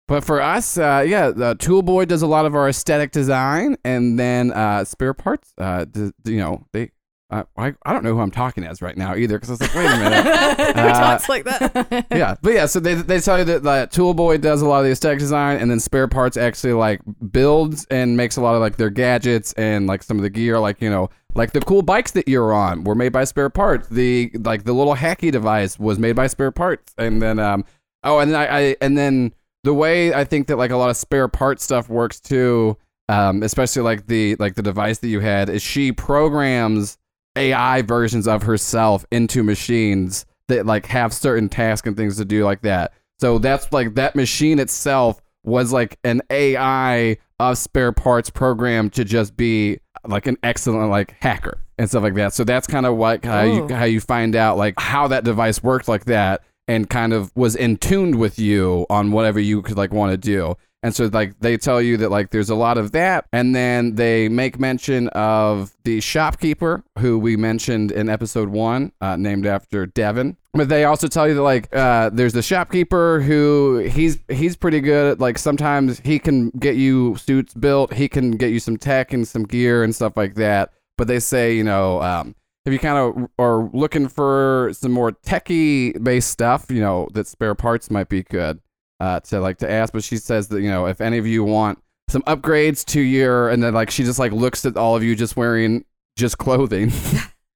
but 0.07 0.23
for 0.23 0.41
us, 0.41 0.77
uh, 0.77 1.03
yeah, 1.07 1.27
uh, 1.27 1.53
Toolboy 1.53 2.05
does 2.05 2.21
a 2.21 2.27
lot 2.27 2.45
of 2.45 2.53
our 2.55 2.67
aesthetic 2.67 3.11
design, 3.11 3.77
and 3.85 4.19
then 4.19 4.51
uh, 4.51 4.83
Spare 4.83 5.13
Parts, 5.13 5.53
uh, 5.57 5.85
you 6.25 6.37
know, 6.37 6.65
they. 6.73 6.91
I, 7.31 7.73
I 7.85 7.93
don't 7.93 8.03
know 8.03 8.13
who 8.13 8.19
I'm 8.19 8.31
talking 8.31 8.65
as 8.65 8.81
right 8.81 8.97
now 8.97 9.15
either 9.15 9.37
because 9.37 9.49
I 9.49 9.53
was 9.53 9.61
like, 9.61 9.73
wait 9.73 9.85
a 9.85 9.97
minute. 9.97 10.25
Who 10.25 10.81
Uh, 10.81 10.93
talks 10.93 11.29
like 11.29 11.45
that? 11.45 12.07
yeah, 12.11 12.35
but 12.41 12.53
yeah, 12.53 12.65
so 12.65 12.79
they 12.79 12.95
they 12.95 13.19
tell 13.19 13.39
you 13.39 13.45
that 13.45 13.65
uh, 13.65 13.85
Toolboy 13.87 14.37
does 14.37 14.61
a 14.61 14.67
lot 14.67 14.79
of 14.79 14.85
the 14.85 14.91
aesthetic 14.91 15.19
design, 15.19 15.59
and 15.59 15.71
then 15.71 15.79
Spare 15.79 16.07
Parts 16.07 16.35
actually 16.35 16.73
like 16.73 17.01
builds 17.31 17.85
and 17.89 18.17
makes 18.17 18.35
a 18.37 18.41
lot 18.41 18.55
of 18.55 18.61
like 18.61 18.75
their 18.75 18.89
gadgets 18.89 19.53
and 19.53 19.87
like 19.87 20.03
some 20.03 20.17
of 20.17 20.23
the 20.23 20.29
gear, 20.29 20.59
like 20.59 20.81
you 20.81 20.89
know, 20.89 21.09
like 21.33 21.51
the 21.51 21.61
cool 21.61 21.81
bikes 21.81 22.11
that 22.11 22.27
you're 22.27 22.53
on 22.53 22.83
were 22.83 22.95
made 22.95 23.13
by 23.13 23.23
Spare 23.23 23.49
Parts. 23.49 23.87
The 23.87 24.31
like 24.39 24.63
the 24.63 24.73
little 24.73 24.95
hacky 24.95 25.31
device 25.31 25.79
was 25.79 25.99
made 25.99 26.15
by 26.15 26.27
Spare 26.27 26.51
Parts, 26.51 26.93
and 26.97 27.21
then 27.21 27.39
um 27.39 27.63
oh, 28.03 28.19
and 28.19 28.31
then 28.31 28.39
I, 28.41 28.57
I 28.57 28.75
and 28.81 28.97
then 28.97 29.33
the 29.63 29.73
way 29.73 30.13
I 30.13 30.23
think 30.23 30.47
that 30.47 30.57
like 30.57 30.71
a 30.71 30.77
lot 30.77 30.89
of 30.89 30.97
spare 30.97 31.27
part 31.27 31.61
stuff 31.61 31.87
works 31.87 32.19
too, 32.19 32.77
um, 33.09 33.43
especially 33.43 33.83
like 33.83 34.07
the 34.07 34.35
like 34.35 34.55
the 34.55 34.63
device 34.63 34.99
that 34.99 35.07
you 35.07 35.19
had, 35.19 35.49
is 35.49 35.61
she 35.61 35.91
programs 35.91 36.97
AI 37.35 37.81
versions 37.81 38.27
of 38.27 38.43
herself 38.43 39.05
into 39.11 39.43
machines 39.43 40.25
that 40.47 40.65
like 40.65 40.85
have 40.87 41.13
certain 41.13 41.49
tasks 41.49 41.87
and 41.87 41.95
things 41.95 42.17
to 42.17 42.25
do 42.25 42.43
like 42.43 42.61
that. 42.61 42.93
So 43.19 43.37
that's 43.37 43.71
like 43.71 43.95
that 43.95 44.15
machine 44.15 44.59
itself 44.59 45.21
was 45.43 45.71
like 45.71 45.97
an 46.03 46.21
AI 46.29 47.17
of 47.39 47.57
spare 47.57 47.91
parts 47.91 48.29
program 48.29 48.89
to 48.91 49.03
just 49.03 49.35
be 49.35 49.79
like 50.07 50.27
an 50.27 50.37
excellent 50.43 50.89
like 50.89 51.15
hacker 51.21 51.59
and 51.77 51.89
stuff 51.89 52.03
like 52.03 52.15
that. 52.15 52.33
So 52.33 52.43
that's 52.43 52.67
kind 52.67 52.85
of 52.85 52.97
like 52.97 53.25
how 53.25 53.41
you 53.41 53.63
oh. 53.63 53.73
how 53.73 53.85
you 53.85 54.01
find 54.01 54.35
out 54.35 54.57
like 54.57 54.79
how 54.79 55.07
that 55.07 55.23
device 55.23 55.63
worked 55.63 55.87
like 55.87 56.05
that 56.05 56.41
and 56.67 56.89
kind 56.89 57.13
of 57.13 57.31
was 57.35 57.55
in 57.55 57.77
tuned 57.77 58.15
with 58.15 58.39
you 58.39 58.85
on 58.89 59.11
whatever 59.11 59.39
you 59.39 59.61
could 59.61 59.77
like 59.77 59.91
want 59.93 60.11
to 60.11 60.17
do. 60.17 60.55
And 60.83 60.95
so 60.95 61.05
like 61.05 61.39
they 61.39 61.57
tell 61.57 61.81
you 61.81 61.97
that 61.97 62.09
like 62.09 62.31
there's 62.31 62.49
a 62.49 62.55
lot 62.55 62.77
of 62.77 62.91
that 62.93 63.25
and 63.31 63.53
then 63.55 63.95
they 63.95 64.29
make 64.29 64.59
mention 64.59 65.09
of 65.09 65.75
the 65.83 66.01
shopkeeper 66.01 66.83
who 66.97 67.19
we 67.19 67.37
mentioned 67.37 67.91
in 67.91 68.09
episode 68.09 68.49
1 68.49 68.91
uh, 68.99 69.15
named 69.15 69.45
after 69.45 69.85
Devin. 69.85 70.37
But 70.53 70.69
they 70.69 70.85
also 70.85 71.07
tell 71.07 71.27
you 71.27 71.35
that 71.35 71.43
like 71.43 71.73
uh, 71.75 72.09
there's 72.11 72.33
the 72.33 72.41
shopkeeper 72.41 73.21
who 73.21 73.77
he's 73.77 74.19
he's 74.27 74.55
pretty 74.55 74.81
good 74.81 75.13
at 75.13 75.19
like 75.19 75.37
sometimes 75.37 75.99
he 75.99 76.17
can 76.19 76.49
get 76.51 76.75
you 76.75 77.15
suits 77.15 77.53
built, 77.53 77.93
he 77.93 78.09
can 78.09 78.31
get 78.31 78.51
you 78.51 78.59
some 78.59 78.77
tech 78.77 79.13
and 79.13 79.27
some 79.27 79.43
gear 79.43 79.83
and 79.83 79.95
stuff 79.95 80.17
like 80.17 80.35
that. 80.35 80.73
But 80.97 81.07
they 81.07 81.19
say, 81.19 81.55
you 81.55 81.63
know, 81.63 82.01
um, 82.01 82.35
if 82.65 82.73
you 82.73 82.79
kind 82.79 82.97
of 82.97 83.29
are 83.39 83.69
looking 83.71 84.07
for 84.07 84.71
some 84.73 84.91
more 84.91 85.11
techie 85.11 86.03
based 86.03 86.29
stuff, 86.29 86.65
you 86.69 86.81
know, 86.81 87.07
that 87.13 87.27
spare 87.27 87.55
parts 87.55 87.89
might 87.89 88.09
be 88.09 88.23
good 88.23 88.59
uh, 89.01 89.19
to 89.19 89.41
like 89.41 89.57
to 89.57 89.69
ask. 89.69 89.91
But 89.91 90.03
she 90.03 90.17
says 90.17 90.47
that 90.49 90.61
you 90.61 90.69
know 90.69 90.85
if 90.85 91.01
any 91.01 91.17
of 91.17 91.25
you 91.25 91.43
want 91.43 91.79
some 92.07 92.21
upgrades 92.23 92.85
to 92.85 93.01
your, 93.01 93.49
and 93.49 93.61
then 93.63 93.73
like 93.73 93.89
she 93.89 94.03
just 94.03 94.19
like 94.19 94.31
looks 94.31 94.63
at 94.63 94.77
all 94.77 94.95
of 94.95 95.03
you 95.03 95.15
just 95.15 95.35
wearing 95.35 95.83
just 96.15 96.37
clothing. 96.37 96.91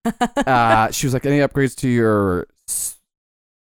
uh, 0.47 0.91
she 0.91 1.05
was 1.05 1.13
like, 1.13 1.25
any 1.25 1.39
upgrades 1.39 1.75
to 1.77 1.87
your 1.87 2.47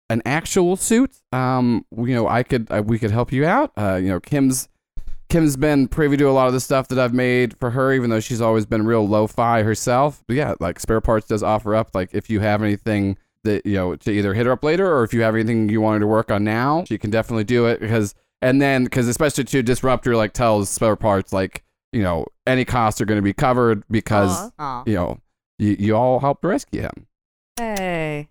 an 0.10 0.22
actual 0.26 0.76
suit? 0.76 1.12
Um, 1.32 1.86
you 1.96 2.16
know, 2.16 2.28
I 2.28 2.44
could 2.44 2.68
uh, 2.72 2.82
we 2.84 2.98
could 2.98 3.12
help 3.12 3.32
you 3.32 3.46
out. 3.46 3.72
Uh, 3.78 3.96
you 3.96 4.10
know, 4.10 4.20
Kim's. 4.20 4.68
Kim's 5.30 5.58
been 5.58 5.90
privy 5.90 6.16
to 6.16 6.30
a 6.30 6.32
lot 6.32 6.48
of 6.48 6.54
the 6.54 6.62
stuff 6.62 6.88
that 6.88 6.98
I've 6.98 7.14
made 7.14 7.58
for 7.58 7.72
her, 7.72 7.92
even 7.92 8.10
though 8.10 8.22
she's 8.22 8.40
always 8.40 8.66
been 8.66 8.86
real 8.86 9.06
lo-fi 9.06 9.62
herself. 9.62 10.24
But 10.26 10.38
yeah, 10.38 10.54
like 10.62 10.80
spare 10.80 11.02
parts 11.02 11.28
does 11.28 11.44
offer 11.44 11.76
up. 11.76 11.94
Like 11.94 12.12
if 12.14 12.30
you 12.30 12.40
have 12.40 12.64
anything 12.64 13.18
that 13.48 13.66
you 13.66 13.76
know 13.76 13.96
to 13.96 14.12
either 14.12 14.34
hit 14.34 14.46
her 14.46 14.52
up 14.52 14.64
later, 14.64 14.92
or 14.92 15.04
if 15.04 15.14
you 15.14 15.22
have 15.22 15.36
anything 15.36 15.70
you 15.70 15.82
wanted 15.82 16.00
to 16.00 16.08
work 16.08 16.32
on 16.32 16.44
now, 16.44 16.86
she 16.86 16.98
can 16.98 17.10
definitely 17.10 17.44
do 17.44 17.66
it. 17.66 17.80
Because 17.80 18.16
and 18.42 18.62
then 18.62 18.84
because 18.84 19.08
especially 19.08 19.44
to 19.46 19.64
disruptor, 19.64 20.16
like 20.16 20.34
tells 20.34 20.70
spare 20.70 20.96
parts 20.96 21.34
like 21.34 21.64
you 21.92 22.02
know 22.02 22.26
any 22.46 22.66
costs 22.66 23.02
are 23.02 23.06
going 23.06 23.18
to 23.18 23.24
be 23.24 23.34
covered 23.34 23.84
because 23.90 24.32
Aw. 24.32 24.52
Aw. 24.60 24.84
you 24.86 24.96
know 24.96 25.20
you, 25.60 25.76
you 25.80 25.96
all 25.96 26.20
helped 26.20 26.44
rescue 26.44 26.82
him. 26.82 27.08
Hey. 27.58 28.30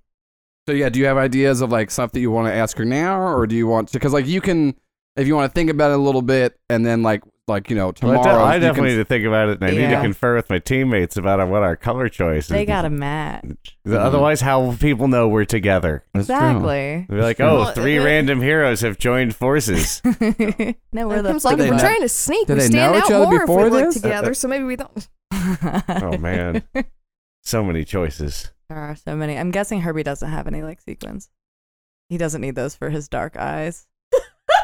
So 0.66 0.72
yeah, 0.72 0.88
do 0.88 0.98
you 0.98 1.07
have 1.07 1.16
ideas 1.16 1.61
of 1.61 1.70
like 1.70 1.90
stuff 1.90 2.12
that 2.12 2.20
you 2.20 2.31
want 2.31 2.48
to 2.48 2.55
ask 2.55 2.76
her 2.79 2.85
now, 2.85 3.20
or 3.20 3.46
do 3.46 3.55
you 3.55 3.66
want 3.66 3.88
to? 3.88 3.92
Because 3.94 4.12
like 4.12 4.26
you 4.26 4.40
can, 4.40 4.74
if 5.16 5.26
you 5.26 5.37
want 5.37 5.50
to 5.50 5.55
think 5.55 5.70
about 5.70 5.92
it 5.92 5.94
a 5.94 6.02
little 6.02 6.22
bit, 6.22 6.59
and 6.68 6.85
then 6.85 7.02
like 7.02 7.22
like 7.49 7.71
you 7.71 7.77
know 7.77 7.89
I 7.89 7.93
tomorrow. 7.93 8.23
de- 8.23 8.29
I 8.31 8.59
definitely 8.59 8.91
can- 8.91 8.97
need 8.99 9.03
to 9.03 9.05
think 9.05 9.25
about 9.27 9.49
it, 9.49 9.61
and 9.61 9.65
I 9.71 9.71
need 9.71 9.89
to 9.95 10.01
confer 10.01 10.35
with 10.37 10.51
my 10.51 10.59
teammates 10.59 11.17
about 11.17 11.39
uh, 11.41 11.47
what 11.47 11.63
our 11.63 11.77
color 11.77 12.09
choice 12.09 12.45
is. 12.45 12.49
They 12.49 12.65
got 12.67 12.85
a 12.85 12.91
match. 12.91 13.77
Otherwise, 13.87 14.41
how 14.41 14.61
will 14.63 14.77
people 14.77 15.07
know 15.09 15.29
we're 15.29 15.45
together? 15.45 16.05
Exactly. 16.15 17.07
They're 17.09 17.23
like, 17.23 17.37
true. 17.37 17.47
oh, 17.47 17.55
Well, 17.61 17.73
three 17.73 17.97
it- 17.97 18.01
random 18.05 18.41
heroes 18.41 18.81
have 18.81 18.99
joined 18.99 19.35
forces. 19.37 20.01
no, 20.05 21.09
we're 21.09 21.23
the 21.23 21.41
like, 21.45 21.57
we're 21.59 21.71
know- 21.71 21.79
trying 21.79 22.01
to 22.01 22.09
sneak. 22.09 22.47
do 22.49 22.55
We 22.55 22.61
they 22.61 22.67
stand 22.67 22.93
know 22.93 22.99
each 22.99 23.05
out 23.05 23.13
other 23.13 23.25
more 23.27 23.35
if 23.37 23.41
before 23.43 23.65
we 23.65 23.71
look 23.71 23.85
this? 23.87 24.03
together, 24.03 24.35
so 24.35 24.49
maybe 24.49 24.65
we 24.65 24.77
don't. 24.77 25.09
oh 25.33 26.17
man, 26.19 26.63
so 27.45 27.63
many 27.63 27.85
choices. 27.85 28.51
There 28.69 28.79
are 28.79 28.97
so 28.97 29.15
many. 29.15 29.39
I'm 29.39 29.53
guessing 29.53 29.83
Herbie 29.83 30.03
doesn't 30.03 30.29
have 30.29 30.49
any 30.49 30.63
like 30.63 30.81
sequins. 30.81 31.31
He 32.09 32.19
doesn't 32.19 32.41
need 32.41 32.55
those 32.57 32.75
for 32.75 32.91
his 32.91 33.09
dark 33.09 33.37
eyes. 33.37 33.87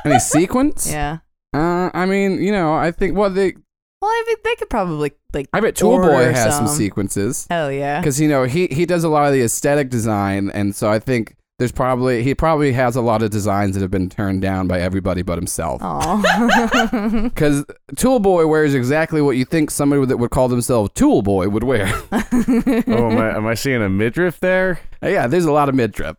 Any 0.05 0.19
sequence? 0.19 0.91
Yeah. 0.91 1.19
Uh, 1.53 1.91
I 1.93 2.07
mean, 2.07 2.43
you 2.43 2.53
know, 2.53 2.75
I 2.75 2.91
think 2.91 3.17
well, 3.17 3.31
they. 3.31 3.55
Well, 4.01 4.11
I 4.11 4.23
think 4.27 4.43
they 4.43 4.57
could 4.57 4.71
probably 4.71 5.13
like. 5.33 5.49
I 5.53 5.61
bet 5.61 5.77
Toolboy 5.77 6.09
order 6.09 6.33
has 6.33 6.57
some 6.57 6.67
some. 6.67 6.77
sequences 6.77 7.47
Hell 7.49 7.71
yeah. 7.71 8.01
because 8.01 8.21
you 8.21 8.29
know 8.29 8.45
he 8.45 8.67
he 8.67 8.85
does 8.85 9.05
a 9.05 9.09
lot 9.09 9.27
of 9.27 9.33
the 9.33 9.43
aesthetic 9.43 9.91
design, 9.91 10.51
and 10.51 10.75
so 10.75 10.91
I 10.91 10.99
think 10.99 11.37
there's 11.59 11.71
probably 11.71 12.25
he 12.25 12.35
probably 12.35 12.73
has 12.73 12.97
a 12.97 13.01
lot 13.01 13.23
of 13.23 13.31
designs 13.31 13.75
that 13.77 13.83
have 13.83 13.91
been 13.91 14.09
turned 14.09 14.43
down 14.43 14.67
by 14.67 14.81
everybody 14.81 15.23
but 15.23 15.39
himself. 15.39 15.81
Aw. 15.83 17.21
Because 17.23 17.65
Toolboy 17.97 18.47
wears 18.47 18.75
exactly 18.75 19.23
what 19.23 19.37
you 19.37 19.45
think 19.45 19.71
somebody 19.71 20.05
that 20.07 20.17
would 20.17 20.31
call 20.31 20.49
themselves 20.49 20.91
Toolboy 20.95 21.49
would 21.49 21.65
wear. 21.65 21.87
Oh, 22.13 23.11
am 23.11 23.19
I, 23.19 23.37
am 23.37 23.47
I 23.47 23.55
seeing 23.55 23.81
a 23.83 23.89
midriff 23.89 24.41
there? 24.41 24.81
Yeah, 25.03 25.27
there's 25.29 25.45
a 25.45 25.53
lot 25.53 25.69
of 25.69 25.75
midriff. 25.75 26.17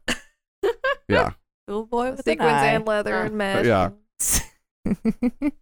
Yeah. 1.09 1.31
Cool 1.67 1.85
boy 1.85 2.11
with 2.11 2.23
Sequins 2.23 2.49
an 2.49 2.55
eye. 2.55 2.65
and 2.67 2.87
leather 2.87 3.15
and 3.15 3.35
mesh. 3.37 3.65
yeah. 3.65 3.89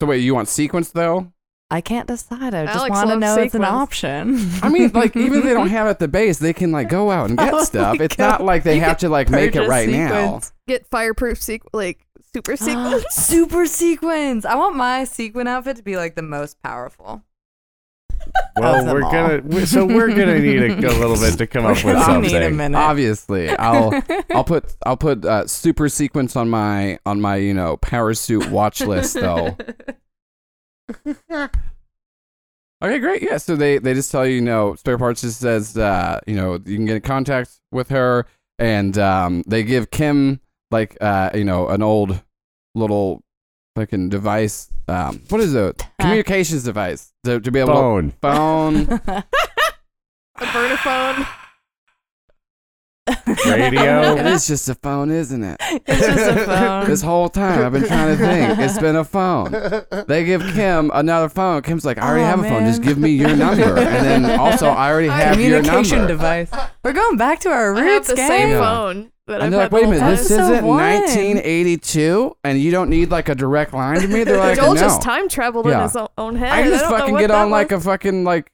So 0.00 0.06
wait, 0.06 0.18
you 0.18 0.34
want 0.34 0.48
sequence 0.48 0.90
though? 0.90 1.32
I 1.70 1.80
can't 1.80 2.06
decide. 2.06 2.52
I 2.54 2.66
just 2.66 2.76
Alex 2.76 2.90
want 2.94 3.08
to 3.10 3.16
loves 3.16 3.20
know 3.20 3.42
it's 3.42 3.54
an 3.54 3.62
sequins. 3.62 3.82
option. 3.82 4.50
I 4.62 4.68
mean, 4.68 4.90
like 4.92 5.16
even 5.16 5.38
if 5.38 5.44
they 5.44 5.54
don't 5.54 5.68
have 5.70 5.86
it 5.86 5.90
at 5.90 5.98
the 6.00 6.06
base, 6.06 6.38
they 6.38 6.52
can 6.52 6.70
like 6.70 6.88
go 6.90 7.10
out 7.10 7.30
and 7.30 7.38
get 7.38 7.54
Oh 7.54 7.64
stuff. 7.64 7.98
It's 7.98 8.14
God. 8.14 8.28
not 8.28 8.44
like 8.44 8.62
they 8.62 8.74
You 8.76 8.82
have 8.82 8.98
to 8.98 9.08
like 9.08 9.30
make 9.30 9.50
it 9.56 9.60
purchase 9.60 9.68
right 9.70 9.88
now. 9.88 10.24
sequins. 10.24 10.52
Get 10.68 10.86
fireproof 10.88 11.38
sequ 11.40 11.62
like 11.72 12.06
super 12.34 12.56
sequins. 12.58 13.06
Super 13.10 13.64
sequins. 13.66 14.44
I 14.44 14.54
want 14.54 14.76
my 14.76 15.04
sequin 15.04 15.48
outfit 15.48 15.78
to 15.78 15.82
be 15.82 15.96
like 15.96 16.14
the 16.14 16.22
most 16.22 16.62
powerful. 16.62 17.22
Well, 18.56 18.84
we're 18.86 19.02
all. 19.02 19.12
gonna 19.12 19.42
we- 19.44 19.66
so 19.66 19.84
we're 19.84 20.08
gonna 20.08 20.38
need 20.38 20.62
a, 20.62 20.74
a 20.78 20.96
little 20.98 21.16
bit 21.16 21.36
to 21.38 21.46
come 21.46 21.66
up 21.66 21.76
with 21.84 21.96
I'll 21.96 22.20
need 22.20 22.28
a 22.28 22.30
something. 22.30 22.56
minute. 22.56 22.78
Obviously, 22.78 23.50
I'll 23.50 24.02
I'll 24.34 24.44
put 24.44 24.74
I'll 24.86 24.96
put 24.96 25.24
uh, 25.24 25.46
super 25.46 25.88
sequence 25.88 26.36
on 26.36 26.48
my 26.48 26.98
on 27.04 27.20
my 27.20 27.36
you 27.36 27.52
know 27.54 27.76
power 27.78 28.14
suit 28.14 28.48
watch 28.50 28.80
list 28.80 29.14
though. 29.14 29.56
Okay, 32.82 32.98
great. 32.98 33.22
Yeah, 33.22 33.38
so 33.38 33.56
they 33.56 33.78
they 33.78 33.94
just 33.94 34.10
tell 34.12 34.26
you, 34.26 34.34
you 34.36 34.40
know, 34.42 34.74
spare 34.74 34.98
parts 34.98 35.22
just 35.22 35.40
says, 35.40 35.78
uh, 35.78 36.20
you 36.26 36.36
know, 36.36 36.54
you 36.66 36.76
can 36.76 36.84
get 36.84 36.96
in 36.96 37.02
contact 37.02 37.58
with 37.72 37.88
her, 37.88 38.26
and 38.58 38.96
um, 38.98 39.42
they 39.46 39.62
give 39.62 39.90
Kim 39.90 40.40
like 40.70 40.96
uh, 41.00 41.30
you 41.34 41.44
know, 41.44 41.68
an 41.68 41.82
old 41.82 42.22
little 42.74 43.22
fucking 43.76 44.08
device. 44.08 44.68
Um, 44.88 45.20
what 45.28 45.40
is 45.40 45.54
it? 45.54 45.82
Communications 46.00 46.64
device 46.64 47.12
to, 47.24 47.38
to 47.40 47.50
be 47.52 47.60
able 47.60 47.74
Phone. 47.74 48.10
to 48.10 48.16
phone. 48.16 48.76
A 50.38 50.52
burner 50.52 50.76
phone. 50.78 51.26
Radio. 53.46 54.16
it 54.16 54.26
is 54.26 54.46
just 54.48 54.68
a 54.68 54.74
phone, 54.74 55.10
isn't 55.10 55.42
it? 55.44 55.56
It's 55.60 56.00
just 56.06 56.30
a 56.30 56.44
phone. 56.44 56.86
This 56.86 57.00
whole 57.02 57.28
time 57.28 57.64
I've 57.64 57.72
been 57.72 57.86
trying 57.86 58.16
to 58.16 58.22
think. 58.24 58.58
It's 58.58 58.78
been 58.78 58.96
a 58.96 59.04
phone. 59.04 59.52
They 60.08 60.24
give 60.24 60.42
Kim 60.54 60.90
another 60.92 61.28
phone. 61.28 61.62
Kim's 61.62 61.84
like, 61.84 61.98
I 61.98 62.08
already 62.08 62.24
Oh, 62.24 62.26
have 62.26 62.40
a 62.40 62.48
phone. 62.48 62.64
Just 62.66 62.82
give 62.82 62.98
me 62.98 63.10
your 63.10 63.34
number. 63.36 63.78
And 63.78 64.24
then 64.24 64.24
also, 64.40 64.66
I 64.68 64.90
already 64.90 65.08
have 65.08 65.40
your 65.40 65.62
number. 65.62 65.68
Communication 65.68 66.06
device. 66.06 66.50
We're 66.84 66.92
going 66.92 67.16
back 67.16 67.40
to 67.40 67.48
our 67.50 67.74
I 67.74 67.80
have 67.82 67.86
roots, 67.94 68.08
the 68.08 68.16
gang. 68.16 68.28
same 68.28 68.48
Yeah. 68.50 68.60
phone. 68.60 69.12
That 69.26 69.40
And 69.40 69.44
I've 69.44 69.50
they're 69.50 69.60
had 69.62 69.72
like, 69.72 69.72
wait 69.72 69.82
a 69.82 69.86
the 69.86 69.90
minute, 69.92 70.02
whole 70.04 70.10
this 70.16 70.28
time. 70.28 70.38
Episode 70.38 70.52
isn't 70.54 70.66
one. 70.66 70.76
1982, 70.76 72.36
and 72.44 72.58
you 72.60 72.70
don't 72.70 72.90
need 72.90 73.10
like 73.10 73.28
a 73.28 73.34
direct 73.34 73.72
line 73.72 74.00
to 74.00 74.08
me. 74.08 74.24
They're 74.24 74.38
like, 74.38 74.56
Joel 74.56 74.74
no. 74.74 74.80
just 74.80 75.02
time 75.02 75.28
traveled 75.28 75.66
in 75.66 75.72
Yeah. 75.72 75.82
his 75.82 75.96
o- 75.96 76.08
own 76.16 76.36
head. 76.36 76.52
I 76.52 76.62
can 76.62 76.70
just 76.70 76.82
don't 76.84 76.92
know 76.92 76.98
fucking 76.98 77.12
what 77.14 77.20
get 77.20 77.28
that 77.28 77.38
on 77.44 77.50
like 77.50 77.72
a 77.72 77.80
fucking 77.80 78.22
like 78.24 78.52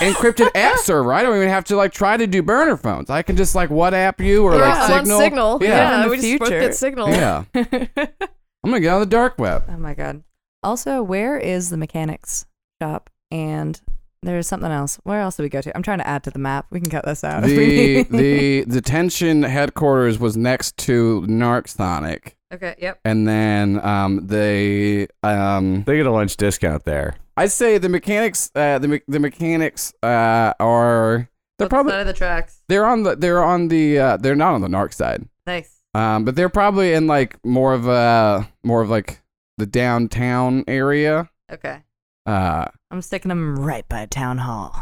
encrypted 0.00 0.48
app 0.54 0.78
server. 0.78 1.12
I 1.12 1.22
don't 1.22 1.36
even 1.36 1.48
have 1.48 1.64
to 1.66 1.76
like 1.76 1.92
try 1.92 2.16
to 2.16 2.26
do 2.26 2.42
burner 2.42 2.76
phones. 2.76 3.10
I 3.10 3.22
can 3.22 3.36
just 3.36 3.54
like 3.54 3.68
WhatsApp 3.70 4.24
you 4.24 4.42
or 4.44 4.52
We're 4.52 4.60
like 4.60 4.90
on 4.90 5.04
Signal. 5.04 5.18
signal. 5.20 5.58
Yeah. 5.62 5.68
Yeah, 5.68 5.96
In 5.96 6.02
the 6.02 6.08
we 6.08 6.16
just 6.16 6.38
both 6.38 6.48
future. 6.48 6.60
get 6.60 6.74
signal. 6.74 7.08
Yeah. 7.10 7.44
I'm 7.54 8.70
gonna 8.72 8.80
get 8.80 8.92
on 8.94 9.00
the 9.00 9.06
dark 9.06 9.38
web. 9.38 9.64
Oh 9.68 9.76
my 9.76 9.94
god. 9.94 10.22
Also, 10.62 11.02
where 11.02 11.38
is 11.38 11.70
the 11.70 11.76
mechanics 11.76 12.46
shop? 12.82 13.10
And 13.30 13.80
there's 14.26 14.46
something 14.48 14.70
else. 14.70 14.98
Where 15.04 15.20
else 15.20 15.36
do 15.36 15.42
we 15.42 15.48
go 15.48 15.60
to? 15.60 15.74
I'm 15.76 15.82
trying 15.82 15.98
to 15.98 16.06
add 16.06 16.22
to 16.24 16.30
the 16.30 16.38
map. 16.38 16.66
We 16.70 16.80
can 16.80 16.90
cut 16.90 17.04
this 17.04 17.22
out. 17.24 17.44
if 17.44 17.50
The 18.10 18.64
the 18.64 18.64
detention 18.70 19.42
headquarters 19.44 20.18
was 20.18 20.36
next 20.36 20.76
to 20.78 21.22
Narcsonic. 21.28 22.32
okay. 22.52 22.74
Yep. 22.78 23.00
And 23.04 23.26
then 23.26 23.84
um 23.84 24.26
they 24.26 25.06
um 25.22 25.84
They 25.84 25.96
get 25.96 26.06
a 26.06 26.10
lunch 26.10 26.36
discount 26.36 26.84
there. 26.84 27.16
I'd 27.36 27.50
say 27.52 27.78
the 27.78 27.88
mechanics 27.88 28.50
uh 28.54 28.78
the 28.78 28.88
me- 28.88 29.00
the 29.08 29.20
mechanics 29.20 29.92
uh 30.02 30.52
are 30.60 31.28
they're 31.58 31.68
probably 31.68 31.94
of 31.94 32.06
the 32.06 32.12
tracks. 32.12 32.60
they're 32.68 32.84
on 32.86 33.02
the 33.02 33.16
they're 33.16 33.42
on 33.42 33.68
the 33.68 33.98
uh 33.98 34.16
they're 34.18 34.36
not 34.36 34.54
on 34.54 34.60
the 34.60 34.68
narc 34.68 34.92
side. 34.92 35.26
Nice. 35.46 35.80
Um 35.94 36.24
but 36.24 36.34
they're 36.36 36.48
probably 36.48 36.92
in 36.92 37.06
like 37.06 37.42
more 37.44 37.74
of 37.74 37.86
a 37.88 38.48
more 38.64 38.82
of 38.82 38.90
like 38.90 39.20
the 39.58 39.66
downtown 39.66 40.64
area. 40.68 41.30
Okay. 41.50 41.82
Uh 42.26 42.66
I'm 42.90 43.02
sticking 43.02 43.28
them 43.28 43.56
right 43.58 43.88
by 43.88 44.06
town 44.06 44.38
hall. 44.38 44.74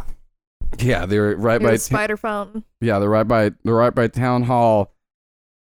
yeah, 0.78 1.06
they're 1.06 1.36
right 1.36 1.60
Near 1.60 1.68
by 1.70 1.72
the 1.74 1.78
spider 1.78 2.16
fountain. 2.16 2.64
yeah, 2.80 2.98
they're 2.98 3.08
right 3.10 3.26
by 3.28 3.52
they're 3.64 3.74
right 3.74 3.94
by 3.94 4.08
town 4.08 4.42
hall. 4.44 4.92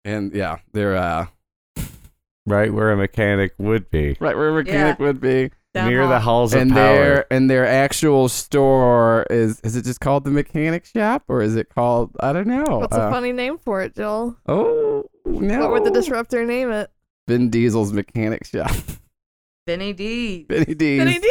And 0.06 0.34
yeah, 0.34 0.60
they're 0.74 0.96
uh 0.96 1.28
Right 2.46 2.74
where 2.74 2.92
a 2.92 2.98
mechanic 2.98 3.54
would 3.58 3.90
be. 3.90 4.18
right 4.20 4.36
where 4.36 4.50
a 4.50 4.54
mechanic 4.54 5.00
would 5.00 5.22
be. 5.22 5.50
Down 5.74 5.90
Near 5.90 6.02
hall. 6.02 6.10
the 6.10 6.20
halls 6.20 6.54
of 6.54 6.62
and 6.62 6.72
power. 6.72 6.84
their 6.96 7.34
and 7.34 7.50
their 7.50 7.66
actual 7.66 8.28
store 8.30 9.26
is 9.30 9.60
is 9.62 9.76
it 9.78 9.86
just 9.86 10.02
called 10.02 10.26
the 10.26 10.30
mechanic 10.30 10.86
shop 10.86 11.24
or 11.30 11.42
is 11.42 11.56
it 11.56 11.70
called 11.74 12.12
I 12.20 12.34
don't 12.34 12.48
know. 12.48 12.80
What's 12.80 12.96
Uh, 12.98 13.08
a 13.08 13.12
funny 13.12 13.32
name 13.32 13.58
for 13.58 13.82
it, 13.82 13.96
Joel? 13.96 14.38
Oh 14.46 15.06
no! 15.26 15.60
What 15.62 15.72
would 15.72 15.84
the 15.86 15.92
disruptor 15.92 16.46
name 16.46 16.70
it? 16.72 16.92
Vin 17.30 17.50
Diesel's 17.50 17.94
mechanic 17.94 18.46
shop. 18.46 18.72
Vinny 19.66 19.94
D. 19.94 20.46
Vinny 20.50 20.76
D's. 20.76 21.00
Vinny 21.02 21.20
D. 21.20 21.30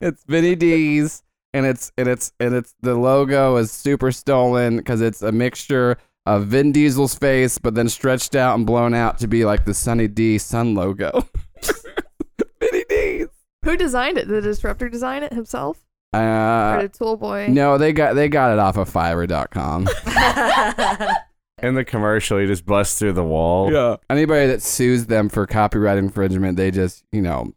It's 0.00 0.22
Vinny 0.24 0.54
D's, 0.54 1.22
and 1.52 1.66
it's 1.66 1.90
and 1.98 2.08
it's 2.08 2.32
and 2.38 2.54
it's 2.54 2.74
the 2.82 2.94
logo 2.94 3.56
is 3.56 3.70
super 3.72 4.12
stolen 4.12 4.76
because 4.76 5.00
it's 5.00 5.22
a 5.22 5.32
mixture 5.32 5.96
of 6.26 6.46
Vin 6.46 6.72
Diesel's 6.72 7.14
face, 7.14 7.58
but 7.58 7.74
then 7.74 7.88
stretched 7.88 8.34
out 8.36 8.54
and 8.56 8.66
blown 8.66 8.94
out 8.94 9.18
to 9.18 9.26
be 9.26 9.44
like 9.44 9.64
the 9.64 9.74
Sunny 9.74 10.06
D 10.08 10.38
Sun 10.38 10.74
logo. 10.74 11.26
Vinny 12.60 12.84
D's. 12.88 13.28
Who 13.64 13.76
designed 13.76 14.18
it? 14.18 14.28
Did 14.28 14.34
the 14.36 14.48
disruptor 14.48 14.88
design 14.88 15.22
it 15.22 15.32
himself? 15.32 15.78
or 16.14 16.20
Uh, 16.20 16.80
did 16.82 16.94
Tool 16.94 17.16
Boy? 17.16 17.48
no, 17.50 17.76
they 17.76 17.92
got 17.92 18.14
they 18.14 18.28
got 18.28 18.52
it 18.52 18.58
off 18.58 18.76
of 18.76 18.90
Fiverr.com. 18.90 19.88
In 21.62 21.74
the 21.74 21.84
commercial, 21.84 22.38
he 22.38 22.46
just 22.46 22.64
busts 22.64 22.98
through 23.00 23.14
the 23.14 23.24
wall. 23.24 23.72
Yeah. 23.72 23.96
Anybody 24.08 24.46
that 24.46 24.62
sues 24.62 25.06
them 25.06 25.28
for 25.28 25.44
copyright 25.44 25.98
infringement, 25.98 26.56
they 26.56 26.70
just, 26.70 27.02
you 27.10 27.20
know, 27.20 27.52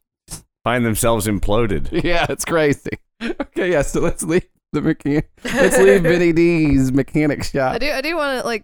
Find 0.63 0.85
themselves 0.85 1.27
imploded. 1.27 1.89
yeah, 2.03 2.25
it's 2.29 2.45
crazy. 2.45 2.91
Okay, 3.21 3.71
yeah, 3.71 3.83
so 3.83 3.99
let's 3.99 4.23
leave 4.23 4.47
the 4.73 4.81
mechanic. 4.81 5.29
Let's 5.43 5.77
leave 5.79 6.01
Vinny 6.01 6.33
D's 6.33 6.91
mechanic 6.91 7.43
shop. 7.43 7.75
I 7.75 7.77
do. 7.77 7.91
I 7.91 8.01
do 8.01 8.15
want 8.15 8.41
to 8.41 8.47
like. 8.47 8.63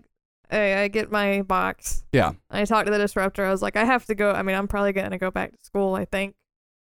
I, 0.49 0.79
I 0.79 0.87
get 0.87 1.11
my 1.11 1.43
box. 1.43 2.03
Yeah. 2.11 2.31
I 2.49 2.65
talked 2.65 2.87
to 2.87 2.91
the 2.91 2.97
disruptor. 2.97 3.45
I 3.45 3.51
was 3.51 3.61
like, 3.61 3.75
I 3.75 3.83
have 3.83 4.07
to 4.07 4.15
go. 4.15 4.31
I 4.31 4.41
mean, 4.41 4.55
I'm 4.55 4.67
probably 4.67 4.93
gonna 4.93 5.19
go 5.19 5.29
back 5.29 5.51
to 5.51 5.63
school. 5.63 5.93
I 5.93 6.05
think. 6.05 6.33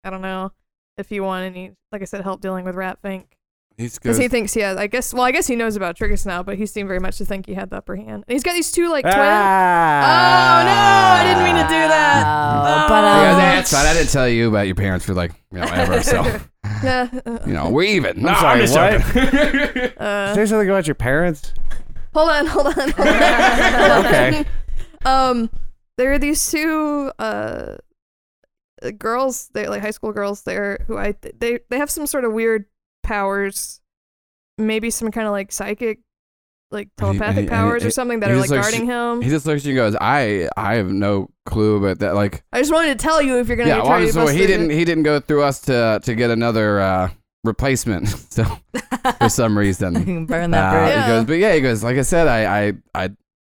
I 0.05 0.11
don't 0.11 0.23
know 0.23 0.53
if 0.99 1.11
you 1.11 1.25
want 1.25 1.47
any, 1.47 1.73
like 1.91 2.03
I 2.03 2.05
said, 2.05 2.23
help 2.23 2.41
dealing 2.41 2.65
with 2.65 2.75
Rat 2.75 2.99
Fink. 3.03 3.38
He's 3.79 3.97
Because 3.99 4.18
he 4.18 4.26
thinks 4.26 4.53
he 4.53 4.61
has, 4.61 4.76
I 4.76 4.89
guess, 4.89 5.14
well, 5.14 5.22
I 5.22 5.31
guess 5.31 5.47
he 5.47 5.55
knows 5.55 5.76
about 5.76 5.97
Trigus 5.97 6.26
now, 6.26 6.43
but 6.43 6.59
he 6.59 6.66
seemed 6.66 6.89
very 6.89 6.99
much 6.99 7.16
to 7.18 7.24
think 7.24 7.47
he 7.47 7.55
had 7.55 7.70
the 7.70 7.76
upper 7.76 7.95
hand. 7.95 8.24
And 8.26 8.35
he's 8.35 8.43
got 8.43 8.55
these 8.55 8.72
two, 8.72 8.91
like, 8.91 9.05
twin. 9.05 9.14
Ah! 9.16 10.61
Oh, 10.61 10.64
no, 10.64 11.22
I 11.22 11.33
didn't 11.33 11.45
mean 11.45 11.62
to 11.62 11.68
do 11.68 11.89
that. 11.89 12.24
Oh, 12.26 12.89
but 12.89 13.05
Oh. 13.05 13.22
yeah, 13.22 13.31
um, 13.33 13.39
that's 13.39 13.72
fine. 13.72 13.87
I 13.87 13.93
didn't 13.95 14.11
tell 14.11 14.29
you 14.29 14.49
about 14.49 14.66
your 14.66 14.74
parents 14.74 15.07
for 15.07 15.14
like, 15.14 15.33
you 15.53 15.61
know, 15.61 15.66
ever. 15.66 16.03
So, 16.03 16.22
Yeah. 16.83 17.09
you 17.47 17.53
know, 17.53 17.70
we're 17.70 17.85
even. 17.85 18.20
No, 18.20 18.35
sorry, 18.35 18.61
just 18.66 18.74
what? 18.76 19.01
joking. 19.01 19.93
Uh, 19.99 20.35
Say 20.35 20.47
something 20.47 20.68
about 20.68 20.87
your 20.89 20.95
parents. 20.97 21.55
hold 22.14 22.31
on, 22.31 22.47
hold 22.47 22.66
on, 22.66 22.72
hold 22.74 22.95
on. 23.09 24.05
Okay. 24.07 24.45
Um, 25.05 25.51
there 25.97 26.12
are 26.12 26.18
these 26.18 26.51
two, 26.51 27.12
uh, 27.20 27.76
uh, 28.83 28.91
girls, 28.99 29.51
they're 29.55 29.70
like 29.70 29.83
high 29.83 29.91
school 29.93 30.12
girls 30.12 30.43
there 30.43 30.85
who 30.89 30.97
I, 30.99 31.14
they, 31.39 31.61
they 31.70 31.79
have 31.79 31.91
some 31.91 32.07
sort 32.07 32.24
of 32.24 32.33
weird 32.33 32.64
powers, 33.09 33.81
maybe 34.59 34.91
some 34.91 35.11
kind 35.11 35.27
of 35.27 35.33
like 35.33 35.51
psychic, 35.53 36.01
like 36.71 36.89
telepathic 36.99 37.45
he- 37.45 37.49
powers 37.49 37.83
and 37.83 37.89
or 37.89 37.91
something 37.91 38.21
that 38.21 38.31
are 38.31 38.37
like 38.37 38.51
looks- 38.51 38.71
guarding 38.71 38.87
him. 38.87 39.23
he 39.23 39.31
just 39.31 39.47
looks 39.47 39.63
at 39.63 39.67
you 39.67 39.71
and 39.83 39.93
goes, 39.93 39.97
I, 40.01 40.49
I 40.57 40.75
have 40.75 40.91
no 40.93 41.31
clue 41.47 41.77
about 41.77 42.01
that. 42.01 42.15
Like, 42.15 42.43
I 42.53 42.61
just 42.61 42.73
wanted 42.73 42.99
to 42.99 43.03
tell 43.03 43.23
you 43.23 43.39
if 43.39 43.49
you're 43.49 43.57
gonna 43.57 43.69
yeah, 43.71 43.77
be 43.77 43.81
well, 43.81 43.89
trying 43.89 44.07
to 44.07 44.13
so 44.13 44.21
bust 44.25 44.33
he 44.35 44.39
through 44.41 44.47
didn't, 44.49 44.71
he 44.71 44.85
didn't 44.85 45.05
go 45.05 45.19
through 45.21 45.43
us 45.45 45.61
to, 45.63 46.01
to 46.05 46.15
get 46.15 46.31
another, 46.31 46.81
uh, 46.81 47.11
replacement. 47.45 48.09
So, 48.31 48.45
for 49.19 49.29
some 49.31 49.57
reason. 49.59 50.27
burn 50.27 50.51
that 50.53 50.65
Uh, 50.75 50.79
bridge. 50.79 50.91
Yeah. 50.91 51.03
He 51.07 51.09
goes, 51.13 51.25
but 51.25 51.33
yeah, 51.39 51.55
he 51.55 51.61
goes, 51.61 51.83
like 51.83 51.97
I 51.97 52.03
said, 52.03 52.29
I, 52.29 52.69
I, 52.69 52.73
I, 52.95 53.11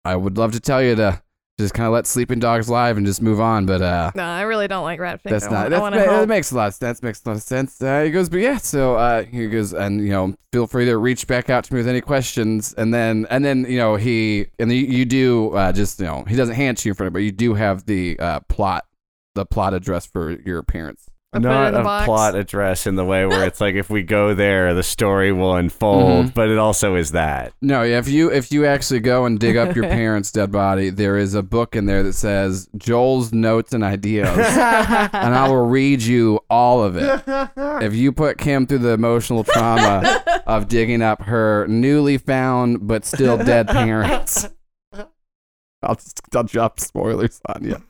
I 0.04 0.16
would 0.16 0.38
love 0.38 0.52
to 0.52 0.60
tell 0.60 0.82
you 0.82 0.96
to 0.96 1.22
just 1.58 1.74
kind 1.74 1.86
of 1.86 1.92
let 1.92 2.06
sleeping 2.06 2.38
dogs 2.38 2.68
live 2.68 2.96
and 2.96 3.06
just 3.06 3.20
move 3.20 3.40
on, 3.40 3.66
but 3.66 3.82
uh, 3.82 4.10
No, 4.14 4.22
I 4.24 4.42
really 4.42 4.68
don't 4.68 4.84
like 4.84 4.98
rat 4.98 5.20
that's 5.22 5.44
not. 5.44 5.52
want, 5.52 5.70
That's, 5.70 5.80
want 5.80 5.94
ma- 5.94 6.02
that 6.02 6.28
makes 6.28 6.50
a 6.50 6.56
lot 6.56 6.68
of 6.68 6.74
sense. 6.74 7.02
Makes 7.02 7.24
a 7.24 7.28
lot 7.28 7.36
of 7.36 7.42
sense. 7.42 7.80
Uh, 7.80 8.02
he 8.02 8.10
goes, 8.10 8.28
but 8.28 8.38
yeah, 8.40 8.56
so 8.56 8.96
uh, 8.96 9.22
he 9.24 9.48
goes, 9.48 9.72
and 9.74 10.00
you 10.00 10.10
know, 10.10 10.34
feel 10.52 10.66
free 10.66 10.86
to 10.86 10.96
reach 10.96 11.26
back 11.26 11.50
out 11.50 11.64
to 11.64 11.74
me 11.74 11.80
with 11.80 11.88
any 11.88 12.00
questions, 12.00 12.74
and 12.74 12.92
then, 12.92 13.26
and 13.30 13.44
then, 13.44 13.64
you 13.68 13.78
know, 13.78 13.96
he, 13.96 14.46
and 14.58 14.72
you, 14.72 14.78
you 14.78 15.04
do 15.04 15.50
uh, 15.54 15.72
just, 15.72 16.00
you 16.00 16.06
know, 16.06 16.24
he 16.24 16.36
doesn't 16.36 16.54
hand 16.54 16.82
you 16.84 16.90
in 16.92 16.96
front 16.96 17.08
of, 17.08 17.12
but 17.12 17.20
you 17.20 17.32
do 17.32 17.54
have 17.54 17.84
the 17.86 18.18
uh, 18.18 18.40
plot, 18.48 18.86
the 19.34 19.44
plot 19.46 19.74
address 19.74 20.06
for 20.06 20.30
your 20.40 20.62
parents. 20.62 21.06
I 21.34 21.38
put 21.38 21.44
Not 21.44 21.74
a 21.74 21.82
box. 21.82 22.04
plot 22.04 22.34
address 22.34 22.86
in 22.86 22.94
the 22.96 23.06
way 23.06 23.24
where 23.24 23.46
it's 23.46 23.58
like 23.58 23.74
if 23.74 23.88
we 23.88 24.02
go 24.02 24.34
there, 24.34 24.74
the 24.74 24.82
story 24.82 25.32
will 25.32 25.54
unfold, 25.56 26.26
Mhm. 26.26 26.34
but 26.34 26.50
it 26.50 26.58
also 26.58 26.94
is 26.94 27.12
that. 27.12 27.54
No, 27.62 27.82
if 27.82 28.06
you 28.06 28.30
if 28.30 28.52
you 28.52 28.66
actually 28.66 29.00
go 29.00 29.24
and 29.24 29.38
dig 29.40 29.56
up 29.56 29.74
your 29.74 29.84
parents' 29.88 30.30
dead 30.30 30.52
body, 30.52 30.90
there 30.90 31.16
is 31.16 31.34
a 31.34 31.42
book 31.42 31.74
in 31.74 31.86
there 31.86 32.02
that 32.02 32.12
says 32.12 32.68
Joel's 32.76 33.32
notes 33.32 33.72
and 33.72 33.82
ideas, 33.82 34.28
and 34.36 35.34
I 35.34 35.48
will 35.48 35.64
read 35.66 36.02
you 36.02 36.40
all 36.50 36.82
of 36.84 36.96
it. 36.96 37.22
If 37.82 37.94
you 37.94 38.12
put 38.12 38.36
Kim 38.38 38.66
through 38.66 38.78
the 38.78 38.90
emotional 38.92 39.42
trauma 39.42 40.22
of 40.46 40.68
digging 40.68 41.00
up 41.02 41.22
her 41.22 41.66
newly 41.66 42.18
found 42.18 42.86
but 42.86 43.04
still 43.06 43.38
dead 43.38 43.68
parents, 43.68 44.48
I'll 45.82 45.94
just 45.96 46.20
I'll 46.36 46.44
drop 46.44 46.78
spoilers 46.78 47.40
on 47.46 47.64
you. 47.64 47.82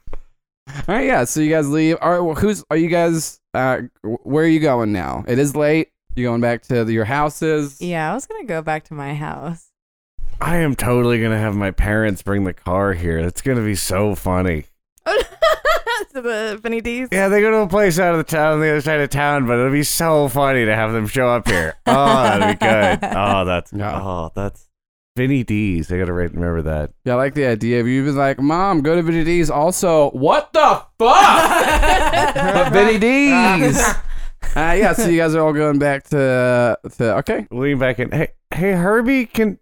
All 0.69 0.83
right, 0.89 1.07
yeah. 1.07 1.25
So 1.25 1.41
you 1.41 1.51
guys 1.51 1.69
leave. 1.69 1.97
All 2.01 2.11
right, 2.11 2.21
well, 2.21 2.35
who's 2.35 2.65
are 2.71 2.77
you 2.77 2.89
guys? 2.89 3.41
Uh, 3.55 3.83
where 4.03 4.45
are 4.45 4.49
you 4.49 4.61
going 4.61 4.93
now? 4.93 5.25
It 5.27 5.39
is 5.39 5.55
late. 5.57 5.89
You 6.15 6.25
going 6.25 6.41
back 6.41 6.63
to 6.65 6.85
your 6.91 7.05
houses? 7.05 7.81
Yeah, 7.81 8.11
I 8.11 8.15
was 8.15 8.27
gonna 8.27 8.45
go 8.45 8.63
back 8.63 8.85
to 8.85 8.95
my 8.95 9.15
house. 9.15 9.69
I 10.41 10.57
am 10.59 10.75
totally 10.75 11.21
gonna 11.23 11.39
have 11.39 11.55
my 11.57 11.71
parents 11.71 12.23
bring 12.23 12.45
the 12.45 12.53
car 12.53 12.93
here. 12.95 13.19
It's 13.19 13.41
gonna 13.43 13.65
be 13.65 13.75
so 13.75 14.15
funny. 14.15 14.67
to 15.07 15.27
the 16.21 16.59
Vinny 16.63 16.81
D's. 16.81 17.09
Yeah, 17.13 17.29
they 17.29 17.41
go 17.41 17.51
to 17.51 17.59
a 17.59 17.69
place 17.69 17.99
out 17.99 18.13
of 18.13 18.19
the 18.19 18.25
town, 18.25 18.55
on 18.55 18.61
the 18.61 18.71
other 18.71 18.81
side 18.81 19.01
of 19.01 19.11
town, 19.11 19.47
but 19.47 19.59
it'll 19.59 19.73
be 19.73 19.83
so 19.83 20.29
funny 20.29 20.65
to 20.65 20.75
have 20.75 20.93
them 20.93 21.07
show 21.07 21.29
up 21.29 21.49
here. 21.49 21.75
Oh, 21.87 22.23
that'd 22.23 22.59
be 22.59 22.65
good. 22.67 23.11
Oh, 23.17 23.45
that's 23.45 23.73
Yeah. 23.73 24.01
oh, 24.03 24.31
that's 24.35 24.67
Vinny 25.17 25.45
D's. 25.45 25.93
I 25.93 25.99
gotta 25.99 26.13
re- 26.13 26.29
remember 26.29 26.63
that. 26.63 26.93
Yeah, 27.05 27.15
I 27.15 27.17
like 27.17 27.35
the 27.35 27.47
idea 27.47 27.81
of 27.81 27.87
you 27.87 28.05
being 28.05 28.17
like, 28.17 28.41
Mom, 28.41 28.81
go 28.81 28.97
to 28.97 29.03
Vinny 29.03 29.25
D's. 29.25 29.51
Also, 29.51 30.11
what 30.11 30.53
the 30.53 30.83
fuck? 30.99 30.99
but 30.99 32.71
Vinny 32.73 32.99
D's. 32.99 33.83
Uh, 34.55 34.75
yeah, 34.77 34.93
so 34.93 35.09
you 35.09 35.19
guys 35.19 35.35
are 35.35 35.41
all 35.41 35.53
going 35.53 35.79
back 35.79 36.03
to 36.03 36.77
to 36.99 37.17
okay. 37.19 37.47
Lean 37.51 37.79
back 37.79 37.99
in. 37.99 38.11
Hey, 38.11 38.29
hey, 38.53 38.73
Herbie, 38.73 39.25
can 39.25 39.59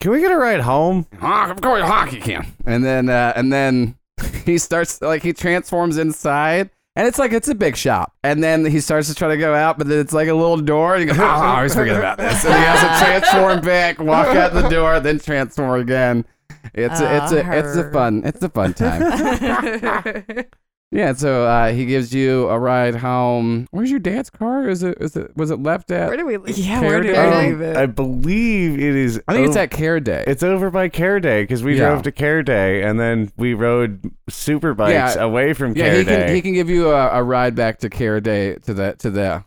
can 0.00 0.10
we 0.10 0.20
get 0.20 0.32
a 0.32 0.36
ride 0.36 0.60
home? 0.60 1.06
Honk, 1.20 1.52
of 1.52 1.60
course, 1.60 1.84
honk 1.84 2.12
you 2.12 2.20
can. 2.20 2.44
And 2.66 2.84
then 2.84 3.08
uh, 3.08 3.32
and 3.36 3.52
then 3.52 3.96
he 4.44 4.58
starts 4.58 5.00
like 5.00 5.22
he 5.22 5.32
transforms 5.34 5.98
inside. 5.98 6.70
And 6.96 7.08
it's 7.08 7.18
like 7.18 7.32
it's 7.32 7.48
a 7.48 7.54
big 7.56 7.76
shop, 7.76 8.14
and 8.22 8.42
then 8.42 8.64
he 8.64 8.78
starts 8.78 9.08
to 9.08 9.14
try 9.16 9.26
to 9.28 9.36
go 9.36 9.52
out, 9.52 9.78
but 9.78 9.88
then 9.88 9.98
it's 9.98 10.12
like 10.12 10.28
a 10.28 10.34
little 10.34 10.58
door, 10.58 10.94
and 10.94 11.00
he 11.00 11.06
goes, 11.06 11.18
"Oh, 11.18 11.24
I 11.24 11.56
always 11.56 11.74
forget 11.74 11.96
about 11.96 12.18
this." 12.18 12.44
And 12.44 12.54
he 12.54 12.60
has 12.60 12.80
to 13.00 13.04
transform 13.04 13.60
back, 13.62 13.98
walk 13.98 14.28
out 14.28 14.52
the 14.52 14.68
door, 14.68 15.00
then 15.00 15.18
transform 15.18 15.80
again. 15.80 16.24
It's 16.72 17.00
a, 17.00 17.16
it's 17.16 17.32
a 17.32 17.58
it's 17.58 17.76
a 17.76 17.88
Ah, 17.88 17.92
fun 17.92 18.22
it's 18.24 18.42
a 18.42 18.48
fun 18.48 18.74
time. 18.74 20.46
Yeah, 20.94 21.12
so 21.14 21.44
uh, 21.44 21.72
he 21.72 21.86
gives 21.86 22.14
you 22.14 22.48
a 22.48 22.56
ride 22.58 22.94
home. 22.94 23.66
Where's 23.72 23.90
your 23.90 23.98
dad's 23.98 24.30
car? 24.30 24.68
Is 24.68 24.84
it 24.84 24.96
is 25.00 25.16
it 25.16 25.36
was 25.36 25.50
it 25.50 25.60
left 25.60 25.90
at? 25.90 26.06
Where 26.06 26.16
do 26.16 26.24
we 26.24 26.36
leave? 26.36 26.56
yeah, 26.56 26.80
where 26.80 27.00
did 27.00 27.14
Care 27.16 27.32
I 27.32 27.46
leave 27.48 27.60
it? 27.60 27.76
I 27.76 27.86
believe 27.86 28.74
it 28.78 28.94
is. 28.94 29.20
I 29.26 29.32
think 29.32 29.48
it's 29.48 29.56
at 29.56 29.72
Care 29.72 29.98
Day. 29.98 30.22
It's 30.28 30.44
over 30.44 30.70
by 30.70 30.88
Care 30.88 31.18
Day 31.18 31.42
because 31.42 31.64
we 31.64 31.72
Yeah. 31.76 31.88
drove 31.88 32.02
to 32.04 32.12
Care 32.12 32.44
Day 32.44 32.82
and 32.84 33.00
then 33.00 33.32
we 33.36 33.54
rode 33.54 34.08
super 34.30 34.72
bikes 34.72 35.16
Yeah. 35.16 35.22
away 35.24 35.52
from 35.52 35.76
yeah, 35.76 35.84
Care 35.86 35.96
he 35.98 36.04
Day. 36.04 36.26
can 36.26 36.34
he 36.36 36.42
can 36.42 36.52
give 36.54 36.70
you 36.70 36.90
a, 36.90 37.08
a 37.18 37.22
ride 37.24 37.56
back 37.56 37.78
to 37.80 37.90
Care 37.90 38.20
Day 38.20 38.54
to 38.58 38.72
the 38.72 38.94
to 39.00 39.10
the 39.10 39.44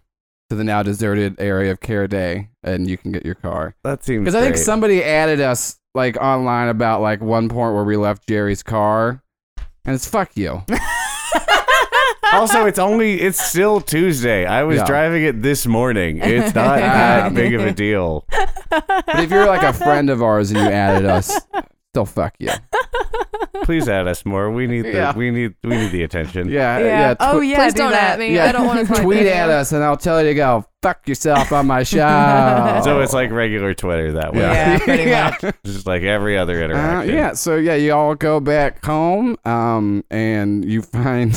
to 0.50 0.56
the 0.58 0.66
now 0.66 0.84
deserted 0.84 1.36
area 1.40 1.72
of 1.72 1.80
Care 1.80 2.08
Day, 2.10 2.50
and 2.62 2.90
you 2.90 2.98
can 2.98 3.14
get 3.14 3.26
your 3.26 3.36
car. 3.36 3.74
that 3.86 4.04
seems 4.04 4.22
Because 4.26 4.36
I 4.36 4.42
think 4.42 4.56
great. 4.56 4.66
somebody 4.66 5.02
added 5.04 5.40
us 5.40 5.80
like 5.96 6.18
online 6.18 6.68
about 6.68 7.00
like 7.02 7.22
one 7.22 7.48
point 7.48 7.74
where 7.74 7.86
we 7.86 7.96
left 7.96 8.28
Jerry's 8.28 8.64
car, 8.64 9.22
and 9.86 9.96
it's 9.96 10.08
fuck 10.08 10.32
you. 10.36 10.64
also, 12.34 12.66
it's 12.66 12.80
only 12.80 13.20
it's 13.22 13.42
still 13.42 13.82
Tuesday. 13.82 14.46
I 14.46 14.64
was 14.64 14.78
Yeah. 14.78 14.86
driving 14.86 15.24
it 15.24 15.42
this 15.42 15.66
morning. 15.68 16.20
It's 16.22 16.54
not 16.56 16.78
that 16.80 17.34
big 17.34 17.54
of 17.54 17.62
a 17.66 17.72
deal. 17.72 18.26
But 18.70 18.86
if 19.20 19.30
you're 19.32 19.48
like 19.48 19.64
a 19.64 19.74
friend 19.74 20.10
of 20.10 20.22
ours 20.22 20.52
and 20.52 20.60
you 20.60 20.66
added 20.68 21.06
us, 21.08 21.40
still 21.94 22.06
fuck 22.06 22.34
you. 22.40 22.52
Please 23.64 23.90
add 23.90 24.08
us 24.08 24.26
more. 24.26 24.50
We 24.52 24.68
need 24.68 24.84
the 24.84 24.92
Yeah. 24.94 25.16
we 25.16 25.30
need 25.32 25.56
we 25.64 25.72
need 25.72 25.92
the 25.92 26.04
attention. 26.04 26.48
Yeah, 26.50 26.78
yeah. 26.80 26.86
yeah. 26.86 27.16
oh 27.20 27.42
yeah. 27.42 27.58
Please 27.58 27.74
do 27.74 27.80
don't 27.84 27.92
that. 27.92 28.14
at 28.14 28.20
me. 28.20 28.34
Yeah. 28.36 28.46
I 28.46 28.52
don't 28.52 28.66
want 28.68 28.88
to 28.88 28.94
tweet 29.02 29.26
at 29.26 29.50
us, 29.50 29.72
and 29.74 29.84
I'll 29.84 29.98
tell 29.98 30.22
you 30.22 30.30
to 30.30 30.36
go 30.36 30.66
fuck 30.82 31.08
yourself 31.08 31.52
on 31.52 31.68
my 31.68 31.84
show. 31.84 31.98
So 32.84 33.02
it's 33.02 33.14
like 33.14 33.32
regular 33.32 33.74
Twitter 33.74 34.14
that 34.14 34.34
way. 34.34 34.42
Yeah, 34.42 34.78
pretty 34.84 35.04
Yeah. 35.10 35.36
much. 35.42 35.56
Just 35.66 35.86
like 35.88 36.04
every 36.04 36.38
other 36.38 36.62
Uh, 36.62 36.66
interaction. 36.66 37.16
yeah, 37.16 37.34
so 37.34 37.56
yeah, 37.56 37.76
you 37.76 37.92
all 37.94 38.16
go 38.16 38.40
back 38.40 38.86
home, 38.86 39.36
um, 39.44 40.04
and 40.12 40.64
you 40.64 40.82
find 40.84 41.34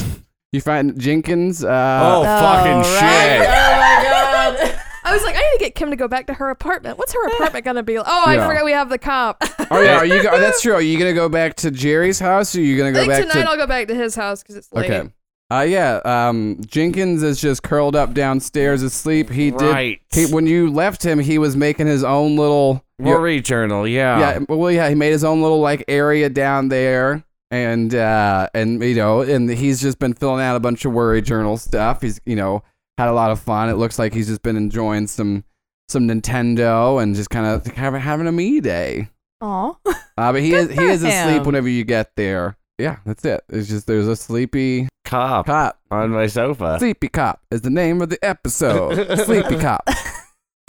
you 0.53 0.61
find 0.61 0.99
Jenkins. 0.99 1.65
Oh, 1.65 1.69
Uh, 1.69 2.25
fucking 2.41 2.79
right. 2.79 2.87
shit. 2.87 3.49
Oh 3.49 3.77
my 3.77 4.59
god. 4.69 4.81
I 5.05 5.15
was 5.15 5.23
like, 5.25 5.35
I 5.35 5.39
need 5.39 5.59
to 5.59 5.65
get 5.65 5.75
Kim 5.75 5.91
to 5.91 5.97
go 5.97 6.07
back 6.09 6.27
to 6.27 6.35
her 6.35 6.51
apartment. 6.51 6.99
What's 6.99 7.13
her 7.15 7.27
apartment 7.29 7.65
gonna 7.65 7.83
be 7.83 7.99
like? 7.99 8.07
Oh, 8.09 8.25
I 8.27 8.37
Yeah. 8.37 8.47
forgot 8.47 8.65
we 8.65 8.73
have 8.73 8.89
the 8.91 8.99
comp. 8.99 9.39
oh 9.71 9.81
yeah, 9.81 9.97
are 9.99 10.05
you? 10.05 10.23
Go- 10.23 10.31
that's 10.39 10.61
true. 10.61 10.75
Are 10.75 10.81
you 10.83 10.99
gonna 10.99 11.15
go 11.15 11.29
back 11.29 11.55
to 11.57 11.71
Jerry's 11.71 12.19
house, 12.21 12.55
or 12.55 12.59
are 12.59 12.63
you 12.63 12.77
gonna 12.77 12.91
I 12.91 12.93
go 12.93 12.99
think 13.01 13.11
back 13.13 13.23
tonight 13.23 13.45
to? 13.45 13.51
I'll 13.51 13.57
go 13.57 13.67
back 13.67 13.89
to 13.89 13.95
his 13.95 14.15
house 14.15 14.43
because 14.43 14.57
it's 14.57 14.73
late. 14.73 14.91
okay. 14.91 15.09
Uh, 15.53 15.63
yeah. 15.63 15.97
Um, 16.05 16.61
Jenkins 16.65 17.25
is 17.25 17.41
just 17.41 17.65
curled 17.65 17.97
up 17.97 18.15
downstairs 18.15 18.83
asleep. 18.85 19.31
He 19.31 19.51
Right. 19.51 20.01
did. 20.13 20.29
He 20.29 20.33
when 20.35 20.47
you 20.47 20.71
left 20.71 21.03
him, 21.03 21.19
he 21.19 21.39
was 21.39 21.57
making 21.57 21.87
his 21.89 22.05
own 22.05 22.37
little. 22.37 22.85
Worry 23.01 23.41
journal, 23.41 23.89
yeah. 23.89 24.19
Yeah, 24.19 24.39
well, 24.49 24.71
yeah, 24.71 24.89
he 24.91 24.95
made 24.95 25.11
his 25.11 25.25
own 25.25 25.41
little 25.43 25.59
like 25.61 25.83
area 25.89 26.29
down 26.29 26.69
there, 26.69 27.25
and 27.51 27.95
uh, 27.95 28.49
and 28.55 28.83
you 28.83 28.95
know, 28.95 29.23
and 29.23 29.51
he's 29.51 29.81
just 29.81 29.99
been 29.99 30.15
filling 30.15 30.43
out 30.43 30.57
a 30.57 30.61
bunch 30.61 30.85
of 30.85 30.93
worry 30.93 31.23
journal 31.23 31.57
stuff. 31.57 32.03
He's 32.03 32.21
you 32.27 32.37
know 32.37 32.63
had 32.99 33.09
a 33.09 33.13
lot 33.13 33.31
of 33.31 33.41
fun. 33.41 33.69
It 33.69 33.75
looks 33.75 33.99
like 33.99 34.15
he's 34.15 34.29
just 34.29 34.43
been 34.43 34.57
enjoying 34.57 35.07
some 35.07 35.45
some 35.89 36.07
Nintendo 36.07 37.03
and 37.03 37.15
just 37.15 37.31
kind 37.31 37.47
of 37.47 37.67
having 37.67 38.01
having 38.01 38.27
a 38.27 38.33
me 38.33 38.61
day. 38.61 39.09
Aw. 39.41 39.75
Uh, 39.87 39.95
but 40.17 40.35
he 40.43 40.55
is 40.55 40.69
he 40.71 40.77
for 40.77 40.83
is 40.83 41.03
asleep 41.03 41.45
whenever 41.45 41.69
you 41.69 41.85
get 41.85 42.13
there. 42.17 42.57
Yeah, 42.79 42.99
that's 43.05 43.25
it. 43.25 43.43
It's 43.51 43.69
just 43.69 43.87
there's 43.87 44.09
a 44.09 44.17
sleepy 44.17 44.89
Cop 45.05 45.47
cop. 45.47 45.79
on 45.91 46.11
my 46.11 46.27
sofa. 46.29 46.77
Sleepy 46.79 47.09
cop 47.09 47.43
is 47.51 47.61
the 47.63 47.71
name 47.71 48.01
of 48.01 48.09
the 48.11 48.25
episode. 48.25 49.19
sleepy 49.25 49.59
cop. 49.59 49.87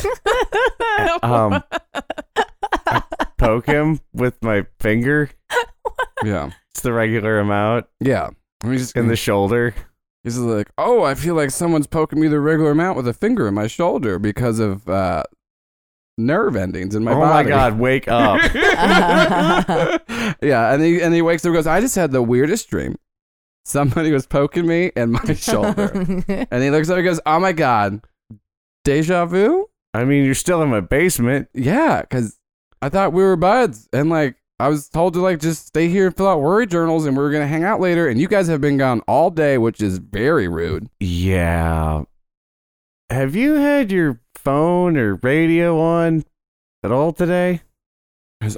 Um, 1.24 1.64
I 2.88 3.02
poke 3.38 3.66
him 3.66 4.00
with 4.14 4.42
my 4.42 4.66
finger. 4.80 5.30
Yeah, 6.24 6.52
It's 6.74 6.82
the 6.82 6.94
regular 6.94 7.40
amount 7.40 7.86
yeah. 8.00 8.30
And 8.64 8.72
He's 8.72 8.82
just 8.82 8.96
in 8.96 9.08
the 9.08 9.16
shoulder. 9.16 9.74
He's 10.24 10.38
like, 10.38 10.70
oh, 10.78 11.04
I 11.04 11.16
feel 11.16 11.34
like 11.34 11.50
someone's 11.50 11.88
poking 11.88 12.20
me 12.20 12.28
the 12.28 12.40
regular 12.40 12.72
amount 12.72 12.96
with 12.96 13.08
a 13.08 13.14
finger 13.14 13.48
in 13.48 13.56
my 13.56 13.66
shoulder 13.66 14.20
because 14.20 14.60
of 14.60 14.88
uh, 14.88 15.24
nerve 16.18 16.56
endings 16.56 16.94
in 16.94 17.04
my 17.04 17.14
body. 17.14 17.24
oh 17.24 17.30
body. 17.30 17.44
my 17.44 17.50
god, 17.50 17.80
wake 17.80 18.08
up. 18.08 18.54
yeah, 20.44 20.74
and 20.74 20.84
he 20.84 21.02
and 21.02 21.14
he 21.14 21.22
wakes 21.24 21.44
up 21.44 21.48
and 21.48 21.56
goes, 21.56 21.68
I 21.68 21.82
just 21.82 21.96
had 21.96 22.12
the 22.12 22.22
weirdest 22.22 22.70
dream. 22.70 22.98
Somebody 23.66 24.12
was 24.12 24.28
poking 24.28 24.68
me 24.68 24.92
in 24.96 25.12
my 25.12 25.34
shoulder, 25.36 25.92
and 25.92 26.64
he 26.64 26.70
looks 26.70 26.90
up 26.90 26.98
and 26.98 27.06
goes, 27.06 27.20
oh 27.26 27.40
my 27.40 27.52
god, 27.52 28.02
deja 28.84 29.26
vu? 29.26 29.68
I 29.94 30.06
mean, 30.06 30.24
you're 30.24 30.36
still 30.36 30.62
in 30.62 30.70
my 30.70 30.82
basement. 30.82 31.50
Yeah, 31.54 32.02
because 32.02 32.38
I 32.82 32.90
thought 32.90 33.14
we 33.14 33.24
were 33.24 33.36
buds, 33.36 33.90
and 33.92 34.10
like 34.10 34.36
I 34.62 34.68
was 34.68 34.88
told 34.90 35.14
to 35.16 35.22
like 35.22 35.40
just 35.40 35.66
stay 35.68 35.88
here 35.90 36.08
and 36.08 36.16
fill 36.16 36.28
out 36.28 36.40
worry 36.42 36.68
journals, 36.68 37.06
and 37.06 37.18
we 37.18 37.24
are 37.24 37.32
gonna 37.32 37.48
hang 37.48 37.64
out 37.64 37.80
later, 37.80 38.08
and 38.08 38.20
you 38.22 38.28
guys 38.28 38.48
have 38.48 38.62
been 38.62 38.78
gone 38.78 39.02
all 39.08 39.30
day, 39.32 39.58
which 39.58 39.82
is 39.82 39.98
very 39.98 40.48
rude. 40.48 40.88
Yeah. 41.00 42.04
Have 43.10 43.36
you 43.36 43.56
had 43.56 43.92
your 43.92 44.22
phone 44.36 44.98
or 44.98 45.16
radio 45.16 45.80
on 45.80 46.24
at 46.84 46.92
all 46.92 47.12
today? 47.12 47.62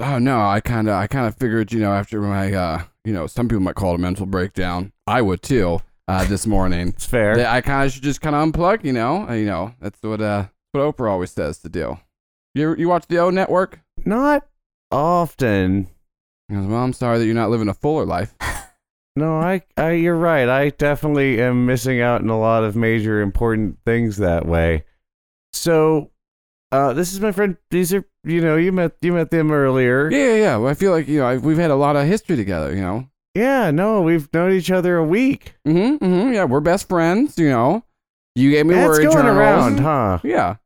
Oh 0.00 0.18
no, 0.18 0.40
I 0.40 0.60
kind 0.60 0.88
of 0.88 0.94
I 0.94 1.06
kind 1.06 1.26
of 1.26 1.36
figured 1.36 1.72
you 1.72 1.80
know 1.80 1.92
after 1.92 2.20
my 2.20 2.52
uh 2.52 2.82
you 3.04 3.12
know 3.12 3.26
some 3.26 3.48
people 3.48 3.60
might 3.62 3.74
call 3.74 3.92
it 3.92 3.96
a 3.96 3.98
mental 3.98 4.26
breakdown. 4.26 4.92
I 5.06 5.22
would 5.22 5.42
too. 5.42 5.80
Uh, 6.06 6.22
this 6.26 6.46
morning, 6.46 6.88
It's 6.88 7.06
fair. 7.06 7.34
that 7.34 7.46
I 7.46 7.62
kind 7.62 7.86
of 7.86 7.90
should 7.92 8.02
just 8.02 8.20
kind 8.20 8.36
of 8.36 8.46
unplug. 8.52 8.84
You 8.84 8.92
know, 8.92 9.26
Uh, 9.26 9.32
you 9.32 9.46
know 9.46 9.74
that's 9.80 10.02
what 10.02 10.20
uh 10.20 10.48
what 10.72 10.82
Oprah 10.96 11.10
always 11.10 11.30
says 11.30 11.58
to 11.60 11.70
do. 11.70 11.98
You 12.54 12.74
you 12.76 12.88
watch 12.90 13.06
the 13.08 13.18
O 13.18 13.30
Network? 13.30 13.80
Not 14.04 14.46
often. 14.92 15.88
He 16.48 16.54
goes, 16.54 16.66
well, 16.66 16.82
I'm 16.82 16.92
sorry 16.92 17.18
that 17.18 17.24
you're 17.26 17.34
not 17.34 17.50
living 17.50 17.68
a 17.68 17.74
fuller 17.74 18.04
life. 18.06 18.34
No, 19.16 19.38
I, 19.38 19.62
I, 19.76 19.92
you're 19.92 20.16
right. 20.16 20.48
I 20.48 20.70
definitely 20.70 21.40
am 21.40 21.66
missing 21.66 22.00
out 22.00 22.20
on 22.22 22.28
a 22.30 22.36
lot 22.36 22.64
of 22.64 22.74
major 22.74 23.20
important 23.20 23.78
things 23.86 24.16
that 24.16 24.44
way. 24.44 24.82
So, 25.52 26.10
uh, 26.72 26.94
this 26.94 27.12
is 27.12 27.20
my 27.20 27.30
friend. 27.30 27.56
These 27.70 27.94
are, 27.94 28.04
you 28.24 28.40
know, 28.40 28.56
you 28.56 28.72
met, 28.72 28.96
you 29.02 29.12
met 29.12 29.30
them 29.30 29.52
earlier. 29.52 30.10
Yeah, 30.10 30.18
yeah, 30.18 30.34
yeah. 30.34 30.56
Well, 30.56 30.68
I 30.68 30.74
feel 30.74 30.90
like 30.90 31.06
you 31.06 31.20
know 31.20 31.26
I, 31.28 31.36
we've 31.36 31.58
had 31.58 31.70
a 31.70 31.76
lot 31.76 31.94
of 31.94 32.08
history 32.08 32.34
together. 32.34 32.74
You 32.74 32.80
know. 32.82 33.08
Yeah, 33.36 33.70
no, 33.70 34.02
we've 34.02 34.28
known 34.34 34.50
each 34.50 34.72
other 34.72 34.96
a 34.96 35.04
week. 35.04 35.54
Mm-hmm. 35.64 36.04
mm-hmm 36.04 36.32
yeah, 36.32 36.44
we're 36.44 36.58
best 36.58 36.88
friends. 36.88 37.38
You 37.38 37.50
know. 37.50 37.84
You 38.34 38.50
gave 38.50 38.66
me 38.66 38.74
That's 38.74 38.88
worry 38.98 39.04
going 39.04 39.16
journals. 39.18 39.36
around, 39.36 39.78
huh? 39.78 40.18
Yeah. 40.24 40.56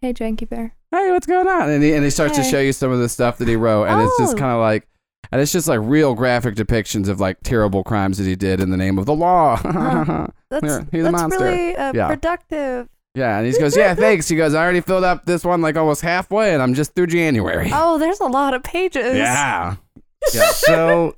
Hey, 0.00 0.14
Janky 0.14 0.48
Bear. 0.48 0.74
hey, 0.90 1.10
what's 1.10 1.26
going 1.26 1.46
on? 1.48 1.68
And 1.68 1.82
he, 1.82 1.92
and 1.92 2.02
he 2.02 2.08
starts 2.08 2.36
to 2.38 2.42
show 2.44 2.60
you 2.60 2.72
some 2.72 2.90
of 2.92 2.98
the 2.98 3.10
stuff 3.10 3.36
that 3.38 3.46
he 3.48 3.56
wrote, 3.56 3.84
and 3.88 4.00
it's 4.00 4.16
just 4.18 4.36
Oh. 4.36 4.38
kind 4.38 4.52
of 4.52 4.60
like, 4.60 4.88
and 5.32 5.40
it's 5.40 5.52
just 5.52 5.68
like 5.68 5.80
real 5.82 6.14
graphic 6.14 6.54
depictions 6.54 7.08
of 7.08 7.20
like 7.20 7.38
terrible 7.42 7.82
crimes 7.84 8.18
that 8.18 8.24
he 8.26 8.36
did 8.36 8.60
in 8.60 8.70
the 8.70 8.76
name 8.76 8.98
of 8.98 9.06
the 9.06 9.14
law. 9.14 9.56
That's, 10.50 10.64
Yeah, 10.66 10.80
he's 10.90 11.04
a 11.06 11.12
monster. 11.12 11.44
really 11.44 11.76
uh, 11.76 11.92
Yeah. 11.94 12.08
productive. 12.08 12.88
yeah, 13.14 13.38
and 13.38 13.46
he 13.46 13.58
goes, 13.58 13.76
yeah, 13.76 13.94
thanks. 13.94 14.28
He 14.28 14.36
goes, 14.36 14.54
I 14.54 14.62
already 14.62 14.80
filled 14.80 15.04
up 15.04 15.26
this 15.26 15.44
one 15.44 15.60
like 15.62 15.76
almost 15.76 16.00
halfway, 16.02 16.52
and 16.54 16.62
I'm 16.62 16.74
just 16.74 16.94
through 16.94 17.08
January. 17.08 17.70
Oh, 17.74 17.98
there's 17.98 18.20
a 18.20 18.26
lot 18.26 18.54
of 18.54 18.62
pages. 18.62 19.16
yeah. 19.16 19.76
Yeah. 20.34 20.50
So, 20.50 21.16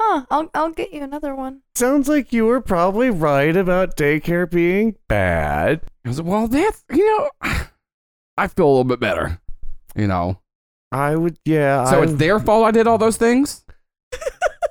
Huh? 0.00 0.24
I'll 0.30 0.50
I'll 0.52 0.70
get 0.72 0.92
you 0.92 1.02
another 1.02 1.32
one. 1.34 1.62
sounds 1.76 2.08
like 2.08 2.32
you 2.32 2.44
were 2.46 2.60
probably 2.60 3.08
right 3.08 3.56
about 3.56 3.96
daycare 3.96 4.50
being 4.50 4.96
bad. 5.08 5.80
He 6.02 6.08
goes, 6.10 6.20
well, 6.20 6.48
that's 6.48 6.82
you 6.92 7.06
know, 7.06 7.30
I 8.36 8.48
feel 8.48 8.66
a 8.66 8.68
little 8.68 8.84
bit 8.84 8.98
better. 9.00 9.38
You 9.94 10.08
know, 10.08 10.40
I 10.92 11.16
would, 11.16 11.38
yeah. 11.44 11.84
so 11.86 12.00
I, 12.00 12.04
it's 12.04 12.14
their 12.14 12.38
fault 12.38 12.64
I 12.66 12.70
did 12.70 12.86
all 12.86 12.98
those 12.98 13.16
things. 13.16 13.64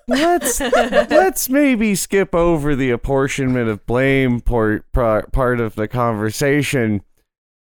let's 0.07 0.59
let's 0.61 1.49
maybe 1.49 1.95
skip 1.95 2.35
over 2.35 2.75
the 2.75 2.91
apportionment 2.91 3.69
of 3.69 3.85
blame 3.85 4.39
part 4.41 4.91
part 4.91 5.59
of 5.59 5.75
the 5.75 5.87
conversation 5.87 7.01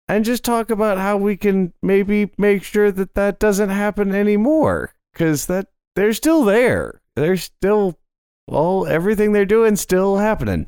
and 0.08 0.24
just 0.26 0.44
talk 0.44 0.70
about 0.70 0.98
how 0.98 1.18
we 1.18 1.36
can 1.36 1.74
maybe 1.82 2.32
make 2.38 2.64
sure 2.64 2.92
that 2.92 3.14
that 3.16 3.40
doesn't 3.40 3.70
happen 3.70 4.16
anymore 4.16 4.94
because 5.14 5.46
that 5.48 5.68
they're 5.96 6.14
still 6.14 6.44
there 6.46 7.02
they're 7.16 7.38
still 7.38 7.98
all 8.48 8.88
everything 8.88 9.34
they're 9.34 9.46
doing 9.46 9.76
still 9.76 10.18
happening 10.18 10.68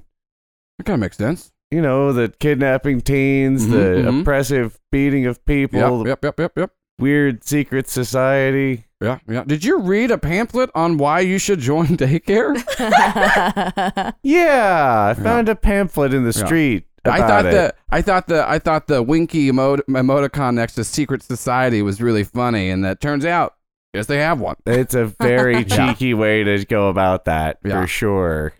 That 0.77 0.83
kind 0.85 0.95
of 0.95 0.99
makes 1.01 1.17
sense. 1.17 1.51
you 1.71 1.81
know 1.81 2.11
the 2.13 2.29
kidnapping 2.39 3.01
teens 3.01 3.65
Mhm, 3.67 3.71
the 3.71 4.09
mhm. 4.11 4.21
oppressive 4.21 4.77
beating 4.91 5.25
of 5.25 5.43
people 5.45 6.05
Yep, 6.05 6.23
yep, 6.23 6.23
yep, 6.25 6.39
yep, 6.39 6.57
yep. 6.57 6.71
Weird 6.99 7.43
secret 7.43 7.87
society 7.89 8.85
Yeah, 9.01 9.19
yeah. 9.27 9.43
Did 9.45 9.63
you 9.63 9.79
read 9.79 10.11
a 10.11 10.17
pamphlet 10.17 10.69
on 10.75 10.97
why 10.97 11.21
you 11.21 11.37
should 11.39 11.59
join 11.59 11.87
daycare? 11.97 12.55
yeah 14.23 15.13
i 15.17 15.21
found 15.21 15.49
a 15.49 15.55
pamphlet 15.55 16.13
in 16.13 16.23
the 16.23 16.37
Yeah. 16.37 16.45
street 16.45 16.85
I 17.05 17.17
about 17.17 17.27
thought 17.29 17.45
it. 17.45 17.51
the 17.51 17.75
I 17.89 18.01
thought 18.01 18.27
the 18.27 18.47
I 18.49 18.59
thought 18.59 18.87
the 18.87 19.01
winky 19.01 19.49
emot- 19.49 19.81
emoticon 19.89 20.55
next 20.55 20.73
to 20.75 20.83
secret 20.83 21.23
society 21.23 21.81
was 21.81 22.01
really 22.01 22.25
funny, 22.25 22.69
and 22.69 22.83
that 22.83 22.99
turns 22.99 23.23
out 23.25 23.55
Yes, 23.93 24.05
they 24.07 24.17
have 24.17 24.39
one. 24.41 24.57
It's 24.67 24.93
a 24.93 25.05
very 25.05 25.63
cheeky 25.65 26.13
way 26.13 26.43
to 26.43 26.63
go 26.65 26.89
about 26.89 27.23
that 27.25 27.57
Yeah. 27.63 27.81
for 27.81 27.87
sure. 27.87 28.53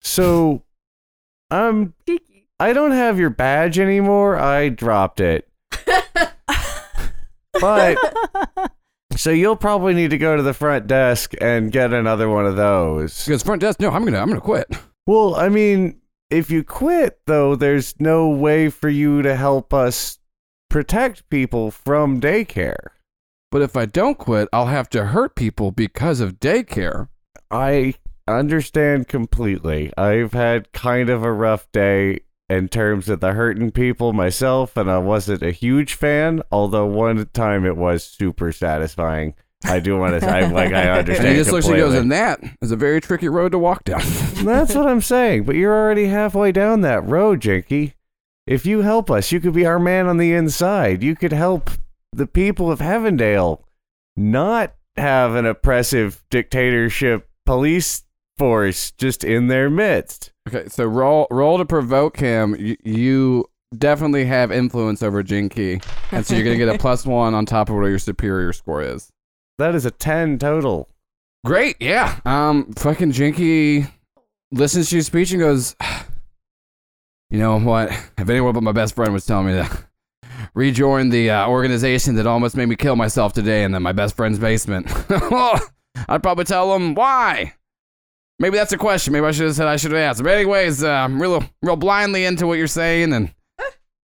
So, 0.00 0.62
um, 1.50 1.92
I 2.58 2.72
don't 2.72 2.90
have 2.92 3.20
your 3.20 3.30
badge 3.30 3.78
anymore. 3.78 4.36
I 4.38 4.70
dropped 4.70 5.20
it. 5.20 5.46
But 7.60 7.98
so 9.16 9.30
you'll 9.30 9.56
probably 9.56 9.94
need 9.94 10.10
to 10.10 10.18
go 10.18 10.36
to 10.36 10.42
the 10.42 10.54
front 10.54 10.86
desk 10.86 11.34
and 11.40 11.72
get 11.72 11.92
another 11.92 12.28
one 12.28 12.46
of 12.46 12.56
those. 12.56 13.24
Because 13.24 13.42
front 13.42 13.60
desk, 13.60 13.80
no, 13.80 13.90
I'm 13.90 14.04
gonna, 14.04 14.18
I'm 14.18 14.28
gonna 14.28 14.40
quit. 14.40 14.68
Well, 15.06 15.34
I 15.34 15.48
mean, 15.48 16.00
if 16.30 16.50
you 16.50 16.64
quit 16.64 17.20
though, 17.26 17.54
there's 17.54 17.94
no 18.00 18.28
way 18.28 18.68
for 18.68 18.88
you 18.88 19.22
to 19.22 19.36
help 19.36 19.72
us 19.72 20.18
protect 20.68 21.28
people 21.30 21.70
from 21.70 22.20
daycare. 22.20 22.88
But 23.50 23.62
if 23.62 23.76
I 23.76 23.86
don't 23.86 24.18
quit, 24.18 24.48
I'll 24.52 24.66
have 24.66 24.90
to 24.90 25.06
hurt 25.06 25.36
people 25.36 25.70
because 25.70 26.20
of 26.20 26.40
daycare. 26.40 27.08
I 27.50 27.94
understand 28.26 29.06
completely. 29.08 29.92
I've 29.96 30.32
had 30.32 30.72
kind 30.72 31.08
of 31.08 31.22
a 31.22 31.32
rough 31.32 31.70
day 31.72 32.20
in 32.48 32.68
terms 32.68 33.08
of 33.08 33.20
the 33.20 33.32
hurting 33.32 33.70
people 33.72 34.12
myself, 34.12 34.76
and 34.76 34.90
I 34.90 34.98
wasn't 34.98 35.42
a 35.42 35.50
huge 35.50 35.94
fan. 35.94 36.42
Although 36.52 36.86
one 36.86 37.26
time 37.32 37.64
it 37.66 37.76
was 37.76 38.04
super 38.04 38.52
satisfying. 38.52 39.34
I 39.64 39.80
do 39.80 39.96
want 39.98 40.20
to. 40.20 40.28
I 40.28 40.46
like. 40.46 40.72
I 40.72 40.82
And 40.88 40.98
understand. 41.00 41.28
he 41.28 41.34
just 41.36 41.50
looks 41.50 41.66
and 41.66 41.76
goes, 41.76 41.94
and 41.94 42.12
that 42.12 42.40
is 42.60 42.70
a 42.70 42.76
very 42.76 43.00
tricky 43.00 43.28
road 43.28 43.52
to 43.52 43.58
walk 43.58 43.84
down. 43.84 44.00
That's 44.44 44.74
what 44.74 44.86
I'm 44.86 45.00
saying. 45.00 45.44
But 45.44 45.56
you're 45.56 45.74
already 45.74 46.06
halfway 46.06 46.52
down 46.52 46.82
that 46.82 47.04
road, 47.04 47.40
Jinky. 47.40 47.94
If 48.46 48.64
you 48.64 48.82
help 48.82 49.10
us, 49.10 49.32
you 49.32 49.40
could 49.40 49.54
be 49.54 49.66
our 49.66 49.78
man 49.80 50.06
on 50.06 50.18
the 50.18 50.32
inside. 50.32 51.02
You 51.02 51.16
could 51.16 51.32
help 51.32 51.70
the 52.12 52.26
people 52.28 52.70
of 52.70 52.78
Heavendale 52.78 53.62
not 54.16 54.74
have 54.96 55.34
an 55.34 55.46
oppressive 55.46 56.22
dictatorship 56.30 57.28
police 57.44 58.04
force 58.38 58.92
just 58.92 59.24
in 59.24 59.48
their 59.48 59.68
midst. 59.68 60.32
Okay, 60.46 60.68
so 60.68 60.84
roll 60.84 61.26
roll 61.30 61.58
to 61.58 61.64
provoke 61.64 62.16
him. 62.18 62.56
You, 62.58 62.76
you 62.84 63.44
definitely 63.76 64.24
have 64.26 64.52
influence 64.52 65.02
over 65.02 65.22
Jinky, 65.22 65.80
and 66.12 66.24
so 66.24 66.34
you're 66.34 66.44
gonna 66.44 66.56
get 66.56 66.68
a 66.68 66.78
plus 66.78 67.06
one 67.06 67.34
on 67.34 67.46
top 67.46 67.68
of 67.68 67.76
what 67.76 67.86
your 67.86 67.98
superior 67.98 68.52
score 68.52 68.82
is. 68.82 69.10
That 69.58 69.74
is 69.74 69.86
a 69.86 69.90
10 69.90 70.38
total. 70.38 70.88
Great, 71.44 71.76
yeah. 71.80 72.20
Um, 72.26 72.72
fucking 72.74 73.12
Jinky 73.12 73.86
listens 74.52 74.90
to 74.90 74.96
your 74.96 75.02
speech 75.02 75.30
and 75.30 75.40
goes, 75.40 75.76
"You 77.30 77.38
know 77.38 77.58
what? 77.58 77.90
If 78.18 78.28
anyone 78.28 78.52
but 78.52 78.62
my 78.62 78.72
best 78.72 78.94
friend 78.94 79.12
was 79.12 79.24
telling 79.24 79.46
me 79.46 79.52
to 79.54 79.78
rejoin 80.54 81.10
the 81.10 81.30
uh, 81.30 81.48
organization 81.48 82.16
that 82.16 82.26
almost 82.26 82.56
made 82.56 82.66
me 82.66 82.76
kill 82.76 82.96
myself 82.96 83.32
today 83.32 83.64
in 83.64 83.72
the, 83.72 83.80
my 83.80 83.92
best 83.92 84.16
friend's 84.16 84.38
basement, 84.38 84.86
I'd 86.08 86.22
probably 86.22 86.44
tell 86.44 86.72
them 86.72 86.94
why." 86.94 87.54
Maybe 88.38 88.56
that's 88.56 88.72
a 88.72 88.78
question. 88.78 89.12
Maybe 89.12 89.24
I 89.24 89.30
should 89.30 89.46
have 89.46 89.56
said 89.56 89.66
I 89.66 89.76
should 89.76 89.92
have 89.92 90.00
asked. 90.00 90.22
But 90.22 90.32
anyways, 90.32 90.84
uh, 90.84 90.90
I'm 90.90 91.20
real, 91.20 91.42
real 91.62 91.76
blindly 91.76 92.24
into 92.24 92.46
what 92.46 92.58
you're 92.58 92.66
saying, 92.66 93.12
and 93.12 93.34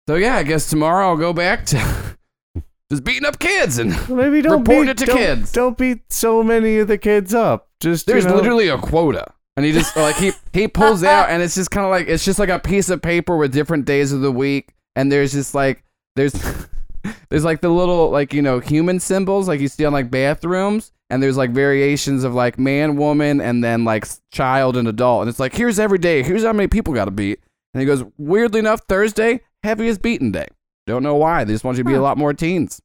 so 0.07 0.15
yeah, 0.15 0.35
I 0.35 0.43
guess 0.43 0.69
tomorrow 0.69 1.09
I'll 1.09 1.17
go 1.17 1.33
back 1.33 1.65
to 1.67 2.17
just 2.91 3.03
beating 3.03 3.25
up 3.25 3.39
kids 3.39 3.77
and 3.77 3.91
Maybe 4.09 4.41
don't 4.41 4.59
Report 4.59 4.85
beat, 4.85 4.89
it 4.89 4.97
to 4.99 5.05
don't, 5.05 5.17
kids. 5.17 5.51
Don't 5.51 5.77
beat 5.77 6.11
so 6.11 6.43
many 6.43 6.77
of 6.79 6.87
the 6.87 6.97
kids 6.97 7.33
up. 7.33 7.69
Just 7.79 8.07
you 8.07 8.13
There's 8.13 8.25
know, 8.25 8.35
literally 8.35 8.67
a 8.67 8.77
quota. 8.77 9.25
And 9.57 9.65
he 9.65 9.71
just 9.71 9.95
like 9.95 10.15
he 10.15 10.31
he 10.53 10.67
pulls 10.67 11.03
out 11.03 11.29
and 11.29 11.43
it's 11.43 11.55
just 11.55 11.71
kind 11.71 11.85
of 11.85 11.91
like 11.91 12.07
it's 12.07 12.23
just 12.25 12.39
like 12.39 12.49
a 12.49 12.59
piece 12.59 12.89
of 12.89 13.01
paper 13.01 13.35
with 13.37 13.51
different 13.51 13.85
days 13.85 14.11
of 14.11 14.21
the 14.21 14.31
week 14.31 14.73
and 14.95 15.11
there's 15.11 15.33
just 15.33 15.53
like 15.53 15.83
there's 16.15 16.33
there's 17.29 17.43
like 17.43 17.61
the 17.61 17.69
little 17.69 18.09
like 18.09 18.33
you 18.33 18.41
know 18.41 18.59
human 18.59 18.99
symbols 18.99 19.47
like 19.47 19.59
you 19.59 19.67
see 19.67 19.85
on 19.85 19.93
like 19.93 20.09
bathrooms 20.09 20.91
and 21.11 21.21
there's 21.21 21.37
like 21.37 21.51
variations 21.51 22.23
of 22.23 22.33
like 22.33 22.57
man, 22.57 22.95
woman 22.95 23.41
and 23.41 23.63
then 23.63 23.83
like 23.83 24.07
child 24.31 24.77
and 24.77 24.87
adult 24.87 25.21
and 25.21 25.29
it's 25.29 25.39
like 25.39 25.53
here's 25.53 25.77
every 25.77 25.99
day, 25.99 26.23
here's 26.23 26.43
how 26.43 26.53
many 26.53 26.67
people 26.67 26.93
got 26.93 27.05
to 27.05 27.11
beat. 27.11 27.39
And 27.73 27.81
he 27.81 27.85
goes, 27.85 28.03
weirdly 28.17 28.59
enough, 28.59 28.81
Thursday 28.87 29.41
heaviest 29.63 30.01
beating 30.01 30.31
day. 30.31 30.47
Don't 30.87 31.03
know 31.03 31.15
why. 31.15 31.43
They 31.43 31.53
just 31.53 31.63
want 31.63 31.77
you 31.77 31.83
to 31.83 31.89
be 31.89 31.95
a 31.95 32.01
lot 32.01 32.17
more 32.17 32.33
teens. 32.33 32.81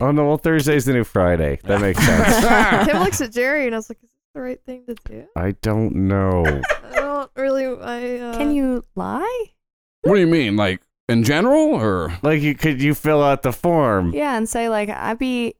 Oh 0.00 0.10
no, 0.10 0.26
well 0.26 0.38
Thursday's 0.38 0.84
the 0.84 0.92
new 0.92 1.04
Friday. 1.04 1.60
That 1.64 1.80
makes 1.80 2.04
sense. 2.04 2.86
Tim 2.90 2.98
looks 3.02 3.20
at 3.20 3.32
Jerry 3.32 3.66
and 3.66 3.74
I 3.74 3.78
was 3.78 3.88
like, 3.88 3.98
"Is 4.02 4.10
this 4.10 4.20
the 4.34 4.40
right 4.40 4.60
thing 4.64 4.84
to 4.86 4.94
do?" 4.94 5.26
I 5.36 5.52
don't 5.62 5.94
know. 5.94 6.44
I 6.90 6.94
don't 6.94 7.30
really. 7.36 7.66
I 7.66 8.18
uh, 8.18 8.36
Can 8.36 8.52
you 8.54 8.84
lie? 8.96 9.44
what 10.02 10.14
do 10.14 10.20
you 10.20 10.26
mean, 10.26 10.56
like 10.56 10.80
in 11.08 11.24
general 11.24 11.74
or? 11.74 12.16
Like 12.22 12.42
you 12.42 12.54
could 12.54 12.82
you 12.82 12.94
fill 12.94 13.22
out 13.22 13.42
the 13.42 13.52
form? 13.52 14.12
Yeah, 14.14 14.36
and 14.36 14.48
say 14.48 14.68
like 14.68 14.88
I 14.90 15.14
beat 15.14 15.56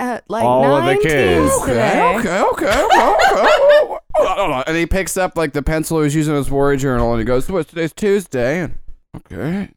uh, 0.00 0.20
like 0.28 0.44
All 0.44 0.64
of 0.64 0.84
the 0.86 0.96
kids. 1.02 1.50
teens 1.52 1.64
today. 1.66 2.16
Okay, 2.18 2.40
okay, 2.40 2.84
okay, 2.84 3.96
okay. 4.20 4.64
And 4.66 4.76
he 4.76 4.86
picks 4.86 5.16
up 5.16 5.36
like 5.36 5.52
the 5.52 5.62
pencil 5.62 5.98
he 5.98 6.04
was 6.04 6.14
using 6.14 6.32
in 6.34 6.38
his 6.38 6.50
word 6.50 6.78
journal 6.78 7.10
and 7.12 7.20
he 7.20 7.24
goes, 7.24 7.48
What's 7.50 7.70
today's 7.70 7.92
Tuesday? 7.92 8.60
And 8.60 8.78
okay. 9.16 9.70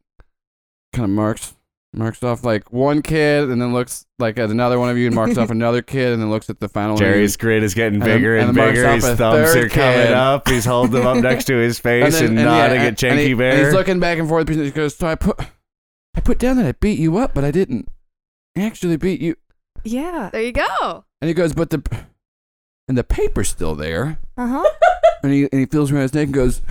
Kind 0.93 1.03
of 1.05 1.09
marks 1.09 1.55
marks 1.95 2.23
off 2.23 2.43
like 2.43 2.73
one 2.73 3.03
kid 3.03 3.51
and 3.51 3.61
then 3.61 3.71
looks 3.71 4.07
like 4.17 4.39
at 4.39 4.49
another 4.49 4.79
one 4.79 4.89
of 4.89 4.97
you 4.97 5.05
and 5.05 5.13
marks 5.13 5.37
off 5.37 5.49
another 5.51 5.83
kid 5.83 6.11
and 6.11 6.19
then 6.21 6.29
looks 6.31 6.49
at 6.49 6.59
the 6.59 6.67
final 6.67 6.95
one 6.95 7.03
of 7.03 7.07
you. 7.07 7.13
Jerry's 7.13 7.37
grin 7.37 7.63
is 7.63 7.73
getting 7.75 7.99
bigger 7.99 8.35
and, 8.37 8.49
and 8.49 8.57
then 8.57 8.65
marks 8.65 8.77
bigger. 8.79 8.87
up 8.89 8.95
His 8.95 9.05
thumbs 9.05 9.53
third 9.53 9.65
are 9.65 9.69
coming 9.69 9.93
kid. 10.07 10.11
up. 10.11 10.47
He's 10.47 10.65
holding 10.65 10.91
them 10.93 11.05
up 11.05 11.17
next 11.17 11.45
to 11.45 11.55
his 11.55 11.77
face 11.79 12.19
and, 12.19 12.35
then- 12.37 12.45
nodding 12.45 12.81
yeah, 12.81 12.87
at 12.87 12.95
Janky 12.97 13.27
he- 13.27 13.33
Bear. 13.35 13.51
And 13.51 13.65
he's 13.65 13.73
looking 13.73 13.99
back 13.99 14.17
and 14.17 14.27
forth. 14.27 14.49
He 14.49 14.71
goes, 14.71 14.95
So 14.95 15.07
I 15.07 15.15
put 15.15 15.39
I 16.15 16.19
put 16.21 16.39
down 16.39 16.57
that 16.57 16.65
I 16.65 16.71
beat 16.73 16.97
you 16.99 17.17
up, 17.17 17.33
but 17.35 17.43
I 17.43 17.51
didn't 17.51 17.87
actually 18.57 18.97
beat 18.97 19.21
you. 19.21 19.35
Yeah. 19.83 20.29
There 20.31 20.41
you 20.41 20.51
go. 20.51 21.05
And 21.21 21.27
he 21.27 21.33
goes, 21.33 21.53
But 21.53 21.69
the 21.69 21.81
and 22.87 22.97
the 22.97 23.03
paper's 23.03 23.49
still 23.49 23.75
there. 23.75 24.19
Uh 24.37 24.47
huh. 24.47 24.69
And 25.23 25.31
he 25.31 25.43
and 25.51 25.59
he 25.59 25.65
feels 25.65 25.91
around 25.91 26.01
his 26.03 26.13
neck 26.13 26.25
and 26.25 26.33
goes, 26.33 26.61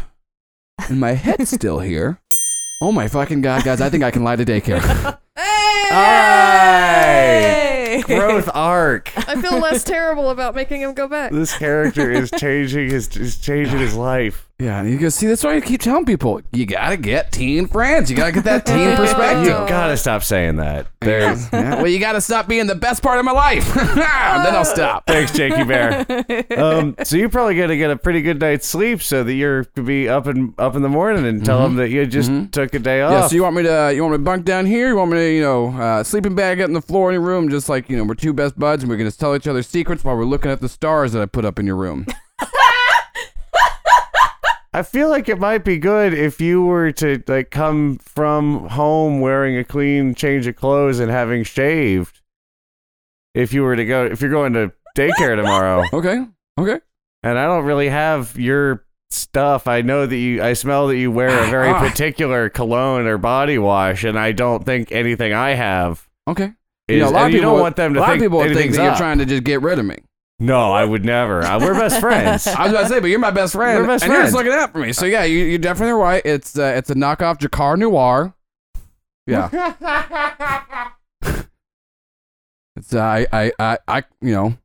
and 0.89 1.01
my 1.01 1.13
head's 1.13 1.51
still 1.51 1.79
here. 1.81 2.19
Oh 2.83 2.93
my 2.93 3.09
fucking 3.09 3.41
god, 3.41 3.65
guys! 3.65 3.81
I 3.81 3.89
think 3.89 4.03
I 4.05 4.11
can 4.11 4.25
lie 4.25 4.37
to 4.37 4.45
daycare. 4.45 5.19
Alright. 6.73 8.05
Growth 8.05 8.49
arc. 8.55 9.11
I 9.29 9.41
feel 9.41 9.59
less 9.59 9.85
terrible 9.93 10.31
about 10.31 10.55
making 10.55 10.81
him 10.83 10.93
go 10.95 11.09
back. 11.09 11.33
This 11.33 11.57
character 11.57 12.11
is 12.11 12.31
changing 12.33 12.91
his 12.91 13.17
is 13.17 13.39
changing 13.39 13.79
his 13.79 13.95
life. 13.95 14.49
Yeah, 14.63 14.79
and 14.81 14.89
he 14.89 14.97
goes, 14.97 15.15
see, 15.15 15.27
that's 15.27 15.43
why 15.43 15.57
I 15.57 15.61
keep 15.61 15.81
telling 15.81 16.05
people, 16.05 16.41
you 16.53 16.67
gotta 16.67 16.97
get 16.97 17.33
teen 17.33 17.67
friends. 17.67 18.11
You 18.11 18.17
gotta 18.17 18.33
get 18.33 18.45
that 18.45 18.65
teen 18.67 18.95
perspective. 18.97 19.45
You 19.45 19.51
gotta 19.51 19.97
stop 19.97 20.23
saying 20.23 20.57
that. 20.57 20.87
There's 21.01 21.49
Yeah, 21.53 21.77
well, 21.77 21.89
you 21.89 21.99
gotta 21.99 22.21
stop 22.21 22.47
being 22.49 22.67
the 22.67 22.75
best 22.75 23.03
part 23.03 23.19
of 23.19 23.25
my 23.25 23.33
life. 23.33 23.73
then 23.75 23.99
I'll 24.55 24.65
stop. 24.65 25.05
Thanks, 25.07 25.33
Jakey 25.33 25.65
Bear. 25.65 26.07
Um, 26.57 26.95
so 27.03 27.17
you're 27.17 27.29
probably 27.29 27.57
gonna 27.57 27.77
get 27.77 27.91
a 27.91 27.97
pretty 27.97 28.23
good 28.23 28.41
night's 28.41 28.67
sleep, 28.69 29.03
so 29.03 29.25
that 29.25 29.35
you're 29.35 29.65
gonna 29.75 29.87
be 29.87 30.09
up 30.09 30.27
and 30.27 30.55
up 30.59 30.77
in 30.77 30.83
the 30.83 30.89
morning 30.89 31.27
and 31.27 31.45
tell 31.45 31.61
them 31.63 31.77
that 31.77 31.89
you 31.91 32.07
just 32.07 32.31
Mhm. 32.31 32.51
took 32.53 32.73
a 32.75 32.79
day 32.79 33.03
off. 33.03 33.13
Yeah, 33.13 33.27
so 33.27 33.35
you 33.35 33.43
want 33.43 33.57
me 33.57 33.63
to 33.65 33.93
you 33.95 34.03
want 34.03 34.13
me 34.13 34.19
to 34.19 34.23
bunk 34.25 34.45
down 34.45 34.67
here? 34.67 34.89
You 34.89 34.97
want 34.97 35.11
me 35.11 35.17
to 35.19 35.33
you 35.35 35.43
know 35.43 35.69
uh, 35.73 36.03
sleeping 36.05 36.35
bag 36.35 36.61
out 36.61 36.69
in 36.69 36.75
the 36.75 36.81
floor 36.83 37.11
in 37.11 37.15
your 37.15 37.23
room, 37.23 37.49
just 37.49 37.69
like 37.69 37.91
you 37.91 37.97
know 37.97 38.05
we're 38.05 38.15
two 38.15 38.33
best 38.33 38.59
buds 38.59 38.83
and 38.85 38.91
we're 38.91 38.97
gonna 38.97 39.11
tell 39.11 39.35
each 39.35 39.47
other 39.49 39.63
secrets 39.63 40.05
while 40.05 40.17
we're 40.17 40.25
looking 40.25 40.51
at 40.51 40.61
the 40.61 40.69
stars 40.69 41.13
that 41.13 41.23
I 41.23 41.27
put 41.27 41.45
up 41.45 41.59
in 41.59 41.67
your 41.67 41.77
room. 41.77 42.07
I 44.75 44.83
feel 44.83 45.11
like 45.11 45.29
it 45.29 45.39
might 45.39 45.65
be 45.65 45.77
good 45.79 46.15
if 46.15 46.41
you 46.41 46.65
were 46.65 46.93
to 46.93 47.23
like 47.27 47.51
come 47.51 47.99
from 47.99 48.69
home 48.69 49.21
wearing 49.21 49.57
a 49.59 49.65
clean 49.65 50.15
change 50.15 50.47
of 50.47 50.57
clothes 50.57 50.99
and 50.99 51.11
having 51.11 51.45
shaved. 51.45 52.21
If 53.35 53.53
you 53.53 53.63
were 53.63 53.77
to 53.77 53.85
go, 53.85 54.07
if 54.07 54.21
you're 54.21 54.31
going 54.31 54.53
to 54.55 54.73
daycare 54.97 55.37
tomorrow, 55.37 55.85
Okay, 55.93 56.27
okay. 56.59 56.81
and 57.23 57.39
I 57.39 57.47
don't 57.47 57.65
really 57.65 57.89
have 57.89 58.39
your 58.39 58.85
stuff. 59.11 59.67
I 59.67 59.83
know 59.83 60.07
that 60.07 60.17
you, 60.17 60.43
I 60.43 60.53
smell 60.55 60.87
that 60.89 60.97
you 60.97 61.11
wear 61.11 61.29
a 61.45 61.51
very 61.51 61.69
Ah. 61.73 61.79
particular 61.81 62.49
cologne 62.49 63.07
or 63.07 63.19
body 63.19 63.59
wash, 63.59 64.05
and 64.05 64.19
I 64.19 64.33
don't 64.33 64.65
think 64.65 64.91
anything 64.93 65.33
I 65.35 65.51
have 65.51 66.09
Okay. 66.29 66.53
is. 66.89 66.97
you 66.97 66.99
know, 67.01 67.09
a 67.09 67.11
lot 67.11 67.27
of 67.27 67.33
people 67.33 67.51
don't 67.53 67.61
want 67.61 67.77
them 67.77 67.95
to 67.95 68.01
a 68.01 68.03
lot 68.03 68.07
think 68.11 68.21
of 68.21 68.25
people 68.25 68.39
would 68.39 68.55
think 68.55 68.73
that 68.75 68.83
you're 68.85 68.97
trying 68.97 69.19
to 69.19 69.27
just 69.27 69.45
get 69.45 69.61
rid 69.63 69.79
of 69.79 69.85
me. 69.87 69.97
No, 70.43 70.73
I 70.73 70.85
would 70.85 71.05
never. 71.05 71.43
Uh, 71.43 71.61
we're 71.61 71.73
best 71.75 72.01
friends. 72.01 72.47
I 72.49 72.65
was 72.65 72.73
about 72.73 72.83
to 72.83 72.89
say, 72.89 72.99
but 72.99 73.07
you're 73.07 73.21
my 73.21 73.31
best 73.31 73.53
friend, 73.53 73.81
We're 73.81 73.87
best 73.87 74.03
and 74.03 74.13
you're 74.13 74.23
just 74.23 74.35
looking 74.35 74.51
out 74.53 74.73
for 74.73 74.81
me. 74.81 74.93
So 74.93 75.07
yeah, 75.07 75.23
you, 75.23 75.39
you're 75.45 75.59
definitely 75.59 75.93
right. 75.93 76.21
It's 76.25 76.59
uh, 76.59 76.75
it's 76.77 76.91
a 76.91 76.97
knockoff 76.97 77.39
Drakkar 77.39 77.79
Noir. 77.79 78.35
Yeah. 79.25 79.49
it's 82.77 82.93
uh, 82.93 83.01
I, 83.01 83.27
I 83.33 83.53
I 83.61 83.79
I 83.87 84.03
you 84.21 84.33
know, 84.33 84.59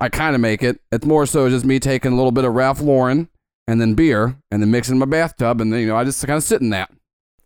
I 0.00 0.10
kind 0.10 0.34
of 0.34 0.42
make 0.42 0.62
it. 0.62 0.78
It's 0.92 1.06
more 1.06 1.24
so 1.24 1.48
just 1.48 1.64
me 1.64 1.80
taking 1.80 2.12
a 2.12 2.16
little 2.16 2.30
bit 2.30 2.44
of 2.44 2.52
Ralph 2.52 2.82
Lauren 2.82 3.30
and 3.66 3.80
then 3.80 3.94
beer 3.94 4.36
and 4.50 4.60
then 4.60 4.70
mixing 4.70 4.96
in 4.96 4.98
my 4.98 5.06
bathtub 5.06 5.62
and 5.62 5.72
then 5.72 5.80
you 5.80 5.86
know 5.86 5.96
I 5.96 6.04
just 6.04 6.26
kind 6.26 6.36
of 6.36 6.42
sit 6.42 6.60
in 6.60 6.68
that. 6.70 6.90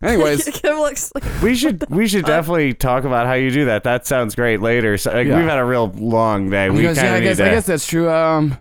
Anyways, 0.04 0.44
Kim 0.52 0.76
looks 0.78 1.10
like 1.14 1.24
We 1.42 1.54
should 1.56 1.84
we 1.90 2.06
should 2.06 2.24
definitely 2.24 2.74
talk 2.74 3.04
about 3.04 3.26
how 3.26 3.32
you 3.34 3.50
do 3.50 3.64
that. 3.66 3.84
That 3.84 4.06
sounds 4.06 4.34
great 4.34 4.60
later. 4.60 4.96
So 4.98 5.12
like, 5.12 5.26
Yeah. 5.26 5.38
we've 5.38 5.48
had 5.48 5.58
a 5.58 5.64
real 5.64 5.88
long 5.88 6.50
day. 6.50 6.70
We 6.70 6.78
because, 6.82 6.98
kind 6.98 7.08
yeah, 7.08 7.12
of 7.12 7.16
I 7.16 7.20
need 7.20 7.26
guess 7.26 7.36
to. 7.38 7.44
I 7.46 7.50
guess 7.50 7.66
that's 7.66 7.86
true. 7.86 8.10
Um, 8.10 8.58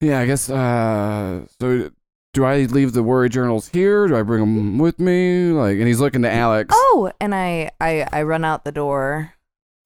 yeah, 0.00 0.20
I 0.20 0.26
guess. 0.26 0.50
Uh, 0.50 1.46
so 1.60 1.90
do 2.34 2.44
I 2.44 2.64
leave 2.64 2.92
the 2.92 3.02
worry 3.02 3.28
journals 3.30 3.68
here? 3.68 4.06
Do 4.08 4.16
I 4.16 4.22
bring 4.22 4.40
them 4.40 4.78
with 4.78 4.98
me? 4.98 5.52
Like, 5.52 5.78
and 5.78 5.86
he's 5.86 6.00
looking 6.00 6.22
to 6.22 6.30
Alex. 6.30 6.68
Oh, 6.76 7.10
and 7.20 7.34
I, 7.34 7.70
I 7.80 8.06
I 8.12 8.22
run 8.24 8.44
out 8.44 8.64
the 8.64 8.72
door, 8.72 9.32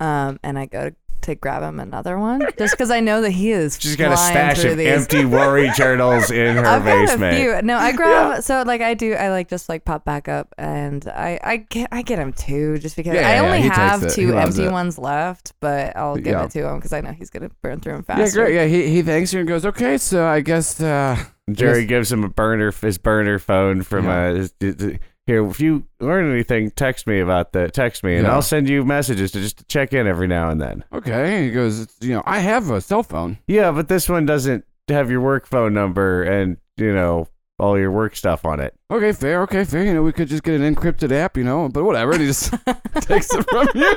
um, 0.00 0.40
and 0.42 0.58
I 0.58 0.66
go 0.66 0.90
to 0.90 0.96
to 1.22 1.34
grab 1.34 1.62
him 1.62 1.80
another 1.80 2.18
one, 2.18 2.40
just 2.58 2.74
because 2.74 2.90
I 2.90 3.00
know 3.00 3.20
that 3.22 3.30
he 3.30 3.50
is. 3.50 3.78
She's 3.80 3.96
got 3.96 4.12
a 4.12 4.16
flying 4.16 4.32
stash 4.32 4.60
through 4.60 4.70
of 4.72 4.78
these. 4.78 4.88
empty 4.88 5.24
worry 5.24 5.70
journals 5.76 6.30
in 6.30 6.56
her 6.56 6.64
I've 6.66 6.84
got 6.84 7.06
basement. 7.06 7.34
a 7.34 7.38
few. 7.38 7.62
No, 7.62 7.76
I 7.78 7.92
grab. 7.92 8.42
So 8.42 8.62
like 8.66 8.80
I 8.80 8.94
do. 8.94 9.14
I 9.14 9.30
like 9.30 9.48
just 9.48 9.68
like 9.68 9.84
pop 9.84 10.04
back 10.04 10.28
up, 10.28 10.54
and 10.58 11.06
I 11.08 11.38
I 11.42 11.56
get 11.58 11.88
I 11.92 12.02
get 12.02 12.18
him 12.18 12.32
two, 12.32 12.78
just 12.78 12.96
because 12.96 13.14
Yeah, 13.14 13.28
I 13.28 13.34
yeah, 13.34 13.42
only 13.42 13.62
he 13.62 13.68
have 13.68 14.12
two 14.12 14.36
empty 14.36 14.64
it. 14.64 14.72
ones 14.72 14.98
left, 14.98 15.52
but 15.60 15.96
I'll 15.96 16.16
give 16.16 16.26
Yeah. 16.26 16.44
it 16.44 16.50
to 16.52 16.66
him 16.68 16.76
because 16.76 16.92
I 16.92 17.00
know 17.00 17.12
he's 17.12 17.30
gonna 17.30 17.50
burn 17.62 17.80
through 17.80 18.02
them 18.02 18.04
Yeah, 18.18 18.30
great. 18.30 18.54
Yeah, 18.54 18.66
he 18.66 18.88
he 18.90 19.02
thanks 19.02 19.32
you 19.32 19.40
and 19.40 19.48
goes, 19.48 19.64
okay, 19.66 19.98
so 19.98 20.26
I 20.26 20.40
guess 20.40 20.80
uh, 20.80 21.16
Jerry 21.50 21.84
gives 21.84 22.10
him 22.12 22.24
a 22.24 22.28
burner, 22.28 22.72
his 22.72 22.98
burner 22.98 23.38
phone 23.38 23.82
from 23.82 24.04
Yeah. 24.06 24.18
uh, 24.28 24.34
his, 24.34 24.54
his- 24.60 24.98
here. 25.30 25.46
If 25.46 25.60
you 25.60 25.84
learn 26.00 26.30
anything, 26.30 26.70
text 26.72 27.06
me 27.06 27.20
about 27.20 27.52
the 27.52 27.70
text 27.70 28.02
me, 28.04 28.16
and 28.16 28.26
Yeah. 28.26 28.32
I'll 28.34 28.42
send 28.42 28.68
you 28.68 28.84
messages 28.84 29.30
to 29.32 29.40
just 29.40 29.66
check 29.68 29.92
in 29.92 30.06
every 30.06 30.26
now 30.26 30.50
and 30.50 30.60
then. 30.60 30.84
okay. 30.92 31.44
He 31.44 31.50
goes, 31.52 31.86
you 32.00 32.14
know, 32.14 32.22
I 32.26 32.40
have 32.40 32.70
a 32.70 32.80
cell 32.80 33.02
phone. 33.02 33.38
Yeah, 33.46 33.70
but 33.72 33.88
this 33.88 34.08
one 34.08 34.26
doesn't 34.26 34.64
have 34.88 35.10
your 35.10 35.20
work 35.20 35.46
phone 35.46 35.72
number 35.72 36.22
and 36.24 36.56
you 36.76 36.92
know 36.92 37.28
all 37.60 37.78
your 37.78 37.90
work 37.92 38.16
stuff 38.16 38.44
on 38.44 38.58
it. 38.58 38.74
Okay, 38.90 39.12
fair. 39.12 39.42
Okay, 39.42 39.64
fair. 39.64 39.84
You 39.84 39.94
know, 39.94 40.02
we 40.02 40.12
could 40.12 40.28
just 40.28 40.42
get 40.42 40.60
an 40.60 40.74
encrypted 40.74 41.12
app, 41.12 41.36
you 41.36 41.44
know, 41.44 41.68
but 41.68 41.84
whatever. 41.84 42.12
And 42.12 42.20
he 42.22 42.26
just 42.26 42.52
takes 43.02 43.28
it 43.34 43.48
from 43.50 43.68
you. 43.74 43.94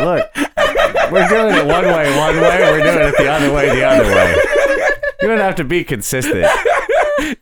Look, 0.00 0.30
we're 1.12 1.28
doing 1.28 1.54
it 1.54 1.66
one 1.66 1.84
way, 1.86 2.16
one 2.18 2.36
way. 2.36 2.58
We're 2.60 2.82
doing 2.82 3.08
it 3.08 3.14
the 3.18 3.28
other 3.30 3.52
way, 3.52 3.68
the 3.74 3.84
other 3.84 4.04
way. 4.04 4.36
You 5.22 5.28
don't 5.28 5.38
have 5.38 5.56
to 5.56 5.64
be 5.64 5.84
consistent. 5.84 6.46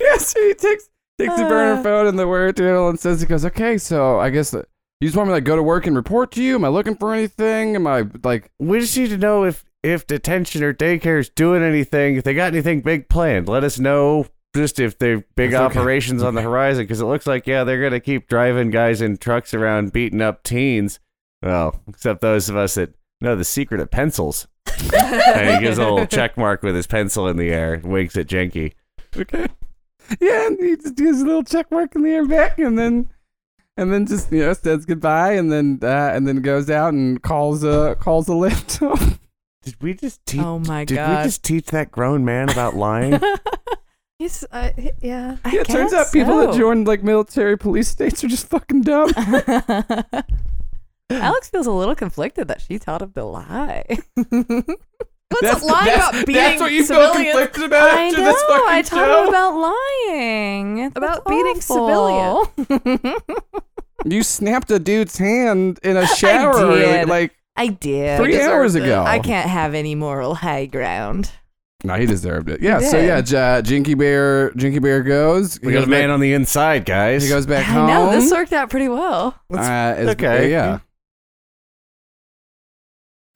yeah, 0.00 0.16
so 0.18 0.40
he 0.40 0.54
takes 0.54 0.88
takes 1.18 1.36
the 1.36 1.44
burner 1.44 1.80
Uh. 1.80 1.82
phone 1.82 2.06
and 2.06 2.18
the 2.18 2.26
word 2.28 2.56
journal 2.56 2.88
and 2.88 2.98
says, 2.98 3.20
he 3.20 3.26
goes, 3.26 3.44
okay, 3.44 3.78
so 3.78 4.18
I 4.20 4.30
guess 4.30 4.50
that 4.50 4.66
you 5.00 5.08
just 5.08 5.16
want 5.16 5.28
me 5.28 5.32
to 5.32 5.34
like 5.36 5.44
go 5.44 5.56
to 5.56 5.62
work 5.62 5.86
and 5.86 5.94
report 5.96 6.32
to 6.32 6.42
you? 6.42 6.54
Am 6.56 6.64
I 6.64 6.68
looking 6.68 6.96
for 6.96 7.12
anything? 7.14 7.74
Am 7.74 7.86
I 7.86 8.04
like, 8.24 8.50
We 8.58 8.80
just 8.80 8.96
need 8.96 9.10
to 9.10 9.18
know 9.18 9.44
if 9.44 9.64
if 9.82 10.06
detention 10.06 10.64
or 10.64 10.72
daycare 10.74 11.20
is 11.20 11.28
doing 11.28 11.62
anything. 11.62 12.16
If 12.16 12.24
they 12.24 12.34
got 12.34 12.52
anything 12.52 12.80
big 12.80 13.08
planned, 13.08 13.48
let 13.48 13.62
us 13.62 13.78
know. 13.78 14.26
Just 14.54 14.80
if 14.80 14.98
they're 14.98 15.22
big 15.36 15.50
That's 15.52 15.70
okay. 15.70 15.78
operations 15.80 16.22
on 16.22 16.34
the 16.34 16.40
horizon, 16.50 16.84
because 16.84 17.00
it 17.00 17.04
looks 17.04 17.26
like 17.26 17.46
yeah, 17.46 17.62
they're 17.62 17.82
gonna 17.82 18.00
keep 18.00 18.26
driving 18.26 18.70
guys 18.70 19.00
in 19.02 19.16
trucks 19.18 19.52
around 19.52 19.92
beating 19.92 20.22
up 20.22 20.42
teens. 20.42 20.98
Well, 21.42 21.80
except 21.86 22.22
those 22.22 22.48
of 22.48 22.56
us 22.56 22.74
that 22.76 22.94
know 23.20 23.36
the 23.36 23.44
secret 23.44 23.80
of 23.80 23.90
pencils. 23.90 24.46
and 24.94 25.50
he 25.54 25.60
gives 25.60 25.78
a 25.78 25.82
little 25.82 26.06
check 26.06 26.36
mark 26.36 26.62
with 26.62 26.74
his 26.74 26.86
pencil 26.86 27.28
in 27.28 27.36
the 27.36 27.50
air, 27.50 27.80
winks 27.82 28.16
at 28.16 28.26
Jenky. 28.26 28.74
okay? 29.16 29.46
Yeah, 30.20 30.46
and 30.46 30.58
he 30.60 30.76
just 30.76 30.96
gives 30.96 31.20
a 31.20 31.24
little 31.24 31.44
check 31.44 31.70
mark 31.70 31.94
in 31.94 32.02
the 32.02 32.10
air 32.10 32.26
back, 32.26 32.58
and 32.58 32.78
then 32.78 33.08
and 33.76 33.92
then 33.92 34.06
just 34.06 34.30
you 34.32 34.40
know 34.40 34.52
says 34.52 34.86
goodbye, 34.86 35.32
and 35.32 35.50
then 35.50 35.78
uh, 35.82 36.10
and 36.14 36.26
then 36.26 36.42
goes 36.42 36.70
out 36.70 36.92
and 36.92 37.22
calls 37.22 37.64
uh 37.64 37.94
calls 37.96 38.28
a 38.28 38.34
lift. 38.34 38.80
Did 39.62 39.82
we 39.82 39.94
just 39.94 40.24
teach? 40.26 40.40
Oh 40.40 40.60
my 40.60 40.84
did 40.84 40.94
god! 40.94 41.18
we 41.18 41.24
just 41.24 41.42
teach 41.42 41.66
that 41.66 41.90
grown 41.90 42.24
man 42.24 42.48
about 42.48 42.76
lying? 42.76 43.20
He's, 44.20 44.44
uh, 44.50 44.70
he- 44.78 44.92
yeah. 45.02 45.38
I 45.44 45.52
yeah, 45.52 45.60
it 45.62 45.66
turns 45.66 45.92
out 45.92 46.04
guess 46.04 46.12
people 46.12 46.38
that 46.38 46.52
so. 46.52 46.58
join 46.58 46.84
like 46.84 47.02
military 47.02 47.58
police 47.58 47.88
states 47.88 48.22
are 48.22 48.28
just 48.28 48.48
fucking 48.48 48.82
dumb. 48.82 49.12
Alex 51.10 51.48
feels 51.50 51.66
a 51.66 51.72
little 51.72 51.94
conflicted 51.94 52.48
that 52.48 52.60
she 52.60 52.78
taught 52.78 53.02
him 53.02 53.12
to 53.12 53.24
lie. 53.24 53.84
What's 54.16 55.62
a 55.62 55.66
lie 55.66 55.86
about 55.88 56.12
beating 56.26 56.34
that's 56.34 56.60
what 56.60 56.72
you 56.72 56.84
civilians? 56.84 57.14
feel 57.16 57.24
conflicted 57.32 57.64
about 57.64 57.98
I 57.98 58.10
know. 58.10 58.24
this 58.24 58.42
fucking 58.42 58.64
I 58.68 58.82
taught 58.82 59.06
show. 59.06 59.22
him 59.22 59.28
about 59.28 59.56
lying. 59.56 60.76
That's 60.76 60.96
About 60.96 61.24
beating 61.26 61.60
awful. 61.70 62.52
You 64.04 64.22
snapped 64.22 64.70
a 64.70 64.78
dude's 64.78 65.18
hand 65.18 65.80
in 65.82 65.96
a 65.96 66.06
shower, 66.16 66.76
did. 66.76 67.08
like 67.08 67.34
I 67.56 67.68
did. 67.68 68.18
three 68.20 68.32
deserved 68.32 68.52
hours 68.52 68.74
it. 68.76 68.84
ago. 68.84 69.02
I 69.04 69.18
can't 69.18 69.48
have 69.48 69.74
any 69.74 69.94
moral 69.96 70.36
high 70.36 70.66
ground. 70.66 71.32
No, 71.82 71.94
he 71.94 72.06
deserved 72.06 72.48
it. 72.48 72.60
Yeah. 72.62 72.78
So 72.78 73.00
yeah, 73.00 73.20
J- 73.20 73.62
Jinky 73.64 73.94
Bear, 73.94 74.50
Jinky 74.52 74.78
Bear 74.78 75.02
goes. 75.02 75.60
we 75.60 75.72
got 75.72 75.84
a 75.84 75.88
man 75.88 76.10
on 76.10 76.20
the 76.20 76.34
inside, 76.34 76.84
guys. 76.84 77.24
He 77.24 77.28
goes 77.28 77.46
back 77.46 77.66
I 77.68 77.72
home. 77.72 77.86
know 77.88 78.10
this 78.12 78.30
worked 78.30 78.52
out 78.52 78.70
pretty 78.70 78.88
well. 78.88 79.34
Uh, 79.52 79.94
is- 79.98 80.08
okay. 80.10 80.50
Yeah. 80.52 80.78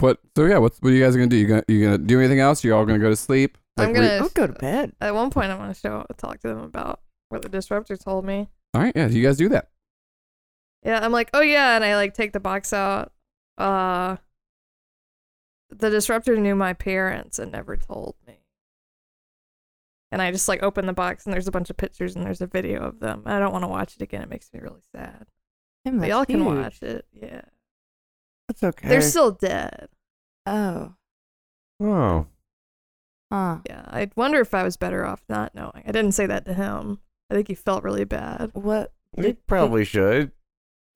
What? 0.01 0.19
So 0.37 0.45
yeah, 0.47 0.59
what's 0.59 0.81
what 0.81 0.93
are 0.93 0.95
you 0.95 1.05
guys 1.05 1.15
gonna 1.15 1.29
do? 1.29 1.37
You 1.37 1.47
gonna 1.47 1.65
you 1.69 1.85
gonna 1.85 1.99
do 1.99 2.19
anything 2.19 2.41
else? 2.41 2.65
You 2.65 2.75
all 2.75 2.85
gonna 2.85 2.99
go 2.99 3.11
to 3.11 3.17
sleep? 3.17 3.59
I'm 3.77 3.93
gonna 3.93 4.19
I'll 4.21 4.29
go 4.29 4.47
to 4.47 4.53
bed. 4.53 4.93
At 5.01 5.15
one 5.15 5.31
point, 5.31 5.51
I 5.51 5.57
want 5.57 5.75
to 5.75 5.81
show 5.81 6.05
talk 6.17 6.41
to 6.41 6.49
them 6.49 6.61
about 6.61 7.01
what 7.29 7.43
the 7.43 7.49
disruptor 7.49 7.97
told 7.97 8.25
me. 8.25 8.49
all 8.75 8.83
right. 8.83 8.93
Yeah. 8.95 9.09
You 9.09 9.23
guys 9.23 9.37
do 9.37 9.49
that. 9.51 9.69
Yeah, 10.83 11.05
I'm 11.05 11.13
like, 11.13 11.31
oh 11.35 11.43
yeah, 11.43 11.77
and 11.77 11.85
I 11.85 11.97
like 11.97 12.15
take 12.15 12.33
the 12.33 12.41
box 12.41 12.73
out. 12.73 13.13
Uh, 13.59 14.17
the 15.71 15.91
disruptor 15.91 16.37
knew 16.37 16.55
my 16.55 16.73
parents 16.73 17.39
and 17.39 17.53
never 17.53 17.77
told 17.77 18.17
me. 18.27 18.39
And 20.13 20.21
I 20.21 20.33
just 20.33 20.49
like 20.49 20.63
open 20.63 20.87
the 20.87 20.93
box 20.93 21.25
and 21.25 21.33
there's 21.33 21.47
a 21.47 21.53
bunch 21.53 21.71
of 21.71 21.77
pictures 21.77 22.17
and 22.17 22.25
there's 22.25 22.41
a 22.41 22.47
video 22.47 22.83
of 22.83 22.99
them. 22.99 23.23
I 23.27 23.39
don't 23.39 23.53
want 23.53 23.63
to 23.63 23.69
watch 23.69 23.95
it 23.95 24.03
again. 24.03 24.23
It 24.23 24.29
makes 24.29 24.53
me 24.53 24.61
really 24.61 24.83
sad. 24.95 25.27
Him, 25.85 26.03
y'all 26.03 26.25
can 26.25 26.45
watch 26.45 26.83
it. 26.83 27.07
Yeah, 27.13 27.43
That's 28.51 28.65
okay. 28.65 28.89
they're 28.89 29.01
still 29.01 29.31
dead. 29.31 29.89
Oh. 30.45 30.95
oh, 31.81 32.27
Huh. 33.33 33.59
Yeah, 33.69 33.85
I 33.87 34.11
wonder 34.17 34.41
if 34.41 34.55
I 34.55 34.65
was 34.65 34.77
better 34.77 35.07
off 35.07 35.23
not 35.29 35.55
knowing. 35.55 35.85
I 35.87 35.93
didn't 35.93 36.13
say 36.13 36.27
that 36.27 36.45
to 36.47 36.55
him. 36.55 36.99
I 37.31 37.35
think 37.35 37.47
he 37.47 37.55
felt 37.55 37.85
really 37.85 38.03
bad. 38.05 38.51
What? 38.55 38.93
you 39.17 39.37
probably 39.47 39.85
should. 39.85 40.33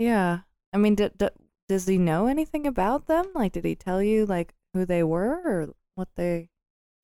Yeah. 0.00 0.40
I 0.72 0.78
mean, 0.78 0.96
d- 0.96 1.10
d- 1.16 1.28
does 1.68 1.86
he 1.86 1.96
know 1.96 2.26
anything 2.26 2.66
about 2.66 3.06
them? 3.06 3.26
Like, 3.36 3.52
did 3.52 3.64
he 3.64 3.76
tell 3.76 4.02
you 4.02 4.26
like 4.26 4.52
who 4.72 4.84
they 4.84 5.04
were 5.04 5.40
or 5.44 5.68
what 5.94 6.08
they? 6.16 6.48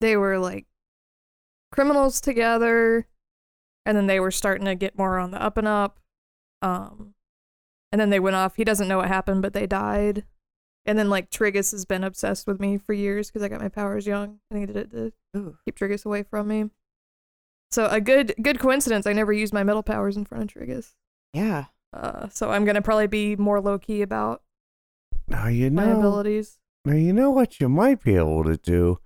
They 0.01 0.17
were 0.17 0.37
like 0.37 0.65
criminals 1.71 2.19
together, 2.19 3.07
and 3.85 3.95
then 3.95 4.07
they 4.07 4.19
were 4.19 4.31
starting 4.31 4.65
to 4.65 4.75
get 4.75 4.97
more 4.97 5.17
on 5.17 5.31
the 5.31 5.41
up 5.41 5.57
and 5.57 5.67
up. 5.67 6.01
Um, 6.61 7.13
and 7.93 8.01
then 8.01 8.09
they 8.09 8.19
went 8.19 8.35
off. 8.35 8.57
He 8.57 8.65
doesn't 8.65 8.89
know 8.89 8.97
what 8.97 9.07
happened, 9.07 9.41
but 9.41 9.53
they 9.53 9.65
died. 9.65 10.25
And 10.85 10.97
then 10.97 11.09
like 11.09 11.29
Trigus 11.29 11.71
has 11.71 11.85
been 11.85 12.03
obsessed 12.03 12.47
with 12.47 12.59
me 12.59 12.77
for 12.77 12.93
years 12.93 13.29
because 13.29 13.43
I 13.43 13.49
got 13.49 13.61
my 13.61 13.69
powers 13.69 14.07
young, 14.07 14.39
and 14.49 14.59
he 14.59 14.65
did 14.65 14.77
it 14.77 14.91
to 14.91 15.13
Ooh. 15.37 15.57
keep 15.65 15.77
Trigus 15.77 16.05
away 16.05 16.23
from 16.23 16.47
me. 16.47 16.69
So 17.71 17.87
a 17.87 18.01
good 18.01 18.33
good 18.41 18.59
coincidence. 18.59 19.05
I 19.05 19.13
never 19.13 19.31
used 19.31 19.53
my 19.53 19.63
metal 19.63 19.83
powers 19.83 20.17
in 20.17 20.25
front 20.25 20.43
of 20.43 20.49
Trigus. 20.49 20.93
Yeah. 21.33 21.65
Uh, 21.93 22.29
so 22.29 22.49
I'm 22.51 22.65
gonna 22.65 22.81
probably 22.81 23.07
be 23.07 23.35
more 23.35 23.61
low 23.61 23.77
key 23.77 24.01
about 24.01 24.41
Now 25.27 25.47
you 25.47 25.69
know 25.69 25.85
my 25.85 25.91
know. 25.93 25.99
abilities. 25.99 26.57
Now 26.83 26.93
you 26.95 27.13
know 27.13 27.29
what 27.29 27.59
you 27.59 27.69
might 27.69 28.03
be 28.03 28.15
able 28.15 28.43
to 28.45 28.57
do. 28.57 28.99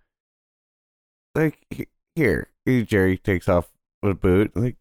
Like 1.36 1.90
here, 2.16 2.50
here, 2.66 2.84
Jerry 2.84 3.18
takes 3.18 3.50
off 3.50 3.74
a 4.02 4.14
boot. 4.14 4.56
Like 4.56 4.78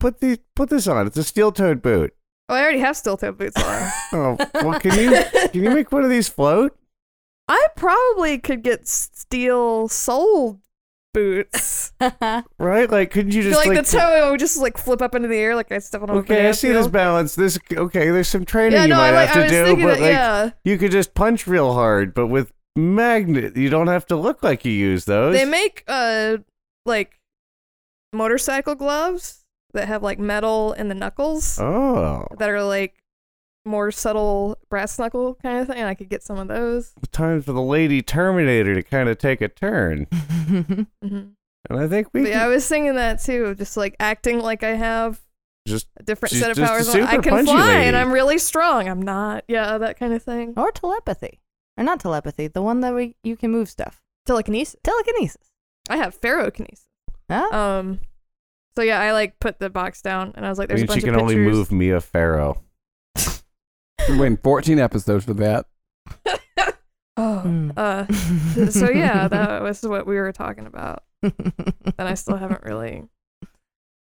put 0.00 0.18
the 0.18 0.40
put 0.56 0.68
this 0.68 0.88
on. 0.88 1.06
It's 1.06 1.16
a 1.16 1.22
steel-toed 1.22 1.80
boot. 1.80 2.12
Oh, 2.48 2.54
I 2.54 2.62
already 2.62 2.80
have 2.80 2.96
steel 2.96 3.16
toe 3.16 3.32
boots 3.32 3.56
on. 3.62 3.90
Oh, 4.14 4.36
well, 4.54 4.78
can 4.78 4.98
you 4.98 5.22
can 5.50 5.62
you 5.62 5.70
make 5.70 5.90
one 5.90 6.04
of 6.04 6.10
these 6.10 6.28
float? 6.28 6.76
I 7.48 7.68
probably 7.76 8.38
could 8.38 8.62
get 8.62 8.86
steel 8.86 9.88
soled 9.88 10.60
boots. 11.14 11.92
Right? 12.58 12.90
Like, 12.90 13.10
couldn't 13.10 13.32
you 13.32 13.42
just 13.42 13.56
like, 13.56 13.68
like? 13.68 13.84
the 13.86 13.98
toe 13.98 14.30
would 14.32 14.40
just 14.40 14.58
like 14.58 14.76
flip 14.76 15.00
up 15.02 15.14
into 15.14 15.28
the 15.28 15.36
air 15.36 15.54
like 15.54 15.70
I 15.70 15.78
step 15.78 16.02
on 16.02 16.10
a 16.10 16.14
okay, 16.14 16.48
I 16.48 16.52
see 16.52 16.68
peel. 16.68 16.78
this 16.78 16.88
balance. 16.88 17.34
This 17.34 17.58
okay. 17.72 18.10
There's 18.10 18.28
some 18.28 18.44
training 18.44 18.72
Yeah, 18.72 18.82
you 18.82 18.88
no, 18.88 18.96
might 18.96 19.10
I, 19.10 19.24
like, 19.24 19.28
have 19.28 19.44
I 19.44 19.48
to 19.48 19.62
was 19.62 19.70
do, 19.70 19.76
but 19.76 19.88
that, 19.94 20.00
like 20.00 20.10
yeah. 20.12 20.50
you 20.64 20.78
could 20.78 20.90
just 20.90 21.14
punch 21.14 21.46
real 21.46 21.74
hard. 21.74 22.12
But 22.14 22.26
with 22.26 22.52
magnet, 22.76 23.56
you 23.56 23.70
don't 23.70 23.86
have 23.86 24.06
to 24.06 24.16
look 24.16 24.42
like 24.42 24.64
you 24.64 24.72
use 24.72 25.04
those. 25.04 25.34
They 25.34 25.44
make 25.44 25.84
uh 25.86 26.38
like 26.84 27.20
motorcycle 28.12 28.74
gloves 28.74 29.41
that 29.72 29.88
have 29.88 30.02
like 30.02 30.18
metal 30.18 30.72
in 30.72 30.88
the 30.88 30.94
knuckles 30.94 31.58
oh, 31.58 32.26
that 32.38 32.48
are 32.48 32.62
like 32.62 32.94
more 33.64 33.90
subtle 33.90 34.58
brass 34.68 34.98
knuckle 34.98 35.34
kind 35.36 35.60
of 35.60 35.68
thing. 35.68 35.78
And 35.78 35.88
I 35.88 35.94
could 35.94 36.08
get 36.08 36.22
some 36.22 36.38
of 36.38 36.48
those. 36.48 36.92
time 37.12 37.42
for 37.42 37.52
the 37.52 37.62
lady 37.62 38.02
Terminator 38.02 38.74
to 38.74 38.82
kind 38.82 39.08
of 39.08 39.18
take 39.18 39.40
a 39.40 39.48
turn. 39.48 40.04
hmm 40.12 40.82
And 41.02 41.78
I 41.78 41.88
think 41.88 42.08
we 42.12 42.22
But 42.22 42.30
yeah, 42.30 42.44
I 42.44 42.48
was 42.48 42.66
thinking 42.66 42.96
that 42.96 43.22
too, 43.22 43.54
just 43.54 43.76
like 43.76 43.96
acting 44.00 44.40
like 44.40 44.62
I 44.62 44.74
have 44.74 45.20
just 45.66 45.86
a 45.96 46.02
different 46.02 46.34
set 46.34 46.50
of 46.50 46.56
just 46.56 46.94
a 46.94 46.98
powers. 46.98 47.08
I 47.08 47.18
can 47.18 47.44
fly 47.44 47.66
lady. 47.66 47.86
and 47.86 47.96
I'm 47.96 48.12
really 48.12 48.38
strong. 48.38 48.88
I'm 48.88 49.02
not. 49.02 49.44
Yeah, 49.46 49.78
that 49.78 49.98
kind 49.98 50.12
of 50.12 50.22
thing. 50.22 50.54
or 50.56 50.72
telepathy, 50.72 51.40
or 51.76 51.84
not 51.84 52.00
telepathy, 52.00 52.48
the 52.48 52.62
one 52.62 52.80
that 52.80 52.94
we 52.94 53.14
you 53.22 53.36
can 53.36 53.52
move 53.52 53.70
stuff. 53.70 54.02
Telekinesis. 54.26 54.76
Telekinesis. 54.82 55.50
I 55.88 55.96
have 55.98 56.20
ferrokinesis. 56.20 56.86
Oh. 57.30 57.56
Um, 57.56 58.00
so 58.76 58.82
yeah, 58.82 59.00
I 59.00 59.12
like 59.12 59.38
put 59.40 59.58
the 59.58 59.70
box 59.70 60.02
down 60.02 60.32
and 60.36 60.44
I 60.46 60.48
was 60.48 60.58
like, 60.58 60.66
I 60.66 60.74
"There's 60.74 60.80
mean, 60.80 60.84
a 60.84 60.88
bunch 60.88 61.00
she 61.00 61.06
can 61.06 61.14
of 61.14 61.20
only 61.22 61.34
pictures." 61.34 61.56
move 61.56 61.72
Mia 61.72 62.00
Farrow. 62.00 62.62
We're 64.08 64.18
waiting 64.18 64.36
14 64.38 64.78
episodes 64.78 65.24
for 65.24 65.34
that. 65.34 65.66
Oh, 67.14 67.42
Mm. 67.44 67.72
uh, 67.76 68.70
so 68.70 68.90
yeah, 68.90 69.28
that 69.28 69.62
was 69.62 69.82
what 69.82 70.06
we 70.06 70.14
were 70.16 70.32
talking 70.32 70.64
about, 70.66 71.02
and 71.22 71.34
I 71.98 72.14
still 72.14 72.36
haven't 72.38 72.62
really, 72.64 73.02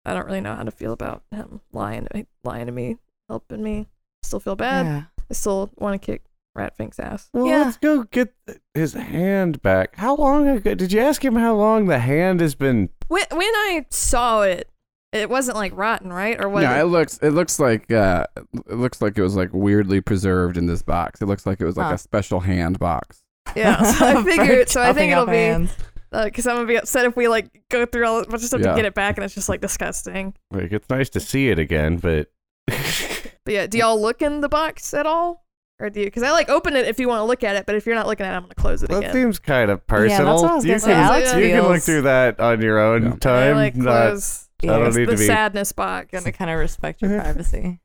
I 0.04 0.16
don't 0.16 0.26
really 0.26 0.42
know 0.42 0.56
how 0.56 0.64
to 0.64 0.72
feel 0.72 0.92
about 0.92 1.22
him 1.30 1.62
lying, 1.72 2.08
to 2.08 2.18
me- 2.18 2.26
lying 2.44 2.66
to 2.66 2.72
me, 2.72 2.98
helping 3.30 3.62
me. 3.62 3.86
Still 4.24 4.40
feel 4.40 4.56
bad. 4.56 4.88
Yeah. 4.88 5.04
I 5.30 5.34
still 5.36 5.70
want 5.76 6.02
to 6.02 6.04
kick 6.04 6.24
Ratfink's 6.58 7.00
ass. 7.00 7.30
Well, 7.34 7.48
Yeah. 7.48 7.64
let's 7.64 7.78
go 7.78 8.04
get 8.04 8.34
his 8.74 8.94
hand 8.94 9.62
back. 9.62 9.96
How 9.98 10.16
long 10.16 10.48
ago 10.48 10.74
did 10.76 10.92
you 10.94 11.02
ask 11.02 11.24
him 11.24 11.36
how 11.36 11.56
long 11.56 11.86
the 11.88 12.00
hand 12.00 12.40
has 12.42 12.56
been? 12.56 12.90
When 13.08 13.24
when 13.32 13.42
I 13.56 13.86
saw 13.90 14.42
it, 14.44 14.70
it 15.12 15.30
wasn't 15.30 15.58
like 15.58 15.72
rotten, 15.76 16.12
right? 16.14 16.40
Or 16.42 16.48
was 16.50 16.64
No, 16.64 16.72
it? 16.76 16.80
it 16.82 16.86
looks 16.86 17.18
it 17.20 17.32
looks 17.32 17.60
like 17.60 17.92
uh, 17.92 18.26
it 18.70 18.76
looks 18.76 19.02
like 19.02 19.18
it 19.18 19.22
was 19.22 19.36
like 19.36 19.50
weirdly 19.54 20.02
preserved 20.02 20.58
in 20.58 20.66
this 20.66 20.82
box. 20.82 21.22
It 21.22 21.26
looks 21.26 21.46
like 21.46 21.60
it 21.62 21.66
was 21.66 21.78
like 21.78 21.88
Huh. 21.88 21.94
a 21.94 21.98
special 21.98 22.40
hand 22.40 22.80
box. 22.80 23.22
Yeah, 23.56 23.82
so 23.84 24.06
I 24.06 24.24
figured. 24.24 24.70
So 24.70 24.82
I 24.82 24.92
think 24.94 25.12
it'll 25.12 25.26
be 25.26 25.34
hands. 25.34 25.72
because 26.12 26.48
I'm 26.48 26.56
gonna 26.56 26.68
be 26.68 26.78
upset 26.78 27.06
if 27.06 27.16
we 27.18 27.28
like 27.28 27.62
go 27.70 27.86
through 27.86 28.06
all 28.08 28.20
a 28.22 28.26
bunch 28.26 28.42
of 28.42 28.48
stuff 28.48 28.62
Yeah. 28.62 28.72
to 28.72 28.76
get 28.76 28.86
it 28.86 28.94
back, 28.96 29.18
and 29.18 29.26
it's 29.26 29.36
just 29.36 29.50
like 29.50 29.62
disgusting. 29.62 30.34
Like 30.52 30.72
it's 30.72 30.90
nice 30.90 31.10
to 31.12 31.20
see 31.20 31.50
it 31.50 31.60
again, 31.60 31.98
but 31.98 32.30
But 32.68 33.54
yeah, 33.54 33.68
do 33.68 33.78
y'all 33.78 34.02
look 34.02 34.22
in 34.24 34.42
the 34.42 34.50
box 34.50 34.94
at 34.96 35.06
all, 35.06 35.45
or 35.80 35.90
do 35.90 36.00
you? 36.00 36.06
Because 36.08 36.24
I 36.24 36.32
like 36.32 36.50
open 36.50 36.76
it 36.76 36.88
if 36.88 37.00
you 37.00 37.08
want 37.08 37.20
to 37.20 37.26
look 37.26 37.44
at 37.44 37.56
it, 37.56 37.66
but 37.66 37.76
if 37.76 37.86
you're 37.86 37.96
not 37.96 38.08
looking 38.08 38.26
at 38.26 38.34
it, 38.34 38.36
I'm 38.38 38.44
gonna 38.44 38.56
close 38.56 38.82
it 38.84 38.90
again. 38.90 39.02
that 39.02 39.10
again. 39.12 39.24
seems 39.24 39.40
kind 39.40 39.70
of 39.72 39.82
Yeah, 39.90 39.98
that's 39.98 40.10
personal. 40.14 40.36
what 40.42 40.52
I 40.52 40.56
was 40.56 40.66
you 40.66 40.70
gonna 40.72 40.80
say. 40.80 40.88
can, 40.94 41.00
Alex 41.04 41.34
you 41.34 41.42
can 41.42 41.62
look 41.64 41.72
feels- 41.72 41.86
through 41.86 42.02
that 42.04 42.40
on 42.40 42.62
your 42.62 42.80
own 42.80 43.04
Yeah. 43.04 43.14
I 43.14 43.18
time. 43.18 43.56
like 43.56 43.76
not- 43.76 44.08
close 44.10 44.48
I 44.64 44.68
don't 44.68 44.88
it's 44.88 44.96
need 44.98 45.08
the 45.10 45.12
to 45.14 45.18
be- 45.18 45.26
sadness 45.28 45.72
box. 45.74 46.08
Gonna 46.12 46.32
kind 46.32 46.50
of 46.52 46.58
respect 46.60 47.02
your 47.02 47.20
privacy. 47.20 47.80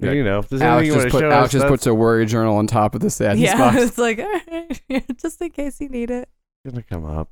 Yeah. 0.00 0.12
you 0.12 0.22
know, 0.24 0.38
if 0.38 0.48
there's 0.48 0.62
Alex 0.62 0.86
anything 0.86 0.86
you 0.86 1.02
just, 1.02 1.06
to 1.06 1.10
put, 1.10 1.20
show 1.22 1.30
Alex 1.30 1.46
us, 1.46 1.52
just 1.52 1.62
that's 1.62 1.70
puts 1.70 1.86
a 1.86 1.94
worry 1.94 2.24
journal 2.24 2.56
on 2.56 2.66
top 2.68 2.94
of 2.94 3.00
the 3.00 3.10
sadness 3.10 3.40
yeah, 3.50 3.58
box. 3.58 3.76
it's 3.82 3.98
like 3.98 4.18
all 4.20 4.40
right, 4.50 5.18
just 5.20 5.40
in 5.42 5.50
case 5.50 5.80
you 5.80 5.88
need 5.88 6.10
it. 6.10 6.28
gonna 6.66 6.82
come 6.84 7.04
up. 7.04 7.30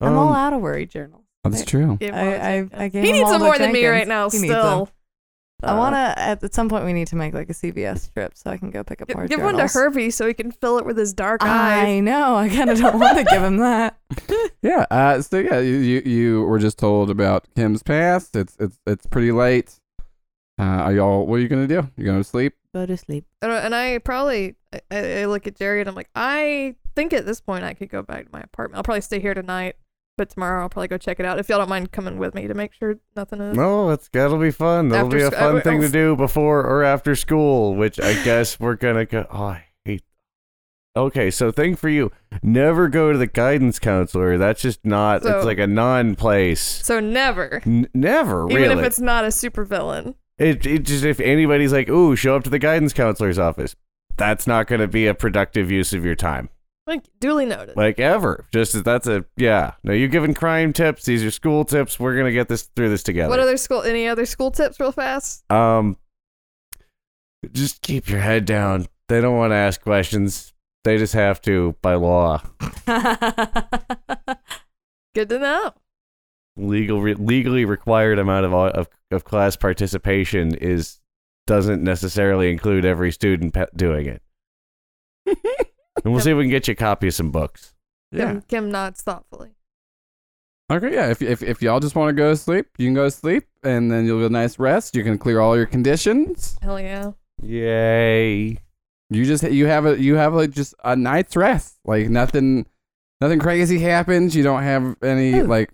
I'm 0.00 0.16
all 0.16 0.28
Um, 0.30 0.34
out 0.34 0.52
of 0.52 0.60
worry 0.60 0.84
journals. 0.86 1.22
That's 1.44 1.64
true. 1.64 1.96
Give 1.98 2.12
I- 2.14 2.18
him 2.18 2.26
all 2.26 2.32
I- 2.32 2.34
the 2.34 2.40
Jenkins. 2.40 2.80
I 2.80 2.88
gave 2.88 3.02
he 3.04 3.08
him 3.10 3.12
needs 3.16 3.24
all 3.26 3.30
some 3.32 3.40
the 3.40 3.46
more 3.46 3.58
than 3.58 3.72
me 3.72 3.80
Jenkins. 3.82 3.92
right 4.00 4.08
now. 4.08 4.30
He 4.30 4.38
needs 4.38 4.52
Still, 4.52 4.88
I 5.64 5.72
Uh, 5.72 5.78
want 5.78 5.94
to. 5.94 6.18
At, 6.18 6.44
at 6.44 6.54
some 6.54 6.68
point, 6.68 6.84
we 6.84 6.92
need 6.92 7.06
to 7.08 7.16
make 7.16 7.34
like 7.34 7.48
a 7.50 7.54
CVS 7.54 8.12
trip 8.12 8.32
so 8.36 8.50
I 8.50 8.56
can 8.56 8.70
go 8.70 8.84
pick 8.84 9.00
up 9.02 9.08
Give, 9.08 9.16
more 9.16 9.26
give 9.26 9.40
one 9.40 9.54
to 9.54 9.58
journals. 9.58 9.74
Herbie 9.74 10.10
so 10.10 10.26
he 10.26 10.34
can 10.34 10.52
fill 10.52 10.78
it 10.78 10.86
with 10.86 10.96
his 10.96 11.12
dark 11.12 11.42
eyes. 11.42 11.86
I 11.88 12.00
know. 12.00 12.36
I 12.36 12.48
kind 12.48 12.70
of 12.70 12.78
don't 12.78 12.98
want 12.98 13.18
to 13.18 13.24
give 13.24 13.42
him 13.42 13.56
that. 13.58 13.98
Yeah. 14.62 14.86
Uh, 14.90 15.20
so 15.20 15.38
yeah, 15.38 15.58
you, 15.60 15.74
you 15.76 16.02
you 16.06 16.42
were 16.44 16.58
just 16.58 16.78
told 16.78 17.10
about 17.10 17.46
Kim's 17.54 17.82
past. 17.82 18.34
It's 18.34 18.56
it's 18.58 18.78
it's 18.86 19.06
pretty 19.06 19.30
late. 19.30 19.78
Uh, 20.58 20.62
are 20.62 20.92
y'all? 20.94 21.26
What 21.26 21.36
are 21.36 21.38
you 21.40 21.48
gonna 21.48 21.66
do? 21.66 21.90
You 21.96 22.04
gonna 22.06 22.24
sleep? 22.24 22.54
Go 22.74 22.86
to 22.86 22.96
sleep. 22.96 23.26
And 23.42 23.52
I- 23.52 23.58
and 23.58 23.74
I 23.74 23.98
probably 23.98 24.54
I, 24.90 25.20
I 25.20 25.24
look 25.26 25.46
at 25.46 25.56
Jerry 25.56 25.80
and 25.80 25.88
I'm 25.88 25.94
like, 25.94 26.08
I 26.14 26.76
think 26.96 27.12
at 27.12 27.26
this 27.26 27.40
point 27.42 27.62
I 27.64 27.74
could 27.74 27.90
go 27.90 28.02
back 28.02 28.24
to 28.24 28.30
my 28.32 28.40
apartment. 28.40 28.78
I'll 28.78 28.82
probably 28.84 29.02
stay 29.02 29.20
here 29.20 29.34
tonight, 29.34 29.76
but 30.16 30.30
tomorrow 30.30 30.62
I'll 30.62 30.68
probably 30.68 30.88
go 30.88 30.98
check 30.98 31.18
it 31.20 31.26
out. 31.26 31.38
If 31.38 31.48
y'all 31.48 31.58
don't 31.58 31.68
mind 31.68 31.92
coming 31.92 32.18
with 32.18 32.34
me 32.34 32.46
to 32.46 32.54
make 32.54 32.72
sure 32.72 32.96
nothing 33.16 33.40
is. 33.40 33.56
No, 33.56 33.90
it's 33.90 34.08
that'll 34.12 34.38
be 34.38 34.50
fun. 34.50 34.88
That'll 34.88 35.06
After 35.06 35.16
be 35.16 35.22
a 35.22 35.26
sc- 35.30 35.34
fun 35.34 35.56
uh, 35.56 35.60
thing 35.60 35.78
oh, 35.78 35.82
to 35.82 35.88
do 35.88 36.16
before 36.16 36.60
or 36.60 36.84
after 36.84 37.14
school, 37.14 37.74
which 37.74 38.00
I 38.00 38.14
guess 38.24 38.58
we're 38.60 38.76
gonna 38.76 39.06
go. 39.06 39.26
Oh, 39.30 39.44
I 39.44 39.64
hate. 39.84 40.02
Okay, 40.96 41.30
so 41.30 41.50
thing 41.50 41.76
for 41.76 41.88
you: 41.88 42.10
never 42.42 42.88
go 42.88 43.12
to 43.12 43.18
the 43.18 43.26
guidance 43.26 43.78
counselor. 43.78 44.38
That's 44.38 44.62
just 44.62 44.84
not. 44.84 45.22
So- 45.22 45.36
it's 45.36 45.46
like 45.46 45.58
a 45.58 45.66
non-place. 45.66 46.60
So 46.60 47.00
never, 47.00 47.62
N- 47.66 47.88
never 47.94 48.48
even 48.50 48.62
really. 48.62 48.80
if 48.80 48.86
it's 48.86 49.00
not 49.00 49.24
a 49.24 49.28
supervillain. 49.28 50.14
It, 50.38 50.66
it 50.66 50.82
just 50.82 51.04
if 51.04 51.20
anybody's 51.20 51.72
like, 51.72 51.88
"Ooh, 51.88 52.16
show 52.16 52.34
up 52.36 52.44
to 52.44 52.50
the 52.50 52.58
guidance 52.58 52.92
counselor's 52.92 53.38
office," 53.38 53.76
that's 54.16 54.46
not 54.46 54.66
going 54.66 54.80
to 54.80 54.88
be 54.88 55.06
a 55.06 55.14
productive 55.14 55.70
use 55.70 55.92
of 55.92 56.04
your 56.04 56.16
time, 56.16 56.48
Like 56.86 57.04
duly 57.18 57.46
noted. 57.46 57.76
like 57.76 57.98
ever. 57.98 58.44
Just 58.52 58.84
that's 58.84 59.06
a 59.06 59.24
yeah. 59.36 59.72
No, 59.82 59.94
you 59.94 60.06
giving 60.08 60.34
crime 60.34 60.72
tips. 60.74 61.04
These 61.06 61.24
are 61.24 61.30
school 61.30 61.64
tips. 61.64 61.98
We're 61.98 62.14
gonna 62.16 62.30
get 62.32 62.48
this 62.48 62.64
through 62.76 62.90
this 62.90 63.02
together. 63.02 63.30
What 63.30 63.40
other 63.40 63.56
school? 63.56 63.82
Any 63.82 64.06
other 64.06 64.26
school 64.26 64.50
tips, 64.50 64.78
real 64.78 64.92
fast? 64.92 65.50
um, 65.50 65.96
just 67.52 67.80
keep 67.80 68.08
your 68.08 68.20
head 68.20 68.44
down. 68.44 68.86
They 69.08 69.20
don't 69.22 69.36
want 69.36 69.52
to 69.52 69.56
ask 69.56 69.80
questions. 69.80 70.52
They 70.84 70.98
just 70.98 71.14
have 71.14 71.40
to 71.42 71.74
by 71.80 71.94
law. 71.94 72.42
Good 75.14 75.28
to 75.30 75.38
know. 75.38 75.72
Legal, 76.56 77.00
re- 77.00 77.14
legally 77.14 77.64
required 77.64 78.18
amount 78.18 78.44
of, 78.46 78.52
of 78.52 78.88
of 79.10 79.24
class 79.24 79.56
participation 79.56 80.54
is 80.54 81.00
doesn't 81.46 81.82
necessarily 81.82 82.50
include 82.50 82.84
every 82.84 83.10
student 83.12 83.54
pe- 83.54 83.66
doing 83.74 84.06
it. 84.06 84.22
and 86.02 86.12
we'll 86.12 86.22
see 86.22 86.30
if 86.30 86.36
we 86.36 86.44
can 86.44 86.50
get 86.50 86.68
you 86.68 86.72
a 86.72 86.76
copy 86.76 87.08
of 87.08 87.14
some 87.14 87.30
books. 87.30 87.74
Kim, 88.14 88.42
Kim 88.42 88.70
nods 88.70 89.02
thoughtfully. 89.02 89.50
Okay, 90.70 90.94
yeah. 90.94 91.10
If, 91.10 91.20
if, 91.20 91.42
if 91.42 91.60
y'all 91.60 91.80
just 91.80 91.94
want 91.94 92.08
to 92.08 92.14
go 92.14 92.30
to 92.30 92.36
sleep, 92.36 92.66
you 92.78 92.86
can 92.86 92.94
go 92.94 93.04
to 93.04 93.10
sleep, 93.10 93.44
and 93.62 93.90
then 93.90 94.06
you'll 94.06 94.20
get 94.20 94.30
a 94.30 94.32
nice 94.32 94.58
rest. 94.58 94.96
You 94.96 95.04
can 95.04 95.18
clear 95.18 95.40
all 95.40 95.56
your 95.56 95.66
conditions. 95.66 96.56
Hell 96.62 96.80
yeah. 96.80 97.12
Yay! 97.42 98.58
You 99.10 99.24
just 99.24 99.42
you 99.42 99.66
have 99.66 99.84
a 99.84 100.00
you 100.00 100.14
have 100.14 100.32
like 100.32 100.50
just 100.50 100.74
a 100.82 100.96
night's 100.96 101.36
rest. 101.36 101.78
Like 101.84 102.08
nothing 102.08 102.66
nothing 103.20 103.38
crazy 103.38 103.80
happens. 103.80 104.34
You 104.34 104.42
don't 104.42 104.62
have 104.62 104.96
any 105.02 105.40
Ooh. 105.40 105.46
like 105.46 105.70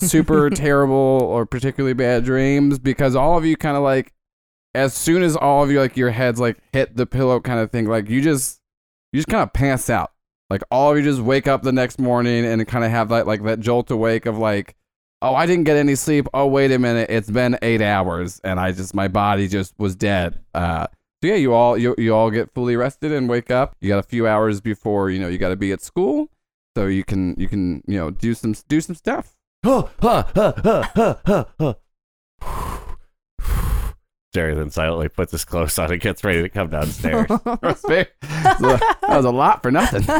super 0.00 0.50
terrible 0.54 0.96
or 0.96 1.46
particularly 1.46 1.94
bad 1.94 2.24
dreams 2.24 2.78
because 2.78 3.14
all 3.14 3.38
of 3.38 3.44
you 3.44 3.56
kind 3.56 3.76
of 3.76 3.82
like 3.82 4.12
as 4.74 4.94
soon 4.94 5.22
as 5.22 5.36
all 5.36 5.62
of 5.62 5.70
you 5.70 5.78
like 5.78 5.96
your 5.96 6.10
heads 6.10 6.40
like 6.40 6.58
hit 6.72 6.96
the 6.96 7.06
pillow 7.06 7.38
kind 7.40 7.60
of 7.60 7.70
thing 7.70 7.86
like 7.86 8.08
you 8.08 8.20
just 8.20 8.61
you 9.12 9.18
just 9.18 9.28
kind 9.28 9.42
of 9.42 9.52
pass 9.52 9.90
out. 9.90 10.12
Like 10.50 10.62
all 10.70 10.92
of 10.92 10.98
you 10.98 11.02
just 11.02 11.20
wake 11.20 11.46
up 11.46 11.62
the 11.62 11.72
next 11.72 11.98
morning 11.98 12.44
and 12.44 12.66
kind 12.66 12.84
of 12.84 12.90
have 12.90 13.08
that 13.10 13.26
like 13.26 13.42
that 13.44 13.60
jolt 13.60 13.90
awake 13.90 14.26
of 14.26 14.36
like 14.36 14.74
oh 15.22 15.34
i 15.34 15.46
didn't 15.46 15.64
get 15.64 15.76
any 15.76 15.94
sleep. 15.94 16.26
Oh 16.34 16.46
wait 16.46 16.72
a 16.72 16.78
minute. 16.78 17.08
It's 17.10 17.30
been 17.30 17.58
eight 17.62 17.80
hours 17.80 18.40
and 18.44 18.60
i 18.60 18.72
just 18.72 18.94
my 18.94 19.08
body 19.08 19.48
just 19.48 19.74
was 19.78 19.96
dead. 19.96 20.40
Uh 20.54 20.88
so 21.22 21.28
yeah 21.28 21.36
you 21.36 21.54
all 21.54 21.78
you, 21.78 21.94
you 21.96 22.14
all 22.14 22.30
get 22.30 22.52
fully 22.52 22.76
rested 22.76 23.12
and 23.12 23.28
wake 23.28 23.50
up. 23.50 23.76
You 23.80 23.88
got 23.88 23.98
a 23.98 24.02
few 24.02 24.26
hours 24.26 24.60
before 24.60 25.08
you 25.10 25.18
know 25.20 25.28
you 25.28 25.38
got 25.38 25.50
to 25.50 25.56
be 25.56 25.72
at 25.72 25.80
school 25.80 26.28
so 26.76 26.86
you 26.86 27.04
can 27.04 27.34
you 27.38 27.48
can 27.48 27.82
you 27.86 27.98
know 27.98 28.10
do 28.10 28.34
some 28.34 28.54
do 28.68 28.80
some 28.80 28.94
stuff. 28.94 29.36
Huh, 29.64 29.88
huh, 30.00 30.24
huh, 30.34 30.52
huh, 30.64 31.16
huh, 31.24 31.44
huh. 31.58 31.74
Jerry 34.32 34.54
then 34.54 34.70
silently 34.70 35.08
puts 35.08 35.32
his 35.32 35.44
clothes 35.44 35.78
on 35.78 35.92
and 35.92 36.00
gets 36.00 36.24
ready 36.24 36.40
to 36.42 36.48
come 36.48 36.68
downstairs. 36.70 37.26
That 37.44 38.98
was 39.08 39.24
a 39.24 39.30
lot 39.30 39.62
for 39.62 39.70
nothing. 39.70 40.04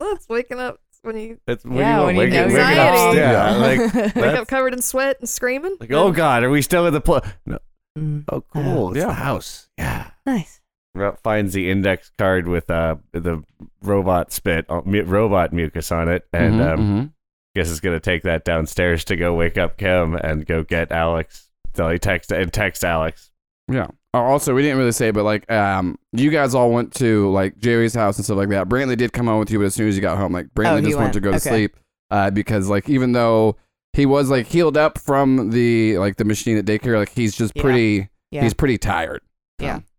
Well, 0.00 0.14
it's 0.14 0.28
waking 0.28 0.60
up 0.60 0.78
when 1.02 1.16
you 1.16 1.40
It's 1.48 1.64
when 1.64 1.78
Yeah, 1.78 1.98
you 2.00 2.06
when 2.06 2.14
you 2.14 2.20
wake, 2.20 2.32
know 2.32 2.46
wake 2.46 2.56
up, 2.78 2.94
wrong. 2.94 3.16
yeah, 3.16 3.56
like 3.56 3.94
wake 4.14 4.36
up 4.38 4.46
covered 4.46 4.72
in 4.72 4.80
sweat 4.80 5.16
and 5.18 5.28
screaming. 5.28 5.76
like 5.80 5.90
oh 5.92 6.12
god, 6.12 6.44
are 6.44 6.50
we 6.50 6.62
still 6.62 6.86
in 6.86 6.94
the 6.94 7.00
pl- 7.00 7.22
No. 7.44 7.58
Mm, 7.98 8.24
Oh 8.30 8.40
cool, 8.42 8.90
it's 8.90 8.98
Yeah. 8.98 9.06
the 9.06 9.12
house. 9.14 9.68
Yeah. 9.76 10.10
nice. 10.24 10.60
Ro- 10.94 11.16
Finds 11.24 11.52
the 11.52 11.68
index 11.68 12.12
card 12.16 12.46
with 12.46 12.70
uh 12.70 12.94
the 13.12 13.42
robot 13.82 14.32
spit, 14.32 14.66
uh, 14.68 14.82
mu- 14.84 15.02
robot 15.02 15.52
mucus 15.52 15.90
on 15.90 16.08
it, 16.08 16.26
and 16.32 16.54
Mhm, 16.60 16.72
um, 16.72 16.78
mhm. 16.78 17.12
guess 17.56 17.70
it's 17.72 17.80
gonna 17.80 17.98
take 18.00 18.22
that 18.22 18.44
downstairs 18.44 19.04
to 19.06 19.16
go 19.16 19.34
wake 19.34 19.58
up 19.58 19.78
Kim 19.78 20.14
and 20.14 20.46
go 20.46 20.62
get 20.62 20.92
Alex. 20.92 21.47
So 21.78 21.88
he 21.90 21.98
text 21.98 22.32
and 22.32 22.52
text 22.52 22.84
Alex. 22.84 23.30
Yeah. 23.70 23.86
Oh, 24.12 24.20
also, 24.20 24.52
we 24.52 24.62
didn't 24.62 24.78
really 24.78 24.90
say, 24.90 25.12
but 25.12 25.22
like, 25.22 25.48
um, 25.48 25.96
you 26.12 26.30
guys 26.30 26.52
all 26.54 26.72
went 26.72 26.92
to 26.94 27.30
like 27.30 27.56
Jerry's 27.58 27.94
house 27.94 28.16
and 28.16 28.24
stuff 28.24 28.36
like 28.36 28.48
that. 28.48 28.68
Brantley 28.68 28.96
did 28.96 29.12
come 29.12 29.26
home 29.28 29.38
with 29.38 29.50
you, 29.52 29.58
but 29.60 29.66
as 29.66 29.74
soon 29.74 29.86
as 29.88 29.94
you 29.94 30.02
got 30.02 30.18
home, 30.18 30.32
like 30.32 30.48
Brantley 30.54 30.72
Oh, 30.72 30.76
he 30.78 30.82
just 30.82 30.96
went 30.96 31.04
went. 31.04 31.12
to 31.14 31.20
go 31.20 31.30
to 31.30 31.36
Okay. 31.36 31.48
sleep, 31.50 31.76
uh, 32.10 32.30
because 32.30 32.68
like 32.68 32.88
even 32.88 33.12
though 33.12 33.56
he 33.92 34.06
was 34.06 34.28
like 34.28 34.46
healed 34.48 34.76
up 34.76 34.98
from 34.98 35.50
the 35.50 35.98
like 35.98 36.16
the 36.16 36.24
machine 36.24 36.56
at 36.58 36.64
daycare, 36.64 36.98
like 36.98 37.10
he's 37.14 37.36
just 37.36 37.52
Yeah. 37.54 37.62
pretty, 37.62 38.08
Yeah. 38.32 38.42
he's 38.42 38.54
pretty 38.54 38.76
tired. 38.78 39.20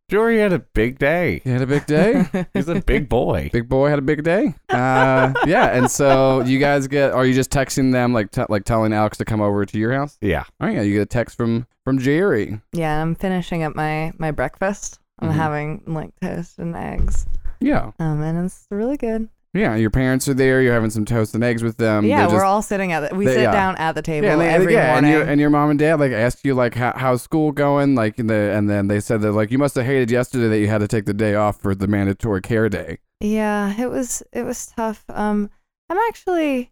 Jory 0.09 0.39
had 0.39 0.51
a 0.53 0.59
big 0.59 0.97
day. 0.99 1.39
He 1.43 1.49
had 1.49 1.61
a 1.61 1.67
big 1.67 1.85
day. 1.85 2.25
He's 2.53 2.67
a 2.67 2.81
big 2.81 3.07
boy. 3.07 3.49
big 3.53 3.69
boy 3.69 3.89
had 3.89 3.99
a 3.99 4.01
big 4.01 4.23
day. 4.23 4.53
Uh, 4.69 5.33
yeah, 5.45 5.67
and 5.77 5.89
so 5.89 6.41
you 6.41 6.59
guys 6.59 6.87
get, 6.87 7.11
are 7.11 7.25
you 7.25 7.33
just 7.33 7.51
texting 7.51 7.91
them 7.91 8.11
like 8.13 8.31
t- 8.31 8.43
like 8.49 8.65
telling 8.65 8.91
Alex 8.91 9.17
to 9.19 9.25
come 9.25 9.39
over 9.41 9.65
to 9.65 9.77
your 9.79 9.93
house? 9.93 10.17
Yeah. 10.21 10.43
Oh 10.59 10.67
yeah, 10.67 10.81
you 10.81 10.93
get 10.93 11.01
a 11.03 11.05
text 11.05 11.37
from 11.37 11.67
from 11.85 11.99
Jerry. 11.99 12.59
yeah, 12.73 13.01
I'm 13.01 13.15
finishing 13.15 13.63
up 13.63 13.75
my 13.75 14.11
my 14.17 14.31
breakfast. 14.31 14.99
I'm 15.19 15.29
Mhm. 15.29 15.33
having 15.33 15.83
like 15.87 16.11
toast 16.21 16.59
and 16.59 16.75
eggs. 16.75 17.25
Yeah, 17.61 17.91
Um, 17.99 18.21
and 18.21 18.45
it's 18.45 18.65
really 18.71 18.95
good. 18.97 19.27
Yeah. 19.53 19.75
Your 19.75 19.89
parents 19.89 20.27
are 20.27 20.33
there. 20.33 20.61
You're 20.61 20.73
having 20.73 20.89
some 20.89 21.05
toast 21.05 21.33
and 21.35 21.43
eggs 21.43 21.63
with 21.63 21.77
them. 21.77 22.05
yeah, 22.05 22.19
They're 22.19 22.27
we're 22.27 22.33
just- 22.35 22.45
all 22.45 22.61
sitting 22.61 22.91
at 22.91 23.09
the, 23.09 23.15
we 23.15 23.25
they- 23.25 23.35
sit 23.35 23.41
yeah. 23.43 23.51
down 23.51 23.75
at 23.77 23.93
the 23.95 24.01
table 24.01 24.27
Yeah, 24.27 24.33
and, 24.33 24.41
they, 24.41 24.49
every 24.49 24.73
yeah, 24.73 24.95
and 24.97 25.05
morning. 25.05 25.11
your 25.11 25.29
and 25.29 25.41
your 25.41 25.49
mom 25.49 25.69
and 25.71 25.79
dad 25.79 25.99
like 25.99 26.11
asked 26.11 26.45
you 26.45 26.53
like 26.53 26.75
how, 26.75 26.93
how's 26.95 27.21
school 27.21 27.51
going 27.51 27.95
like 27.95 28.19
and, 28.19 28.29
the, 28.29 28.33
and 28.35 28.69
then 28.69 28.87
they 28.87 28.99
said 28.99 29.21
that 29.21 29.31
like 29.31 29.51
you 29.51 29.57
must 29.57 29.75
have 29.75 29.85
hated 29.85 30.11
yesterday 30.11 30.47
that 30.49 30.59
you 30.59 30.67
had 30.67 30.79
to 30.79 30.87
take 30.87 31.05
the 31.05 31.13
day 31.13 31.35
off 31.35 31.59
for 31.59 31.73
the 31.75 31.87
mandatory 31.87 32.41
care 32.41 32.69
day. 32.69 32.99
Yeah, 33.21 33.73
it 33.79 33.89
was 33.89 34.23
it 34.31 34.43
was 34.43 34.65
tough. 34.67 35.03
Um 35.09 35.49
I'm 35.89 35.97
actually 36.07 36.71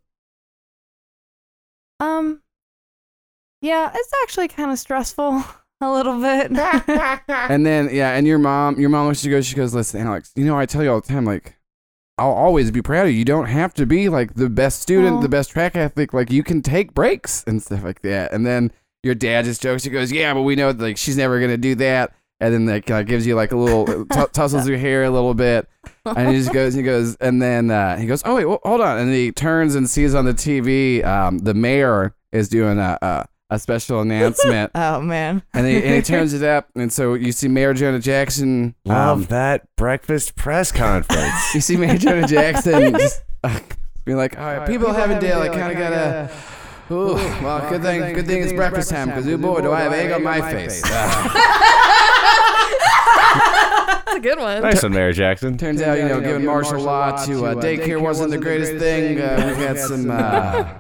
um 2.00 2.42
yeah, 3.62 3.92
it's 3.94 4.12
actually 4.24 4.48
kind 4.48 4.72
of 4.72 4.78
stressful 4.80 5.44
a 5.82 5.92
little 5.92 6.20
bit. 6.22 6.52
And 7.50 7.66
then 7.66 7.90
yeah, 7.92 8.12
and 8.16 8.28
your 8.28 8.38
mom 8.40 8.80
your 8.80 8.90
mom 8.90 9.14
she 9.14 9.30
goes 9.30 9.46
she 9.46 9.56
goes 9.56 9.74
listen 9.74 10.02
Alex 10.06 10.32
you 10.36 10.46
know 10.46 10.58
I 10.58 10.66
tell 10.66 10.84
you 10.84 10.92
all 10.92 11.02
the 11.02 11.08
time 11.08 11.26
like 11.26 11.56
I'll 12.18 12.32
always 12.32 12.72
be 12.72 12.82
proud 12.82 13.06
of 13.06 13.12
you. 13.12 13.20
You 13.20 13.26
don't 13.26 13.46
have 13.46 13.74
to 13.76 13.86
be 13.86 14.10
like 14.10 14.34
the 14.34 14.50
best 14.50 14.82
student, 14.82 15.22
the 15.22 15.30
best 15.30 15.52
track 15.52 15.76
athlete. 15.76 16.14
Like 16.14 16.32
you 16.32 16.44
can 16.44 16.62
take 16.62 16.94
breaks 16.94 17.44
and 17.46 17.62
stuff 17.62 17.84
like 17.84 18.02
that. 18.02 18.34
And 18.34 18.46
then 18.46 18.72
your 19.04 19.16
dad 19.16 19.46
just 19.46 19.62
jokes. 19.62 19.84
He 19.84 19.92
goes, 19.92 20.12
"Yeah, 20.12 20.34
but 20.34 20.42
we 20.42 20.56
know 20.56 20.72
like 20.72 20.98
she's 20.98 21.18
never 21.18 21.40
gonna 21.40 21.58
do 21.58 21.76
that." 21.76 22.14
and 22.40 22.54
then 22.54 22.66
like 22.66 22.90
uh, 22.92 23.04
gives 23.04 23.26
you 23.26 23.36
like 23.36 23.52
a 23.52 23.58
little 23.58 24.06
t- 24.06 24.26
tussles 24.32 24.68
your 24.68 24.78
hair 24.78 25.04
a 25.04 25.10
little 25.10 25.34
bit, 25.34 25.68
and 26.06 26.30
he 26.30 26.36
just 26.36 26.54
goes, 26.54 26.74
he 26.74 26.84
goes, 26.84 27.16
and 27.16 27.42
then 27.42 27.72
uh, 27.72 27.98
he 27.98 28.06
goes, 28.06 28.22
oh 28.26 28.36
wait, 28.36 28.46
well, 28.46 28.60
hold 28.64 28.82
on, 28.82 29.00
and 29.00 29.12
he 29.12 29.32
turns 29.32 29.76
and 29.76 29.90
sees 29.90 30.14
on 30.14 30.26
the 30.26 30.34
TV 30.34 31.04
um, 31.04 31.40
the 31.40 31.54
mayor 31.54 32.16
is 32.32 32.50
doing 32.50 32.78
a. 32.78 32.98
a 33.02 33.28
a 33.50 33.58
special 33.60 34.02
announcement, 34.02 34.72
Oh 34.76 35.02
man. 35.02 35.44
and 35.54 35.66
he, 35.68 35.76
and 35.78 35.96
he 35.96 36.02
turns 36.14 36.34
it 36.34 36.44
up, 36.44 36.70
and 36.76 36.92
so 36.92 37.14
you 37.14 37.32
see 37.32 37.48
Mayor 37.48 37.74
Jonah 37.74 38.00
Jackson. 38.00 38.76
Love 38.86 39.18
um, 39.20 39.24
that 39.26 39.68
breakfast 39.76 40.36
press 40.36 40.72
conference. 40.72 41.34
you 41.56 41.62
see 41.62 41.78
Mayor 41.78 41.98
Jonah 41.98 42.28
Jackson 42.28 42.94
just 42.94 43.24
uh, 43.44 43.60
being 44.06 44.18
like, 44.18 44.38
all 44.38 44.46
right, 44.58 44.68
people 44.68 44.88
of 44.88 44.96
Avondale, 44.98 45.42
I 45.42 45.50
kind 45.50 45.72
of 45.72 45.78
gotta. 45.78 46.32
Ooh, 46.90 47.16
well, 47.16 47.70
good 47.70 47.82
thing, 47.82 48.14
good 48.14 48.26
thing 48.26 48.42
it's 48.42 48.54
breakfast 48.54 48.90
time, 48.90 49.10
because 49.10 49.28
oh 49.28 49.38
boy, 49.38 49.60
do 49.60 49.74
I 49.74 49.82
have 49.82 49.92
egg 49.92 50.12
on 50.12 50.24
my 50.24 50.40
face. 50.40 50.82
That's 54.06 54.16
a 54.16 54.20
good 54.22 54.40
one. 54.40 54.62
nice 54.62 54.84
one, 54.84 54.94
Mayor 54.94 55.12
Jackson. 55.12 55.58
Turns 55.58 55.82
out, 55.82 55.98
you 55.98 56.06
know, 56.06 56.22
giving 56.22 56.46
martial 56.46 56.82
law 56.82 57.12
to 57.26 57.46
uh, 57.46 57.56
daycare 57.56 58.02
wasn't 58.02 58.32
the 58.32 58.38
greatest 58.38 58.78
thing. 58.78 59.20
Uh, 59.20 59.44
we've 59.48 59.58
had 59.58 59.78
some 59.78 60.10
uh, 60.10 60.76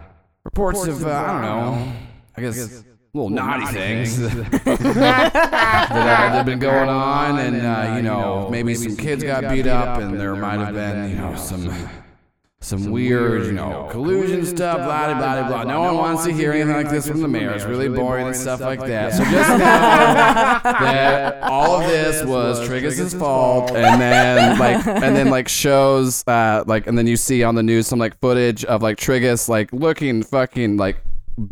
reports 0.46 0.88
of, 0.88 1.06
uh, 1.06 1.10
I 1.10 1.26
don't 1.28 1.42
know, 1.42 1.94
I 2.38 2.42
guess 2.42 2.84
little 3.14 3.30
naughty 3.30 3.66
things 3.66 4.20
that 4.20 4.32
uh, 4.68 4.76
that 4.94 6.32
have 6.34 6.46
been 6.46 6.60
going 6.60 6.90
on, 6.90 7.40
and 7.40 7.66
uh, 7.66 7.96
you 7.96 8.04
know, 8.04 8.48
maybe 8.52 8.76
some 8.76 8.96
kids 8.96 9.24
got 9.24 9.52
beat 9.52 9.68
up, 9.68 10.00
and 10.00 10.20
there 10.20 10.36
might 10.36 10.60
have 10.60 10.74
been, 10.74 11.10
you 11.10 11.16
know, 11.16 11.36
some 11.36 11.74
some 12.60 12.92
weird, 12.92 13.46
you 13.46 13.52
know, 13.54 13.88
collusion 13.92 14.46
stuff, 14.46 14.78
blah 14.78 15.14
blah 15.14 15.48
blah 15.48 15.48
blah. 15.48 15.64
No 15.64 15.82
one 15.82 15.96
wants 15.98 16.26
to 16.26 16.34
hear 16.34 16.52
anything 16.52 16.74
like 16.74 16.90
this 16.90 17.08
from 17.08 17.22
the 17.22 17.28
mayor. 17.28 17.52
It's 17.52 17.66
really 17.66 17.88
boring 17.88 18.28
and 18.28 18.36
stuff 18.36 18.62
like 18.62 18.82
that. 18.82 19.14
So 19.14 19.24
just 19.26 19.50
know 19.50 19.58
that 19.60 21.42
all 21.44 21.82
of 21.82 21.88
this 21.88 22.26
was 22.26 22.68
Trigus's 22.68 23.14
fault, 23.14 23.72
and 23.72 24.02
then 24.02 24.60
like, 24.60 24.86
and 24.86 25.16
then 25.16 25.30
like 25.30 25.48
shows, 25.48 26.24
uh, 26.28 26.64
like, 26.68 26.88
and 26.88 26.98
then 26.98 27.08
you 27.08 27.16
see 27.18 27.44
on 27.44 27.56
the 27.56 27.64
news 27.64 27.88
some 27.88 28.00
like 28.00 28.20
footage 28.20 28.66
of 28.66 28.82
like 28.82 28.98
Trigus 28.98 29.50
like 29.50 29.72
looking 29.74 30.22
fucking 30.22 30.78
like 30.78 30.98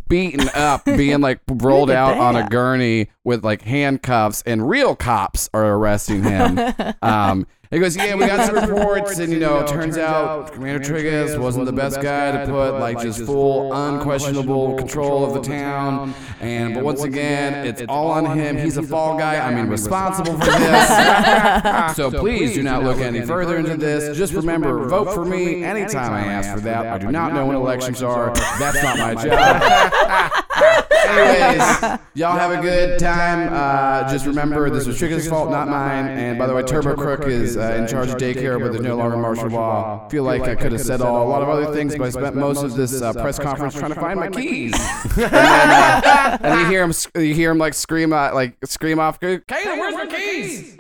beaten 0.08 0.50
up, 0.56 0.86
being 0.86 1.22
like 1.22 1.40
rolled 1.48 1.92
out 1.92 2.18
on 2.18 2.36
a 2.36 2.48
gurney 2.50 3.10
with 3.24 3.44
like 3.44 3.62
handcuffs, 3.62 4.42
and 4.46 4.70
real 4.70 4.96
cops 4.96 5.50
are 5.54 5.74
arresting 5.74 6.24
him. 6.24 6.60
Um, 7.02 7.46
he 7.72 7.80
goes, 7.80 7.96
yeah, 7.96 8.16
we 8.16 8.26
got 8.26 8.46
some 8.46 8.56
reports, 8.70 9.18
and 9.20 9.32
you 9.32 9.40
know, 9.40 9.60
it 9.60 9.68
turns 9.68 9.98
out 9.98 10.54
Commander 10.54 10.80
Trigus 10.88 11.40
wasn't 11.40 11.66
the 11.66 11.74
best 11.74 12.02
guy 12.02 12.32
to 12.32 12.46
put 12.46 12.80
like 12.80 13.00
just 13.02 13.24
full, 13.26 13.74
unquestionable 13.74 14.76
control 14.76 15.26
of 15.26 15.34
the 15.34 15.42
town. 15.42 16.14
And 16.40 16.76
but 16.76 16.84
once 16.84 17.04
again, 17.04 17.66
it's 17.66 17.82
all 17.90 18.12
on 18.12 18.38
him. 18.38 18.58
He's 18.58 18.78
a 18.78 18.84
fall 18.84 19.18
guy. 19.18 19.38
I 19.38 19.54
mean, 19.54 19.68
responsible 19.76 20.34
for 20.40 20.46
this. 20.46 21.96
So 21.96 22.12
please 22.12 22.54
do 22.54 22.64
not 22.64 22.84
look 22.84 23.00
any 23.00 23.22
further 23.22 23.58
into 23.58 23.78
this. 23.78 24.18
Just 24.18 24.34
remember, 24.34 24.88
vote 24.88 25.14
for 25.14 25.26
me 25.26 25.64
anytime 25.64 26.14
I 26.14 26.26
ask 26.26 26.54
for 26.54 26.60
that. 26.62 26.86
I 26.88 26.98
do 26.98 27.12
not 27.12 27.34
know 27.34 27.48
when 27.48 27.56
elections 27.56 28.04
are. 28.04 28.34
That's 28.60 28.82
not 28.84 28.98
my 28.98 29.16
job. 29.16 30.45
Anyways, 31.08 32.00
y'all 32.16 32.38
have 32.38 32.52
a 32.52 32.62
good 32.62 33.00
time. 33.00 33.50
Uh, 33.52 34.10
just 34.12 34.26
remember, 34.26 34.70
this 34.70 34.88
was 34.88 34.98
Trigus's 34.98 35.28
fault, 35.28 35.50
not 35.50 35.68
mine. 35.68 36.08
And 36.08 36.38
by 36.38 36.48
the 36.48 36.54
way, 36.54 36.64
Turbo 36.64 36.96
Crook 36.96 37.28
is 37.28 37.58
uh, 37.58 37.78
in 37.80 37.88
charge 37.88 38.10
of 38.10 38.18
daycare, 38.18 38.60
but 38.60 38.72
there's 38.72 38.84
no 38.84 38.96
longer 38.96 39.18
martial 39.18 39.50
law. 39.50 40.06
I 40.06 40.10
feel 40.10 40.24
like 40.24 40.44
I 40.44 40.56
could 40.56 40.72
have 40.72 40.82
said 40.82 41.02
all, 41.02 41.28
a 41.28 41.30
lot 41.30 41.42
of 41.42 41.50
other 41.50 41.74
things, 41.74 41.96
but 41.96 42.06
I 42.06 42.10
spent 42.10 42.36
most 42.36 42.64
of 42.64 42.76
this 42.76 43.02
uh, 43.02 43.14
press 43.14 43.40
conference 43.40 43.76
trying 43.76 43.94
to 43.94 44.00
find 44.00 44.20
my 44.20 44.30
keys. 44.30 44.74
and, 45.04 45.12
then, 45.16 45.34
uh, 45.34 46.38
and 46.42 46.60
you 46.62 46.66
hear 46.68 46.84
him, 46.84 46.94
you 47.16 47.34
hear 47.34 47.52
him 47.52 47.58
like 47.58 47.74
scream, 47.74 48.14
uh, 48.14 48.34
like 48.34 48.58
scream 48.66 49.00
off, 49.00 49.20
"Caleb, 49.20 49.44
where's 49.50 49.94
my 49.94 50.06
keys?" 50.08 50.78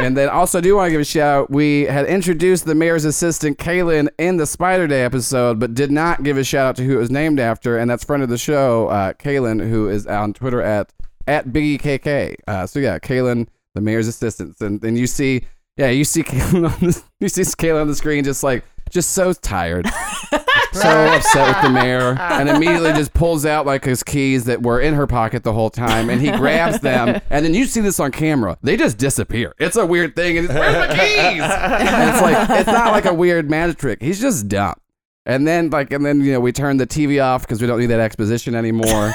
And 0.00 0.16
then 0.16 0.28
also 0.28 0.60
do 0.60 0.76
want 0.76 0.88
to 0.88 0.90
give 0.92 1.00
a 1.00 1.04
shout. 1.04 1.20
Out. 1.20 1.50
We 1.50 1.82
had 1.82 2.06
introduced 2.06 2.64
the 2.64 2.74
mayor's 2.74 3.04
assistant 3.04 3.58
Kaylin 3.58 4.08
in 4.18 4.38
the 4.38 4.46
Spider 4.46 4.86
Day 4.86 5.02
episode, 5.02 5.60
but 5.60 5.74
did 5.74 5.90
not 5.90 6.22
give 6.22 6.38
a 6.38 6.44
shout 6.44 6.66
out 6.66 6.76
to 6.76 6.84
who 6.84 6.94
it 6.94 7.00
was 7.00 7.10
named 7.10 7.38
after, 7.38 7.76
and 7.76 7.90
that's 7.90 8.04
friend 8.04 8.22
of 8.22 8.28
the 8.28 8.38
show, 8.38 8.88
uh, 8.88 9.12
Kaylin, 9.12 9.68
who 9.68 9.88
is 9.88 10.06
on 10.06 10.32
Twitter 10.32 10.62
at 10.62 10.92
at 11.26 11.48
BiggyKK. 11.48 12.36
Uh, 12.48 12.66
so 12.66 12.78
yeah, 12.78 12.98
Kaylin, 12.98 13.48
the 13.74 13.80
mayor's 13.80 14.08
assistant, 14.08 14.60
and 14.60 14.80
then 14.80 14.96
you 14.96 15.06
see, 15.06 15.44
yeah, 15.76 15.90
you 15.90 16.04
see 16.04 16.22
Kaylin 16.22 16.72
on 16.72 16.88
the, 16.88 17.02
you 17.20 17.28
see 17.28 17.42
Kaylin 17.42 17.82
on 17.82 17.88
the 17.88 17.94
screen, 17.94 18.24
just 18.24 18.42
like 18.42 18.64
just 18.90 19.12
so 19.12 19.32
tired. 19.32 19.86
so 20.72 20.88
upset 20.88 21.48
with 21.48 21.62
the 21.62 21.70
mayor. 21.70 22.16
And 22.18 22.48
immediately 22.48 22.92
just 22.92 23.12
pulls 23.14 23.46
out 23.46 23.66
like 23.66 23.84
his 23.84 24.02
keys 24.02 24.44
that 24.44 24.62
were 24.62 24.80
in 24.80 24.94
her 24.94 25.06
pocket 25.06 25.42
the 25.42 25.52
whole 25.52 25.70
time 25.70 26.10
and 26.10 26.20
he 26.20 26.30
grabs 26.30 26.80
them. 26.80 27.20
And 27.30 27.44
then 27.44 27.54
you 27.54 27.64
see 27.64 27.80
this 27.80 28.00
on 28.00 28.12
camera. 28.12 28.58
They 28.62 28.76
just 28.76 28.98
disappear. 28.98 29.54
It's 29.58 29.76
a 29.76 29.86
weird 29.86 30.14
thing 30.14 30.38
and 30.38 30.46
it's 30.46 30.54
where's 30.54 30.74
my 30.74 30.88
keys? 30.88 31.42
And 31.42 32.10
it's 32.10 32.22
like 32.22 32.60
it's 32.60 32.66
not 32.66 32.92
like 32.92 33.06
a 33.06 33.14
weird 33.14 33.50
magic 33.50 33.78
trick. 33.78 34.02
He's 34.02 34.20
just 34.20 34.48
dumb. 34.48 34.74
And 35.26 35.46
then 35.46 35.70
like 35.70 35.92
and 35.92 36.04
then 36.04 36.22
you 36.22 36.32
know 36.32 36.40
we 36.40 36.50
turn 36.50 36.78
the 36.78 36.86
tv 36.86 37.22
off 37.22 37.42
because 37.42 37.60
we 37.60 37.66
don't 37.66 37.78
need 37.78 37.86
that 37.86 38.00
exposition 38.00 38.54
anymore. 38.54 39.12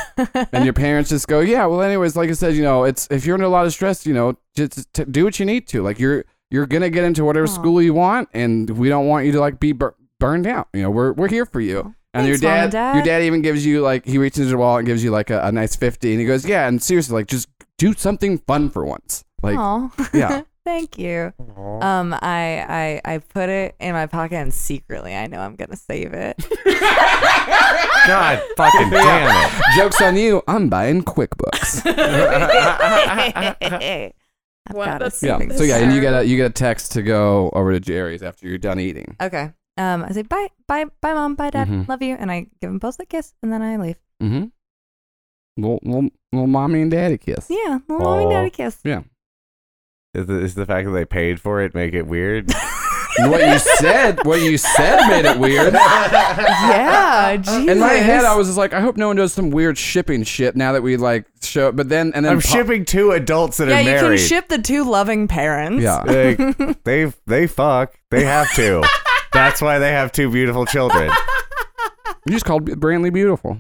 And 0.51 0.63
your 0.63 0.73
parents 0.73 1.09
just 1.09 1.27
go 1.27 1.39
yeah 1.39 1.65
well 1.65 1.81
anyways 1.81 2.15
like 2.15 2.29
i 2.29 2.33
said 2.33 2.53
you 2.53 2.61
know 2.61 2.83
it's 2.83 3.07
if 3.09 3.25
you're 3.25 3.33
under 3.33 3.47
a 3.47 3.49
lot 3.49 3.65
of 3.65 3.73
stress 3.73 4.05
you 4.05 4.13
know 4.13 4.37
just 4.55 4.93
t- 4.93 5.03
do 5.05 5.25
what 5.25 5.39
you 5.39 5.45
need 5.45 5.67
to. 5.69 5.81
Like 5.81 5.99
you're 5.99 6.23
you're 6.51 6.65
gonna 6.65 6.89
get 6.89 7.03
into 7.03 7.25
whatever 7.25 7.45
Aw. 7.47 7.49
school 7.49 7.81
you 7.81 7.93
want 7.93 8.29
and 8.33 8.69
we 8.69 8.89
don't 8.89 9.07
want 9.07 9.25
you 9.25 9.31
to 9.33 9.39
like 9.39 9.59
be 9.59 9.71
bur- 9.71 9.95
burned 10.19 10.47
out 10.47 10.67
you 10.73 10.81
know 10.81 10.89
we're, 10.89 11.11
we're 11.13 11.27
here 11.29 11.45
for 11.45 11.59
you 11.61 11.95
and 12.13 12.25
Thanks, 12.25 12.41
your 12.41 12.49
dad, 12.49 12.63
and 12.63 12.71
Dad. 12.71 12.95
your 12.95 13.03
dad 13.03 13.23
even 13.23 13.41
gives 13.41 13.65
you 13.65 13.81
like 13.81 14.05
he 14.05 14.17
reaches 14.17 14.39
into 14.39 14.51
the 14.51 14.57
wall 14.57 14.77
and 14.77 14.85
gives 14.87 15.03
you 15.03 15.11
like 15.11 15.29
a, 15.29 15.41
a 15.41 15.51
nice 15.51 15.75
fifty, 15.75 16.11
and 16.11 16.21
he 16.21 16.25
goes, 16.25 16.45
"Yeah." 16.45 16.65
And 16.65 16.81
seriously, 16.81 17.13
like 17.13 17.27
just 17.27 17.49
do 17.77 17.93
something 17.93 18.37
fun 18.37 18.69
for 18.69 18.85
once. 18.85 19.25
Like, 19.43 19.57
Aw. 19.57 19.89
yeah. 20.13 20.43
Thank 20.65 20.97
you. 20.97 21.33
Um, 21.81 22.13
I, 22.13 23.01
I 23.03 23.13
I 23.15 23.17
put 23.17 23.49
it 23.49 23.75
in 23.81 23.91
my 23.91 24.05
pocket 24.07 24.37
and 24.37 24.53
secretly 24.53 25.13
I 25.13 25.27
know 25.27 25.41
I'm 25.41 25.55
gonna 25.57 25.75
save 25.75 26.13
it. 26.13 26.37
God 28.07 28.41
fucking 28.55 28.89
damn 28.91 29.49
it. 29.51 29.63
jokes 29.75 30.01
on 30.01 30.15
you. 30.15 30.41
I'm 30.47 30.69
buying 30.69 31.03
QuickBooks. 31.03 31.83
I've 34.67 34.75
Wow, 34.75 34.85
got 34.85 34.95
a 34.95 34.99
that's- 35.05 35.21
yeah. 35.23 35.37
savings 35.37 35.57
So 35.57 35.63
yeah, 35.63 35.77
and 35.77 35.91
you 35.93 35.99
account. 35.99 36.13
get 36.15 36.21
a 36.21 36.25
you 36.27 36.37
get 36.37 36.45
a 36.47 36.53
text 36.53 36.91
to 36.93 37.01
go 37.03 37.49
over 37.53 37.71
to 37.71 37.79
Jerry's 37.79 38.23
after 38.23 38.47
you're 38.47 38.57
done 38.57 38.79
eating. 38.79 39.15
Okay. 39.21 39.51
Um, 39.77 40.03
I 40.05 40.11
say 40.11 40.21
bye, 40.21 40.47
bye, 40.67 40.85
bye, 41.01 41.13
mom, 41.13 41.35
bye, 41.35 41.49
dad, 41.49 41.67
Mhm. 41.67 41.87
love 41.87 42.01
you, 42.01 42.15
and 42.15 42.31
I 42.31 42.41
give 42.61 42.69
them 42.69 42.79
both 42.79 42.97
a 42.99 43.05
kiss, 43.05 43.33
and 43.43 43.51
then 43.51 43.61
I 43.61 43.75
leave. 43.77 43.97
Mm-hmm. 44.23 44.45
Little, 45.61 45.79
little 45.83 46.09
little 46.31 46.47
mommy 46.47 46.81
and 46.81 46.89
daddy 46.91 47.17
kiss. 47.17 47.47
Yeah, 47.49 47.79
little 47.87 48.05
mom 48.05 48.19
and 48.19 48.27
Aw. 48.27 48.31
daddy 48.31 48.49
kiss. 48.49 48.79
Yeah. 48.83 49.01
Is 50.13 50.27
the, 50.27 50.39
is 50.39 50.55
the 50.55 50.65
fact 50.65 50.85
that 50.87 50.91
they 50.93 51.03
paid 51.05 51.41
for 51.41 51.61
it 51.61 51.73
make 51.75 51.93
it 51.93 52.07
weird? 52.07 52.49
what 53.19 53.41
you 53.47 53.59
said, 53.59 54.23
what 54.25 54.41
you 54.41 54.57
said 54.57 55.07
made 55.07 55.25
it 55.25 55.39
weird. 55.39 55.73
Yeah, 55.73 57.41
uh, 57.47 57.65
In 57.67 57.79
my 57.79 57.93
head, 57.93 58.25
I 58.25 58.35
was 58.35 58.47
just 58.47 58.57
like, 58.57 58.73
I 58.73 58.81
hope 58.81 58.97
no 58.97 59.07
one 59.07 59.15
does 59.15 59.33
some 59.33 59.49
weird 59.51 59.77
shipping 59.77 60.23
shit 60.23 60.55
now 60.55 60.73
that 60.73 60.83
we 60.83 60.97
like 60.97 61.25
show. 61.41 61.71
But 61.71 61.89
then 61.89 62.11
and 62.13 62.25
then 62.25 62.33
I'm 62.33 62.37
po- 62.41 62.47
shipping 62.47 62.85
two 62.85 63.11
adults 63.11 63.57
that 63.57 63.67
Yeah, 63.67 63.79
are 63.79 63.83
married. 63.83 63.87
Yeah, 63.87 64.01
you 64.11 64.17
can 64.17 64.27
ship 64.27 64.47
the 64.49 64.57
two 64.59 64.83
loving 64.83 65.27
parents. 65.27 65.81
Yeah. 65.83 65.97
Like, 66.01 66.83
they 66.83 67.11
they 67.25 67.47
fuck. 67.47 67.95
They 68.11 68.23
have 68.23 68.53
to. 68.55 68.83
That's 69.33 69.61
why 69.61 69.79
they 69.79 69.91
have 69.91 70.11
two 70.11 70.29
beautiful 70.31 70.65
children. 70.65 71.11
You 72.25 72.31
just 72.31 72.45
called 72.45 72.65
Brantley 72.69 73.13
beautiful. 73.13 73.59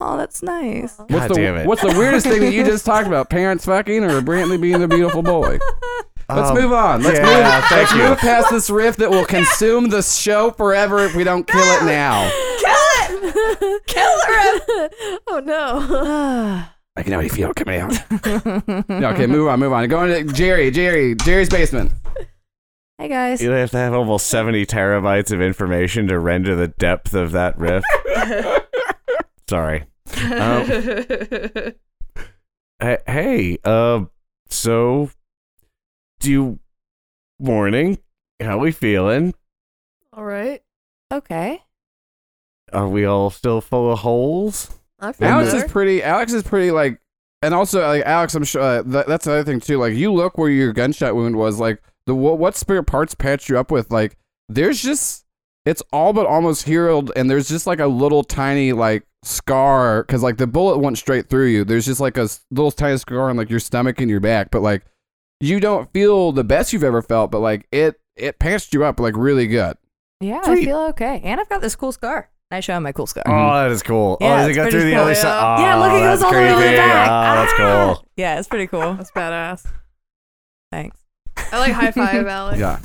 Oh, 0.00 0.16
that's 0.16 0.42
nice. 0.42 0.98
What's 0.98 1.10
God 1.12 1.30
the 1.30 1.34
damn 1.34 1.56
it. 1.58 1.66
What's 1.66 1.82
the 1.82 1.96
weirdest 1.96 2.26
thing 2.26 2.40
that 2.40 2.52
you 2.52 2.64
just 2.64 2.84
talked 2.84 3.06
about? 3.06 3.30
Parents 3.30 3.64
fucking 3.64 4.02
or 4.02 4.20
Brantley 4.20 4.60
being 4.60 4.82
a 4.82 4.88
beautiful 4.88 5.22
boy? 5.22 5.58
Let's 6.36 6.50
Um, 6.50 6.54
move 6.60 6.72
on. 6.72 7.02
Let's 7.02 7.18
yeah, 7.18 7.24
move. 7.24 7.64
thank 7.68 7.72
let's 7.90 7.94
move 7.94 8.18
past 8.18 8.50
this 8.50 8.70
riff 8.70 8.96
that 8.96 9.10
will 9.10 9.24
consume 9.26 9.88
the 9.90 10.02
show 10.02 10.50
forever 10.50 11.00
if 11.04 11.14
we 11.14 11.24
don't 11.24 11.46
kill 11.46 11.60
it 11.62 11.84
now. 11.84 12.28
Kill 12.60 12.72
it! 13.18 13.82
Kill 13.86 14.10
the 14.16 14.60
riff! 14.68 15.20
oh 15.28 15.40
no. 15.40 16.64
I 16.96 17.02
can 17.02 17.14
already 17.14 17.30
feel 17.30 17.50
it 17.50 17.56
coming 17.56 17.80
out. 17.80 18.88
No, 18.88 19.08
okay, 19.12 19.26
move 19.26 19.48
on, 19.48 19.58
move 19.60 19.72
on. 19.72 19.88
Going 19.88 20.26
to 20.26 20.32
Jerry, 20.32 20.70
Jerry, 20.70 21.14
Jerry's 21.14 21.48
basement. 21.48 21.90
hey 22.98 23.08
guys. 23.08 23.40
You 23.42 23.50
have 23.50 23.70
to 23.70 23.78
have 23.78 23.94
almost 23.94 24.26
70 24.26 24.66
terabytes 24.66 25.32
of 25.32 25.40
information 25.40 26.06
to 26.08 26.18
render 26.18 26.54
the 26.54 26.68
depth 26.68 27.14
of 27.14 27.32
that 27.32 27.58
riff. 27.58 27.82
Sorry. 29.48 29.84
Um, 30.22 30.66
hey, 32.80 32.98
hey, 33.06 33.58
uh, 33.64 34.04
so, 34.50 35.08
do 36.22 36.30
you, 36.30 36.58
morning, 37.38 37.98
how 38.40 38.58
we 38.58 38.72
feeling? 38.72 39.34
All 40.12 40.24
right. 40.24 40.62
Okay. 41.12 41.62
Are 42.72 42.88
we 42.88 43.04
all 43.04 43.30
still 43.30 43.60
full 43.60 43.92
of 43.92 43.98
holes? 44.00 44.70
I 45.00 45.12
feel 45.12 45.28
Alex 45.28 45.52
better. 45.52 45.64
is 45.66 45.70
pretty. 45.72 46.02
Alex 46.02 46.32
is 46.32 46.42
pretty 46.42 46.70
like, 46.70 47.00
and 47.42 47.52
also 47.52 47.86
like 47.86 48.04
Alex. 48.04 48.34
I'm 48.34 48.44
sure 48.44 48.62
uh, 48.62 48.82
that, 48.82 49.06
that's 49.08 49.24
the 49.24 49.32
other 49.32 49.44
thing 49.44 49.60
too. 49.60 49.78
Like 49.78 49.94
you 49.94 50.12
look 50.12 50.38
where 50.38 50.48
your 50.48 50.72
gunshot 50.72 51.14
wound 51.14 51.36
was. 51.36 51.58
Like 51.58 51.82
the 52.06 52.14
what, 52.14 52.38
what 52.38 52.56
spare 52.56 52.82
parts 52.82 53.14
patched 53.14 53.48
you 53.48 53.58
up 53.58 53.70
with. 53.70 53.90
Like 53.90 54.16
there's 54.48 54.80
just 54.80 55.24
it's 55.66 55.82
all 55.92 56.12
but 56.12 56.26
almost 56.26 56.64
healed, 56.66 57.10
and 57.16 57.28
there's 57.28 57.48
just 57.48 57.66
like 57.66 57.80
a 57.80 57.86
little 57.86 58.22
tiny 58.22 58.72
like 58.72 59.04
scar 59.24 60.02
because 60.04 60.22
like 60.22 60.36
the 60.36 60.46
bullet 60.46 60.78
went 60.78 60.98
straight 60.98 61.28
through 61.28 61.46
you. 61.46 61.64
There's 61.64 61.84
just 61.86 62.00
like 62.00 62.16
a 62.16 62.22
s- 62.22 62.44
little 62.50 62.70
tiny 62.70 62.96
scar 62.96 63.28
on 63.28 63.36
like 63.36 63.50
your 63.50 63.60
stomach 63.60 64.00
and 64.00 64.08
your 64.10 64.20
back, 64.20 64.50
but 64.50 64.62
like 64.62 64.84
you 65.42 65.60
don't 65.60 65.92
feel 65.92 66.32
the 66.32 66.44
best 66.44 66.72
you've 66.72 66.84
ever 66.84 67.02
felt, 67.02 67.30
but 67.30 67.40
like 67.40 67.66
it 67.72 68.00
it 68.16 68.38
pantsed 68.38 68.72
you 68.72 68.84
up 68.84 69.00
like 69.00 69.16
really 69.16 69.46
good. 69.46 69.76
Yeah, 70.20 70.40
Sweet. 70.42 70.60
I 70.60 70.64
feel 70.64 70.78
okay. 70.90 71.20
And 71.24 71.40
I've 71.40 71.48
got 71.48 71.60
this 71.60 71.74
cool 71.76 71.92
scar. 71.92 72.30
I 72.50 72.60
show 72.60 72.76
him 72.76 72.82
my 72.84 72.92
cool 72.92 73.06
scar. 73.06 73.24
Oh, 73.26 73.54
that 73.62 73.70
is 73.70 73.82
cool. 73.82 74.18
Yeah, 74.20 74.34
oh, 74.34 74.36
does 74.36 74.46
it 74.46 74.50
it's 74.50 74.56
go 74.56 74.62
pretty 74.64 74.76
through 74.78 74.84
the 74.84 74.90
cool. 74.92 75.00
other 75.02 75.10
Yeah. 75.12 75.22
side? 75.22 75.58
Oh, 75.58 75.62
yeah, 75.62 75.74
look, 75.76 75.88
it 75.92 76.00
goes 76.00 76.20
that's 76.20 76.22
all 76.22 76.30
the 76.32 76.36
way 76.38 76.48
to 76.48 76.54
the 76.70 76.76
back. 76.76 77.08
Oh, 77.08 77.34
that's 77.40 77.52
Ah! 77.58 77.94
cool. 77.94 78.06
Yeah, 78.16 78.38
it's 78.38 78.48
pretty 78.48 78.66
cool. 78.66 78.94
That's 78.94 79.10
badass. 79.10 79.66
Thanks. 80.70 80.98
I 81.50 81.58
like 81.58 81.72
high 81.72 81.90
five, 81.92 82.26
Alex. 82.28 82.58
Yeah. 82.58 82.78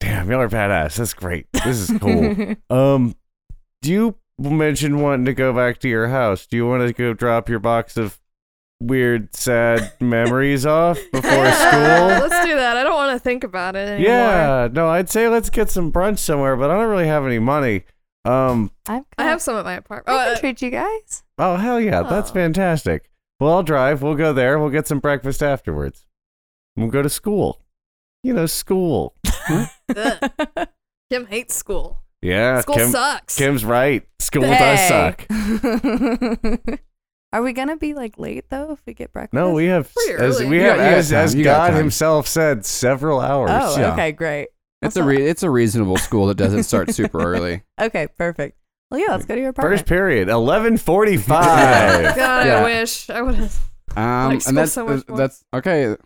Damn, 0.00 0.30
y'all 0.30 0.40
are 0.40 0.48
badass. 0.48 0.96
That's 0.96 1.12
great. 1.14 1.46
This 1.52 1.90
is 1.90 1.98
cool. 2.00 2.56
um, 2.70 3.14
do 3.82 3.90
you 3.90 4.16
mention 4.38 5.00
wanting 5.00 5.26
to 5.26 5.34
go 5.34 5.52
back 5.52 5.78
to 5.80 5.88
your 5.88 6.08
house? 6.08 6.46
Do 6.46 6.56
you 6.56 6.66
want 6.66 6.86
to 6.86 6.92
go 6.94 7.12
drop 7.12 7.48
your 7.50 7.58
box 7.58 7.96
of 7.98 8.18
weird, 8.80 9.34
sad 9.34 9.92
memories 10.00 10.64
off 10.66 10.98
before 11.12 11.30
Yeah, 11.30 11.70
school? 11.70 12.28
Let's 12.28 12.46
do 12.46 12.54
that. 12.56 12.76
I 12.76 12.82
don't 12.82 12.94
want 12.94 13.14
to 13.16 13.20
think 13.22 13.44
about 13.44 13.76
it 13.76 13.88
anymore. 13.88 14.12
Yeah, 14.14 14.68
no, 14.72 14.88
I'd 14.88 15.08
say 15.10 15.28
let's 15.28 15.50
get 15.50 15.70
some 15.70 15.92
brunch 15.92 16.18
somewhere, 16.18 16.56
but 16.56 16.70
I 16.70 16.74
don't 16.78 16.88
really 16.90 17.06
have 17.06 17.24
any 17.26 17.38
money. 17.38 17.84
Um, 18.24 18.70
I'm 18.86 19.04
I 19.16 19.24
have 19.24 19.40
some 19.40 19.56
at 19.56 19.64
my 19.64 19.74
apartment. 19.74 20.16
I 20.18 20.22
Oh, 20.22 20.24
can 20.28 20.36
uh, 20.36 20.40
treat 20.40 20.60
you 20.62 20.70
guys. 20.70 21.22
oh 21.38 21.56
hell 21.56 21.80
yeah, 21.80 22.02
that's 22.02 22.30
Oh. 22.30 22.34
fantastic. 22.34 23.10
Well, 23.38 23.52
I'll 23.54 23.62
drive. 23.62 24.02
We'll 24.02 24.14
go 24.16 24.32
there. 24.34 24.58
We'll 24.58 24.68
get 24.68 24.86
some 24.86 24.98
breakfast 24.98 25.42
afterwards. 25.42 26.04
We'll 26.76 26.90
go 26.90 27.00
to 27.02 27.08
school. 27.08 27.62
You 28.22 28.34
know, 28.34 28.44
school. 28.44 29.14
Kim 31.10 31.26
hates 31.26 31.54
school. 31.54 32.02
Yeah, 32.22 32.60
School 32.60 32.74
Kim, 32.76 32.90
sucks. 32.90 33.36
Kim's 33.38 33.64
right. 33.64 34.06
School 34.18 34.42
does 34.42 34.88
suck. 34.88 35.26
Are 37.32 37.42
we 37.42 37.52
gonna 37.52 37.76
be 37.76 37.94
like 37.94 38.18
late 38.18 38.48
though 38.50 38.72
if 38.72 38.80
we 38.86 38.94
get 38.94 39.12
breakfast? 39.12 39.34
No, 39.34 39.52
we 39.52 39.66
have 39.66 39.92
Pretty 39.94 40.12
as 40.14 40.36
early. 40.40 40.46
we 40.48 40.56
You 40.56 40.62
have 40.64 40.76
got- 40.76 40.82
you 40.84 40.90
got 40.90 40.98
as, 40.98 41.10
time, 41.10 41.18
as 41.24 41.34
you 41.34 41.44
got 41.44 41.56
God 41.58 41.66
time. 41.68 41.76
Himself 41.76 42.26
said 42.26 42.66
several 42.66 43.20
hours. 43.20 43.50
Oh, 43.52 43.78
yeah. 43.78 43.92
okay, 43.92 44.12
great. 44.12 44.48
It's 44.82 44.96
a 44.96 45.04
re- 45.04 45.24
it's 45.26 45.42
a 45.42 45.50
reasonable 45.50 45.96
school 45.98 46.26
that 46.26 46.36
doesn't 46.36 46.62
start 46.64 46.92
super 46.94 47.20
early. 47.22 47.62
Okay, 47.80 48.08
perfect. 48.18 48.56
Well, 48.90 48.98
yeah, 48.98 49.12
let's 49.12 49.24
go 49.26 49.34
to 49.36 49.40
your 49.40 49.50
apartment. 49.50 49.78
First 49.80 49.88
period, 49.88 50.28
eleven 50.30 50.76
forty-five. 50.76 52.16
God, 52.16 52.46
Yeah. 52.46 52.58
I 52.58 52.62
wish 52.64 53.08
I 53.10 53.22
would 53.22 53.34
have. 53.36 53.58
Um, 53.96 54.34
Like 54.34 54.46
and 54.46 54.56
that's 54.56 54.72
so 54.72 54.86
much 54.86 55.06
more. 55.08 55.18
that's 55.18 55.44
okay. 55.54 55.96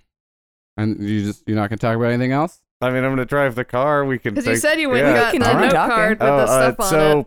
And 0.76 1.00
you 1.08 1.24
just 1.24 1.44
you're 1.46 1.56
not 1.56 1.70
gonna 1.70 1.78
talk 1.78 1.96
about 1.96 2.06
anything 2.10 2.32
else. 2.32 2.60
I 2.80 2.90
mean, 2.90 3.04
I'm 3.04 3.12
gonna 3.12 3.24
drive 3.24 3.54
the 3.54 3.64
car. 3.64 4.04
We 4.04 4.18
can. 4.18 4.34
Because 4.34 4.46
you 4.46 4.52
take- 4.54 4.60
said 4.60 4.80
you 4.80 4.90
went 4.90 5.06
yeah. 5.06 5.08
and 5.08 5.16
got 5.16 5.32
We 5.32 5.38
the 5.38 5.44
can 5.44 5.60
note 5.68 5.72
talking. 5.72 5.94
card 5.94 6.18
with 6.20 6.28
Oh, 6.28 6.36
the 6.36 6.42
uh, 6.42 6.46
stuff 6.74 6.80
on 6.80 6.86
it. 6.86 6.90
so, 6.90 7.26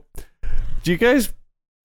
do 0.83 0.91
you 0.91 0.97
guys? 0.97 1.33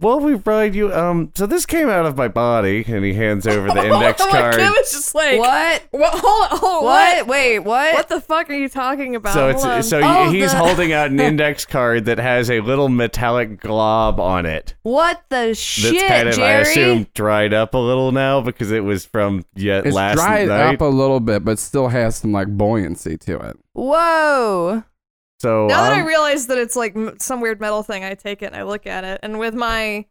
Well, 0.03 0.19
we 0.21 0.35
ride 0.35 0.75
you. 0.75 0.93
Um, 0.93 1.31
so 1.35 1.47
this 1.47 1.65
came 1.65 1.89
out 1.89 2.05
of 2.07 2.17
my 2.17 2.27
body, 2.29 2.85
and 2.87 3.05
he 3.05 3.15
hands 3.15 3.47
over 3.47 3.69
the 3.69 3.85
index 3.87 4.21
oh, 4.25 4.29
card. 4.31 4.57
Kim 4.57 4.73
is 4.75 4.91
just 4.91 5.15
like, 5.15 5.39
What? 5.39 5.83
What? 5.93 6.13
Hold 6.15 6.43
on, 6.53 6.59
hold 6.59 6.79
on. 6.79 6.85
What? 6.85 7.27
Wait, 7.29 7.59
what? 7.61 7.95
What 7.95 8.09
the 8.09 8.21
fuck 8.21 8.51
are 8.51 8.55
you 8.55 8.69
talking 8.69 9.15
about? 9.15 9.33
So 9.35 9.53
Hold 9.53 9.65
on. 9.65 9.79
it's 9.79 9.89
so 9.89 10.01
Oh, 10.03 10.31
he's 10.31 10.51
the- 10.51 10.59
holding 10.65 10.93
out 10.93 11.11
an 11.11 11.21
index 11.21 11.65
card 11.65 12.07
that 12.07 12.19
has 12.19 12.51
a 12.51 12.61
little 12.61 12.89
metallic 12.89 13.61
glob 13.61 14.19
on 14.19 14.45
it. 14.45 14.75
What 14.83 15.23
the 15.29 15.37
That's 15.37 15.59
shit, 15.61 16.09
kind 16.09 16.29
of, 16.29 16.35
Jerry? 16.35 16.49
I 16.49 16.61
assume, 16.61 17.07
dried 17.15 17.55
up 17.55 17.75
a 17.75 17.79
little 17.79 18.11
now 18.11 18.41
because 18.41 18.73
it 18.73 18.83
was 18.85 19.05
from 19.05 19.45
yet 19.55 19.85
last 19.85 19.85
night. 19.85 19.87
It's 19.87 19.95
last 19.95 20.15
dried 20.17 20.49
night. 20.49 20.75
up 20.75 20.81
a 20.81 20.85
little 20.87 21.21
bit, 21.21 21.45
but 21.45 21.59
still 21.61 21.89
has 21.89 22.17
some 22.17 22.33
like 22.33 22.49
buoyancy 22.49 23.17
to 23.19 23.39
it. 23.39 23.57
Whoa. 23.75 24.83
So 25.43 25.67
now 25.67 25.83
that 25.83 25.93
I 25.93 26.01
realize 26.07 26.47
that 26.47 26.59
it's 26.59 26.77
like 26.77 26.97
some 27.19 27.41
weird 27.41 27.61
metal 27.61 27.83
thing, 27.83 28.05
I 28.05 28.15
take 28.15 28.43
it 28.43 28.47
and 28.47 28.57
I 28.57 28.63
look 28.63 28.87
at 28.87 29.03
it, 29.03 29.19
and 29.25 29.39
with 29.41 29.55
my 29.55 30.05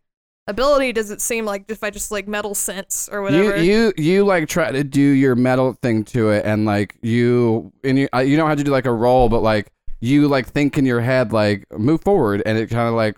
ability, 0.47 0.91
does 0.91 1.09
it 1.11 1.21
seem 1.21 1.45
like 1.45 1.65
if 1.69 1.83
I 1.83 1.89
just 1.89 2.11
like 2.11 2.27
metal 2.27 2.53
sense 2.53 3.07
or 3.09 3.19
You 3.19 3.23
whatever? 3.23 3.63
you 3.63 3.71
you 3.71 3.93
you 3.97 4.25
like 4.25 4.49
try 4.49 4.71
to 4.71 4.83
do 4.83 4.99
your 5.01 5.35
metal 5.35 5.73
thing 5.81 6.03
to 6.05 6.31
it, 6.31 6.45
and 6.45 6.65
like 6.65 6.97
you 7.01 7.71
and 7.83 7.97
you 7.97 8.09
uh, 8.13 8.19
you 8.19 8.35
don't 8.35 8.49
have 8.49 8.57
to 8.57 8.63
do 8.63 8.71
like 8.71 8.85
a 8.85 8.91
roll, 8.93 9.29
but 9.29 9.41
like 9.41 9.71
you 10.01 10.27
like 10.27 10.47
think 10.47 10.77
in 10.77 10.85
your 10.85 10.99
head 10.99 11.31
like 11.31 11.65
move 11.77 12.01
forward, 12.01 12.43
and 12.45 12.57
it 12.57 12.69
kind 12.69 12.89
of 12.89 12.95
like 12.95 13.15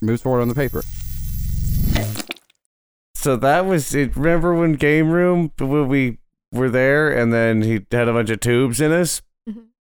moves 0.00 0.22
forward 0.22 0.40
on 0.40 0.48
the 0.48 0.54
paper. 0.54 0.82
So 3.14 3.36
that 3.36 3.64
was 3.66 3.94
it. 3.94 4.16
Remember 4.16 4.54
when 4.54 4.74
game 4.74 5.10
room 5.10 5.52
when 5.58 5.88
we 5.88 6.18
were 6.52 6.70
there, 6.70 7.10
and 7.10 7.32
then 7.32 7.62
he 7.62 7.84
had 7.90 8.08
a 8.08 8.12
bunch 8.12 8.30
of 8.30 8.40
tubes 8.40 8.80
in 8.80 8.92
us. 8.92 9.22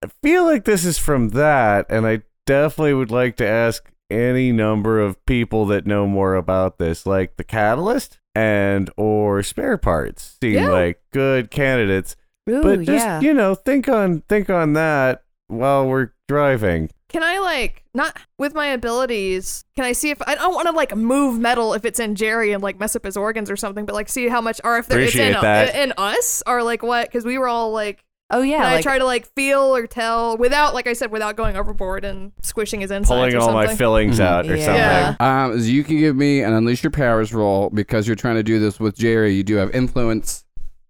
I 0.02 0.08
feel 0.22 0.44
like 0.44 0.64
this 0.64 0.84
is 0.84 0.98
from 0.98 1.30
that, 1.30 1.86
and 1.88 2.06
I 2.06 2.22
definitely 2.46 2.94
would 2.94 3.10
like 3.10 3.36
to 3.36 3.46
ask 3.46 3.90
any 4.10 4.52
number 4.52 5.00
of 5.00 5.24
people 5.26 5.64
that 5.66 5.86
know 5.86 6.06
more 6.06 6.34
about 6.34 6.78
this, 6.78 7.06
like 7.06 7.36
the 7.36 7.44
catalyst 7.44 8.18
and 8.34 8.90
or 8.96 9.42
spare 9.42 9.78
parts. 9.78 10.36
Seem 10.42 10.54
Yeah. 10.54 10.68
like 10.70 11.00
good 11.12 11.50
candidates, 11.50 12.16
Ooh, 12.48 12.62
but 12.62 12.82
just 12.82 13.04
yeah. 13.04 13.20
you 13.20 13.32
know, 13.32 13.54
think 13.54 13.88
on 13.88 14.22
think 14.28 14.50
on 14.50 14.72
that 14.74 15.22
while 15.48 15.86
we're 15.86 16.10
driving. 16.28 16.90
Can 17.08 17.22
I 17.22 17.38
like 17.40 17.84
not 17.94 18.16
with 18.38 18.54
my 18.54 18.68
abilities? 18.68 19.64
Can 19.76 19.84
I 19.84 19.92
see 19.92 20.08
if 20.10 20.20
I 20.26 20.34
don't 20.34 20.54
want 20.54 20.66
to 20.66 20.72
like 20.72 20.96
move 20.96 21.38
metal 21.38 21.74
if 21.74 21.84
it's 21.84 22.00
in 22.00 22.14
Jerry 22.14 22.52
and 22.52 22.62
like 22.62 22.80
mess 22.80 22.96
up 22.96 23.04
his 23.04 23.18
organs 23.18 23.50
or 23.50 23.56
something, 23.56 23.84
but 23.84 23.94
like 23.94 24.08
see 24.08 24.28
how 24.28 24.40
much 24.40 24.60
or 24.64 24.78
if 24.78 24.86
there, 24.88 24.98
in, 25.00 25.34
in 25.76 25.92
us 25.98 26.42
or 26.46 26.62
like 26.62 26.82
what? 26.82 27.06
Because 27.08 27.26
we 27.26 27.36
were 27.36 27.48
all 27.48 27.70
like, 27.70 28.02
oh 28.32 28.42
yeah, 28.42 28.56
can 28.62 28.66
I 28.72 28.82
try 28.82 28.98
to 28.98 29.04
like 29.04 29.26
feel 29.34 29.60
or 29.76 29.86
tell 29.86 30.36
without, 30.36 30.74
like 30.74 30.86
I 30.86 30.94
said, 30.94 31.10
without 31.12 31.36
going 31.36 31.56
overboard 31.56 32.04
and 32.04 32.32
squishing 32.42 32.80
his 32.80 32.90
insides 32.90 33.08
Pulling 33.08 33.34
or 33.34 33.38
all 33.38 33.52
my 33.52 33.66
something? 33.66 33.76
fillings 33.78 34.18
Mhm. 34.18 34.24
out 34.24 34.46
or 34.50 34.56
Yeah. 34.56 34.64
something. 34.64 35.16
Yeah. 35.20 35.44
Um, 35.44 35.60
so 35.60 35.66
you 35.66 35.84
can 35.84 35.98
give 35.98 36.16
me 36.16 36.42
an 36.42 36.52
unleash 36.52 36.82
your 36.82 36.90
powers 36.90 37.32
roll 37.32 37.70
because 37.70 38.06
you're 38.06 38.16
trying 38.16 38.36
to 38.36 38.42
do 38.42 38.58
this 38.58 38.80
with 38.80 38.96
Jerry. 38.96 39.32
You 39.34 39.42
do 39.44 39.56
have 39.56 39.70
influence 39.74 40.44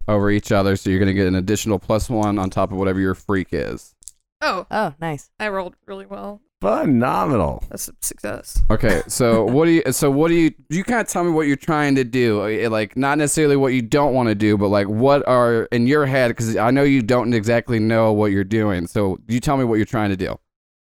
over 0.08 0.30
each 0.30 0.50
other, 0.50 0.74
so 0.76 0.88
you're 0.90 0.98
gonna 0.98 1.12
get 1.12 1.26
an 1.26 1.34
additional 1.34 1.78
plus 1.78 2.08
one 2.10 2.38
on 2.38 2.48
top 2.50 2.72
of 2.72 2.78
whatever 2.78 2.98
your 3.00 3.14
freak 3.14 3.48
is. 3.52 3.94
oh, 4.40 4.66
oh 4.70 4.92
nice. 5.00 5.30
I 5.38 5.48
rolled 5.48 5.76
really 5.86 6.06
well. 6.06 6.40
Phenomenal. 6.62 7.64
That's 7.70 7.88
a 7.88 7.92
success. 8.00 8.62
Okay, 8.70 9.02
so 9.08 9.44
what 9.44 9.64
do 9.64 9.72
you? 9.72 9.82
So 9.90 10.12
what 10.12 10.28
do 10.28 10.34
you? 10.34 10.54
You 10.68 10.84
kind 10.84 11.00
of 11.00 11.08
tell 11.08 11.24
me 11.24 11.32
what 11.32 11.48
you're 11.48 11.56
trying 11.56 11.96
to 11.96 12.04
do, 12.04 12.40
Uh, 12.40 12.70
like 12.70 12.96
not 12.96 13.18
necessarily 13.18 13.56
what 13.56 13.72
you 13.72 13.82
don't 13.82 14.14
want 14.14 14.28
to 14.28 14.36
do, 14.36 14.56
but 14.56 14.68
like 14.68 14.86
what 14.86 15.26
are 15.26 15.64
in 15.72 15.88
your 15.88 16.06
head? 16.06 16.28
Because 16.28 16.56
I 16.56 16.70
know 16.70 16.84
you 16.84 17.02
don't 17.02 17.34
exactly 17.34 17.80
know 17.80 18.12
what 18.12 18.30
you're 18.30 18.44
doing. 18.44 18.86
So 18.86 19.18
you 19.26 19.40
tell 19.40 19.56
me 19.56 19.64
what 19.64 19.74
you're 19.74 19.86
trying 19.86 20.10
to 20.10 20.16
do. 20.16 20.38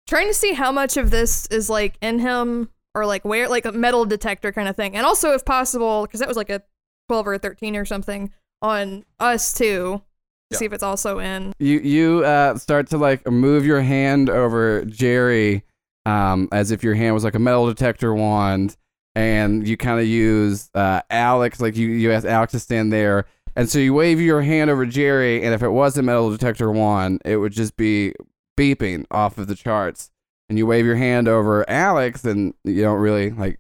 Trying 0.08 0.26
to 0.30 0.34
see 0.34 0.54
how 0.54 0.72
much 0.72 0.98
of 0.98 1.12
this 1.12 1.46
is 1.52 1.70
like 1.70 2.00
in 2.02 2.18
him 2.18 2.72
or 2.96 3.06
like 3.06 3.24
where, 3.24 3.48
like 3.48 3.66
a 3.66 3.72
metal 3.72 4.04
detector 4.04 4.52
kind 4.52 4.68
of 4.68 4.76
thing, 4.76 4.96
and 4.96 5.06
also 5.06 5.34
if 5.34 5.46
possible, 5.46 6.08
because 6.08 6.22
that 6.22 6.28
was 6.28 6.38
like 6.38 6.50
a 6.50 6.64
twelve 7.08 7.28
or 7.28 7.36
a 7.36 7.40
thirteen 7.40 7.76
or 7.76 7.86
something 7.86 8.32
on 8.64 9.06
us 9.20 9.54
too. 9.54 10.02
Yeah. 10.50 10.58
See 10.58 10.66
if 10.66 10.74
it's 10.74 10.84
also 10.84 11.20
in. 11.20 11.54
You 11.60 11.80
you 11.80 12.24
uh, 12.24 12.58
start 12.58 12.90
to 12.90 12.98
like 12.98 13.30
move 13.30 13.66
your 13.66 13.82
hand 13.82 14.30
over 14.30 14.86
Jerry, 14.86 15.64
um, 16.06 16.48
as 16.52 16.72
if 16.72 16.84
your 16.84 16.96
hand 16.96 17.14
was 17.14 17.24
like 17.24 17.36
a 17.36 17.40
metal 17.40 17.68
detector 17.68 18.14
wand, 18.14 18.78
and 19.16 19.68
you 19.68 19.76
kind 19.76 20.00
of 20.00 20.08
use 20.08 20.70
uh, 20.74 21.02
Alex, 21.10 21.60
like 21.60 21.76
you 21.76 21.90
you 21.90 22.12
ask 22.12 22.26
Alex 22.26 22.52
to 22.54 22.60
stand 22.60 22.94
there, 22.94 23.26
and 23.58 23.70
so 23.70 23.78
you 23.80 23.94
wave 23.94 24.22
your 24.22 24.42
hand 24.42 24.70
over 24.70 24.86
Jerry, 24.86 25.44
and 25.44 25.54
if 25.54 25.62
it 25.62 25.70
was 25.70 25.98
a 25.98 26.02
metal 26.02 26.32
detector 26.32 26.72
wand, 26.72 27.22
it 27.26 27.38
would 27.38 27.52
just 27.52 27.76
be 27.76 28.14
beeping 28.58 29.06
off 29.12 29.38
of 29.38 29.48
the 29.48 29.56
charts, 29.56 30.12
and 30.48 30.58
you 30.58 30.66
wave 30.66 30.86
your 30.86 30.96
hand 30.96 31.28
over 31.28 31.70
Alex, 31.70 32.24
and 32.24 32.54
you 32.64 32.84
don't 32.84 33.00
really 33.00 33.32
like 33.32 33.60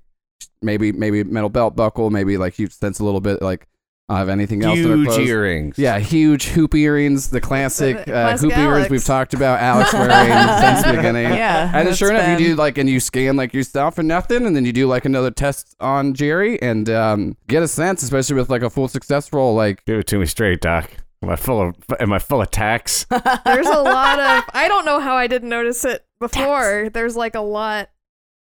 maybe 0.61 0.93
maybe 0.93 1.23
metal 1.23 1.49
belt 1.49 1.75
buckle, 1.75 2.11
maybe 2.11 2.37
like 2.37 2.57
you 2.59 2.67
sense 2.67 2.99
a 2.99 3.03
little 3.03 3.21
bit 3.21 3.41
like 3.41 3.67
of 4.09 4.29
anything 4.29 4.63
else. 4.63 4.79
in 4.79 4.87
her 5.05 5.11
Huge 5.11 5.27
earrings. 5.27 5.77
Yeah, 5.77 5.99
huge 5.99 6.45
hoop 6.47 6.73
earrings, 6.75 7.29
the 7.29 7.41
classic, 7.41 7.97
uh, 7.97 8.03
Classic 8.05 8.49
hoop 8.49 8.57
earrings 8.57 8.89
we've 8.89 9.03
talked 9.03 9.33
about. 9.33 9.59
Alex 9.61 9.91
wearing 9.91 10.59
since 10.61 10.85
the 10.85 10.93
beginning. 10.95 11.23
Yeah. 11.33 11.71
And 11.73 11.87
then 11.87 11.93
sure 11.95 12.11
enough, 12.11 12.25
been- 12.25 12.39
you 12.39 12.47
do 12.49 12.55
like, 12.55 12.77
and 12.77 12.89
you 12.89 12.99
scan 12.99 13.35
like 13.35 13.53
yourself 13.53 13.95
for 13.95 14.03
nothing, 14.03 14.45
and 14.45 14.55
then 14.55 14.63
you 14.65 14.71
do 14.71 14.87
like 14.87 15.03
another 15.05 15.31
test 15.31 15.75
on 15.79 16.13
Jerry 16.13 16.61
and 16.61 16.89
um, 16.89 17.35
get 17.47 17.63
a 17.63 17.67
sense, 17.67 18.01
especially 18.03 18.35
with 18.37 18.49
like 18.49 18.61
a 18.61 18.69
full 18.69 18.87
success 18.87 19.31
roll. 19.33 19.53
Like, 19.55 19.83
Give 19.85 19.99
it 19.99 20.07
to 20.07 20.19
me 20.19 20.25
straight, 20.25 20.61
Doc. 20.61 20.89
Am 21.23 21.29
I 21.29 21.35
full 21.35 21.59
of 21.61 21.75
am 21.99 22.13
I 22.13 22.19
full 22.19 22.41
of 22.41 22.51
tax? 22.51 23.05
There's 23.45 23.67
a 23.67 23.81
lot 23.81 24.19
of. 24.19 24.43
I 24.53 24.67
don't 24.67 24.85
know 24.85 24.99
how 24.99 25.15
I 25.15 25.25
didn't 25.27 25.49
notice 25.49 25.83
it 25.83 26.05
before. 26.19 26.89
There's 26.93 27.15
like 27.15 27.33
a 27.35 27.41
lot. 27.41 27.89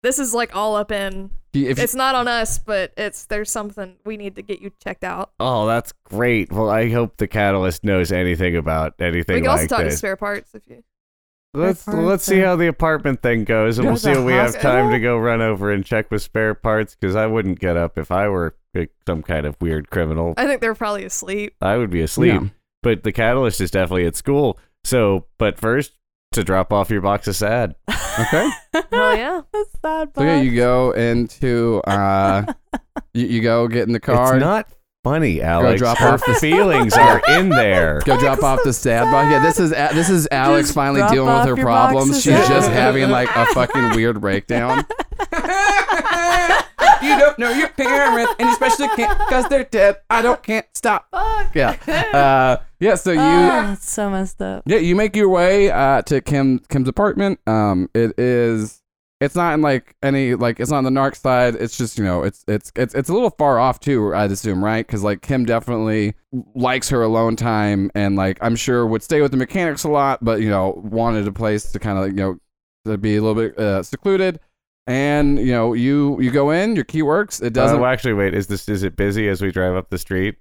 This 0.02 0.18
is 0.18 0.34
like 0.34 0.54
all 0.54 0.74
up 0.76 0.90
in. 0.90 1.30
If 1.64 1.78
It's 1.78 1.94
not 1.94 2.14
on 2.14 2.28
us, 2.28 2.58
but 2.58 2.92
it's 2.96 3.24
there's 3.26 3.50
something 3.50 3.96
we 4.04 4.16
need 4.16 4.36
to 4.36 4.42
get 4.42 4.60
you 4.60 4.72
checked 4.82 5.04
out. 5.04 5.32
Oh, 5.40 5.66
that's 5.66 5.92
great. 6.04 6.52
Well, 6.52 6.68
I 6.68 6.90
hope 6.90 7.16
the 7.16 7.26
catalyst 7.26 7.84
knows 7.84 8.12
anything 8.12 8.56
about 8.56 8.94
anything 9.00 9.36
we 9.36 9.40
can 9.42 9.50
also 9.50 9.62
like 9.62 9.70
talk 9.70 9.80
to 9.80 9.90
spare 9.90 10.16
parts 10.16 10.54
if 10.54 10.62
you. 10.66 10.82
Let's 11.54 11.88
let's 11.88 12.24
see 12.24 12.40
how 12.40 12.56
the 12.56 12.66
apartment 12.66 13.22
thing 13.22 13.44
goes, 13.44 13.78
and 13.78 13.86
Go 13.86 13.92
we'll 13.92 13.98
see 13.98 14.10
if 14.10 14.22
we 14.22 14.32
have 14.34 14.60
time 14.60 14.90
to 14.90 14.98
go 14.98 15.16
run 15.16 15.40
over 15.40 15.72
and 15.72 15.86
check 15.86 16.10
with 16.10 16.20
spare 16.20 16.52
parts. 16.52 16.94
Because 16.94 17.16
I 17.16 17.26
wouldn't 17.26 17.58
get 17.58 17.78
up 17.78 17.96
if 17.96 18.10
I 18.10 18.28
were 18.28 18.54
some 19.06 19.22
kind 19.22 19.46
of 19.46 19.56
weird 19.60 19.88
criminal. 19.88 20.34
I 20.36 20.46
think 20.46 20.60
they're 20.60 20.74
probably 20.74 21.04
asleep. 21.04 21.54
I 21.62 21.78
would 21.78 21.90
be 21.90 22.02
asleep. 22.02 22.42
Yeah. 22.42 22.48
But 22.82 23.04
the 23.04 23.12
catalyst 23.12 23.60
is 23.62 23.70
definitely 23.70 24.06
at 24.06 24.16
school. 24.16 24.58
So, 24.84 25.26
but 25.38 25.58
first 25.58 25.92
to 26.32 26.44
drop 26.44 26.72
off 26.72 26.90
your 26.90 27.00
box 27.00 27.26
of 27.26 27.36
sad. 27.36 27.74
okay, 28.20 28.48
Well, 28.90 29.16
yeah. 29.16 29.40
That's 29.52 29.70
sad. 29.82 30.10
so 30.16 30.22
yeah, 30.22 30.40
you 30.40 30.54
go 30.56 30.90
into 30.92 31.80
uh, 31.86 32.44
you, 33.14 33.26
you 33.26 33.42
go 33.42 33.68
get 33.68 33.86
in 33.86 33.92
the 33.92 34.00
car. 34.00 34.36
It's 34.36 34.40
not 34.40 34.68
funny, 35.04 35.40
Alex. 35.42 35.78
drop 35.80 35.98
Her 35.98 36.08
off 36.14 36.24
the- 36.26 36.34
feelings 36.34 36.94
are 36.96 37.20
in 37.28 37.48
there. 37.48 38.00
Go 38.04 38.18
drop 38.18 38.42
off 38.42 38.60
the 38.64 38.72
sad 38.72 39.04
box. 39.12 39.30
Yeah, 39.30 39.38
this 39.40 39.60
is 39.60 39.72
A- 39.72 39.90
this 39.94 40.10
is 40.10 40.26
Alex 40.32 40.68
Just 40.68 40.74
finally 40.74 41.02
dealing 41.10 41.32
with 41.34 41.46
her 41.46 41.56
problems. 41.56 42.16
She's 42.22 42.48
just 42.48 42.68
having 42.70 43.10
like 43.10 43.28
a 43.36 43.46
fucking 43.46 43.90
weird 43.90 44.20
breakdown. 44.20 44.84
You 47.06 47.18
don't 47.18 47.38
know 47.38 47.50
your 47.50 47.68
parents, 47.68 48.34
and 48.38 48.48
especially 48.48 48.88
can't 48.88 49.18
because 49.18 49.48
they're 49.48 49.64
dead. 49.64 49.96
I 50.10 50.22
don't 50.22 50.42
can't 50.42 50.66
stop. 50.74 51.08
Fuck. 51.10 51.54
Yeah, 51.54 51.76
uh, 52.12 52.62
yeah. 52.80 52.94
So 52.94 53.12
you. 53.12 53.72
It's 53.72 53.90
so 53.90 54.10
messed 54.10 54.40
up. 54.42 54.64
Yeah, 54.66 54.78
you 54.78 54.96
make 54.96 55.16
your 55.16 55.28
way 55.28 55.70
uh, 55.70 56.02
to 56.02 56.20
Kim 56.20 56.60
Kim's 56.68 56.88
apartment. 56.88 57.40
Um, 57.46 57.88
it 57.94 58.18
is. 58.18 58.82
It's 59.18 59.34
not 59.34 59.54
in 59.54 59.62
like 59.62 59.96
any 60.02 60.34
like 60.34 60.60
it's 60.60 60.70
not 60.70 60.78
on 60.78 60.84
the 60.84 60.90
narc 60.90 61.16
side. 61.16 61.54
It's 61.54 61.78
just 61.78 61.96
you 61.96 62.04
know 62.04 62.22
it's 62.22 62.44
it's 62.46 62.70
it's 62.76 62.94
it's 62.94 63.08
a 63.08 63.12
little 63.14 63.30
far 63.30 63.58
off 63.58 63.80
too. 63.80 64.14
I'd 64.14 64.30
assume 64.30 64.62
right 64.62 64.86
because 64.86 65.02
like 65.02 65.22
Kim 65.22 65.46
definitely 65.46 66.14
likes 66.54 66.90
her 66.90 67.02
alone 67.02 67.34
time 67.34 67.90
and 67.94 68.16
like 68.16 68.36
I'm 68.42 68.56
sure 68.56 68.86
would 68.86 69.02
stay 69.02 69.22
with 69.22 69.30
the 69.30 69.38
mechanics 69.38 69.84
a 69.84 69.88
lot, 69.88 70.22
but 70.22 70.42
you 70.42 70.50
know 70.50 70.82
wanted 70.84 71.26
a 71.26 71.32
place 71.32 71.72
to 71.72 71.78
kind 71.78 71.98
of 71.98 72.08
you 72.08 72.16
know 72.16 72.38
to 72.84 72.98
be 72.98 73.16
a 73.16 73.22
little 73.22 73.34
bit 73.34 73.58
uh, 73.58 73.82
secluded. 73.82 74.38
And 74.86 75.38
you 75.38 75.52
know 75.52 75.72
you 75.72 76.20
you 76.20 76.30
go 76.30 76.50
in, 76.50 76.76
your 76.76 76.84
key 76.84 77.02
works. 77.02 77.40
It 77.40 77.52
doesn't 77.52 77.78
Uh, 77.78 77.80
well, 77.82 77.90
actually, 77.90 78.14
wait. 78.14 78.34
Is 78.34 78.46
this 78.46 78.68
is 78.68 78.82
it 78.82 78.96
busy 78.96 79.28
as 79.28 79.42
we 79.42 79.50
drive 79.50 79.74
up 79.74 79.90
the 79.90 79.98
street, 79.98 80.36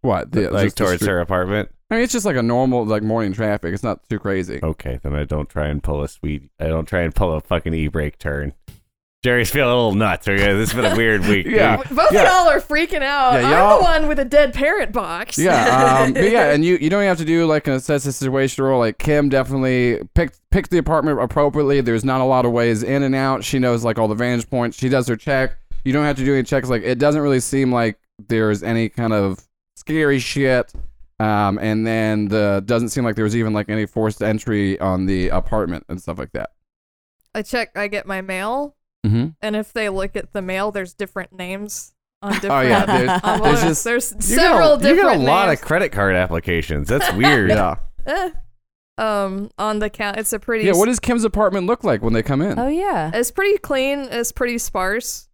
what 0.00 0.32
the, 0.32 0.50
like 0.50 0.74
towards 0.74 0.96
street- 1.02 1.08
her 1.08 1.20
apartment? 1.20 1.68
I 1.90 1.96
mean 1.96 2.04
it's 2.04 2.12
just 2.14 2.24
like 2.24 2.36
a 2.36 2.42
normal 2.42 2.86
like 2.86 3.02
morning 3.02 3.34
traffic. 3.34 3.74
It's 3.74 3.82
not 3.82 4.08
too 4.08 4.18
crazy. 4.18 4.60
Okay, 4.62 4.98
then 5.02 5.14
I 5.14 5.24
don't 5.24 5.50
try 5.50 5.66
and 5.66 5.82
pull 5.82 6.02
a 6.02 6.08
sweet. 6.08 6.50
I 6.58 6.68
don't 6.68 6.86
try 6.86 7.02
and 7.02 7.14
pull 7.14 7.34
a 7.34 7.40
fucking 7.42 7.74
e-brake 7.74 8.18
turn. 8.18 8.54
Jerry's 9.22 9.50
feeling 9.50 9.70
a 9.70 9.74
little 9.74 9.94
nuts. 9.94 10.26
Okay, 10.26 10.52
this 10.54 10.72
has 10.72 10.80
been 10.82 10.92
a 10.92 10.96
weird 10.96 11.20
week. 11.28 11.46
Yeah. 11.46 11.76
dude. 11.76 11.96
Both 11.96 12.12
Yeah. 12.12 12.22
of 12.22 12.28
y'all 12.28 12.48
are 12.48 12.60
freaking 12.60 13.02
out. 13.02 13.34
Yeah, 13.34 13.46
I'm 13.46 13.52
y'all- 13.52 13.78
the 13.78 13.82
one 13.84 14.08
with 14.08 14.18
a 14.18 14.24
dead 14.24 14.52
parrot 14.52 14.90
box. 14.92 15.38
Yeah, 15.38 16.00
um, 16.04 16.12
but 16.12 16.28
yeah, 16.30 16.50
and 16.52 16.64
you, 16.64 16.76
you 16.80 16.90
don't 16.90 17.04
have 17.04 17.18
to 17.18 17.24
do 17.24 17.46
like 17.46 17.66
an 17.68 17.74
assess 17.74 18.02
the 18.04 18.10
situation 18.12 18.64
roll. 18.64 18.80
Like 18.80 18.98
Kim 18.98 19.28
definitely 19.28 20.00
picked 20.14 20.40
picked 20.50 20.70
the 20.70 20.78
apartment 20.78 21.20
appropriately. 21.22 21.80
There's 21.80 22.04
not 22.04 22.20
a 22.20 22.24
lot 22.24 22.44
of 22.44 22.50
ways 22.52 22.82
in 22.82 23.04
and 23.04 23.14
out. 23.14 23.44
She 23.44 23.58
knows 23.60 23.84
like 23.84 23.96
all 23.98 24.08
the 24.08 24.14
vantage 24.16 24.50
points. 24.50 24.76
She 24.76 24.88
does 24.88 25.06
her 25.06 25.16
check. 25.16 25.56
You 25.84 25.92
don't 25.92 26.04
have 26.04 26.16
to 26.16 26.24
do 26.24 26.34
any 26.34 26.42
checks. 26.42 26.68
Like 26.68 26.82
it 26.82 26.98
doesn't 26.98 27.20
really 27.20 27.40
seem 27.40 27.70
like 27.72 27.98
there's 28.28 28.62
any 28.64 28.88
kind 28.88 29.12
of 29.12 29.38
scary 29.76 30.18
shit. 30.18 30.72
Um, 31.20 31.58
and 31.60 31.86
then 31.86 32.26
the 32.26 32.60
doesn't 32.66 32.88
seem 32.88 33.04
like 33.04 33.14
there 33.14 33.22
was 33.24 33.36
even 33.36 33.52
like 33.52 33.68
any 33.68 33.86
forced 33.86 34.20
entry 34.20 34.80
on 34.80 35.06
the 35.06 35.28
apartment 35.28 35.84
and 35.88 36.02
stuff 36.02 36.18
like 36.18 36.32
that. 36.32 36.50
I 37.34 37.42
check. 37.42 37.70
I 37.76 37.86
get 37.86 38.04
my 38.06 38.20
mail, 38.20 38.74
Mm-hmm. 39.04 39.26
and 39.40 39.56
if 39.56 39.72
they 39.72 39.88
look 39.88 40.14
at 40.16 40.32
the 40.32 40.40
mail, 40.42 40.70
there's 40.70 40.94
different 40.94 41.32
names 41.32 41.92
on 42.22 42.34
different. 42.34 42.52
Oh 42.54 42.60
yeah, 42.60 42.86
there's, 42.86 43.20
on 43.24 43.42
there's 43.42 43.62
just 43.62 43.84
there's 43.84 44.12
You 44.16 44.20
several 44.36 44.76
got 44.76 44.84
a, 44.84 44.88
you 44.88 44.94
different 44.94 45.16
got 45.18 45.24
a 45.24 45.30
lot 45.30 45.48
of 45.52 45.60
credit 45.60 45.90
card 45.90 46.14
applications. 46.14 46.88
That's 46.88 47.12
weird. 47.16 47.50
yeah, 47.50 47.76
Eh. 48.06 48.30
Um, 48.98 49.50
on 49.58 49.78
the 49.78 49.88
count, 49.90 50.18
it's 50.18 50.32
a 50.32 50.38
pretty. 50.38 50.66
yeah. 50.66 50.72
What 50.74 50.86
does 50.86 51.00
Kim's 51.00 51.24
apartment 51.24 51.66
look 51.66 51.82
like 51.82 52.02
when 52.02 52.12
they 52.12 52.22
come 52.22 52.42
in? 52.42 52.58
Oh 52.58 52.68
yeah. 52.68 53.10
It's 53.14 53.30
pretty 53.30 53.58
clean. 53.58 54.00
It's 54.10 54.30
pretty 54.32 54.58
sparse. 54.58 55.28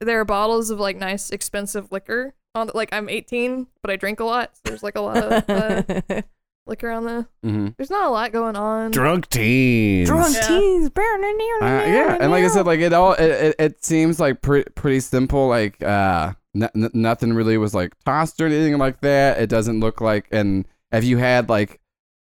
There 0.00 0.20
are 0.20 0.24
bottles 0.26 0.68
of 0.70 0.78
like 0.80 0.96
nice, 0.96 1.30
expensive 1.30 1.90
liquor. 1.92 2.34
On 2.54 2.66
the, 2.66 2.76
like 2.76 2.88
I'm 2.92 3.08
18, 3.08 3.66
but 3.82 3.90
I 3.90 3.96
drink 3.96 4.18
a 4.20 4.24
lot. 4.24 4.56
So 4.56 4.60
there's 4.64 4.82
like 4.82 4.96
a 4.96 5.00
lot 5.00 5.18
of 5.18 5.48
uh, 5.48 6.22
liquor 6.66 6.90
on 6.90 7.04
the. 7.04 7.26
Mm-hmm. 7.44 7.68
There's 7.76 7.90
not 7.90 8.06
a 8.08 8.10
lot 8.10 8.32
going 8.32 8.56
on. 8.56 8.90
Drunk 8.90 9.28
teens. 9.28 10.08
Drunk 10.08 10.34
Yeah. 10.34 10.40
teens. 10.48 10.90
Uh, 10.96 11.64
yeah, 11.64 12.16
and 12.20 12.30
like 12.30 12.44
I 12.44 12.48
said, 12.48 12.66
like 12.66 12.80
it 12.80 12.92
all, 12.92 13.12
it, 13.14 13.20
it, 13.30 13.56
it 13.58 13.84
seems 13.84 14.18
like 14.20 14.42
pre- 14.42 14.64
pretty 14.74 15.00
simple. 15.00 15.48
Like 15.48 15.82
uh, 15.82 16.32
n- 16.54 16.68
n- 16.74 16.90
nothing 16.94 17.32
really 17.32 17.56
was 17.58 17.74
like 17.74 17.92
tossed 18.04 18.40
or 18.40 18.46
anything 18.46 18.76
like 18.78 19.00
that. 19.00 19.40
It 19.40 19.48
doesn't 19.48 19.80
look 19.80 20.00
like, 20.00 20.26
and 20.30 20.66
if 20.92 21.04
you 21.04 21.18
had 21.18 21.48
like 21.48 21.80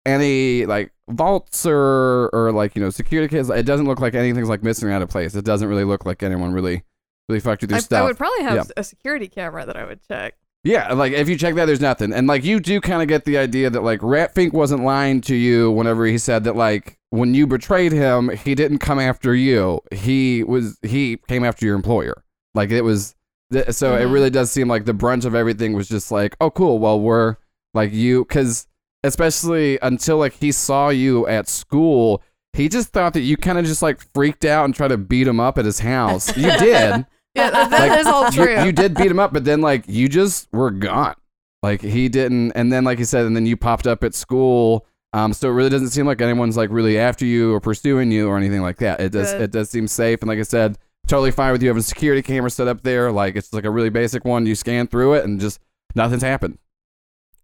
any 0.05 0.65
like 0.65 0.91
vaults 1.09 1.65
or 1.65 2.29
or 2.33 2.51
like 2.51 2.75
you 2.75 2.81
know 2.81 2.89
security 2.89 3.29
kids, 3.33 3.49
it 3.49 3.65
doesn't 3.65 3.85
look 3.87 3.99
like 3.99 4.15
anything's 4.15 4.49
like 4.49 4.63
missing 4.63 4.91
out 4.91 5.01
of 5.01 5.09
place. 5.09 5.35
It 5.35 5.45
doesn't 5.45 5.67
really 5.67 5.83
look 5.85 6.05
like 6.05 6.23
anyone 6.23 6.51
really 6.53 6.83
really 7.29 7.39
fucked 7.39 7.61
with 7.61 7.69
your 7.71 7.77
I, 7.77 7.81
stuff. 7.81 8.01
I 8.01 8.03
would 8.05 8.17
probably 8.17 8.43
have 8.43 8.55
Yeah. 8.55 8.63
a 8.77 8.83
security 8.83 9.27
camera 9.27 9.65
that 9.65 9.77
I 9.77 9.85
would 9.85 10.01
check. 10.07 10.35
Yeah, 10.63 10.93
like 10.93 11.13
if 11.13 11.27
you 11.27 11.37
check 11.37 11.55
that, 11.55 11.65
there's 11.65 11.81
nothing, 11.81 12.13
and 12.13 12.27
like 12.27 12.43
you 12.43 12.59
do 12.59 12.79
kind 12.81 13.01
of 13.01 13.07
get 13.07 13.25
the 13.25 13.37
idea 13.37 13.69
that 13.71 13.81
like 13.81 13.99
Rat 14.03 14.35
Fink 14.35 14.53
wasn't 14.53 14.83
lying 14.83 15.19
to 15.21 15.35
you 15.35 15.71
whenever 15.71 16.05
he 16.05 16.19
said 16.19 16.43
that 16.43 16.55
like 16.55 16.99
when 17.09 17.33
you 17.33 17.47
betrayed 17.47 17.91
him, 17.91 18.29
he 18.29 18.53
didn't 18.53 18.77
come 18.77 18.99
after 18.99 19.33
you. 19.33 19.81
He 19.91 20.43
was 20.43 20.77
he 20.83 21.17
came 21.27 21.43
after 21.43 21.65
your 21.65 21.75
employer. 21.75 22.23
Like 22.53 22.69
it 22.69 22.81
was, 22.83 23.15
th- 23.51 23.71
so 23.71 23.95
it 23.95 24.01
Mhm. 24.05 24.13
really 24.13 24.29
does 24.29 24.51
seem 24.51 24.67
like 24.67 24.85
the 24.85 24.93
brunt 24.93 25.25
of 25.25 25.33
everything 25.33 25.73
was 25.73 25.89
just 25.89 26.11
like, 26.11 26.35
oh 26.39 26.51
cool, 26.51 26.77
well 26.77 26.99
we're 26.99 27.37
like 27.73 27.91
you, 27.91 28.23
because 28.25 28.67
especially 29.03 29.79
until 29.81 30.17
like 30.17 30.33
he 30.33 30.51
saw 30.51 30.89
you 30.89 31.25
at 31.27 31.47
school. 31.49 32.21
He 32.53 32.67
just 32.69 32.89
thought 32.89 33.13
that 33.13 33.21
you 33.21 33.37
kind 33.37 33.57
of 33.57 33.65
just 33.65 33.81
like 33.81 33.99
freaked 34.13 34.43
out 34.45 34.65
and 34.65 34.75
tried 34.75 34.89
to 34.89 34.97
beat 34.97 35.25
him 35.25 35.39
up 35.39 35.57
at 35.57 35.65
his 35.65 35.79
house. 35.79 36.35
You 36.37 36.51
did. 36.59 37.05
Yeah, 37.35 37.49
that, 37.51 37.69
that 37.69 37.89
Like, 37.89 37.99
is 37.99 38.07
all 38.07 38.25
you, 38.25 38.31
true. 38.31 38.63
you 38.65 38.71
did 38.71 38.93
beat 38.95 39.09
him 39.11 39.19
up, 39.19 39.33
but 39.33 39.45
then 39.45 39.61
like 39.61 39.83
you 39.87 40.07
just 40.09 40.47
were 40.51 40.71
gone. 40.71 41.15
Like 41.63 41.81
he 41.81 42.09
didn't, 42.09 42.53
and 42.53 42.71
then 42.73 42.83
like 42.83 42.99
you 42.99 43.05
said, 43.05 43.25
and 43.25 43.35
then 43.35 43.45
you 43.45 43.55
popped 43.55 43.85
up 43.87 44.03
at 44.03 44.13
school. 44.15 44.85
Um, 45.13 45.33
so 45.33 45.49
it 45.49 45.53
really 45.53 45.69
doesn't 45.69 45.89
seem 45.89 46.05
like 46.05 46.21
anyone's 46.21 46.55
like 46.57 46.69
really 46.71 46.97
after 46.97 47.25
you 47.25 47.53
or 47.53 47.59
pursuing 47.59 48.11
you 48.11 48.27
or 48.29 48.37
anything 48.37 48.61
like 48.61 48.77
that. 48.77 48.99
It 49.01 49.11
does, 49.11 49.33
Good. 49.33 49.41
it 49.41 49.51
does 49.51 49.69
seem 49.69 49.87
safe, 49.87 50.21
and 50.21 50.29
like 50.29 50.39
I 50.39 50.43
said, 50.43 50.77
totally 51.07 51.31
fine 51.31 51.51
with 51.51 51.61
you 51.61 51.67
having 51.69 51.81
a 51.81 51.83
security 51.83 52.21
camera 52.21 52.49
set 52.49 52.67
up 52.67 52.81
there. 52.81 53.11
Like 53.11 53.35
it's 53.35 53.53
like 53.53 53.65
a 53.65 53.69
really 53.69 53.89
basic 53.89 54.25
one. 54.25 54.45
You 54.45 54.55
scan 54.55 54.87
through 54.87 55.15
it, 55.15 55.25
and 55.25 55.39
just 55.39 55.59
nothing's 55.95 56.23
happened. 56.23 56.57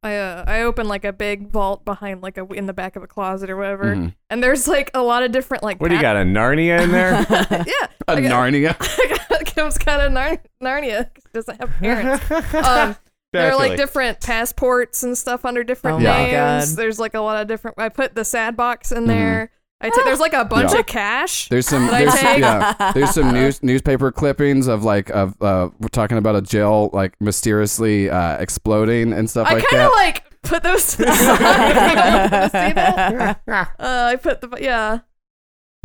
I 0.07 0.15
uh, 0.17 0.43
I 0.47 0.61
open 0.61 0.87
like 0.87 1.03
a 1.05 1.13
big 1.13 1.49
vault 1.51 1.83
behind 1.85 2.21
like 2.21 2.37
a 2.37 2.45
in 2.53 2.65
the 2.65 2.73
back 2.73 2.95
of 2.95 3.03
a 3.03 3.07
closet 3.07 3.49
or 3.49 3.57
whatever, 3.57 3.95
Mhm. 3.95 4.15
and 4.29 4.41
there's 4.43 4.67
like 4.67 4.89
a 4.93 5.01
lot 5.01 5.23
of 5.23 5.31
different 5.31 5.63
like. 5.63 5.79
What 5.81 5.89
do 5.89 5.95
you 5.95 6.01
got? 6.01 6.15
A 6.15 6.19
Narnia 6.21 6.81
in 6.81 6.91
there? 6.91 7.11
yeah, 7.29 7.87
A 8.07 8.11
I 8.13 8.21
got- 8.21 8.31
Narnia. 8.31 8.75
I 8.79 9.17
got 9.29 9.45
Kim's 9.45 9.77
kind 9.77 10.01
of 10.01 10.11
Nar- 10.11 10.41
Narnia 10.63 11.13
'cause 11.13 11.23
she 11.25 11.31
doesn't 11.33 11.59
have 11.59 11.69
parents. 11.71 12.23
Um, 12.55 12.95
there 13.33 13.51
are 13.51 13.55
like 13.55 13.71
Naturally. 13.71 13.75
different 13.77 14.21
passports 14.21 15.03
and 15.03 15.17
stuff 15.17 15.43
under 15.43 15.63
different 15.63 15.97
Oh 15.97 15.99
my 15.99 16.31
names. 16.31 16.69
God. 16.71 16.77
There's 16.77 16.97
like 16.97 17.13
a 17.13 17.19
lot 17.19 17.41
of 17.41 17.47
different. 17.47 17.77
I 17.77 17.89
put 17.89 18.15
the 18.15 18.23
sad 18.23 18.55
box 18.55 18.91
in 18.93 19.05
there. 19.05 19.51
I 19.79 19.89
take. 19.89 20.05
There's 20.05 20.19
like 20.19 20.33
a 20.33 20.43
bunch. 20.43 20.73
Yeah. 20.73 20.79
of 20.79 20.85
cash. 20.87 21.49
There's 21.49 21.67
some, 21.67 21.87
there's, 21.87 22.13
yeah, 22.21 22.91
there's 22.95 23.11
some 23.11 23.31
news 23.31 23.61
newspaper 23.61 24.11
clippings 24.11 24.67
of 24.67 24.83
like 24.83 25.09
of 25.11 25.39
uh, 25.41 25.69
we're 25.79 25.87
talking 25.89 26.17
about 26.17 26.35
a 26.35 26.41
jail 26.41 26.89
like 26.93 27.19
mysteriously 27.21 28.09
uh, 28.09 28.37
exploding 28.37 29.13
and 29.13 29.29
stuff 29.29 29.47
I 29.47 29.53
like 29.53 29.63
that. 29.69 29.73
I 29.73 29.77
kind 29.77 29.87
of 29.87 29.91
like 29.93 30.41
put 30.41 30.63
those 30.63 30.95
to 30.95 31.05
the 31.05 31.13
side. 31.13 31.67
you 31.89 31.95
don't 31.95 32.31
want 32.31 32.31
to 32.31 32.49
see 32.49 32.73
that. 32.73 33.41
Uh, 33.47 33.65
I 33.79 34.15
put 34.15 34.41
the 34.41 34.57
yeah. 34.59 34.99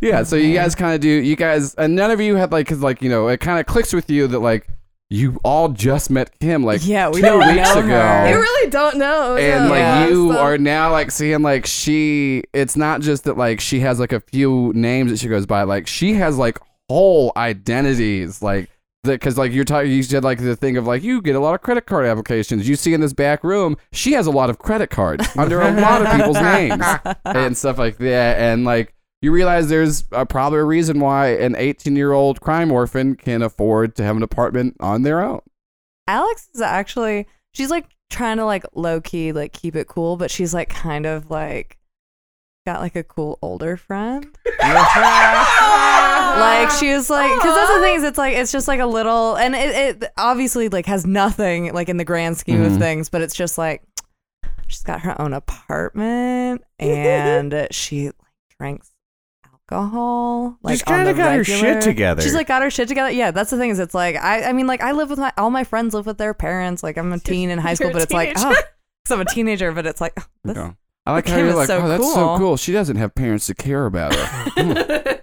Yeah, 0.01 0.24
so 0.24 0.35
you 0.35 0.55
guys 0.55 0.74
kind 0.74 0.94
of 0.94 1.01
do. 1.01 1.09
You 1.09 1.36
guys, 1.36 1.74
and 1.77 1.94
none 1.94 2.10
of 2.10 2.20
you 2.20 2.35
had 2.35 2.51
like, 2.51 2.66
cause 2.66 2.81
like 2.81 3.02
you 3.02 3.09
know, 3.09 3.28
it 3.28 3.39
kind 3.39 3.60
of 3.60 3.66
clicks 3.66 3.93
with 3.93 4.10
you 4.10 4.27
that 4.27 4.40
like 4.40 4.66
you 5.12 5.39
all 5.44 5.68
just 5.68 6.10
met 6.10 6.30
Kim 6.40 6.64
like 6.64 6.80
yeah, 6.86 7.09
we 7.09 7.16
two 7.20 7.26
don't 7.26 7.55
weeks 7.55 7.68
know 7.74 7.80
ago. 7.80 7.89
her. 7.89 8.30
You 8.30 8.36
really 8.36 8.70
don't 8.70 8.97
know. 8.97 9.36
and 9.36 9.64
yeah. 9.64 9.68
like 9.70 9.78
Yeah. 9.78 10.09
you 10.09 10.32
So- 10.32 10.39
are 10.39 10.59
now 10.59 10.90
like 10.90 11.10
seeing 11.10 11.43
like 11.43 11.66
she. 11.66 12.44
It's 12.52 12.76
not 12.76 13.01
just 13.02 13.24
that 13.24 13.36
like 13.36 13.60
she 13.60 13.80
has 13.80 14.01
like 14.01 14.12
a 14.12 14.20
few 14.20 14.72
names 14.74 15.10
that 15.10 15.18
she 15.18 15.28
goes 15.28 15.44
by. 15.47 15.64
Like 15.64 15.86
she 15.86 16.14
has 16.14 16.39
like 16.39 16.59
whole 16.89 17.32
identities. 17.36 18.43
Like 18.43 18.68
because 19.05 19.36
like 19.36 19.52
you're 19.52 19.64
talking, 19.64 19.90
you 19.90 20.02
said 20.02 20.22
like 20.24 20.39
the 20.39 20.55
thing 20.56 20.76
of 20.76 20.86
like 20.86 21.02
you 21.02 21.20
get 21.20 21.34
a 21.34 21.40
lot 21.40 21.55
of 21.55 21.60
credit 21.60 21.86
card 21.86 22.06
applications. 22.06 22.68
You 22.68 22.76
see 22.76 22.94
in 22.94 23.01
this 23.01 23.12
back 23.12 23.43
room, 23.44 23.76
she 23.93 24.12
has 24.12 24.26
a 24.26 24.30
lot 24.30 24.48
of 24.48 24.59
credit 24.59 24.90
cards 24.90 25.28
under 25.36 25.60
a 25.60 25.72
lot 25.80 26.02
of 26.06 26.12
people's 26.16 26.40
names 26.40 26.84
and 27.24 27.56
stuff 27.56 27.78
like 27.78 27.98
that. 27.98 28.39
And 28.39 28.64
like 28.64 28.94
you 29.23 29.32
realize 29.32 29.70
there's 29.70 30.05
uh, 30.12 30.27
probably 30.27 30.59
a 30.59 30.65
reason 30.65 31.01
why 31.01 31.28
an 31.28 31.55
18 31.57 31.97
year 31.97 32.12
old 32.12 32.43
crime 32.43 32.70
orphan 32.70 33.15
can 33.15 33.40
afford 33.40 33.94
to 33.97 34.03
have 34.03 34.16
an 34.16 34.23
apartment 34.23 34.77
on 34.81 35.03
their 35.03 35.23
own. 35.23 35.40
Alex 36.09 36.49
is 36.55 36.61
actually 36.61 37.27
she's 37.55 37.70
like 37.70 37.86
trying 38.11 38.36
to 38.36 38.44
like 38.44 38.65
low 38.74 39.01
key 39.01 39.32
like 39.32 39.55
keep 39.55 39.74
it 39.77 39.86
cool, 39.86 40.19
but 40.19 40.31
she's 40.31 40.53
like 40.53 40.69
kind 40.69 41.07
of 41.07 41.31
like 41.31 41.78
got 42.66 42.81
like 42.81 42.94
a 42.97 43.03
cool 43.03 43.39
older 43.43 43.77
friend. 43.77 44.27
like 44.61 44.70
she 46.70 46.93
was 46.93 47.11
like 47.11 47.32
because 47.35 47.55
that's 47.55 47.74
the 47.74 47.81
thing 47.81 47.97
is 47.97 48.05
it's 48.05 48.19
like 48.19 48.36
it's 48.36 48.53
just 48.53 48.69
like 48.69 48.81
a 48.81 48.86
little 48.86 49.36
and 49.36 49.55
it, 49.55 50.03
it 50.03 50.12
obviously 50.16 50.69
like 50.69 50.86
has 50.86 51.07
nothing 51.07 51.73
like 51.73 51.89
in 51.89 51.97
the 51.97 52.05
grand 52.05 52.36
scheme 52.36 52.61
Mhm. 52.61 52.74
of 52.74 52.78
things, 52.78 53.09
but 53.09 53.23
it's 53.23 53.35
just 53.35 53.59
like 53.59 53.82
she's 54.66 54.82
got 54.82 55.01
her 55.03 55.20
own 55.20 55.32
apartment 55.32 56.62
and 56.78 57.69
she 57.70 58.07
like 58.07 58.15
drinks 58.59 58.90
alcohol. 59.73 60.59
Like 60.62 60.74
She's 60.74 60.82
on 60.85 60.94
kinda 60.99 61.12
the 61.12 61.19
got 61.19 61.35
her 61.36 61.44
shit 61.44 61.81
together. 61.82 62.23
She's 62.23 62.35
like 62.35 62.47
got 62.47 62.62
her 62.62 62.70
shit 62.70 62.89
together. 62.89 63.11
Yeah, 63.11 63.31
that's 63.31 63.51
the 63.51 63.59
thing 63.59 63.70
is 63.70 63.78
it's 63.78 63.94
like 63.94 64.16
I 64.16 64.44
I 64.44 64.53
mean 64.53 64.66
like 64.66 64.81
I 64.82 64.93
live 64.93 65.11
with 65.11 65.19
my 65.19 65.32
all 65.36 65.51
my 65.51 65.65
friends 65.65 65.94
live 65.94 66.07
with 66.07 66.19
their 66.19 66.35
parents. 66.35 66.82
Like 66.82 66.97
I'm 66.97 67.12
a 67.12 67.19
teen 67.19 67.51
in 67.51 67.59
high 67.59 67.74
school, 67.74 67.89
You're 67.89 67.94
but 67.94 68.03
it's 68.03 68.12
like 68.12 68.32
oh, 68.36 68.49
because 69.05 69.11
I'm 69.11 69.20
a 69.20 69.24
teenager, 69.24 69.73
but 69.73 69.86
it's 69.86 70.01
like 70.01 70.12
oh, 70.19 70.24
this, 70.44 70.57
Okay. 70.57 70.74
I 71.05 71.12
like 71.12 71.27
how 71.27 71.35
Kim 71.35 71.40
you're 71.47 71.49
is 71.49 71.55
like, 71.57 71.66
so 71.66 71.81
oh, 71.82 71.89
that's 71.89 72.05
so 72.15 72.15
cool." 72.15 72.39
cool. 72.39 72.57
She 72.57 72.73
doesn't 72.73 72.94
have 72.97 73.12
parents 73.15 73.47
to 73.47 73.55
care 73.55 73.86
about 73.86 74.15
her. 74.15 74.53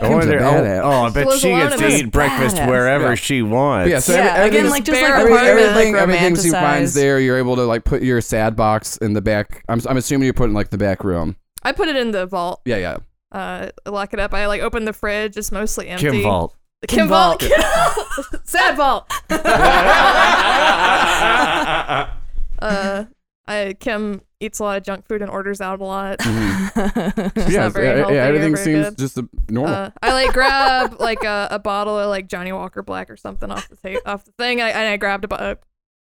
I 0.00 0.08
wonder. 0.08 0.38
Kim's 0.38 0.42
a. 0.42 0.78
Oh, 0.82 0.82
oh, 0.84 1.02
I 1.04 1.10
bet 1.10 1.26
lives 1.26 1.40
she 1.40 1.48
gets 1.48 1.76
to 1.76 1.88
eat 1.88 2.10
breakfast 2.10 2.56
badass. 2.56 2.68
wherever 2.68 3.08
Yeah. 3.10 3.14
she 3.14 3.42
wants. 3.42 3.90
Yeah, 3.90 3.98
so 4.00 4.14
yeah, 4.14 4.34
every- 4.34 4.58
again, 4.58 4.70
like 4.70 4.84
just 4.84 5.00
like 5.00 5.10
Every, 5.10 5.32
apartment, 5.32 5.46
everything, 5.66 5.92
like 5.94 6.02
everything 6.02 6.36
she 6.36 6.50
finds 6.50 6.94
there, 6.94 7.20
you're 7.20 7.38
able 7.38 7.56
to 7.56 7.62
like 7.64 7.84
put 7.84 8.02
your 8.02 8.20
sad 8.20 8.56
box 8.56 8.96
in 8.98 9.12
the 9.12 9.22
back. 9.22 9.64
I'm, 9.68 9.80
I'm 9.88 9.96
assuming 9.96 10.26
you 10.26 10.32
put 10.32 10.44
it 10.44 10.48
in 10.48 10.54
like 10.54 10.70
the 10.70 10.78
back 10.78 11.04
room. 11.04 11.36
I 11.62 11.72
put 11.72 11.88
it 11.88 11.96
in 11.96 12.10
the 12.10 12.26
vault. 12.26 12.60
Yeah, 12.64 12.76
yeah. 12.76 12.98
Uh, 13.34 13.70
lock 13.86 14.14
it 14.14 14.20
up. 14.20 14.32
I 14.32 14.46
like 14.46 14.62
open 14.62 14.84
the 14.84 14.92
fridge. 14.92 15.36
It's 15.36 15.50
mostly 15.52 15.88
empty. 15.88 16.08
Kim 16.10 16.22
Vault. 16.22 16.54
The 16.82 16.86
Kim, 16.86 16.98
Kim 17.00 17.08
vault. 17.08 17.42
Sad 18.44 18.76
vault. 18.76 19.10
Uh, 22.60 23.04
I 23.46 23.74
Kim 23.78 24.22
eats 24.40 24.58
a 24.58 24.62
lot 24.62 24.78
of 24.78 24.84
junk 24.84 25.06
food 25.06 25.20
and 25.20 25.30
orders 25.30 25.60
out 25.60 25.80
a 25.80 25.84
lot. 25.84 26.18
Mhm. 26.20 27.52
yeah, 27.52 27.64
not 27.64 27.72
very 27.72 28.00
yeah, 28.00 28.08
yeah, 28.10 28.24
everything 28.24 28.54
very 28.54 28.64
seems 28.64 28.88
good. 28.90 28.98
just 28.98 29.18
normal. 29.50 29.74
Uh, 29.74 29.90
I 30.02 30.12
like 30.12 30.32
grab 30.32 30.98
like 31.00 31.24
a, 31.24 31.48
a 31.50 31.58
bottle 31.58 31.98
of 31.98 32.08
like 32.08 32.28
Johnnie 32.28 32.52
Walker 32.52 32.82
Black 32.82 33.10
or 33.10 33.16
something 33.16 33.50
off 33.50 33.68
the 33.68 33.76
ta- 33.76 34.00
off 34.10 34.24
the 34.24 34.32
thing. 34.38 34.60
I, 34.62 34.70
and 34.70 34.88
I 34.88 34.96
grabbed 34.96 35.24
a, 35.24 35.28
bu- 35.28 35.34
a 35.36 35.56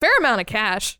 fair 0.00 0.10
amount 0.18 0.40
of 0.42 0.46
cash. 0.46 0.98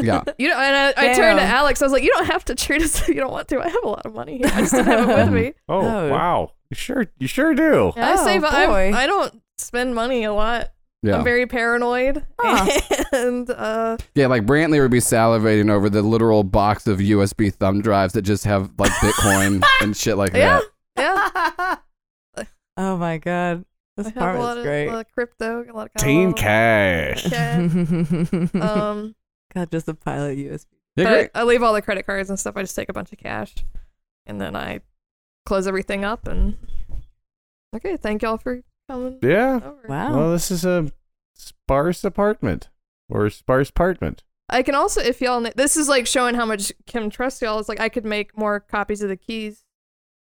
Yeah. 0.00 0.22
You 0.38 0.48
know, 0.48 0.56
and 0.58 0.94
I, 0.96 1.10
I 1.10 1.14
turned 1.14 1.38
to 1.38 1.44
Alex. 1.44 1.80
I 1.82 1.84
was 1.84 1.92
like, 1.92 2.02
"You 2.02 2.10
don't 2.10 2.26
have 2.26 2.44
to 2.46 2.54
treat 2.54 2.82
us 2.82 3.00
if 3.02 3.08
you 3.08 3.14
don't 3.16 3.30
want 3.32 3.48
to. 3.48 3.60
I 3.60 3.68
have 3.68 3.84
a 3.84 3.88
lot 3.88 4.04
of 4.06 4.14
money 4.14 4.38
here. 4.38 4.48
I 4.52 4.60
just 4.60 4.72
didn't 4.72 4.86
have 4.86 5.08
it 5.10 5.16
with 5.24 5.32
me. 5.32 5.52
Oh, 5.68 5.80
Oh. 5.80 6.08
wow. 6.10 6.52
You 6.70 6.74
sure 6.76 7.06
you 7.18 7.26
sure 7.28 7.54
do. 7.54 7.92
Yeah, 7.96 8.08
I 8.10 8.12
Oh, 8.20 8.24
save. 8.24 8.44
I, 8.44 8.66
boy. 8.66 8.92
I 8.96 9.06
don't 9.06 9.40
spend 9.58 9.94
money 9.94 10.24
a 10.24 10.32
lot. 10.32 10.70
Yeah. 11.04 11.16
I'm 11.18 11.24
very 11.24 11.46
paranoid, 11.46 12.24
Huh. 12.40 12.80
and 13.12 13.50
uh, 13.50 13.96
Yeah, 14.14 14.28
like 14.28 14.46
Brantley 14.46 14.80
would 14.80 14.90
be 14.92 15.00
salivating 15.00 15.68
over 15.68 15.90
the 15.90 16.00
literal 16.00 16.44
box 16.44 16.86
of 16.86 16.98
USB 17.00 17.52
thumb 17.52 17.82
drives 17.82 18.12
that 18.14 18.22
just 18.22 18.44
have 18.44 18.70
like 18.78 18.92
Bitcoin 18.92 19.64
and 19.80 19.96
shit 19.96 20.16
like 20.16 20.32
yeah, 20.32 20.60
that. 20.96 21.82
yeah. 22.36 22.46
oh 22.76 22.96
my 22.96 23.18
god, 23.18 23.64
this 23.96 24.06
I 24.06 24.10
have 24.10 24.16
a 24.16 24.20
lot 24.38 24.56
apartment's 24.56 24.58
of, 24.58 24.64
great. 24.64 24.88
lot 24.90 25.00
of 25.00 25.12
crypto, 25.12 25.64
a 25.68 25.72
lot 25.72 25.90
of 25.92 26.00
Teen 26.00 26.32
cash. 26.34 27.24
cash. 27.28 28.54
Um, 28.54 29.14
God, 29.54 29.70
just 29.70 29.88
a 29.88 29.94
pile 29.94 30.24
of 30.26 30.36
USB. 30.36 30.66
Yeah, 30.96 31.04
but 31.04 31.10
great. 31.10 31.30
I 31.34 31.42
leave 31.44 31.62
all 31.62 31.72
the 31.72 31.82
credit 31.82 32.06
cards 32.06 32.28
and 32.30 32.38
stuff. 32.38 32.56
I 32.56 32.62
just 32.62 32.76
take 32.76 32.88
a 32.88 32.92
bunch 32.92 33.12
of 33.12 33.18
cash, 33.18 33.54
and 34.26 34.40
then 34.40 34.54
I 34.56 34.80
close 35.46 35.66
everything 35.66 36.04
up. 36.04 36.26
And 36.28 36.56
okay, 37.74 37.96
thank 37.96 38.22
y'all 38.22 38.38
for 38.38 38.62
coming 38.88 39.18
Yeah. 39.22 39.56
over. 39.64 39.78
Wow. 39.88 40.16
Well, 40.16 40.32
this 40.32 40.50
is 40.50 40.64
a 40.64 40.90
sparse 41.34 42.04
apartment 42.04 42.68
or 43.08 43.28
sparse 43.30 43.70
apartment. 43.70 44.22
I 44.48 44.62
can 44.62 44.74
also, 44.74 45.00
if 45.00 45.20
y'all, 45.22 45.40
ne- 45.40 45.52
this 45.56 45.76
is 45.76 45.88
like 45.88 46.06
showing 46.06 46.34
how 46.34 46.44
much 46.44 46.72
Kim 46.86 47.08
trusts 47.08 47.40
y'all. 47.40 47.58
It's 47.58 47.68
like 47.68 47.80
I 47.80 47.88
could 47.88 48.04
make 48.04 48.36
more 48.36 48.60
copies 48.60 49.02
of 49.02 49.08
the 49.08 49.16
keys 49.16 49.61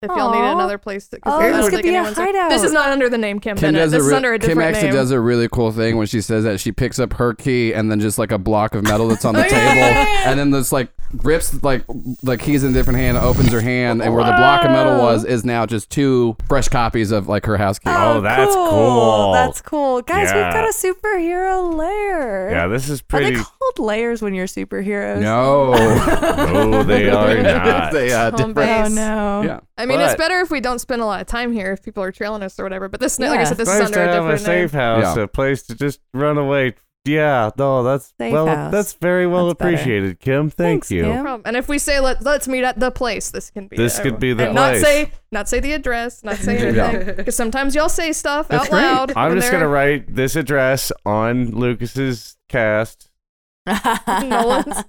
if 0.04 0.10
y'all 0.16 0.30
need 0.32 0.38
Aw. 0.38 0.52
another 0.54 0.78
place. 0.78 1.08
To, 1.08 1.20
'cause 1.20 1.32
Oh, 1.34 1.38
I 1.40 1.48
this 1.48 1.52
don't 1.56 1.64
could 1.64 1.70
think 1.72 1.82
be 1.84 1.88
a 1.90 1.92
anyone's- 1.98 2.16
hideout. 2.16 2.50
This 2.50 2.62
is 2.62 2.72
not 2.72 2.90
under 2.90 3.08
the 3.08 3.18
name 3.18 3.40
Kim, 3.40 3.56
Kim 3.56 3.68
Bennett. 3.72 3.80
does 3.80 3.90
This 3.92 4.02
a 4.02 4.04
is 4.04 4.10
re- 4.10 4.16
under 4.16 4.32
a 4.34 4.38
different 4.38 4.58
name. 4.58 4.64
Kim 4.64 4.70
different 4.72 4.76
actually 4.76 4.88
name. 4.90 5.02
does 5.02 5.10
a 5.10 5.20
really 5.20 5.48
cool 5.48 5.72
thing 5.72 5.96
when 5.96 6.06
she 6.06 6.20
says 6.20 6.44
that 6.44 6.60
she 6.60 6.72
picks 6.72 6.98
up 6.98 7.14
her 7.14 7.34
key 7.34 7.72
and 7.74 7.90
then 7.90 8.00
just 8.00 8.18
like 8.18 8.30
a 8.32 8.38
block 8.38 8.74
of 8.74 8.84
metal 8.84 9.08
that's 9.08 9.24
on 9.24 9.34
the 9.34 9.40
Oh, 9.44 9.44
yeah, 9.44 9.48
table 9.48 9.76
yeah, 9.76 9.90
yeah. 10.24 10.30
and 10.30 10.38
then 10.38 10.50
this 10.50 10.70
like 10.72 10.88
grips 11.16 11.62
like 11.62 11.84
the 12.22 12.36
keys 12.38 12.64
in 12.64 12.70
a 12.70 12.72
different 12.74 12.98
hand, 12.98 13.16
opens 13.18 13.50
her 13.52 13.60
hand, 13.60 14.02
and 14.02 14.14
where 14.14 14.24
the 14.24 14.32
block 14.32 14.64
of 14.64 14.70
metal 14.70 14.98
was 14.98 15.24
is 15.24 15.44
now 15.44 15.66
just 15.66 15.90
two 15.90 16.36
fresh 16.48 16.68
copies 16.68 17.10
of 17.10 17.28
like 17.28 17.46
her 17.46 17.56
house 17.56 17.78
key. 17.78 17.90
Oh, 17.90 18.20
that's 18.20 18.54
cool. 18.54 19.32
That's 19.32 19.60
cool. 19.60 20.02
Guys, 20.02 20.28
Yeah. 20.30 20.44
we've 20.46 20.54
got 20.54 20.64
a 20.68 20.72
superhero 20.72 21.74
lair. 21.74 22.50
Yeah, 22.50 22.66
this 22.68 22.88
is 22.88 23.02
pretty. 23.02 23.26
Are 23.26 23.28
pretty. 23.28 23.38
they 23.38 23.44
called 23.44 23.78
layers 23.78 24.22
when 24.22 24.34
you're 24.34 24.46
superheroes? 24.46 25.20
No. 25.20 25.72
no, 25.72 26.82
they 26.82 27.08
are 27.10 27.42
not. 27.42 27.92
they 27.92 28.12
uh, 28.12 28.30
Home 28.30 28.52
different. 28.52 28.54
base. 28.54 28.90
Oh 28.92 28.94
no. 28.94 29.42
Yeah. 29.42 29.60
I 29.76 29.86
mean, 29.86 30.00
it's 30.00 30.16
better 30.16 30.40
if 30.40 30.50
we 30.50 30.60
don't 30.60 30.78
spend 30.78 31.02
a 31.02 31.06
lot 31.06 31.20
of 31.20 31.26
time 31.26 31.52
here 31.52 31.72
if 31.72 31.82
people 31.82 32.02
are 32.02 32.12
trailing 32.12 32.42
us 32.42 32.58
or 32.58 32.62
whatever. 32.64 32.88
But 32.88 33.00
this, 33.00 33.18
like 33.18 33.40
I 33.40 33.44
said, 33.44 33.56
this 33.56 33.68
nice 33.68 33.80
is 33.80 33.86
under 33.86 33.94
to 33.96 34.00
a 34.02 34.12
have 34.12 34.24
a 34.24 34.32
different 34.32 34.46
name. 34.46 34.68
safe 34.68 34.72
house, 34.72 35.16
Yeah. 35.16 35.22
a 35.24 35.26
place 35.28 35.62
to 35.64 35.74
just 35.74 36.00
run 36.12 36.38
away. 36.38 36.74
Yeah, 37.06 37.50
no, 37.58 37.82
that's 37.82 38.14
Safe 38.18 38.32
well, 38.32 38.46
house. 38.46 38.72
that's 38.72 38.94
very 38.94 39.26
well 39.26 39.48
That's 39.48 39.58
better. 39.58 39.74
appreciated, 39.74 40.20
Kim. 40.20 40.48
Thank 40.48 40.56
Thanks, 40.84 40.90
you. 40.90 41.02
Kim. 41.02 41.10
No 41.16 41.22
problem. 41.22 41.42
And 41.44 41.54
if 41.56 41.68
we 41.68 41.78
say 41.78 42.00
let 42.00 42.22
let's 42.22 42.48
meet 42.48 42.64
at 42.64 42.80
the 42.80 42.90
place, 42.90 43.30
this 43.30 43.50
can 43.50 43.68
be 43.68 43.76
This 43.76 43.98
it. 43.98 44.02
could 44.02 44.18
be 44.18 44.32
the 44.32 44.46
and 44.46 44.54
not 44.54 44.70
place. 44.70 44.82
say 44.82 45.10
not 45.30 45.46
say 45.46 45.60
the 45.60 45.72
address, 45.72 46.24
not 46.24 46.36
say 46.36 46.54
Yeah. 46.74 46.86
anything 46.88 47.16
because 47.16 47.36
sometimes 47.36 47.74
y'all 47.74 47.90
say 47.90 48.12
stuff 48.12 48.48
That's 48.48 48.64
out 48.64 48.70
great. 48.70 48.80
loud. 48.82 49.12
I'm 49.16 49.28
when 49.28 49.36
just 49.38 49.50
they're- 49.50 49.60
gonna 49.60 49.68
write 49.70 50.14
this 50.14 50.34
address 50.34 50.90
on 51.04 51.50
Lucas's 51.50 52.38
cast. 52.48 53.10
Nolan's 53.66 54.84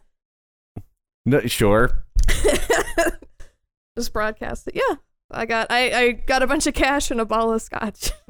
No, 1.26 1.42
sure. 1.42 2.06
just 3.98 4.14
broadcast 4.14 4.68
it. 4.68 4.76
Yeah, 4.76 4.96
I 5.36 5.46
got 5.46 5.68
I 5.70 5.92
I 5.92 6.12
got 6.12 6.42
a 6.44 6.48
bunch 6.48 6.66
of 6.68 6.74
cash 6.74 7.12
and 7.12 7.20
a 7.22 7.26
bottle 7.26 7.54
of 7.54 7.62
scotch. 7.62 8.12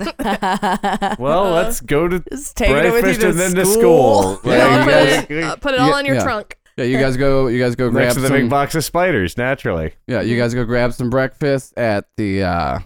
Well, 1.20 1.46
Uh, 1.48 1.52
let's 1.52 1.82
go 1.82 2.08
to 2.08 2.20
Just 2.32 2.58
taking 2.58 2.76
it 2.78 2.84
with 2.92 2.96
you 2.96 3.02
breakfast 3.02 3.22
to 3.22 3.30
and 3.30 3.40
then 3.40 3.56
to 3.56 3.66
school. 3.66 4.36
school. 4.38 4.52
Yeah, 4.52 4.68
I'll 4.68 4.84
put 4.84 4.94
you 5.30 5.38
it, 5.38 5.42
guys- 5.42 5.52
uh, 5.52 5.56
put 5.58 5.74
it 5.74 5.80
all 5.80 5.90
Yeah, 5.90 6.00
in 6.00 6.06
your 6.06 6.16
yeah. 6.16 6.24
trunk. 6.24 6.58
Yeah, 6.78 6.86
you 6.86 7.00
guys 7.00 7.16
go. 7.16 7.48
You 7.48 7.58
guys 7.60 7.76
go 7.76 7.90
grab 7.90 8.04
next 8.06 8.16
to 8.16 8.20
the 8.22 8.28
some. 8.28 8.36
big 8.38 8.50
box 8.50 8.76
of 8.76 8.84
spiders, 8.84 9.38
naturally. 9.38 9.94
yeah, 10.08 10.20
you 10.22 10.38
guys 10.38 10.54
go 10.54 10.66
grab 10.66 10.92
some 10.94 11.10
breakfast 11.10 11.74
at 11.78 12.06
the. 12.18 12.44
uh 12.44 12.80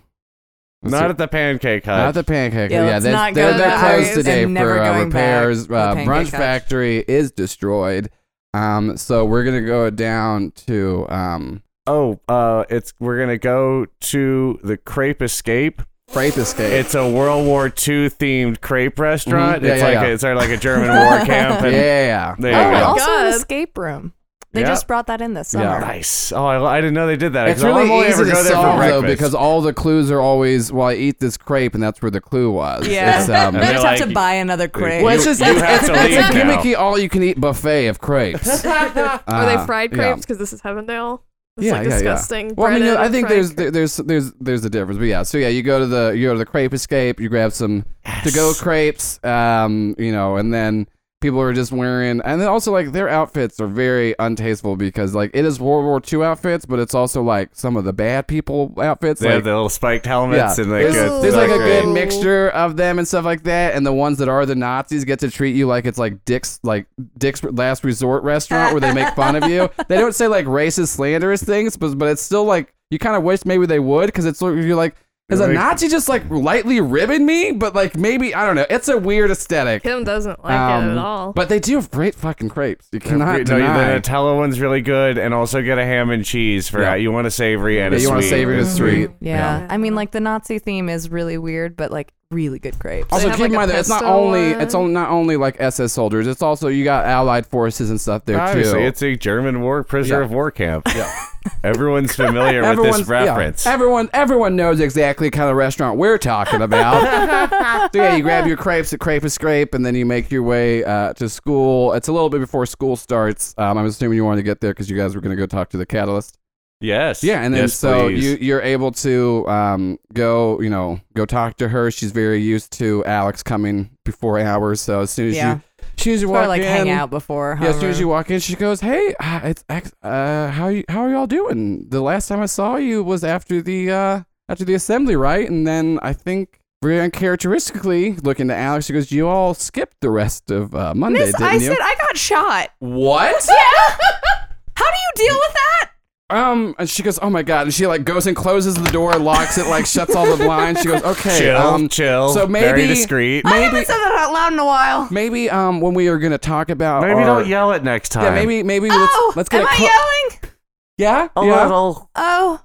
let's 0.83 0.91
Not 0.91 0.99
see. 0.99 1.05
at 1.05 1.17
the 1.17 1.27
pancake 1.27 1.85
hut. 1.85 1.97
Not 1.97 2.13
the 2.13 2.23
pancake. 2.23 2.69
Yeah, 2.69 2.85
Yeah, 2.85 2.91
let's 2.91 3.05
they, 3.05 3.11
not 3.11 3.33
they're, 3.33 3.51
go 3.51 3.57
they're 3.57 3.67
there 3.69 3.79
closed 3.79 4.07
and 4.09 4.15
today 4.17 4.45
never 4.45 4.75
for 4.75 4.79
uh, 4.79 4.83
going 4.93 5.09
back 5.09 5.15
repairs. 5.15 5.63
to 5.63 5.69
the 5.69 5.75
Uh, 5.75 5.93
Pancake 5.95 6.07
Brunch 6.07 6.31
Hut. 6.31 6.39
Factory 6.39 6.97
is 7.07 7.31
destroyed. 7.31 8.11
Um, 8.53 8.95
so 8.97 9.25
we're 9.25 9.43
gonna 9.43 9.61
go 9.65 9.89
down 9.89 10.51
to 10.67 11.07
um, 11.09 11.63
oh, 11.89 12.19
uh, 12.27 12.63
it's 12.69 12.93
we're 12.99 13.19
gonna 13.19 13.37
go 13.37 13.85
to 14.01 14.59
the 14.63 14.77
Crepe 14.77 15.21
Escape. 15.21 15.81
Crepe 16.11 16.37
Escape. 16.37 16.71
It's 16.71 16.95
a 16.95 17.07
World 17.09 17.45
War 17.45 17.65
II 17.67 18.09
themed 18.09 18.61
crepe 18.61 18.97
restaurant. 18.97 19.61
Mhm. 19.61 19.67
Yeah, 19.67 19.73
it's 19.73 19.81
yeah, 19.81 19.87
like 19.87 19.93
yeah. 19.95 20.03
A, 20.05 20.13
it's 20.13 20.21
sort 20.21 20.33
of 20.37 20.39
like 20.41 20.49
a 20.49 20.57
German 20.57 20.89
war 20.89 21.19
camp. 21.25 21.61
And 21.61 21.75
yeah. 21.75 22.35
There 22.39 22.51
you 22.51 22.57
oh, 22.57 22.79
go. 22.79 22.85
also 22.85 23.11
an 23.11 23.27
escape 23.33 23.77
room. 23.77 24.13
They 24.51 24.61
Yeah. 24.61 24.67
just 24.69 24.87
brought 24.87 25.05
that 25.05 25.21
in 25.21 25.35
this 25.35 25.49
summer. 25.49 25.65
Yeah. 25.65 25.77
Nice. 25.77 26.31
Oh, 26.31 26.43
I, 26.43 26.77
I 26.77 26.81
didn't 26.81 26.95
know 26.95 27.05
they 27.05 27.15
did 27.15 27.33
that. 27.33 27.49
It's 27.49 27.61
really 27.61 27.83
I'm 27.83 27.91
only 27.91 28.07
easy 28.07 28.13
ever 28.15 28.25
to 28.25 28.31
go 28.31 28.35
there 28.43 28.43
for 28.45 28.49
solve 28.59 28.79
though 28.81 29.01
because 29.03 29.35
all 29.35 29.61
the 29.61 29.71
clues 29.73 30.09
are 30.09 30.19
always 30.19 30.71
well 30.71 30.87
I 30.87 30.95
eat 30.95 31.19
this 31.19 31.37
crepe 31.37 31.75
and 31.75 31.83
that's 31.83 32.01
where 32.01 32.09
the 32.09 32.19
clue 32.21 32.49
was. 32.49 32.87
Yeah. 32.87 33.19
It's, 33.19 33.29
um, 33.29 33.55
I 33.55 33.59
they're 33.59 33.73
just 33.73 33.85
have 33.85 33.99
like- 33.99 34.07
to 34.09 34.13
buy 34.15 34.33
another 34.33 34.67
crate. 34.67 35.03
well, 35.03 35.13
it's 35.13 35.25
just 35.25 35.39
you 35.39 35.45
it's, 35.51 35.61
have 35.61 35.85
to 35.85 35.93
it's 35.93 36.03
leave 36.15 36.17
a 36.17 36.21
gimmicky 36.23 36.75
all 36.75 36.97
you 36.97 37.09
can 37.09 37.21
eat 37.21 37.39
buffet 37.39 37.85
of 37.85 37.99
crepes. 38.01 38.65
Are 38.65 39.21
Uh, 39.27 39.45
they 39.59 39.63
fried 39.67 39.91
yeah. 39.91 39.97
crepes? 39.97 40.21
Because 40.21 40.39
this 40.39 40.51
is 40.51 40.63
Heavendale. 40.63 41.19
It's 41.59 41.65
Yeah, 41.67 41.73
like 41.73 41.83
yeah, 41.83 41.89
yeah. 41.89 41.95
disgusting. 41.97 42.55
Well, 42.55 42.67
I 42.67 42.73
mean, 42.73 42.81
breaded 42.81 42.97
I 42.97 43.09
think 43.09 43.27
there's 43.27 43.53
there's 43.53 43.97
there's 43.97 44.31
there's 44.33 44.65
a 44.65 44.69
difference, 44.69 44.97
but 44.97 45.05
yeah. 45.05 45.23
So 45.23 45.37
yeah, 45.37 45.49
you 45.49 45.61
go 45.63 45.79
to 45.79 45.85
the 45.85 46.09
you 46.15 46.27
go 46.27 46.33
to 46.33 46.39
the 46.39 46.45
crepe 46.45 46.73
escape, 46.73 47.19
you 47.19 47.29
grab 47.29 47.51
some 47.53 47.85
to 48.23 48.31
go 48.31 48.53
crepes, 48.53 49.23
um, 49.23 49.95
you 49.97 50.11
know, 50.11 50.37
and 50.37 50.53
then 50.53 50.87
people 51.21 51.41
are 51.41 51.53
just 51.53 51.71
wearing, 51.71 52.21
and 52.21 52.39
then 52.41 52.47
also 52.47 52.71
like 52.71 52.91
their 52.91 53.09
outfits 53.09 53.59
are 53.59 53.67
very 53.67 54.15
untasteful 54.19 54.77
because 54.77 55.13
like 55.13 55.31
it 55.33 55.45
is 55.45 55.59
World 55.59 55.85
War 55.85 56.01
II 56.11 56.25
outfits, 56.25 56.65
but 56.65 56.79
it's 56.79 56.95
also 56.95 57.21
like 57.21 57.49
some 57.53 57.75
of 57.75 57.83
the 57.83 57.93
bad 57.93 58.27
people 58.27 58.73
outfits. 58.77 59.19
They 59.19 59.27
like, 59.27 59.35
have 59.35 59.43
the 59.43 59.51
little 59.51 59.69
spiked 59.69 60.05
helmets 60.05 60.57
Yeah. 60.57 60.63
and 60.63 60.71
like 60.71 60.83
there's, 60.83 60.95
a, 60.95 61.21
there's 61.21 61.35
like 61.35 61.49
a 61.49 61.57
good 61.57 61.87
mixture 61.93 62.49
of 62.49 62.77
them 62.77 62.99
and 62.99 63.07
stuff 63.07 63.25
like 63.25 63.43
that, 63.43 63.75
and 63.75 63.85
the 63.85 63.93
ones 63.93 64.17
that 64.19 64.29
are 64.29 64.45
the 64.45 64.55
Nazis 64.55 65.03
get 65.05 65.19
to 65.19 65.29
treat 65.29 65.55
you 65.55 65.67
like 65.67 65.85
it's 65.85 65.99
like 65.99 66.23
Dick's 66.25 66.59
like 66.63 66.87
Dick's 67.17 67.43
Last 67.43 67.83
Resort 67.83 68.23
restaurant 68.23 68.71
where 68.73 68.81
they 68.81 68.93
make 68.93 69.13
fun 69.15 69.35
of 69.35 69.49
you. 69.49 69.69
They 69.87 69.97
don't 69.97 70.13
say 70.13 70.27
like 70.27 70.45
racist, 70.45 70.89
slanderous 70.89 71.43
things, 71.43 71.75
but 71.75 71.97
but 71.97 72.09
it's 72.09 72.21
still 72.21 72.45
like 72.45 72.73
you 72.91 72.99
kind 72.99 73.15
of 73.15 73.23
wish 73.23 73.43
maybe 73.45 73.65
they 73.65 73.79
would 73.79 74.05
because 74.07 74.25
it's 74.25 74.41
you're 74.41 74.75
like. 74.75 74.95
Is 75.29 75.39
a 75.39 75.47
Nazi 75.47 75.87
just 75.89 76.09
like 76.09 76.27
lightly 76.29 76.81
ribbing 76.81 77.25
me? 77.25 77.51
But 77.51 77.75
like 77.75 77.95
maybe 77.95 78.33
I 78.33 78.45
don't 78.45 78.55
know. 78.55 78.65
It's 78.69 78.87
a 78.87 78.97
weird 78.97 79.29
aesthetic. 79.31 79.83
Kim 79.83 80.03
doesn't 80.03 80.43
like 80.43 80.51
it 80.53 80.83
Um, 80.83 80.89
at 80.91 80.97
all. 80.97 81.33
But 81.33 81.49
they 81.49 81.59
do 81.59 81.75
have 81.75 81.91
great 81.91 82.15
fucking 82.15 82.49
crepes. 82.49 82.87
You 82.91 82.99
cannot 82.99 83.37
no, 83.37 83.43
deny. 83.43 83.93
the 83.95 84.01
Nutella 84.01 84.35
one's 84.35 84.59
really 84.59 84.81
good, 84.81 85.17
and 85.17 85.33
also 85.33 85.61
get 85.61 85.77
a 85.77 85.85
ham 85.85 86.09
and 86.09 86.25
cheese 86.25 86.67
for 86.69 86.81
Yeah. 86.81 86.95
you 86.95 87.11
want 87.11 87.27
a 87.27 87.31
savory 87.31 87.79
and 87.79 87.93
Yeah, 87.93 87.97
a 87.97 88.01
you 88.01 88.07
sweet. 88.07 88.13
want 88.15 88.25
savory 88.25 88.57
and 88.59 88.67
sweet. 88.67 89.09
Yeah. 89.19 89.59
Yeah. 89.61 89.67
I 89.69 89.77
mean, 89.77 89.95
like 89.95 90.11
the 90.11 90.19
Nazi 90.19 90.59
theme 90.59 90.89
is 90.89 91.09
really 91.09 91.37
weird, 91.37 91.75
but 91.77 91.91
like 91.91 92.11
really 92.31 92.59
good 92.59 92.77
crepes. 92.77 93.07
Also, 93.11 93.27
keep 93.31 93.39
like, 93.39 93.49
in 93.49 93.55
mind 93.55 93.71
that 93.71 93.79
it's 93.79 93.89
not 93.89 94.03
only 94.03 94.51
one. 94.51 94.61
it's 94.61 94.75
only 94.75 94.93
not 94.93 95.09
only 95.09 95.35
like 95.35 95.55
SS 95.59 95.91
soldiers. 95.93 96.27
It's 96.27 96.43
also 96.43 96.67
you 96.67 96.83
got 96.83 97.05
Allied 97.05 97.47
forces 97.47 97.89
and 97.89 97.99
stuff 97.99 98.25
there 98.25 98.39
Obviously, 98.39 98.79
too. 98.81 98.85
it's 98.85 99.01
a 99.01 99.15
German 99.15 99.61
war 99.61 99.83
prisoner 99.83 100.19
Yeah. 100.19 100.25
of 100.25 100.31
war 100.31 100.51
camp. 100.51 100.87
Yeah. 100.95 101.11
Everyone's 101.63 102.15
familiar 102.15 102.61
with 102.61 102.69
Everyone's- 102.69 102.97
this 102.97 103.07
yeah. 103.09 103.13
reference. 103.25 103.65
everyone 103.65 104.09
everyone 104.13 104.55
knows 104.55 104.79
exactly 104.79 105.27
the 105.29 105.35
kind 105.35 105.49
of 105.49 105.55
restaurant 105.55 105.97
we're 105.97 106.17
talking 106.19 106.61
about. 106.61 107.89
so 107.93 108.01
yeah, 108.01 108.15
you 108.15 108.21
grab 108.21 108.45
your 108.45 108.57
crepes 108.57 108.93
at 108.93 108.99
Crepe 108.99 109.23
Escape, 109.25 109.73
and 109.73 109.83
then 109.85 109.95
you 109.95 110.05
make 110.05 110.29
your 110.29 110.43
way 110.43 110.83
uh, 110.83 111.13
to 111.13 111.29
school. 111.29 111.93
It's 111.93 112.09
a 112.09 112.11
little 112.11 112.29
bit 112.29 112.39
before 112.41 112.65
school 112.67 112.95
starts. 112.95 113.55
Um, 113.57 113.77
I'm 113.77 113.85
assuming 113.87 114.17
you 114.17 114.25
wanted 114.25 114.37
to 114.41 114.43
get 114.43 114.61
there 114.61 114.71
because 114.71 114.89
you 114.89 114.97
guys 114.97 115.15
were 115.15 115.21
going 115.21 115.35
to 115.35 115.41
go 115.41 115.47
talk 115.47 115.69
to 115.69 115.77
the 115.77 115.85
Catalyst. 115.85 116.37
Yes. 116.81 117.23
Yeah, 117.23 117.41
and 117.41 117.53
then 117.53 117.63
Yes, 117.63 117.73
so 117.73 118.07
please. 118.07 118.23
you 118.23 118.37
you're 118.39 118.61
able 118.61 118.91
to 118.93 119.45
um, 119.49 119.99
go 120.13 120.59
you 120.61 120.69
know 120.69 120.99
go 121.15 121.25
talk 121.25 121.57
to 121.57 121.67
her. 121.69 121.91
She's 121.91 122.11
very 122.11 122.41
used 122.41 122.71
to 122.73 123.03
Alex 123.05 123.43
coming 123.43 123.89
before 124.05 124.39
hours. 124.39 124.79
So 124.81 125.01
as 125.01 125.09
soon 125.11 125.29
as 125.29 125.35
Yeah. 125.35 125.55
you 125.55 125.61
as 125.97 126.03
soon 126.03 126.13
as 126.13 126.21
you 126.21 126.29
Or 126.29 126.33
walk 126.33 126.47
like 126.47 126.61
in, 126.61 126.67
hang 126.67 126.89
out 126.89 127.09
before. 127.09 127.57
Yeah, 127.61 127.69
as 127.69 127.79
soon 127.81 127.89
as 127.89 127.99
you 127.99 128.07
walk 128.07 128.31
in, 128.31 128.39
she 128.39 128.55
goes, 128.55 128.79
"Hey, 128.79 129.13
uh, 129.19 129.41
it's 129.43 129.65
ex- 129.67 129.91
uh, 130.01 130.47
how 130.51 130.69
you 130.69 130.85
how 130.87 131.01
are 131.01 131.09
y'all 131.09 131.27
doing? 131.27 131.87
The 131.89 131.99
last 132.01 132.27
time 132.29 132.39
I 132.39 132.45
saw 132.45 132.77
you 132.77 133.03
was 133.03 133.25
after 133.25 133.61
the 133.61 133.91
uh, 133.91 134.21
after 134.47 134.63
the 134.63 134.73
assembly, 134.75 135.17
right? 135.17 135.49
And 135.49 135.67
then 135.67 135.99
I 136.01 136.13
think 136.13 136.61
very 136.81 137.01
uncharacteristically, 137.01 138.13
looking 138.23 138.47
to 138.47 138.55
Alex, 138.55 138.85
she 138.85 138.93
goes, 138.93 139.11
"You 139.11 139.27
all 139.27 139.53
skipped 139.53 139.97
the 139.99 140.09
rest 140.09 140.49
of 140.51 140.73
uh, 140.73 140.93
Monday, 140.95 141.19
Miss, 141.19 141.31
didn't 141.33 141.43
I 141.47 141.53
you?" 141.55 141.59
said 141.67 141.77
I 141.81 141.95
got 141.99 142.15
shot. 142.17 142.69
what? 142.79 143.45
Yeah. 143.49 143.97
how 144.75 144.85
do 144.85 144.97
you 144.97 145.27
deal 145.27 145.35
with 145.35 145.53
that? 145.53 145.91
Um, 146.31 146.75
and 146.77 146.87
she 146.89 147.01
goes, 147.01 147.17
"Oh 147.21 147.29
my 147.29 147.41
god!" 147.41 147.63
And 147.63 147.73
she 147.73 147.87
like 147.87 148.03
goes 148.03 148.27
and 148.27 148.35
closes 148.35 148.75
the 148.75 148.89
door, 148.91 149.15
locks 149.17 149.57
it, 149.57 149.65
like 149.67 149.85
shuts 149.87 150.15
all 150.15 150.27
the 150.29 150.43
blinds. 150.43 150.81
She 150.81 150.87
goes, 150.87 151.01
"Okay, 151.01 151.39
chill, 151.39 151.57
um, 151.57 151.89
chill. 151.89 152.29
so 152.29 152.45
very 152.45 152.81
maybe- 152.83 152.93
discreet. 152.93 153.45
I 153.45 153.49
Maybe- 153.51 153.63
haven't 153.65 153.85
said 153.87 153.97
that 153.97 154.11
out 154.27 154.31
loud 154.33 154.53
in 154.53 154.59
a 154.59 154.65
while. 154.65 155.07
maybe 155.09 155.49
um 155.49 155.81
when 155.81 155.93
we 155.95 156.07
are 156.07 156.19
gonna 156.19 156.37
talk 156.37 156.69
about 156.69 157.01
Maybe 157.01 157.13
our- 157.15 157.25
don't 157.25 157.47
yell 157.47 157.71
it 157.71 157.83
next 157.83 158.09
time. 158.09 158.25
Yeah, 158.25 158.35
maybe 158.35 158.61
maybe 158.63 158.89
Oh, 158.91 159.33
let's 159.35 159.37
let's 159.37 159.49
get 159.49 159.61
am 159.61 159.67
a 159.67 159.69
I 159.71 159.75
clo- 159.75 159.85
yelling? 159.87 160.53
yeah 160.99 161.27
a 161.35 161.45
yeah 161.45 161.63
little. 161.63 162.09
Oh, 162.15 162.61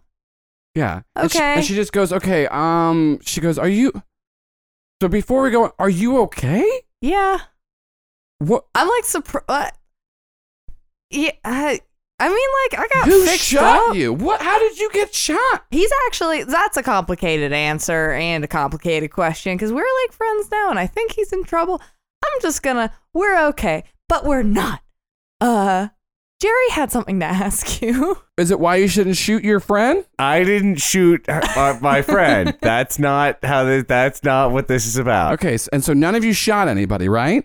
yeah 0.75 1.01
And 1.17 1.31
she- 1.33 1.39
Okay. 1.39 1.55
and 1.55 1.65
she 1.65 1.75
just 1.75 1.93
goes, 1.93 2.13
"Okay, 2.13 2.47
um," 2.49 3.19
she 3.23 3.41
goes, 3.41 3.59
"Are 3.59 3.69
you?" 3.69 3.93
So 5.01 5.09
before 5.09 5.43
we 5.43 5.51
go, 5.51 5.73
are 5.79 5.89
you 5.91 6.19
okay? 6.23 6.69
yeah. 7.01 7.39
What? 8.41 8.67
I'm 8.75 8.89
like 8.89 9.05
surprised. 9.05 9.75
Yeah, 11.11 11.31
I, 11.45 11.81
I 12.21 12.29
mean, 12.29 12.37
like 12.79 12.81
I 12.81 12.89
got 12.95 13.09
Who 13.09 13.25
fixed 13.25 13.45
shot 13.45 13.91
up. 13.91 13.97
you? 13.97 14.13
What? 14.13 14.41
How 14.41 14.59
did 14.59 14.79
you 14.79 14.89
get 14.93 15.15
shot? 15.15 15.65
He's 15.71 15.91
actually 16.07 16.45
that's 16.45 16.77
a 16.77 16.83
complicated 16.83 17.53
answer 17.53 18.13
and 18.13 18.45
a 18.45 18.49
complicated 18.49 19.11
question 19.11 19.57
because 19.57 19.73
we're 19.73 19.85
like 20.05 20.13
friends 20.13 20.49
now, 20.51 20.71
and 20.71 20.79
I 20.79 20.87
think 20.87 21.13
he's 21.13 21.33
in 21.33 21.45
trouble. 21.45 21.81
I'm 22.25 22.41
just 22.41 22.63
gonna 22.63 22.93
we're 23.13 23.49
okay, 23.49 23.85
but 24.09 24.25
we're 24.25 24.45
not. 24.45 24.81
Uh, 25.41 25.89
Jerry 26.41 26.71
had 26.71 26.93
something 26.93 27.19
to 27.21 27.27
ask 27.27 27.83
you. 27.83 28.19
Is 28.39 28.51
it 28.51 28.61
why 28.61 28.77
you 28.77 28.89
shouldn't 28.89 29.17
shoot 29.17 29.43
your 29.45 29.61
friend? 29.61 30.05
I 30.19 30.45
didn't 30.45 30.77
shoot 30.77 31.25
her- 31.29 31.43
uh, 31.57 31.79
my 31.83 32.01
friend. 32.03 32.57
that's 32.63 32.99
not 32.99 33.45
how 33.45 33.65
this, 33.65 33.85
that's 33.89 34.23
not 34.23 34.53
what 34.53 34.69
this 34.69 34.87
is 34.87 34.97
about. 34.97 35.35
Okay, 35.35 35.59
and 35.73 35.83
so 35.83 35.93
none 35.93 36.15
of 36.15 36.25
you 36.25 36.33
shot 36.33 36.69
anybody, 36.69 37.09
right? 37.09 37.45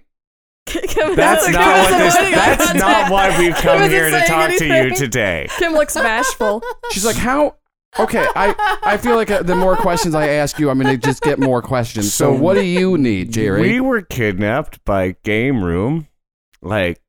That's 1.15 1.49
not 1.49 1.77
isn't 1.77 1.91
what 1.91 1.97
this. 1.97 2.15
That's 2.15 2.73
not 2.75 3.11
why 3.11 3.37
we've 3.39 3.55
come 3.55 3.77
isn't 3.81 3.89
here 3.91 4.05
to 4.05 4.11
saying 4.11 4.27
talk 4.27 4.49
to 4.57 4.65
you 4.67 4.95
today. 4.95 5.47
Kim 5.57 5.73
looks 5.73 5.93
bashful. 5.95 6.61
She's 6.91 7.05
like, 7.05 7.15
how? 7.15 7.55
Okay, 7.99 8.23
I 8.35 8.79
I 8.83 8.97
feel 8.97 9.15
like 9.15 9.31
uh, 9.31 9.41
the 9.41 9.55
more 9.55 9.75
questions 9.75 10.13
I 10.13 10.27
ask 10.29 10.59
you, 10.59 10.69
I'm 10.69 10.77
gonna 10.79 10.95
just 10.97 11.23
get 11.23 11.39
more 11.39 11.61
questions. 11.61 12.13
So, 12.13 12.35
So 12.35 12.39
what 12.41 12.53
do 12.53 12.63
you 12.63 12.97
need, 12.99 13.31
Jerry? 13.33 13.61
We 13.61 13.79
were 13.79 14.01
kidnapped 14.03 14.83
by 14.85 15.15
Game 15.23 15.63
Room, 15.63 16.07
like 16.61 17.01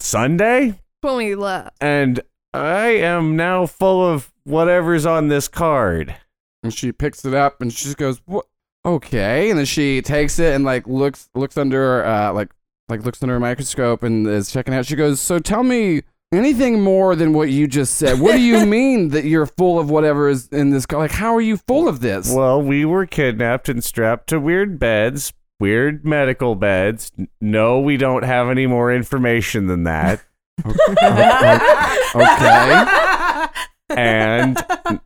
Sunday, 0.00 0.80
when 1.00 1.16
we 1.16 1.34
left. 1.34 1.76
and 1.80 2.20
I 2.52 2.88
am 2.88 3.36
now 3.36 3.66
full 3.66 4.04
of 4.06 4.32
whatever's 4.44 5.06
on 5.06 5.28
this 5.28 5.48
card. 5.48 6.16
And 6.64 6.72
she 6.72 6.92
picks 6.92 7.24
it 7.24 7.34
up 7.34 7.60
and 7.60 7.72
she 7.72 7.84
just 7.86 7.96
goes, 7.96 8.20
"What? 8.26 8.46
Okay." 8.84 9.50
And 9.50 9.58
then 9.58 9.66
she 9.66 10.02
takes 10.02 10.38
it 10.38 10.54
and 10.54 10.64
like 10.64 10.86
looks 10.86 11.28
looks 11.34 11.56
under 11.56 12.04
uh 12.04 12.32
like 12.32 12.50
like 12.88 13.04
looks 13.04 13.22
under 13.22 13.36
a 13.36 13.40
microscope 13.40 14.02
and 14.02 14.26
is 14.26 14.50
checking 14.50 14.74
out. 14.74 14.86
She 14.86 14.96
goes, 14.96 15.20
"So 15.20 15.38
tell 15.38 15.62
me 15.62 16.02
anything 16.32 16.80
more 16.80 17.14
than 17.14 17.32
what 17.32 17.50
you 17.50 17.66
just 17.66 17.96
said. 17.96 18.20
What 18.20 18.32
do 18.32 18.40
you 18.40 18.66
mean 18.78 19.08
that 19.08 19.24
you're 19.24 19.46
full 19.46 19.78
of 19.78 19.90
whatever 19.90 20.28
is 20.28 20.48
in 20.48 20.70
this 20.70 20.86
car? 20.86 21.00
Like 21.00 21.12
how 21.12 21.34
are 21.34 21.40
you 21.40 21.56
full 21.56 21.88
of 21.88 22.00
this?" 22.00 22.32
Well, 22.34 22.60
we 22.62 22.84
were 22.84 23.06
kidnapped 23.06 23.68
and 23.68 23.82
strapped 23.82 24.28
to 24.28 24.40
weird 24.40 24.78
beds, 24.78 25.32
weird 25.60 26.04
medical 26.04 26.54
beds. 26.54 27.12
No, 27.40 27.80
we 27.80 27.96
don't 27.96 28.24
have 28.24 28.48
any 28.48 28.66
more 28.66 28.92
information 28.92 29.66
than 29.66 29.84
that. 29.84 30.22
okay. 32.14 33.46
and 33.88 34.58
uh, 34.68 34.98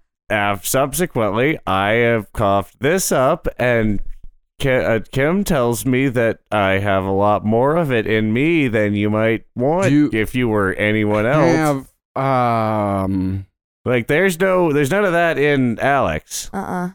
subsequently, 0.65 1.59
I 1.67 1.91
have 1.91 2.33
coughed 2.33 2.81
this 2.81 3.13
up, 3.13 3.47
and 3.59 4.01
Ki- 4.59 4.71
uh, 4.71 5.01
Kim 5.13 5.45
tells 5.45 5.85
me 5.85 6.09
that 6.09 6.39
I 6.51 6.79
have 6.79 7.05
a 7.05 7.11
lot 7.11 7.45
more 7.45 7.77
of 7.77 7.93
it 7.93 8.07
in 8.07 8.33
me 8.33 8.69
than 8.69 8.95
you 8.95 9.11
might 9.11 9.45
want 9.55 9.91
you 9.93 10.11
if 10.13 10.35
you 10.35 10.49
were 10.49 10.73
anyone 10.75 11.27
else. 11.27 11.55
Have 12.17 12.23
um 12.25 13.47
Like, 13.85 14.07
there's 14.07 14.41
no, 14.41 14.73
there's 14.73 14.91
none 14.91 15.05
of 15.05 15.13
that 15.13 15.37
in 15.39 15.79
Alex. 15.79 16.51
Uh 16.55 16.57
uh 16.57 16.91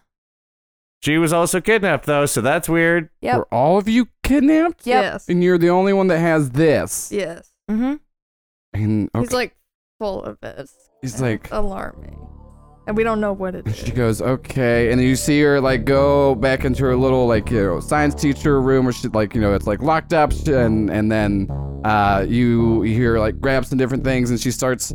She 1.03 1.19
was 1.19 1.31
also 1.31 1.61
kidnapped 1.61 2.05
though, 2.07 2.25
so 2.25 2.41
that's 2.41 2.67
weird. 2.67 3.09
Yep. 3.21 3.37
were 3.37 3.53
all 3.53 3.77
of 3.77 3.87
you 3.87 4.07
kidnapped? 4.23 4.87
Yep. 4.87 5.03
Yes. 5.03 5.29
And 5.29 5.43
you're 5.43 5.59
the 5.59 5.69
only 5.69 5.93
one 5.93 6.07
that 6.07 6.19
has 6.19 6.49
this. 6.49 7.11
Yes. 7.11 7.51
Mm-hmm. 7.69 7.95
And 8.73 9.09
okay. 9.13 9.19
He's 9.23 9.33
like 9.33 9.55
full 9.99 10.23
of 10.23 10.39
this. 10.41 10.73
He's 11.01 11.21
like 11.21 11.51
alarming. 11.51 12.17
And 12.91 12.97
we 12.97 13.05
don't 13.05 13.21
know 13.21 13.31
what 13.31 13.55
it 13.55 13.73
she 13.73 13.89
goes, 13.91 14.21
okay. 14.21 14.91
And 14.91 14.99
then 14.99 15.07
you 15.07 15.15
see 15.15 15.39
her 15.43 15.61
like 15.61 15.85
go 15.85 16.35
back 16.35 16.65
into 16.65 16.83
her 16.83 16.97
little 16.97 17.25
like 17.25 17.49
you 17.49 17.63
know 17.63 17.79
science 17.79 18.13
teacher 18.13 18.59
room 18.61 18.83
where 18.83 18.91
she 18.91 19.07
like 19.07 19.33
you 19.33 19.39
know 19.39 19.53
it's 19.53 19.65
like 19.65 19.81
locked 19.81 20.11
up. 20.11 20.33
And 20.45 20.89
and 20.89 21.09
then 21.09 21.47
uh 21.85 22.25
you 22.27 22.83
you 22.83 22.93
hear 22.93 23.17
like 23.17 23.39
grab 23.39 23.63
some 23.63 23.77
different 23.77 24.03
things 24.03 24.29
and 24.29 24.37
she 24.41 24.51
starts 24.51 24.93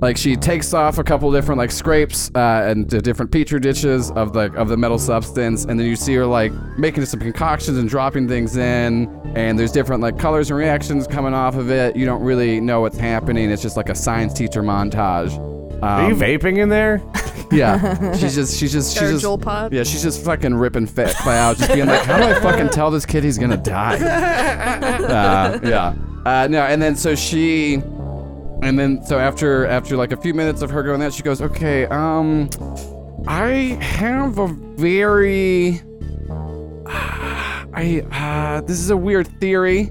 like 0.00 0.16
she 0.16 0.36
takes 0.36 0.72
off 0.72 0.98
a 0.98 1.02
couple 1.02 1.32
different 1.32 1.58
like 1.58 1.72
scrapes 1.72 2.30
uh, 2.36 2.68
and 2.68 2.88
different 3.02 3.32
petri 3.32 3.58
dishes 3.58 4.12
of 4.12 4.32
the 4.32 4.52
of 4.52 4.68
the 4.68 4.76
metal 4.76 4.96
substance. 4.96 5.64
And 5.64 5.80
then 5.80 5.88
you 5.88 5.96
see 5.96 6.14
her 6.14 6.26
like 6.26 6.52
making 6.78 7.06
some 7.06 7.18
concoctions 7.18 7.76
and 7.76 7.88
dropping 7.88 8.28
things 8.28 8.56
in. 8.56 9.08
And 9.34 9.58
there's 9.58 9.72
different 9.72 10.00
like 10.00 10.16
colors 10.16 10.48
and 10.48 10.56
reactions 10.56 11.08
coming 11.08 11.34
off 11.34 11.56
of 11.56 11.72
it. 11.72 11.96
You 11.96 12.06
don't 12.06 12.22
really 12.22 12.60
know 12.60 12.82
what's 12.82 12.98
happening. 12.98 13.50
It's 13.50 13.62
just 13.62 13.76
like 13.76 13.88
a 13.88 13.96
science 13.96 14.32
teacher 14.32 14.62
montage 14.62 15.36
Are 15.82 16.08
you 16.08 16.14
Um, 16.14 16.20
vaping 16.20 16.58
in 16.58 16.68
there? 16.68 17.02
yeah 17.52 18.12
she's 18.16 18.34
just 18.36 18.56
she's 18.58 18.72
just 18.72 18.96
she's 18.96 19.10
just 19.10 19.24
Juul 19.24 19.40
pod. 19.40 19.72
yeah, 19.72 19.82
she's 19.82 20.02
just 20.04 20.24
fucking 20.24 20.54
ripping 20.54 20.86
fat 20.86 21.16
cloud, 21.16 21.56
just 21.56 21.72
being 21.72 21.86
like, 21.86 22.02
"How 22.04 22.16
do 22.18 22.22
I 22.24 22.38
fucking 22.40 22.68
tell 22.68 22.90
this 22.92 23.04
kid 23.04 23.24
he's 23.24 23.38
gonna 23.38 23.56
die?" 23.56 23.96
Uh, 25.10 25.58
yeah. 25.64 25.94
Uh, 26.24 26.46
no, 26.48 26.62
and 26.62 26.80
then 26.80 26.94
so 26.94 27.14
she, 27.14 27.74
and 28.62 28.78
then 28.78 29.02
so 29.04 29.18
after 29.18 29.66
after 29.66 29.96
like 29.96 30.12
a 30.12 30.16
few 30.16 30.32
minutes 30.34 30.62
of 30.62 30.70
her 30.70 30.82
going 30.82 31.00
that, 31.00 31.12
she 31.12 31.22
goes, 31.22 31.40
"Okay, 31.42 31.86
um, 31.86 32.48
I 33.26 33.76
have 33.80 34.38
a 34.38 34.46
very, 34.46 35.80
I 36.86 38.04
uh, 38.12 38.60
this 38.62 38.78
is 38.78 38.90
a 38.90 38.96
weird 38.96 39.26
theory." 39.40 39.90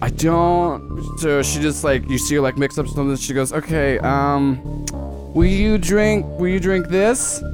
I 0.00 0.10
don't. 0.10 1.00
So 1.18 1.42
she 1.42 1.60
just 1.60 1.82
like 1.84 2.08
you 2.08 2.18
see 2.18 2.36
her 2.36 2.40
like 2.40 2.56
mix 2.56 2.78
up 2.78 2.86
something. 2.86 3.16
She 3.16 3.34
goes, 3.34 3.52
"Okay, 3.52 3.98
um, 3.98 4.86
will 5.34 5.44
you 5.44 5.76
drink? 5.78 6.24
Will 6.38 6.48
you 6.48 6.60
drink 6.60 6.88
this?" 6.88 7.42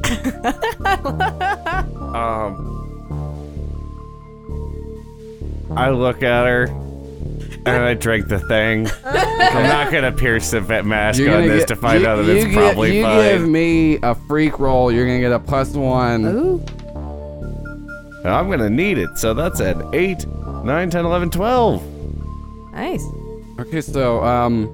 Um, 2.14 2.70
I 5.76 5.90
look 5.90 6.22
at 6.22 6.46
her 6.46 6.64
and 7.66 7.68
I 7.68 7.94
drink 7.94 8.28
the 8.28 8.38
thing. 8.38 8.88
I'm 9.04 9.64
not 9.64 9.90
gonna 9.90 10.12
pierce 10.12 10.50
the 10.52 10.60
vet 10.60 10.86
mask 10.86 11.18
You're 11.18 11.34
on 11.36 11.48
this 11.48 11.62
get- 11.62 11.68
to 11.68 11.76
find 11.76 12.02
you- 12.02 12.06
out 12.08 12.16
that 12.24 12.28
it's 12.28 12.44
get- 12.44 12.54
probably 12.54 12.98
you 12.98 13.02
fine. 13.02 13.24
You 13.24 13.30
give 13.38 13.48
me 13.48 13.98
a 14.02 14.14
freak 14.14 14.60
roll, 14.60 14.92
you're 14.92 15.06
gonna 15.06 15.18
get 15.20 15.32
a 15.32 15.40
plus 15.40 15.72
one. 15.72 16.24
Ooh. 16.24 16.64
I'm 18.24 18.48
gonna 18.48 18.70
need 18.70 18.98
it. 18.98 19.18
So 19.18 19.34
that's 19.34 19.58
an 19.58 19.82
8, 19.92 20.24
9, 20.64 20.90
10, 20.90 21.04
11, 21.04 21.30
12. 21.30 21.82
Nice. 22.74 23.04
Okay, 23.60 23.80
so 23.80 24.22
um, 24.24 24.68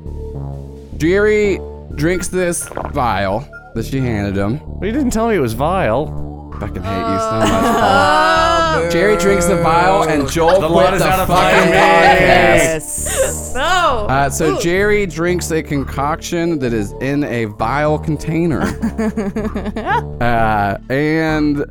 Jerry 0.97 1.59
drinks 1.97 2.29
this 2.29 2.67
vial 2.93 3.41
that 3.75 3.85
she 3.85 3.99
handed 3.99 4.37
him. 4.37 4.59
Well, 4.79 4.87
you 4.87 4.93
didn't 4.93 5.11
tell 5.11 5.29
me 5.29 5.35
it 5.37 5.41
was 5.41 5.53
vile. 5.53 6.53
I 6.55 6.61
fucking 6.61 6.83
hate 6.83 7.13
you 7.13 7.19
so 7.19 7.39
much, 7.41 7.51
Paul. 7.81 8.91
Jerry 8.91 9.17
drinks 9.17 9.47
the 9.47 9.57
vial, 9.57 10.05
and 10.05 10.29
Joel 10.31 10.61
The 10.61 10.69
quit 10.69 10.95
is 10.95 11.01
the 11.01 11.09
out 11.09 11.21
of 11.21 11.29
fucking 11.29 11.59
fucking 11.59 11.73
podcast. 11.73 12.21
Yes. 12.21 13.53
No. 13.55 14.07
Uh, 14.09 14.31
so 14.31 14.59
Jerry 14.61 15.07
drinks 15.07 15.51
a 15.51 15.63
concoction 15.63 16.59
that 16.61 16.73
is 16.73 16.93
in 17.01 17.25
a 17.25 17.45
vial 17.47 17.99
container, 17.99 18.63
uh, 20.21 20.79
and 20.89 21.65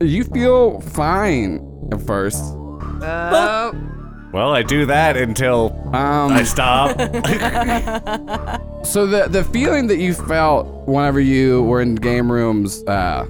you 0.00 0.24
feel 0.24 0.80
fine 0.80 1.88
at 1.92 2.00
first. 2.02 2.42
Oh. 2.54 4.01
Well, 4.32 4.52
I 4.54 4.62
do 4.62 4.86
that 4.86 5.16
until 5.16 5.72
Um, 5.94 6.32
I 6.32 6.42
stop. 6.44 6.96
So 8.84 9.06
the 9.06 9.28
the 9.28 9.44
feeling 9.44 9.86
that 9.86 9.98
you 9.98 10.12
felt 10.12 10.66
whenever 10.88 11.20
you 11.20 11.62
were 11.62 11.80
in 11.80 11.94
game 11.94 12.30
room's 12.30 12.82
uh, 12.84 13.26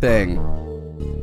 thing, 0.00 0.38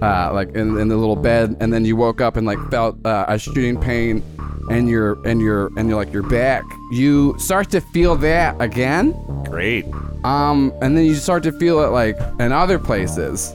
uh, 0.02 0.32
like 0.34 0.50
in, 0.50 0.78
in 0.78 0.90
the 0.90 0.98
little 0.98 1.16
bed, 1.16 1.56
and 1.62 1.72
then 1.72 1.86
you 1.86 1.96
woke 1.96 2.20
up 2.20 2.36
and 2.36 2.46
like 2.46 2.60
felt 2.70 3.04
uh, 3.06 3.26
a 3.30 3.40
shooting 3.40 3.80
pain, 3.80 4.22
and 4.70 4.90
your 4.90 5.18
and 5.26 5.40
your 5.40 5.72
and 5.78 5.88
your 5.88 5.98
like 5.98 6.12
your 6.12 6.24
back, 6.24 6.64
you 6.92 7.34
start 7.40 7.70
to 7.72 7.80
feel 7.80 8.18
that 8.18 8.62
again, 8.62 9.14
Great. 9.46 9.86
um, 10.26 10.74
and 10.82 10.98
then 10.98 11.06
you 11.06 11.16
start 11.16 11.42
to 11.44 11.52
feel 11.54 11.80
it 11.80 11.88
like 11.88 12.18
in 12.42 12.52
other 12.52 12.78
places, 12.78 13.54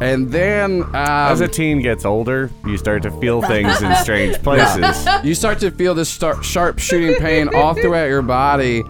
and 0.00 0.30
then 0.30 0.82
um, 0.82 0.94
As 0.94 1.40
a 1.40 1.48
teen 1.48 1.80
gets 1.80 2.04
older, 2.04 2.50
you 2.66 2.76
start 2.76 3.02
to 3.04 3.10
feel 3.20 3.42
things 3.42 3.80
in 3.82 3.94
strange 3.96 4.36
places. 4.42 5.06
you 5.24 5.34
start 5.34 5.58
to 5.60 5.70
feel 5.70 5.94
this 5.94 6.08
star- 6.08 6.42
sharp 6.42 6.78
shooting 6.78 7.14
pain 7.20 7.54
all 7.54 7.74
throughout 7.74 8.06
your 8.08 8.22
body 8.22 8.82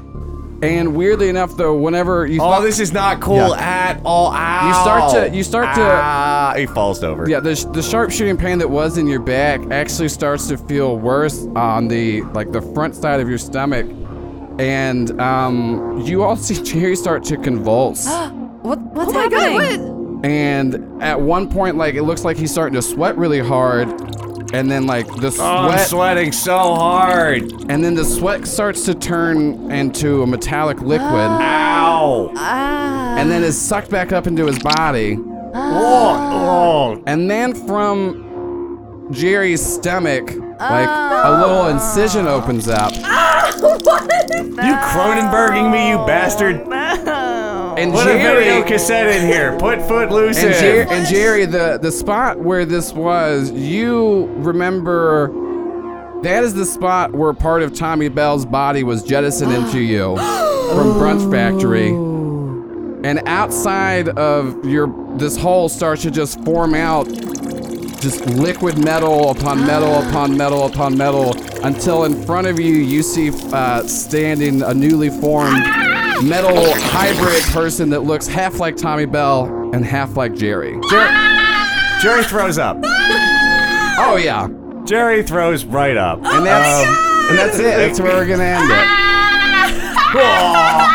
And 0.62 0.94
weirdly 0.94 1.28
enough, 1.28 1.56
though, 1.56 1.76
whenever 1.76 2.24
you 2.26 2.38
Oh, 2.40 2.62
this 2.62 2.78
is 2.78 2.92
not 2.92 3.20
cool 3.20 3.36
Yeah. 3.36 3.56
at 3.58 4.00
all. 4.04 4.32
Ow. 4.32 4.68
You 4.68 4.74
start 4.74 5.12
to- 5.30 5.36
you 5.36 5.42
start 5.42 5.74
to- 5.74 5.82
Ah, 5.82 6.54
he 6.56 6.66
falls 6.66 7.02
over. 7.02 7.28
Yeah, 7.28 7.40
the, 7.40 7.54
the 7.72 7.82
sharp 7.82 8.10
shooting 8.12 8.36
pain 8.36 8.58
that 8.58 8.70
was 8.70 8.96
in 8.96 9.06
your 9.08 9.18
back 9.20 9.60
actually 9.72 10.08
starts 10.08 10.46
to 10.48 10.56
feel 10.56 10.96
worse 10.98 11.44
on 11.56 11.88
the 11.88 12.22
like 12.32 12.52
the 12.52 12.62
front 12.62 12.94
side 12.94 13.18
of 13.20 13.28
your 13.28 13.38
stomach, 13.38 13.86
and 14.60 15.20
um, 15.20 16.00
you 16.06 16.22
all 16.22 16.36
see 16.46 16.62
Jerry 16.62 16.94
start 16.96 17.24
to 17.24 17.36
convulse. 17.36 18.06
What, 18.62 18.78
what's 18.94 19.10
Oh 19.10 19.12
my 19.14 19.28
god, 19.28 19.40
happening? 19.40 19.82
what? 19.82 19.91
And 20.24 21.02
at 21.02 21.20
one 21.20 21.48
point, 21.50 21.76
like 21.76 21.94
it 21.94 22.02
looks 22.02 22.24
like 22.24 22.36
he's 22.36 22.50
starting 22.50 22.74
to 22.74 22.82
sweat 22.82 23.16
really 23.16 23.40
hard, 23.40 23.88
and 24.54 24.70
then 24.70 24.86
like 24.86 25.06
the 25.16 25.34
Oh, 25.40 25.44
I'm 25.44 25.70
sweat, 25.70 25.88
sweating 25.88 26.32
so 26.32 26.56
hard. 26.74 27.42
and 27.70 27.82
then 27.84 27.94
the 27.94 28.04
sweat 28.04 28.46
starts 28.46 28.84
to 28.86 28.94
turn 28.94 29.70
into 29.70 30.22
a 30.22 30.26
metallic 30.26 30.80
liquid, 30.80 31.10
Ow. 31.10 32.32
Ah. 32.36 33.16
and 33.18 33.30
then 33.30 33.42
is 33.42 33.60
sucked 33.60 33.90
back 33.90 34.12
up 34.12 34.26
into 34.26 34.46
his 34.46 34.58
body. 34.58 35.16
Oh, 35.54 36.96
oh. 36.96 37.02
And 37.06 37.30
then 37.30 37.54
from 37.66 39.08
Jerry's 39.12 39.64
stomach, 39.64 40.30
like 40.60 40.88
a 40.88 41.40
little 41.40 41.66
incision 41.68 42.26
opens 42.26 42.68
up. 42.68 42.92
You 44.42 44.74
Cronenberging 44.76 45.70
me, 45.70 45.90
you 45.90 45.96
bastard. 45.98 46.66
And 47.82 47.92
Put 47.92 48.06
a 48.06 48.12
video 48.12 48.62
cassette 48.62 49.08
in 49.08 49.26
here. 49.26 49.58
Put 49.58 49.82
Footloose 49.82 50.38
and, 50.38 50.54
in. 50.54 50.60
Jer- 50.60 50.86
and 50.88 51.04
Jerry, 51.08 51.46
the, 51.46 51.80
the 51.82 51.90
spot 51.90 52.38
where 52.38 52.64
this 52.64 52.92
was, 52.92 53.50
you 53.50 54.26
remember 54.36 55.32
that 56.22 56.44
is 56.44 56.54
the 56.54 56.64
spot 56.64 57.12
where 57.12 57.32
part 57.32 57.60
of 57.60 57.74
Tommy 57.74 58.08
Bell's 58.08 58.46
body 58.46 58.84
was 58.84 59.02
jettisoned 59.02 59.52
into 59.64 59.80
you 59.80 60.16
from 60.16 60.94
Brunch 60.94 61.28
Factory. 61.28 61.88
And 61.88 63.20
outside 63.26 64.10
of 64.10 64.64
your 64.64 64.86
this 65.16 65.36
hole 65.36 65.68
starts 65.68 66.02
to 66.02 66.12
just 66.12 66.40
form 66.44 66.76
out 66.76 67.08
just 68.00 68.24
liquid 68.26 68.78
metal 68.78 69.32
upon 69.32 69.66
metal 69.66 70.08
upon 70.08 70.36
metal 70.36 70.66
upon 70.66 70.96
metal 70.96 71.36
until 71.64 72.04
in 72.04 72.22
front 72.24 72.46
of 72.46 72.60
you 72.60 72.74
you 72.74 73.02
see 73.02 73.32
uh, 73.52 73.84
standing 73.88 74.62
a 74.62 74.72
newly 74.72 75.10
formed 75.10 75.64
metal 76.22 76.54
hybrid 76.74 77.42
person 77.52 77.90
that 77.90 78.00
looks 78.00 78.26
half 78.26 78.58
like 78.60 78.76
Tommy 78.76 79.06
Bell 79.06 79.44
and 79.74 79.84
half 79.84 80.16
like 80.16 80.34
Jerry. 80.34 80.72
Jer- 80.88 81.12
Jerry 82.02 82.24
throws 82.24 82.58
up. 82.58 82.76
Oh 82.84 84.18
yeah, 84.22 84.48
Jerry 84.84 85.22
throws 85.22 85.64
right 85.64 85.96
up. 85.96 86.18
and 86.24 86.46
that's 86.46 86.88
um, 86.88 86.94
and 87.30 87.38
that's 87.38 87.58
it. 87.58 87.62
That's 87.62 88.00
where 88.00 88.14
we're 88.14 88.26
gonna 88.26 88.44
end 88.44 88.70
it. 88.70 88.88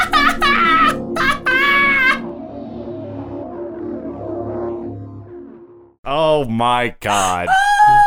Oh 6.09 6.45
my 6.45 6.95
god. 6.99 7.49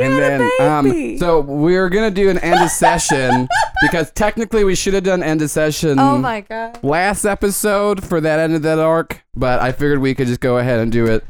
and 0.00 0.12
then 0.18 0.50
um, 0.60 1.18
so 1.18 1.40
we're 1.40 1.88
gonna 1.88 2.10
do 2.10 2.28
an 2.30 2.38
end 2.38 2.60
of 2.62 2.70
session 2.70 3.48
because 3.82 4.10
technically 4.12 4.64
we 4.64 4.74
should 4.74 4.94
have 4.94 5.04
done 5.04 5.22
end 5.22 5.42
of 5.42 5.50
session. 5.50 5.98
oh 5.98 6.18
my 6.18 6.40
god. 6.42 6.78
last 6.82 7.24
episode 7.24 8.04
for 8.04 8.20
that 8.20 8.38
end 8.38 8.54
of 8.54 8.62
that 8.62 8.78
arc, 8.78 9.22
but 9.34 9.60
I 9.60 9.72
figured 9.72 9.98
we 10.00 10.14
could 10.14 10.26
just 10.26 10.40
go 10.40 10.58
ahead 10.58 10.80
and 10.80 10.90
do 10.90 11.06
it 11.06 11.24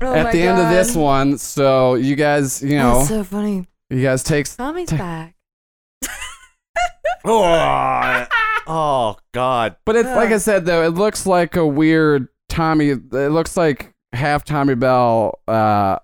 Oh 0.00 0.12
at 0.12 0.24
my 0.24 0.32
the 0.32 0.42
end 0.42 0.60
of 0.60 0.68
this 0.68 0.94
one. 0.94 1.38
So 1.38 1.94
you 1.94 2.16
guys, 2.16 2.62
you 2.62 2.76
know, 2.76 2.98
That's 2.98 3.08
so 3.08 3.24
funny. 3.24 3.66
you 3.88 4.02
guys 4.02 4.22
take. 4.22 4.46
Tommy's 4.54 4.90
back. 4.90 5.34
oh, 7.24 8.26
oh 8.66 9.16
god. 9.32 9.76
But 9.84 9.96
it's 9.96 10.08
like 10.10 10.30
I 10.30 10.38
said 10.38 10.66
though, 10.66 10.82
it 10.82 10.90
looks 10.90 11.26
like 11.26 11.56
a 11.56 11.66
weird 11.66 12.28
Tommy. 12.48 12.90
It 12.90 13.12
looks 13.12 13.56
like 13.56 13.94
half 14.12 14.44
Tommy 14.44 14.74
Bell, 14.74 15.38
uh, 15.48 15.98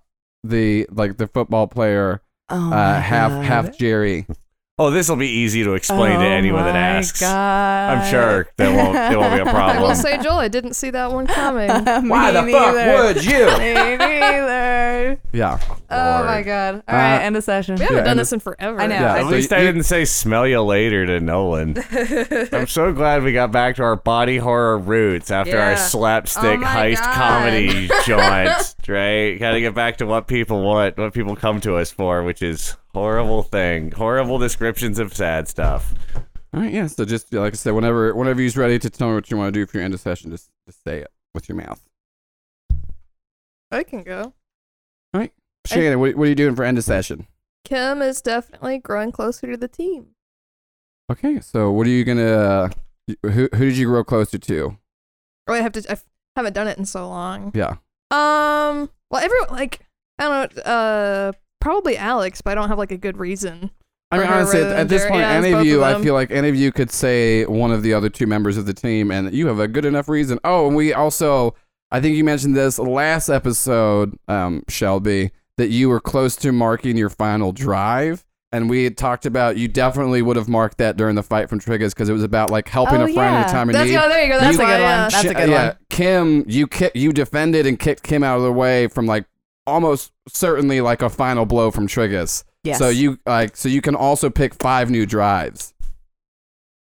the 0.44 0.86
like 0.90 1.16
the 1.16 1.26
football 1.26 1.66
player, 1.66 2.22
Oh 2.48 2.72
uh, 2.72 3.00
half 3.00 3.30
God. 3.30 3.44
half 3.44 3.76
Jerry. 3.78 4.26
Oh, 4.78 4.90
this 4.90 5.06
will 5.10 5.16
be 5.16 5.28
easy 5.28 5.62
to 5.64 5.74
explain 5.74 6.18
to 6.18 6.24
Oh 6.24 6.30
anyone 6.30 6.64
that 6.64 6.74
asks. 6.74 7.20
God. 7.20 7.28
I'm 7.98 8.10
sure 8.10 8.48
that 8.56 8.74
won't 8.74 9.12
it 9.12 9.18
won't 9.18 9.34
be 9.34 9.40
a 9.40 9.44
problem. 9.52 9.76
I 9.76 9.80
will 9.82 9.94
say, 9.94 10.16
Joel, 10.22 10.38
I 10.38 10.48
didn't 10.48 10.72
see 10.72 10.88
that 10.90 11.12
one 11.12 11.26
coming. 11.26 11.68
Why 12.08 12.32
Me 12.42 12.50
the 12.52 12.58
fuck 12.58 12.74
would 13.14 13.22
you? 13.24 13.46
Me 13.58 13.96
neither. 13.98 15.20
Yeah. 15.32 15.58
Oh 15.90 16.24
my 16.24 16.42
god. 16.42 16.82
All 16.88 16.94
right, 16.96 17.16
Uh, 17.16 17.20
end 17.20 17.36
of 17.36 17.44
session. 17.44 17.74
We 17.76 17.82
haven't 17.82 17.96
Yeah, 17.98 18.02
done 18.04 18.10
and 18.12 18.20
this 18.20 18.32
in 18.32 18.40
forever. 18.40 18.80
I 18.80 18.86
know. 18.86 18.94
Yeah, 18.94 19.14
At 19.16 19.22
so 19.24 19.28
least 19.28 19.50
you- 19.50 19.56
I 19.58 19.60
didn't 19.60 19.82
say 19.82 20.06
smell 20.06 20.46
you 20.46 20.62
later 20.62 21.04
to 21.04 21.20
Nolan. 21.20 21.76
I'm 22.52 22.66
so 22.66 22.92
glad 22.94 23.22
we 23.24 23.34
got 23.34 23.52
back 23.52 23.76
to 23.76 23.82
our 23.82 23.96
body 23.96 24.38
horror 24.38 24.78
roots 24.78 25.30
after 25.30 25.60
our 25.60 25.76
slapstick 25.76 26.60
Oh 26.60 26.64
heist 26.64 26.96
God. 26.96 27.14
comedy 27.14 27.88
jaunt, 28.06 28.74
right? 28.88 29.36
Gotta 29.38 29.60
get 29.60 29.74
back 29.74 29.98
to 29.98 30.06
what 30.06 30.26
people 30.26 30.62
want, 30.62 30.96
what 30.96 31.12
people 31.12 31.36
come 31.36 31.60
to 31.60 31.76
us 31.76 31.90
for, 31.90 32.22
which 32.22 32.40
is 32.42 32.74
horrible 32.94 33.42
thing, 33.42 33.92
horrible 33.92 34.38
descriptions 34.38 34.98
of 34.98 35.14
sad 35.14 35.48
stuff. 35.48 35.94
All 36.54 36.60
right. 36.60 36.72
Yeah. 36.72 36.86
So 36.86 37.04
just 37.04 37.32
like 37.32 37.54
I 37.54 37.56
said, 37.56 37.72
whenever 37.72 38.14
whenever 38.14 38.42
you're 38.42 38.52
ready 38.54 38.78
to 38.78 38.90
tell 38.90 39.08
me 39.08 39.14
what 39.14 39.30
you 39.30 39.36
want 39.36 39.54
to 39.54 39.60
do 39.60 39.66
for 39.66 39.78
your 39.78 39.84
end 39.84 39.94
of 39.94 40.00
session, 40.00 40.30
just 40.30 40.50
just 40.66 40.82
say 40.84 40.98
it 40.98 41.10
with 41.34 41.48
your 41.48 41.56
mouth. 41.56 41.80
I 43.70 43.84
can 43.84 44.02
go. 44.02 44.34
All 45.14 45.20
right, 45.20 45.32
Shannon, 45.66 45.98
what, 45.98 46.14
what 46.14 46.24
are 46.24 46.28
you 46.28 46.34
doing 46.34 46.54
for 46.54 46.62
end 46.64 46.78
of 46.78 46.84
session? 46.84 47.26
Kim 47.64 48.02
is 48.02 48.20
definitely 48.20 48.78
growing 48.78 49.12
closer 49.12 49.50
to 49.50 49.56
the 49.56 49.68
team. 49.68 50.08
Okay, 51.10 51.40
so 51.40 51.70
what 51.70 51.86
are 51.86 51.90
you 51.90 52.04
gonna? 52.04 52.70
Who 53.22 53.48
who 53.54 53.64
did 53.66 53.76
you 53.76 53.86
grow 53.86 54.04
closer 54.04 54.38
to? 54.38 54.76
Oh, 55.48 55.54
I 55.54 55.60
have 55.60 55.72
to. 55.72 55.90
I 55.90 55.96
haven't 56.36 56.52
done 56.52 56.68
it 56.68 56.78
in 56.78 56.84
so 56.84 57.08
long. 57.08 57.50
Yeah. 57.54 57.76
Um. 58.10 58.90
Well, 59.10 59.22
everyone 59.22 59.48
like 59.50 59.80
I 60.18 60.28
don't 60.28 60.56
know. 60.56 60.62
Uh, 60.62 61.32
probably 61.62 61.96
Alex, 61.96 62.42
but 62.42 62.50
I 62.50 62.54
don't 62.54 62.68
have 62.68 62.78
like 62.78 62.90
a 62.92 62.98
good 62.98 63.16
reason. 63.16 63.70
I 64.10 64.18
mean, 64.18 64.26
honestly, 64.26 64.60
rather 64.60 64.74
at 64.74 64.88
this 64.90 65.06
point, 65.06 65.20
Yeah, 65.20 65.30
any 65.30 65.52
of 65.52 65.64
you, 65.64 65.82
of 65.82 66.00
I 66.00 66.02
feel 66.02 66.12
like 66.12 66.30
any 66.30 66.50
of 66.50 66.54
you 66.56 66.70
could 66.70 66.90
say 66.90 67.46
one 67.46 67.70
of 67.72 67.82
the 67.82 67.94
other 67.94 68.10
two 68.10 68.26
members 68.26 68.58
of 68.58 68.66
the 68.66 68.74
team, 68.74 69.10
and 69.10 69.32
you 69.32 69.46
have 69.46 69.58
a 69.58 69.66
good 69.68 69.86
enough 69.86 70.06
reason. 70.08 70.38
Oh, 70.44 70.66
and 70.66 70.76
we 70.76 70.92
also, 70.92 71.54
I 71.90 72.00
think 72.02 72.16
you 72.16 72.24
mentioned 72.24 72.54
this 72.54 72.78
last 72.78 73.30
episode, 73.30 74.18
um, 74.28 74.64
Shelby, 74.68 75.30
that 75.56 75.68
you 75.68 75.88
were 75.88 76.00
close 76.00 76.36
to 76.36 76.52
marking 76.52 76.98
your 76.98 77.08
final 77.08 77.52
drive. 77.52 78.24
And 78.54 78.68
we 78.68 78.84
had 78.84 78.98
talked 78.98 79.24
about 79.24 79.56
you 79.56 79.66
definitely 79.66 80.20
would 80.20 80.36
have 80.36 80.46
marked 80.46 80.76
that 80.76 80.98
during 80.98 81.14
the 81.14 81.22
fight 81.22 81.48
from 81.48 81.58
Trigus 81.58 81.94
because 81.94 82.10
it 82.10 82.12
was 82.12 82.22
about 82.22 82.50
like 82.50 82.68
helping 82.68 83.00
Oh, 83.00 83.04
a 83.06 83.12
friend 83.14 83.36
in 83.36 83.42
a 83.44 83.48
time 83.48 83.70
of 83.70 83.72
That's 83.72 83.88
need. 83.88 83.96
oh, 83.96 84.10
there 84.10 84.22
you 84.24 84.30
go. 84.30 84.38
That's 84.38 84.58
a 84.58 84.60
why, 84.60 84.66
good 84.66 84.72
one. 84.72 84.80
yeah. 84.82 85.08
That's 85.08 85.24
a 85.24 85.34
good 85.34 85.48
yeah, 85.48 85.66
one. 85.68 85.76
Kim, 85.88 86.44
you 86.46 86.66
ki- 86.66 86.90
you 86.94 87.14
defended 87.14 87.66
and 87.66 87.78
kicked 87.78 88.02
Kim 88.02 88.22
out 88.22 88.36
of 88.36 88.42
the 88.42 88.52
way 88.52 88.88
from 88.88 89.06
like 89.06 89.24
almost 89.66 90.12
certainly 90.28 90.80
like 90.80 91.02
a 91.02 91.08
final 91.08 91.46
blow 91.46 91.70
from 91.70 91.86
Trigus. 91.86 92.44
Yes. 92.64 92.78
So 92.78 92.88
you 92.88 93.18
like 93.26 93.56
so 93.56 93.68
you 93.68 93.80
can 93.80 93.94
also 93.94 94.30
pick 94.30 94.54
five 94.54 94.90
new 94.90 95.06
drives. 95.06 95.74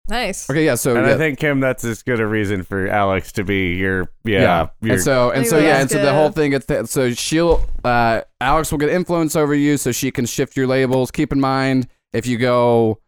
Nice. 0.10 0.50
Okay, 0.50 0.64
yeah. 0.64 0.76
So 0.76 0.96
and 0.96 1.06
yeah, 1.06 1.16
I 1.16 1.18
think 1.18 1.38
Kim, 1.38 1.60
that's 1.60 1.84
as 1.84 2.02
good 2.02 2.22
a 2.22 2.26
reason 2.26 2.64
for 2.64 2.88
Alex 2.88 3.34
to 3.34 3.44
be 3.44 3.74
your 3.74 4.10
yeah. 4.24 4.70
your, 4.82 4.94
and 4.94 5.04
so 5.04 5.32
and 5.32 5.46
so 5.46 5.58
yeah, 5.58 5.82
and 5.82 5.90
so 5.90 6.02
the 6.02 6.14
whole 6.14 6.32
thing 6.32 6.52
gets 6.52 6.66
that. 6.68 6.88
So 6.88 7.12
she'll 7.12 7.66
uh, 7.84 8.22
Alex 8.40 8.72
will 8.72 8.80
get 8.80 8.90
influence 8.90 9.36
over 9.36 9.54
you, 9.54 9.76
so 9.76 9.92
she 9.92 10.12
can 10.12 10.26
shift 10.26 10.56
your 10.56 10.66
labels. 10.66 11.12
Keep 11.12 11.34
in 11.34 11.42
mind 11.42 11.90
if 12.14 12.26
you 12.26 12.38
go 12.38 13.02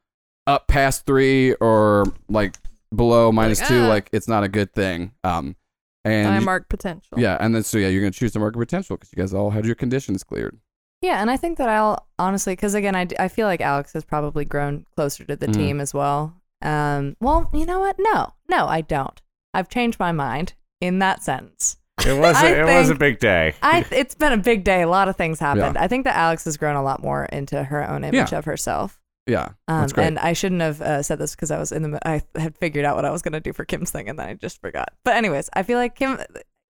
up 0.45 0.67
past 0.67 1.05
three 1.05 1.53
or 1.53 2.05
like 2.27 2.57
below 2.93 3.31
minus 3.31 3.65
two, 3.65 3.83
ah. 3.83 3.87
like 3.87 4.09
it's 4.11 4.27
not 4.27 4.43
a 4.43 4.49
good 4.49 4.73
thing. 4.73 5.13
Um, 5.23 5.55
and 6.05 6.27
I 6.27 6.39
mark 6.39 6.69
potential. 6.69 7.19
yeah, 7.19 7.37
and 7.39 7.53
then 7.53 7.63
so 7.63 7.77
yeah, 7.77 7.87
you're 7.87 8.01
gonna 8.01 8.11
choose 8.11 8.31
the 8.33 8.39
market 8.39 8.57
potential 8.59 8.97
because 8.97 9.11
you 9.15 9.21
guys 9.21 9.33
all 9.33 9.49
had 9.51 9.65
your 9.65 9.75
conditions 9.75 10.23
cleared. 10.23 10.57
Yeah, 11.01 11.21
and 11.21 11.31
I 11.31 11.37
think 11.37 11.57
that 11.57 11.69
I'll 11.69 12.07
honestly, 12.17 12.53
because 12.53 12.73
again, 12.75 12.95
I, 12.95 13.07
I 13.17 13.27
feel 13.29 13.47
like 13.47 13.61
Alex 13.61 13.93
has 13.93 14.03
probably 14.03 14.43
grown 14.45 14.85
closer 14.95 15.23
to 15.25 15.35
the 15.35 15.47
Mhm. 15.47 15.53
team 15.53 15.79
as 15.81 15.93
well. 15.93 16.35
Um, 16.61 17.15
well, 17.21 17.49
you 17.53 17.65
know 17.65 17.79
what? 17.79 17.95
No, 17.99 18.33
no, 18.49 18.67
I 18.67 18.81
don't. 18.81 19.21
I've 19.53 19.69
changed 19.69 19.97
my 19.99 20.11
mind 20.11 20.53
in 20.81 20.99
that 20.99 21.23
sense. 21.23 21.77
it 22.05 22.17
was 22.19 22.35
I 22.37 22.47
a, 22.49 22.61
it 22.61 22.65
was 22.65 22.89
a 22.89 22.95
big 22.95 23.19
day. 23.19 23.55
I 23.61 23.85
it's 23.91 24.15
been 24.15 24.31
a 24.33 24.37
big 24.37 24.63
day. 24.63 24.81
A 24.81 24.87
lot 24.89 25.07
of 25.09 25.15
things 25.15 25.39
happened. 25.39 25.75
Yeah. 25.75 25.83
I 25.83 25.87
think 25.87 26.03
that 26.05 26.15
Alex 26.15 26.45
has 26.45 26.55
grown 26.57 26.75
a 26.75 26.83
lot 26.83 27.01
more 27.01 27.25
into 27.25 27.63
her 27.63 27.89
own 27.89 28.03
image 28.03 28.33
of 28.33 28.45
herself. 28.45 28.99
Yeah, 29.29 29.49
Um, 29.67 29.81
that's 29.81 29.93
great. 29.93 30.07
and 30.07 30.19
I 30.19 30.33
shouldn't 30.33 30.61
have 30.61 30.81
uh, 30.81 31.03
said 31.03 31.19
this 31.19 31.35
because 31.35 31.51
I 31.51 31.59
was 31.59 31.71
in 31.71 31.91
the. 31.91 32.07
I 32.07 32.21
had 32.35 32.57
figured 32.57 32.85
out 32.85 32.95
what 32.95 33.05
I 33.05 33.11
was 33.11 33.21
gonna 33.21 33.39
do 33.39 33.53
for 33.53 33.63
Kim's 33.65 33.91
thing, 33.91 34.09
and 34.09 34.17
then 34.17 34.27
I 34.27 34.33
just 34.33 34.59
forgot. 34.61 34.89
But 35.03 35.15
anyways, 35.17 35.49
I 35.53 35.63
feel 35.63 35.77
like 35.77 35.95
Kim, 35.95 36.17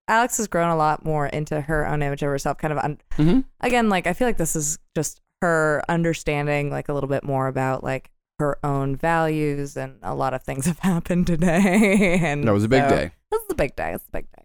Alex 0.08 0.36
has 0.38 0.46
grown 0.48 0.68
a 0.70 0.76
lot 0.76 1.04
more 1.04 1.26
into 1.26 1.60
her 1.60 1.86
own 1.86 2.02
image 2.02 2.22
of 2.22 2.28
herself. 2.28 2.58
Kind 2.58 2.72
of 2.72 2.78
un- 2.78 2.98
Mhm. 3.16 3.44
again, 3.60 3.88
like 3.88 4.06
I 4.06 4.12
feel 4.12 4.28
like 4.28 4.36
this 4.38 4.54
is 4.56 4.78
just 4.94 5.20
her 5.40 5.82
understanding, 5.88 6.70
like 6.70 6.88
a 6.88 6.92
little 6.92 7.08
bit 7.08 7.24
more 7.24 7.46
about 7.48 7.82
like 7.82 8.10
her 8.38 8.58
own 8.64 8.96
values, 8.96 9.76
and 9.76 9.98
a 10.02 10.14
lot 10.14 10.34
of 10.34 10.42
things 10.42 10.66
have 10.70 10.78
happened 10.80 11.26
today. 11.26 12.18
and 12.22 12.44
That 12.46 12.52
was 12.52 12.64
a 12.64 12.68
big 12.68 12.82
so- 12.84 12.88
day. 12.90 13.10
This 13.30 13.42
is 13.42 13.48
a 13.50 13.54
big 13.54 13.76
day. 13.76 13.92
It's 13.94 14.06
a 14.08 14.10
big 14.12 14.26
day. 14.36 14.44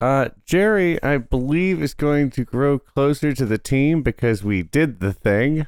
Uh, 0.00 0.28
Jerry, 0.44 1.02
I 1.02 1.18
believe 1.18 1.82
is 1.82 1.92
going 1.94 2.30
to 2.30 2.44
grow 2.44 2.78
closer 2.78 3.32
to 3.32 3.44
the 3.44 3.58
team 3.58 4.02
because 4.02 4.44
we 4.44 4.62
did 4.62 5.00
the 5.00 5.12
thing. 5.12 5.66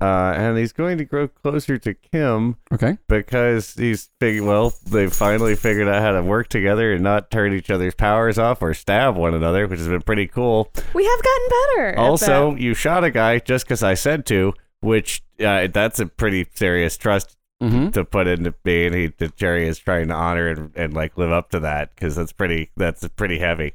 Uh, 0.00 0.34
and 0.36 0.58
he's 0.58 0.72
going 0.72 0.98
to 0.98 1.04
grow 1.04 1.28
closer 1.28 1.78
to 1.78 1.94
Kim 1.94 2.56
Okay. 2.72 2.98
because 3.08 3.74
he's 3.74 4.10
fig- 4.20 4.42
well, 4.42 4.74
they 4.90 5.06
finally 5.08 5.54
figured 5.56 5.88
out 5.88 6.02
how 6.02 6.12
to 6.12 6.22
work 6.22 6.48
together 6.48 6.92
and 6.92 7.02
not 7.02 7.30
turn 7.30 7.52
each 7.52 7.70
other's 7.70 7.94
powers 7.94 8.38
off 8.38 8.60
or 8.62 8.74
stab 8.74 9.16
one 9.16 9.34
another, 9.34 9.66
which 9.66 9.78
has 9.78 9.88
been 9.88 10.02
pretty 10.02 10.26
cool. 10.26 10.70
We 10.94 11.04
have 11.04 11.22
gotten 11.22 11.46
better. 11.48 11.98
Also, 11.98 12.52
that. 12.52 12.60
you 12.60 12.74
shot 12.74 13.04
a 13.04 13.10
guy 13.10 13.38
just 13.38 13.64
because 13.66 13.82
I 13.82 13.94
said 13.94 14.26
to, 14.26 14.52
which 14.80 15.22
uh, 15.40 15.68
that's 15.72 15.98
a 16.00 16.06
pretty 16.06 16.46
serious 16.54 16.96
trust 16.96 17.32
Mm-hmm. 17.62 17.88
to 17.92 18.04
put 18.04 18.26
into 18.26 18.52
me, 18.66 18.84
and 18.84 18.94
he, 18.94 19.06
that 19.16 19.34
Jerry 19.34 19.66
is 19.66 19.78
trying 19.78 20.08
to 20.08 20.14
honor 20.14 20.48
and, 20.48 20.72
and 20.76 20.92
like 20.92 21.16
live 21.16 21.30
up 21.32 21.48
to 21.52 21.60
that 21.60 21.94
because 21.94 22.14
that's 22.14 22.30
pretty 22.32 22.70
that's 22.76 23.08
pretty 23.16 23.38
heavy. 23.38 23.72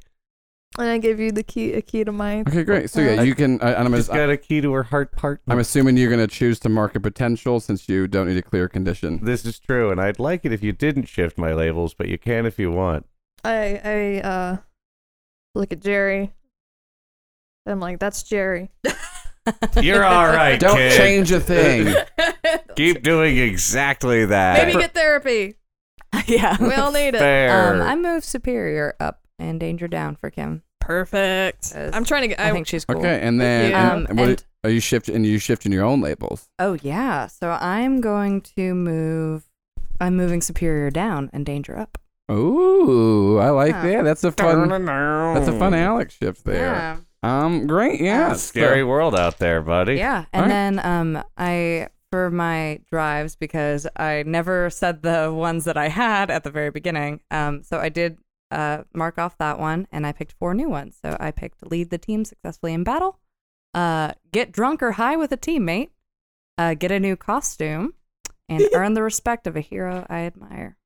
And 0.79 0.87
I 0.87 0.97
gave 0.99 1.19
you 1.19 1.31
the 1.31 1.43
key, 1.43 1.73
a 1.73 1.81
key 1.81 2.03
to 2.03 2.11
my. 2.11 2.41
Okay, 2.41 2.63
great. 2.63 2.89
So 2.89 3.01
yeah, 3.01 3.21
you 3.21 3.35
can. 3.35 3.61
I, 3.61 3.73
and 3.73 3.87
I'm, 3.87 3.95
Just 3.95 4.09
got 4.09 4.29
a 4.29 4.37
key 4.37 4.61
to 4.61 4.71
her 4.73 4.83
heart 4.83 5.11
part. 5.11 5.41
I'm 5.47 5.59
assuming 5.59 5.97
you're 5.97 6.09
gonna 6.09 6.27
choose 6.27 6.59
to 6.59 6.69
mark 6.69 6.95
a 6.95 6.99
potential 6.99 7.59
since 7.59 7.89
you 7.89 8.07
don't 8.07 8.27
need 8.27 8.37
a 8.37 8.41
clear 8.41 8.69
condition. 8.69 9.19
This 9.23 9.45
is 9.45 9.59
true, 9.59 9.91
and 9.91 9.99
I'd 9.99 10.19
like 10.19 10.45
it 10.45 10.53
if 10.53 10.63
you 10.63 10.71
didn't 10.71 11.07
shift 11.07 11.37
my 11.37 11.53
labels, 11.53 11.93
but 11.93 12.07
you 12.07 12.17
can 12.17 12.45
if 12.45 12.57
you 12.57 12.71
want. 12.71 13.05
I 13.43 13.81
I 13.83 14.27
uh 14.27 14.57
look 15.55 15.71
at 15.73 15.81
Jerry. 15.81 16.33
I'm 17.65 17.79
like, 17.79 17.99
that's 17.99 18.23
Jerry. 18.23 18.71
You're 19.81 20.03
all 20.03 20.27
right, 20.27 20.59
Don't 20.59 20.77
kid. 20.77 20.97
change 20.97 21.31
a 21.31 21.39
thing. 21.39 21.95
Keep 22.75 23.03
doing 23.03 23.37
exactly 23.37 24.25
that. 24.25 24.65
Maybe 24.65 24.79
get 24.79 24.93
therapy. 24.93 25.55
yeah. 26.27 26.57
We 26.59 26.73
all 26.73 26.91
need 26.91 27.09
it. 27.09 27.19
Fair. 27.19 27.75
Um, 27.75 27.81
I 27.81 27.95
move 27.95 28.23
superior 28.23 28.95
up 28.99 29.20
and 29.41 29.59
danger 29.59 29.87
down 29.87 30.15
for 30.15 30.29
Kim. 30.29 30.63
Perfect. 30.79 31.73
Yes. 31.75 31.91
I'm 31.93 32.05
trying 32.05 32.21
to 32.23 32.27
get. 32.29 32.39
I, 32.39 32.49
I, 32.49 32.51
think 32.51 32.67
she's 32.67 32.85
cool. 32.85 32.97
Okay, 32.97 33.19
and 33.21 33.39
then 33.41 33.69
you. 33.71 33.75
and 33.75 34.09
Um, 34.09 34.17
what 34.17 34.29
and- 34.29 34.43
are 34.63 34.69
you 34.69 34.79
shifting? 34.79 35.15
And 35.15 35.25
You 35.25 35.39
shifting 35.39 35.71
your 35.71 35.83
own 35.83 36.01
labels. 36.01 36.47
Oh 36.59 36.77
yeah. 36.81 37.27
So 37.27 37.49
I'm 37.51 37.99
going 38.01 38.41
to 38.57 38.73
move. 38.75 39.43
I'm 39.99 40.15
moving 40.15 40.41
superior 40.41 40.89
down 40.89 41.29
and 41.33 41.45
danger 41.45 41.77
up. 41.77 41.97
Ooh, 42.31 43.37
I 43.39 43.49
like 43.49 43.71
Yeah. 43.73 43.81
that. 43.97 44.03
That's 44.03 44.23
a 44.23 44.31
fun. 44.31 44.69
That's 44.69 45.47
a 45.47 45.57
fun 45.59 45.73
Alex 45.73 46.15
shift 46.15 46.45
there. 46.45 46.57
Yeah. 46.61 46.97
Um, 47.23 47.67
great. 47.67 48.01
Yeah. 48.01 48.33
Scary 48.33 48.83
world 48.83 49.15
out 49.15 49.37
there, 49.37 49.61
buddy. 49.61 49.95
Yeah. 49.95 50.25
And 50.33 50.43
Alright. 50.43 50.49
then 50.49 50.79
um 51.17 51.23
I 51.37 51.87
for 52.11 52.29
my 52.31 52.79
drives 52.89 53.35
because 53.35 53.87
I 53.95 54.23
never 54.25 54.69
said 54.69 55.01
the 55.03 55.31
ones 55.33 55.65
that 55.65 55.77
I 55.77 55.87
had 55.89 56.29
at 56.31 56.43
the 56.43 56.51
very 56.51 56.71
beginning. 56.71 57.21
Um 57.29 57.63
so 57.63 57.77
I 57.79 57.89
did 57.89 58.17
uh 58.51 58.83
mark 58.93 59.17
off 59.17 59.37
that 59.37 59.59
one 59.59 59.87
and 59.91 60.05
I 60.05 60.11
picked 60.11 60.33
four 60.33 60.53
new 60.53 60.69
ones. 60.69 60.97
So 61.01 61.17
I 61.19 61.31
picked 61.31 61.69
lead 61.69 61.89
the 61.89 61.97
team 61.97 62.25
successfully 62.25 62.73
in 62.73 62.83
battle, 62.83 63.19
uh 63.73 64.13
get 64.31 64.51
drunk 64.51 64.83
or 64.83 64.93
high 64.93 65.15
with 65.15 65.31
a 65.31 65.37
teammate, 65.37 65.89
uh 66.57 66.73
get 66.73 66.91
a 66.91 66.99
new 66.99 67.15
costume, 67.15 67.93
and 68.49 68.67
earn 68.73 68.93
the 68.93 69.03
respect 69.03 69.47
of 69.47 69.55
a 69.55 69.61
hero 69.61 70.05
I 70.09 70.21
admire. 70.21 70.77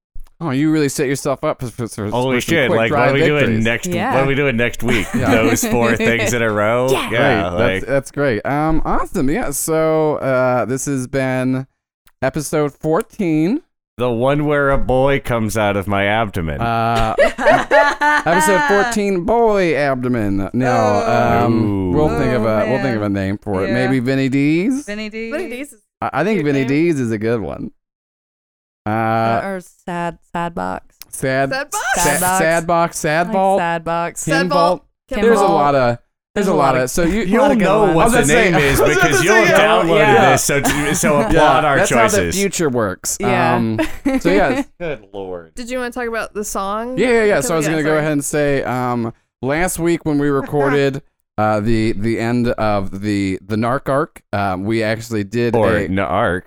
Oh, 0.41 0.49
you 0.49 0.69
really 0.69 0.89
set 0.89 1.07
yourself 1.07 1.45
up 1.45 1.61
for, 1.61 1.69
for, 1.69 1.87
for 1.87 2.09
Holy 2.09 2.37
for 2.37 2.41
some 2.41 2.55
shit! 2.55 2.69
quick 2.69 2.77
Like, 2.77 2.91
what 2.91 2.97
drive 2.97 3.11
are 3.11 3.13
we 3.13 3.25
doing 3.25 3.63
next? 3.63 3.87
Yeah. 3.87 4.15
What 4.15 4.23
are 4.25 4.27
we 4.27 4.35
doing 4.35 4.57
next 4.57 4.83
week? 4.83 5.07
Yeah. 5.15 5.31
Those 5.31 5.63
four 5.65 5.95
things 5.97 6.33
in 6.33 6.41
a 6.41 6.51
row. 6.51 6.89
Yeah. 6.91 7.09
Yeah, 7.09 7.41
Great. 7.41 7.51
like 7.51 7.59
that's, 7.81 7.85
that's 7.85 8.11
great. 8.11 8.45
Um, 8.45 8.81
awesome. 8.83 9.29
Yeah. 9.29 9.51
So, 9.51 10.15
uh, 10.17 10.65
this 10.65 10.85
has 10.85 11.07
been 11.07 11.67
episode 12.21 12.73
14. 12.73 13.61
The 13.97 14.09
one 14.11 14.45
where 14.45 14.71
a 14.71 14.77
boy 14.77 15.19
comes 15.21 15.57
out 15.57 15.77
of 15.77 15.87
my 15.87 16.05
abdomen. 16.05 16.59
Uh, 16.59 17.15
episode 18.25 18.61
14, 18.83 19.23
boy 19.23 19.75
abdomen. 19.75 20.49
No, 20.53 20.75
um, 21.45 21.91
we'll 21.93 22.09
think 22.09 22.33
of 22.33 22.45
a 22.45 22.63
Oh, 22.65 22.69
we'll 22.71 22.81
think 22.81 22.95
of 22.97 23.01
a 23.03 23.09
name 23.09 23.37
for 23.37 23.63
it. 23.63 23.67
Yeah. 23.69 23.73
Maybe 23.73 23.99
Vinny 23.99 24.29
D's. 24.29 24.85
Vinny 24.85 25.09
D. 25.09 25.31
Vinny 25.31 25.49
D's 25.49 25.73
is- 25.73 25.81
I 26.01 26.09
I 26.13 26.23
think 26.25 26.37
Cute 26.37 26.45
Vinny 26.45 26.59
name. 26.59 26.67
D's 26.67 26.99
is 26.99 27.11
a 27.11 27.17
good 27.17 27.39
one. 27.41 27.71
Uh, 28.85 29.41
or 29.43 29.59
sad 29.61 30.19
sad 30.33 30.53
box. 30.53 30.95
sad, 31.09 31.49
Sad 31.49 31.71
box. 31.71 31.77
sad, 31.95 32.03
Sad 32.03 32.19
box. 32.21 32.37
sad 32.39 32.67
box, 32.67 32.97
sad 32.99 33.27
Like 33.27 33.33
vault, 33.33 33.59
sad 33.59 33.83
box. 33.83 34.21
Sad 34.21 34.31
Kim 34.41 34.49
vault. 34.49 34.79
vault. 34.81 34.89
Kim 35.07 35.21
There's 35.21 35.39
a 35.39 35.47
lot 35.47 35.73
of 35.75 35.99
there's 36.35 36.47
a 36.47 36.53
lot 36.53 36.75
of 36.77 36.89
so 36.91 37.03
you 37.03 37.21
You'll 37.21 37.55
know 37.55 37.93
what 37.93 38.09
the 38.09 38.15
gonna 38.17 38.25
say- 38.25 38.51
name 38.51 38.59
is 38.61 38.79
because 38.79 39.23
you'll 39.23 39.33
say, 39.35 39.45
have 39.45 39.57
yeah, 39.57 39.57
downloaded 39.83 39.97
yeah. 39.97 40.31
this. 40.31 40.43
So, 40.43 40.61
so 40.93 41.17
applaud 41.21 41.33
yeah, 41.33 41.65
our 41.69 41.77
that's 41.77 41.89
how 41.89 42.07
the 42.09 42.31
future 42.31 42.69
works. 42.69 43.17
Yeah. 43.19 43.55
Um, 43.55 43.79
so 44.19 44.31
yeah, 44.31 44.63
Good 44.79 45.07
lord. 45.13 45.55
Did 45.55 45.69
you 45.69 45.79
want 45.79 45.93
to 45.93 45.99
talk 45.99 46.09
about 46.09 46.33
the 46.33 46.43
song? 46.43 46.97
Yeah, 46.97 47.07
yeah, 47.09 47.23
yeah. 47.23 47.41
So 47.41 47.53
I 47.53 47.57
was 47.57 47.67
gonna 47.67 47.83
go 47.83 47.97
ahead 47.97 48.11
and 48.11 48.23
say, 48.23 48.63
um, 48.63 49.13
last 49.41 49.79
week 49.79 50.05
when 50.05 50.17
we 50.19 50.27
recorded 50.27 51.01
uh, 51.37 51.61
the 51.61 51.93
the 51.93 52.19
end 52.19 52.49
of 52.49 53.01
the 53.01 53.39
the 53.41 53.55
Narc 53.55 53.87
arc, 53.89 54.21
um, 54.33 54.65
we 54.65 54.83
actually 54.83 55.23
did 55.23 55.55
Or 55.55 55.75
a, 55.77 55.87
Narc. 55.87 56.43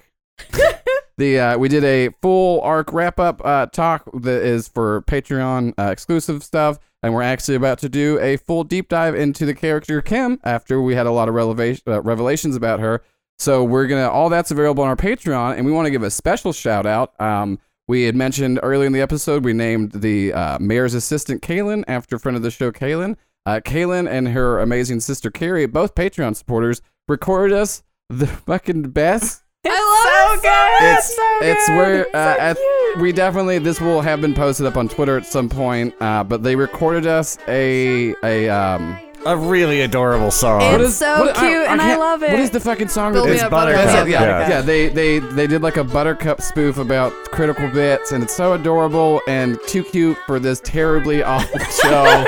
The 1.18 1.38
uh, 1.38 1.58
we 1.58 1.68
did 1.68 1.84
a 1.84 2.10
full 2.22 2.60
arc 2.62 2.92
wrap 2.92 3.20
up 3.20 3.44
uh, 3.44 3.66
talk 3.66 4.08
that 4.14 4.42
is 4.42 4.68
for 4.68 5.02
Patreon 5.02 5.74
uh, 5.78 5.90
exclusive 5.90 6.42
stuff, 6.42 6.78
and 7.02 7.12
we're 7.12 7.22
actually 7.22 7.56
about 7.56 7.78
to 7.80 7.88
do 7.88 8.18
a 8.20 8.36
full 8.36 8.64
deep 8.64 8.88
dive 8.88 9.14
into 9.14 9.44
the 9.44 9.54
character 9.54 10.00
Kim 10.00 10.40
after 10.44 10.80
we 10.80 10.94
had 10.94 11.06
a 11.06 11.10
lot 11.10 11.28
of 11.28 11.34
relevation, 11.34 11.82
uh, 11.88 12.00
revelations 12.00 12.56
about 12.56 12.80
her. 12.80 13.02
So 13.36 13.62
we're 13.64 13.88
gonna 13.88 14.08
all 14.08 14.28
that's 14.28 14.52
available 14.52 14.84
on 14.84 14.88
our 14.88 14.96
Patreon, 14.96 15.56
and 15.56 15.66
we 15.66 15.72
want 15.72 15.86
to 15.86 15.90
give 15.90 16.04
a 16.04 16.10
special 16.10 16.52
shout 16.52 16.86
out. 16.86 17.20
Um, 17.20 17.58
we 17.88 18.04
had 18.04 18.14
mentioned 18.14 18.60
earlier 18.62 18.86
in 18.86 18.92
the 18.92 19.00
episode 19.00 19.44
we 19.44 19.52
named 19.52 19.92
the 19.92 20.32
uh, 20.32 20.58
mayor's 20.60 20.94
assistant 20.94 21.42
Kaylin 21.42 21.82
after 21.88 22.18
friend 22.18 22.36
of 22.36 22.42
the 22.42 22.50
show 22.50 22.70
Kaylin. 22.70 23.16
Uh, 23.44 23.60
Kaylin 23.64 24.08
and 24.08 24.28
her 24.28 24.60
amazing 24.60 25.00
sister 25.00 25.30
Carrie, 25.30 25.66
both 25.66 25.94
Patreon 25.94 26.36
supporters, 26.36 26.80
recorded 27.08 27.56
us 27.56 27.82
the 28.08 28.26
fucking 28.46 28.90
best 28.90 29.42
I 29.70 30.34
love 30.34 30.40
it. 30.44 30.98
it's 30.98 31.18
it's 31.42 31.68
where 31.70 32.06
uh, 32.16 32.36
at, 32.38 32.58
we 33.00 33.12
definitely 33.12 33.58
this 33.58 33.80
will 33.80 34.00
have 34.00 34.20
been 34.20 34.34
posted 34.34 34.66
up 34.66 34.76
on 34.76 34.88
Twitter 34.88 35.16
at 35.16 35.26
some 35.26 35.48
point. 35.48 35.94
Uh, 36.00 36.24
but 36.24 36.42
they 36.42 36.56
recorded 36.56 37.06
us 37.06 37.38
a 37.48 38.14
a 38.22 38.48
um. 38.48 38.98
A 39.28 39.36
really 39.36 39.82
adorable 39.82 40.30
song. 40.30 40.62
It's 40.62 40.72
what 40.72 40.80
is- 40.80 40.96
so 40.96 41.20
what- 41.20 41.34
cute, 41.36 41.68
and 41.68 41.80
I 41.80 41.88
can't- 41.88 42.00
love 42.00 42.22
it. 42.22 42.30
What 42.30 42.40
is 42.40 42.50
the 42.50 42.60
fucking 42.60 42.88
song? 42.88 43.12
Build 43.12 43.26
that 43.26 43.30
me 43.32 43.36
they- 43.38 43.46
a 43.46 43.50
Buttercup. 43.50 43.84
buttercup. 43.84 44.08
yeah, 44.08 44.22
yeah, 44.22 44.40
Yeah. 44.40 44.48
yeah. 44.48 44.60
They 44.62 44.88
they 44.88 45.18
they 45.18 45.46
did 45.46 45.62
like 45.62 45.76
a 45.76 45.84
Buttercup 45.84 46.40
spoof 46.40 46.78
about 46.78 47.12
critical 47.30 47.68
bits, 47.68 48.12
and 48.12 48.22
it's 48.22 48.34
so 48.34 48.54
adorable 48.54 49.20
and 49.28 49.58
too 49.66 49.82
cute 49.84 50.16
for 50.26 50.38
this 50.40 50.60
terribly 50.64 51.22
awful 51.34 51.58
show. 51.60 52.24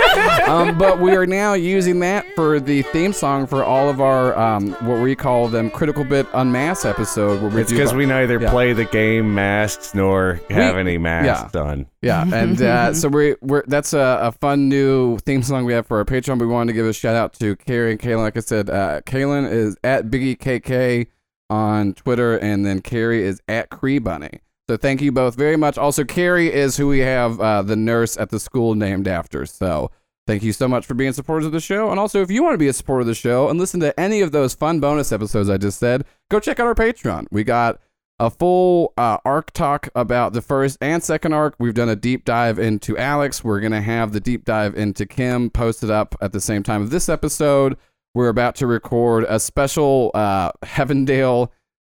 um, 0.46 0.76
but 0.76 1.00
we 1.00 1.16
are 1.16 1.26
now 1.26 1.54
using 1.54 2.00
that 2.00 2.26
for 2.36 2.60
the 2.60 2.82
theme 2.82 3.12
song 3.12 3.46
for 3.46 3.64
all 3.64 3.88
of 3.88 4.00
our 4.00 4.36
um, 4.38 4.72
what 4.80 5.00
we 5.00 5.14
call 5.14 5.48
them 5.48 5.70
critical 5.70 6.04
bit 6.04 6.26
unmasked 6.34 6.84
episode. 6.84 7.40
Where 7.40 7.50
we 7.50 7.62
It's 7.62 7.72
because 7.72 7.94
we 7.94 8.04
neither 8.06 8.38
Yeah. 8.38 8.50
play 8.50 8.72
the 8.74 8.84
game 8.84 9.34
masks 9.34 9.94
nor 9.94 10.40
have 10.50 10.76
any 10.76 10.98
masks 10.98 11.56
on. 11.56 11.86
Yeah, 12.02 12.24
and 12.32 12.60
uh, 12.60 12.94
so 12.94 13.08
we 13.08 13.36
we're 13.40 13.64
that's 13.66 13.92
a, 13.92 14.18
a 14.22 14.32
fun 14.32 14.68
new 14.68 15.18
theme 15.18 15.42
song 15.42 15.64
we 15.64 15.72
have 15.72 15.86
for 15.86 15.98
our 15.98 16.04
Patreon. 16.04 16.40
We 16.40 16.46
wanted 16.46 16.72
to 16.72 16.76
give 16.76 16.86
a 16.86 16.92
shout 16.92 17.16
out 17.16 17.34
to 17.34 17.56
Carrie 17.56 17.92
and 17.92 18.00
Kaylin. 18.00 18.18
Like 18.18 18.36
I 18.36 18.40
said, 18.40 18.70
uh, 18.70 19.00
Kaylin 19.02 19.50
is 19.50 19.76
at 19.84 20.06
Biggie 20.06 20.38
KK 20.38 21.08
on 21.50 21.94
Twitter, 21.94 22.36
and 22.36 22.64
then 22.64 22.80
Carrie 22.80 23.24
is 23.24 23.42
at 23.48 23.70
Cree 23.70 23.98
Bunny. 23.98 24.40
So 24.68 24.76
thank 24.76 25.02
you 25.02 25.10
both 25.10 25.34
very 25.34 25.56
much. 25.56 25.76
Also, 25.76 26.04
Carrie 26.04 26.52
is 26.52 26.76
who 26.76 26.86
we 26.86 27.00
have 27.00 27.40
uh, 27.40 27.62
the 27.62 27.74
nurse 27.74 28.16
at 28.16 28.30
the 28.30 28.38
school 28.38 28.76
named 28.76 29.08
after. 29.08 29.44
So 29.44 29.90
thank 30.28 30.44
you 30.44 30.52
so 30.52 30.68
much 30.68 30.86
for 30.86 30.94
being 30.94 31.12
supporters 31.12 31.44
of 31.44 31.50
the 31.50 31.60
show. 31.60 31.90
And 31.90 31.98
also, 31.98 32.22
if 32.22 32.30
you 32.30 32.44
want 32.44 32.54
to 32.54 32.58
be 32.58 32.68
a 32.68 32.72
supporter 32.72 33.00
of 33.00 33.08
the 33.08 33.14
show 33.16 33.48
and 33.48 33.58
listen 33.58 33.80
to 33.80 33.98
any 33.98 34.20
of 34.20 34.30
those 34.30 34.54
fun 34.54 34.78
bonus 34.78 35.10
episodes 35.10 35.50
I 35.50 35.58
just 35.58 35.80
said, 35.80 36.04
go 36.30 36.38
check 36.38 36.60
out 36.60 36.68
our 36.68 36.74
Patreon. 36.76 37.26
We 37.32 37.42
got 37.42 37.80
a 38.20 38.28
full 38.28 38.92
uh, 38.98 39.16
arc 39.24 39.50
talk 39.52 39.88
about 39.94 40.34
the 40.34 40.42
first 40.42 40.76
and 40.82 41.02
second 41.02 41.32
arc. 41.32 41.54
We've 41.58 41.74
done 41.74 41.88
a 41.88 41.96
deep 41.96 42.26
dive 42.26 42.58
into 42.58 42.96
Alex. 42.98 43.42
We're 43.42 43.60
going 43.60 43.72
to 43.72 43.80
have 43.80 44.12
the 44.12 44.20
deep 44.20 44.44
dive 44.44 44.76
into 44.76 45.06
Kim 45.06 45.48
posted 45.48 45.90
up 45.90 46.14
at 46.20 46.32
the 46.32 46.40
same 46.40 46.62
time 46.62 46.82
of 46.82 46.90
this 46.90 47.08
episode. 47.08 47.78
We're 48.14 48.28
about 48.28 48.56
to 48.56 48.66
record 48.66 49.24
a 49.26 49.40
special 49.40 50.10
uh, 50.12 50.52
Heavendale 50.62 51.48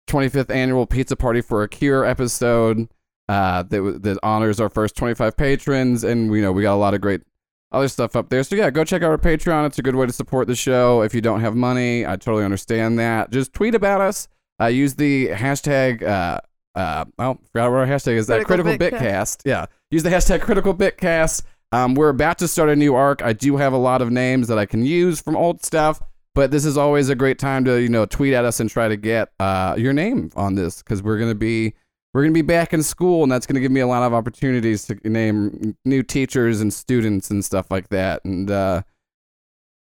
25th 0.09 0.51
annual 0.51 0.85
pizza 0.85 1.15
party 1.15 1.41
for 1.41 1.63
a 1.63 1.69
cure 1.69 2.05
episode 2.05 2.89
uh, 3.29 3.63
that, 3.63 4.01
that 4.03 4.19
honors 4.25 4.59
our 4.59 4.69
first 4.69 4.97
25 4.97 5.37
patrons. 5.37 6.03
And, 6.03 6.35
you 6.35 6.43
know, 6.43 6.51
we 6.51 6.63
got 6.63 6.75
a 6.75 6.77
lot 6.77 6.95
of 6.95 7.01
great 7.01 7.23
other 7.71 7.87
stuff 7.87 8.17
up 8.17 8.31
there. 8.31 8.43
So, 8.43 8.57
yeah, 8.57 8.71
go 8.71 8.83
check 8.83 9.03
out 9.03 9.11
our 9.13 9.19
Patreon. 9.19 9.67
It's 9.67 9.79
a 9.79 9.83
good 9.83 9.95
way 9.95 10.07
to 10.07 10.13
support 10.13 10.49
the 10.49 10.57
show. 10.57 11.03
If 11.03 11.15
you 11.15 11.21
don't 11.21 11.41
have 11.41 11.55
money, 11.55 12.05
I 12.05 12.17
totally 12.17 12.45
understand 12.45 12.99
that. 12.99 13.31
Just 13.31 13.53
tweet 13.53 13.77
about 13.77 14.01
us. 14.01 14.27
Uh, 14.61 14.67
use 14.67 14.95
the 14.95 15.29
hashtag. 15.29 16.03
Uh, 16.03 16.41
uh, 16.75 17.05
oh, 17.19 17.39
forgot 17.53 17.71
what 17.71 17.79
our 17.79 17.87
hashtag 17.87 18.17
is. 18.17 18.27
That 18.27 18.45
Critical 18.45 18.77
critical 18.77 18.99
Bitcast. 18.99 19.39
bitcast. 19.39 19.43
Yeah, 19.45 19.67
use 19.91 20.03
the 20.03 20.11
hashtag 20.11 20.41
critical 20.43 20.75
bitcast. 20.75 21.43
Um, 21.73 21.95
we're 21.95 22.11
about 22.11 22.39
to 22.39 22.49
start 22.49 22.69
a 22.69 22.77
new 22.77 22.95
arc. 22.95 23.23
I 23.23 23.33
do 23.33 23.57
have 23.57 23.73
a 23.73 23.79
lot 23.79 24.01
of 24.03 24.11
names 24.11 24.49
that 24.49 24.59
I 24.59 24.67
can 24.67 24.85
use 24.85 25.21
from 25.21 25.37
old 25.37 25.65
stuff, 25.65 26.01
but 26.35 26.51
this 26.51 26.65
is 26.65 26.77
always 26.79 27.09
a 27.09 27.15
great 27.15 27.39
time 27.39 27.65
to 27.65 27.81
you 27.81 27.89
know 27.89 28.07
tweet 28.07 28.35
at 28.35 28.45
us 28.45 28.61
and 28.61 28.71
try 28.71 28.89
to 28.89 28.97
get 28.97 29.31
uh 29.41 29.75
your 29.77 29.93
name 29.93 30.31
on 30.37 30.55
this 30.55 30.83
because 30.83 31.03
we're 31.03 31.19
gonna 31.19 31.35
be 31.35 31.75
we're 32.15 32.23
gonna 32.23 32.33
be 32.33 32.43
back 32.43 32.73
in 32.73 32.83
school 32.83 33.23
and 33.25 33.33
that's 33.33 33.47
gonna 33.47 33.61
give 33.61 33.73
me 33.73 33.81
a 33.81 33.87
lot 33.87 34.03
of 34.03 34.15
opportunities 34.15 34.85
to 34.87 34.95
name 35.09 35.77
new 35.85 36.03
teachers 36.03 36.61
and 36.61 36.73
students 36.73 37.31
and 37.31 37.45
stuff 37.45 37.71
like 37.71 37.89
that. 37.89 38.25
And 38.25 38.51
uh, 38.51 38.83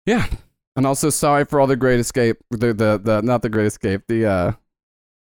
yeah, 0.05 0.27
and 0.75 0.85
also 0.85 1.09
sorry 1.09 1.45
for 1.45 1.59
all 1.59 1.67
the 1.67 1.75
Great 1.75 1.99
Escape, 1.99 2.37
the 2.51 2.73
the, 2.73 2.99
the 3.03 3.21
not 3.21 3.41
the 3.41 3.49
Great 3.49 3.67
Escape, 3.67 4.03
the 4.07 4.25
uh 4.25 4.51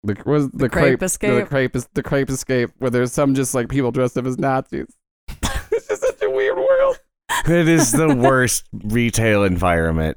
The 0.02 0.16
was 0.24 0.50
the, 0.50 0.68
crepe 0.68 1.00
The 1.00 1.04
escape? 1.06 1.48
crepe 1.48 1.76
is 1.76 1.88
the 1.94 2.02
crepe 2.02 2.30
escape 2.30 2.70
where 2.78 2.90
there's 2.90 3.12
some 3.12 3.34
just 3.34 3.54
like 3.54 3.68
people 3.68 3.90
dressed 3.90 4.16
up 4.16 4.24
as 4.26 4.38
Nazis. 4.38 4.86
it's 5.28 5.88
just 5.88 6.02
such 6.02 6.22
a 6.22 6.30
weird 6.30 6.56
world. 6.56 7.00
It 7.46 7.68
is 7.68 7.92
the 7.92 8.14
worst 8.28 8.64
retail 8.72 9.44
environment. 9.44 10.16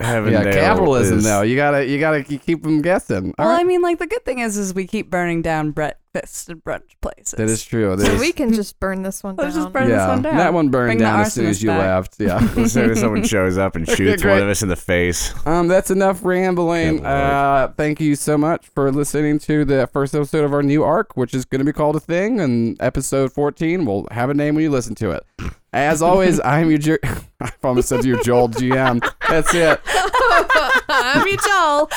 Heaven 0.00 0.32
yeah, 0.32 0.42
capitalism 0.52 1.18
is- 1.18 1.24
though. 1.24 1.42
You 1.42 1.54
gotta 1.54 1.86
you 1.86 2.00
gotta 2.00 2.24
keep 2.24 2.42
keep 2.44 2.62
them 2.64 2.82
guessing. 2.82 3.32
All 3.38 3.46
Well, 3.46 3.54
right. 3.54 3.60
I 3.60 3.64
mean, 3.64 3.80
like 3.80 4.00
the 4.00 4.08
good 4.08 4.24
thing 4.24 4.40
is, 4.40 4.56
is 4.56 4.74
we 4.74 4.88
keep 4.88 5.08
burning 5.08 5.40
down 5.40 5.70
breakfast 5.70 6.48
and 6.48 6.62
brunch 6.64 6.82
places. 7.00 7.34
that 7.38 7.48
is 7.48 7.64
true. 7.64 7.94
That 7.94 8.04
So 8.06 8.12
is- 8.14 8.20
we 8.20 8.32
can 8.32 8.52
just 8.60 8.80
burn 8.80 9.02
this 9.04 9.22
one 9.22 9.36
down. 9.36 9.44
Let's 9.46 9.56
just 9.56 9.72
burn 9.72 9.88
yeah, 9.88 9.98
this 9.98 10.08
one 10.08 10.22
down. 10.22 10.36
that 10.36 10.52
one 10.52 10.68
burned 10.70 10.88
Bring 10.88 10.98
down 10.98 11.20
as 11.20 11.32
soon 11.34 11.46
as 11.46 11.62
you 11.62 11.68
back. 11.68 11.78
left. 11.78 12.16
Yeah. 12.18 12.38
As 12.56 12.72
soon 12.72 12.90
as 12.90 12.98
someone 12.98 13.22
shows 13.22 13.56
up 13.56 13.76
and 13.76 13.84
Okay, 13.88 13.94
shoots 13.94 14.24
one 14.24 14.42
of 14.42 14.48
us 14.48 14.62
in 14.64 14.68
the 14.68 14.74
face. 14.76 15.32
Um, 15.46 15.68
that's 15.68 15.92
enough 15.92 16.24
rambling. 16.24 17.06
Uh, 17.06 17.72
thank 17.76 18.00
you 18.00 18.16
so 18.16 18.36
much 18.36 18.66
for 18.66 18.90
listening 18.90 19.38
to 19.40 19.64
the 19.64 19.86
first 19.92 20.12
episode 20.12 20.44
of 20.44 20.52
our 20.52 20.62
new 20.64 20.82
arc, 20.82 21.16
which 21.16 21.34
is 21.34 21.44
going 21.44 21.60
to 21.60 21.64
be 21.64 21.72
called 21.72 21.94
a 21.94 22.00
thing, 22.00 22.40
and 22.40 22.76
episode 22.80 23.32
fourteen 23.32 23.84
will 23.84 24.08
have 24.10 24.28
a 24.28 24.34
name 24.34 24.56
when 24.56 24.64
you 24.64 24.70
listen 24.70 24.96
to 24.96 25.12
it. 25.12 25.24
As 25.74 26.02
always, 26.02 26.40
I'm 26.44 26.70
your. 26.70 26.78
Jer- 26.78 27.00
I 27.40 27.50
almost 27.64 27.88
said 27.88 28.04
your 28.04 28.22
Joel 28.22 28.48
GM. 28.48 29.00
That's 29.28 29.52
it. 29.54 29.80
I'm 30.88 31.26
your 31.26 31.36
Joel. 31.36 31.88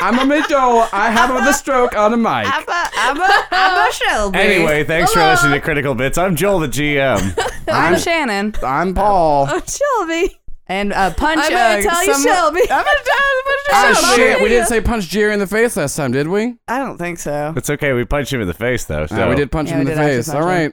I'm 0.00 0.18
a 0.18 0.24
Mitchell. 0.24 0.88
I 0.92 1.10
have 1.10 1.28
the 1.44 1.52
stroke 1.52 1.94
on 1.96 2.14
a 2.14 2.16
mic. 2.16 2.26
I'm 2.46 2.66
a, 2.68 2.90
I'm 2.96 3.20
a, 3.20 3.44
I'm 3.50 3.88
a 3.88 3.92
Shelby. 3.92 4.38
Anyway, 4.38 4.84
thanks 4.84 5.12
for 5.12 5.20
listening 5.20 5.52
to 5.52 5.60
Critical 5.60 5.94
Bits. 5.94 6.16
I'm 6.16 6.34
Joel, 6.34 6.60
the 6.60 6.68
GM. 6.68 7.38
I'm 7.68 7.98
Shannon. 7.98 8.54
I'm 8.62 8.94
Paul. 8.94 9.46
Shelby. 9.48 10.40
And 10.66 10.92
uh, 10.92 11.12
punch. 11.14 11.40
I'm 11.42 11.50
gonna 11.50 11.78
uh, 11.80 11.82
tell 11.82 12.06
you 12.06 12.12
some- 12.14 12.22
Shelby. 12.22 12.60
I'm 12.62 12.68
gonna 12.68 12.84
tell 12.84 13.36
you 13.36 13.42
Oh 13.70 13.94
Shelby. 14.00 14.16
shit! 14.22 14.42
We 14.42 14.48
didn't 14.48 14.66
say 14.68 14.80
punch 14.80 15.08
Jerry 15.08 15.34
in 15.34 15.38
the 15.40 15.46
face 15.46 15.76
last 15.76 15.94
time, 15.94 16.12
did 16.12 16.26
we? 16.28 16.56
I 16.68 16.78
don't 16.78 16.96
think 16.96 17.18
so. 17.18 17.52
It's 17.54 17.68
okay. 17.68 17.92
We 17.92 18.06
punched 18.06 18.32
him 18.32 18.40
in 18.40 18.48
the 18.48 18.54
face, 18.54 18.84
though. 18.86 19.06
So. 19.06 19.26
Uh, 19.26 19.28
we 19.28 19.36
did 19.36 19.52
punch 19.52 19.68
Yeah, 19.68 19.74
him 19.76 19.80
in 19.82 19.86
we 19.88 19.90
the 19.94 20.00
did 20.00 20.04
actually 20.04 20.16
face. 20.18 20.26
punch 20.28 20.36
All 20.36 20.48
him. 20.48 20.48
right. 20.48 20.72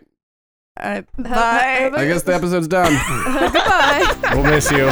Uh, 0.78 1.02
bye. 1.18 1.92
I 1.94 2.06
guess 2.08 2.24
the 2.24 2.36
episode's 2.36 2.68
done. 2.68 2.92
Goodbye. 3.26 4.32
We'll 4.34 4.44
miss 4.44 4.70
you. 4.72 4.92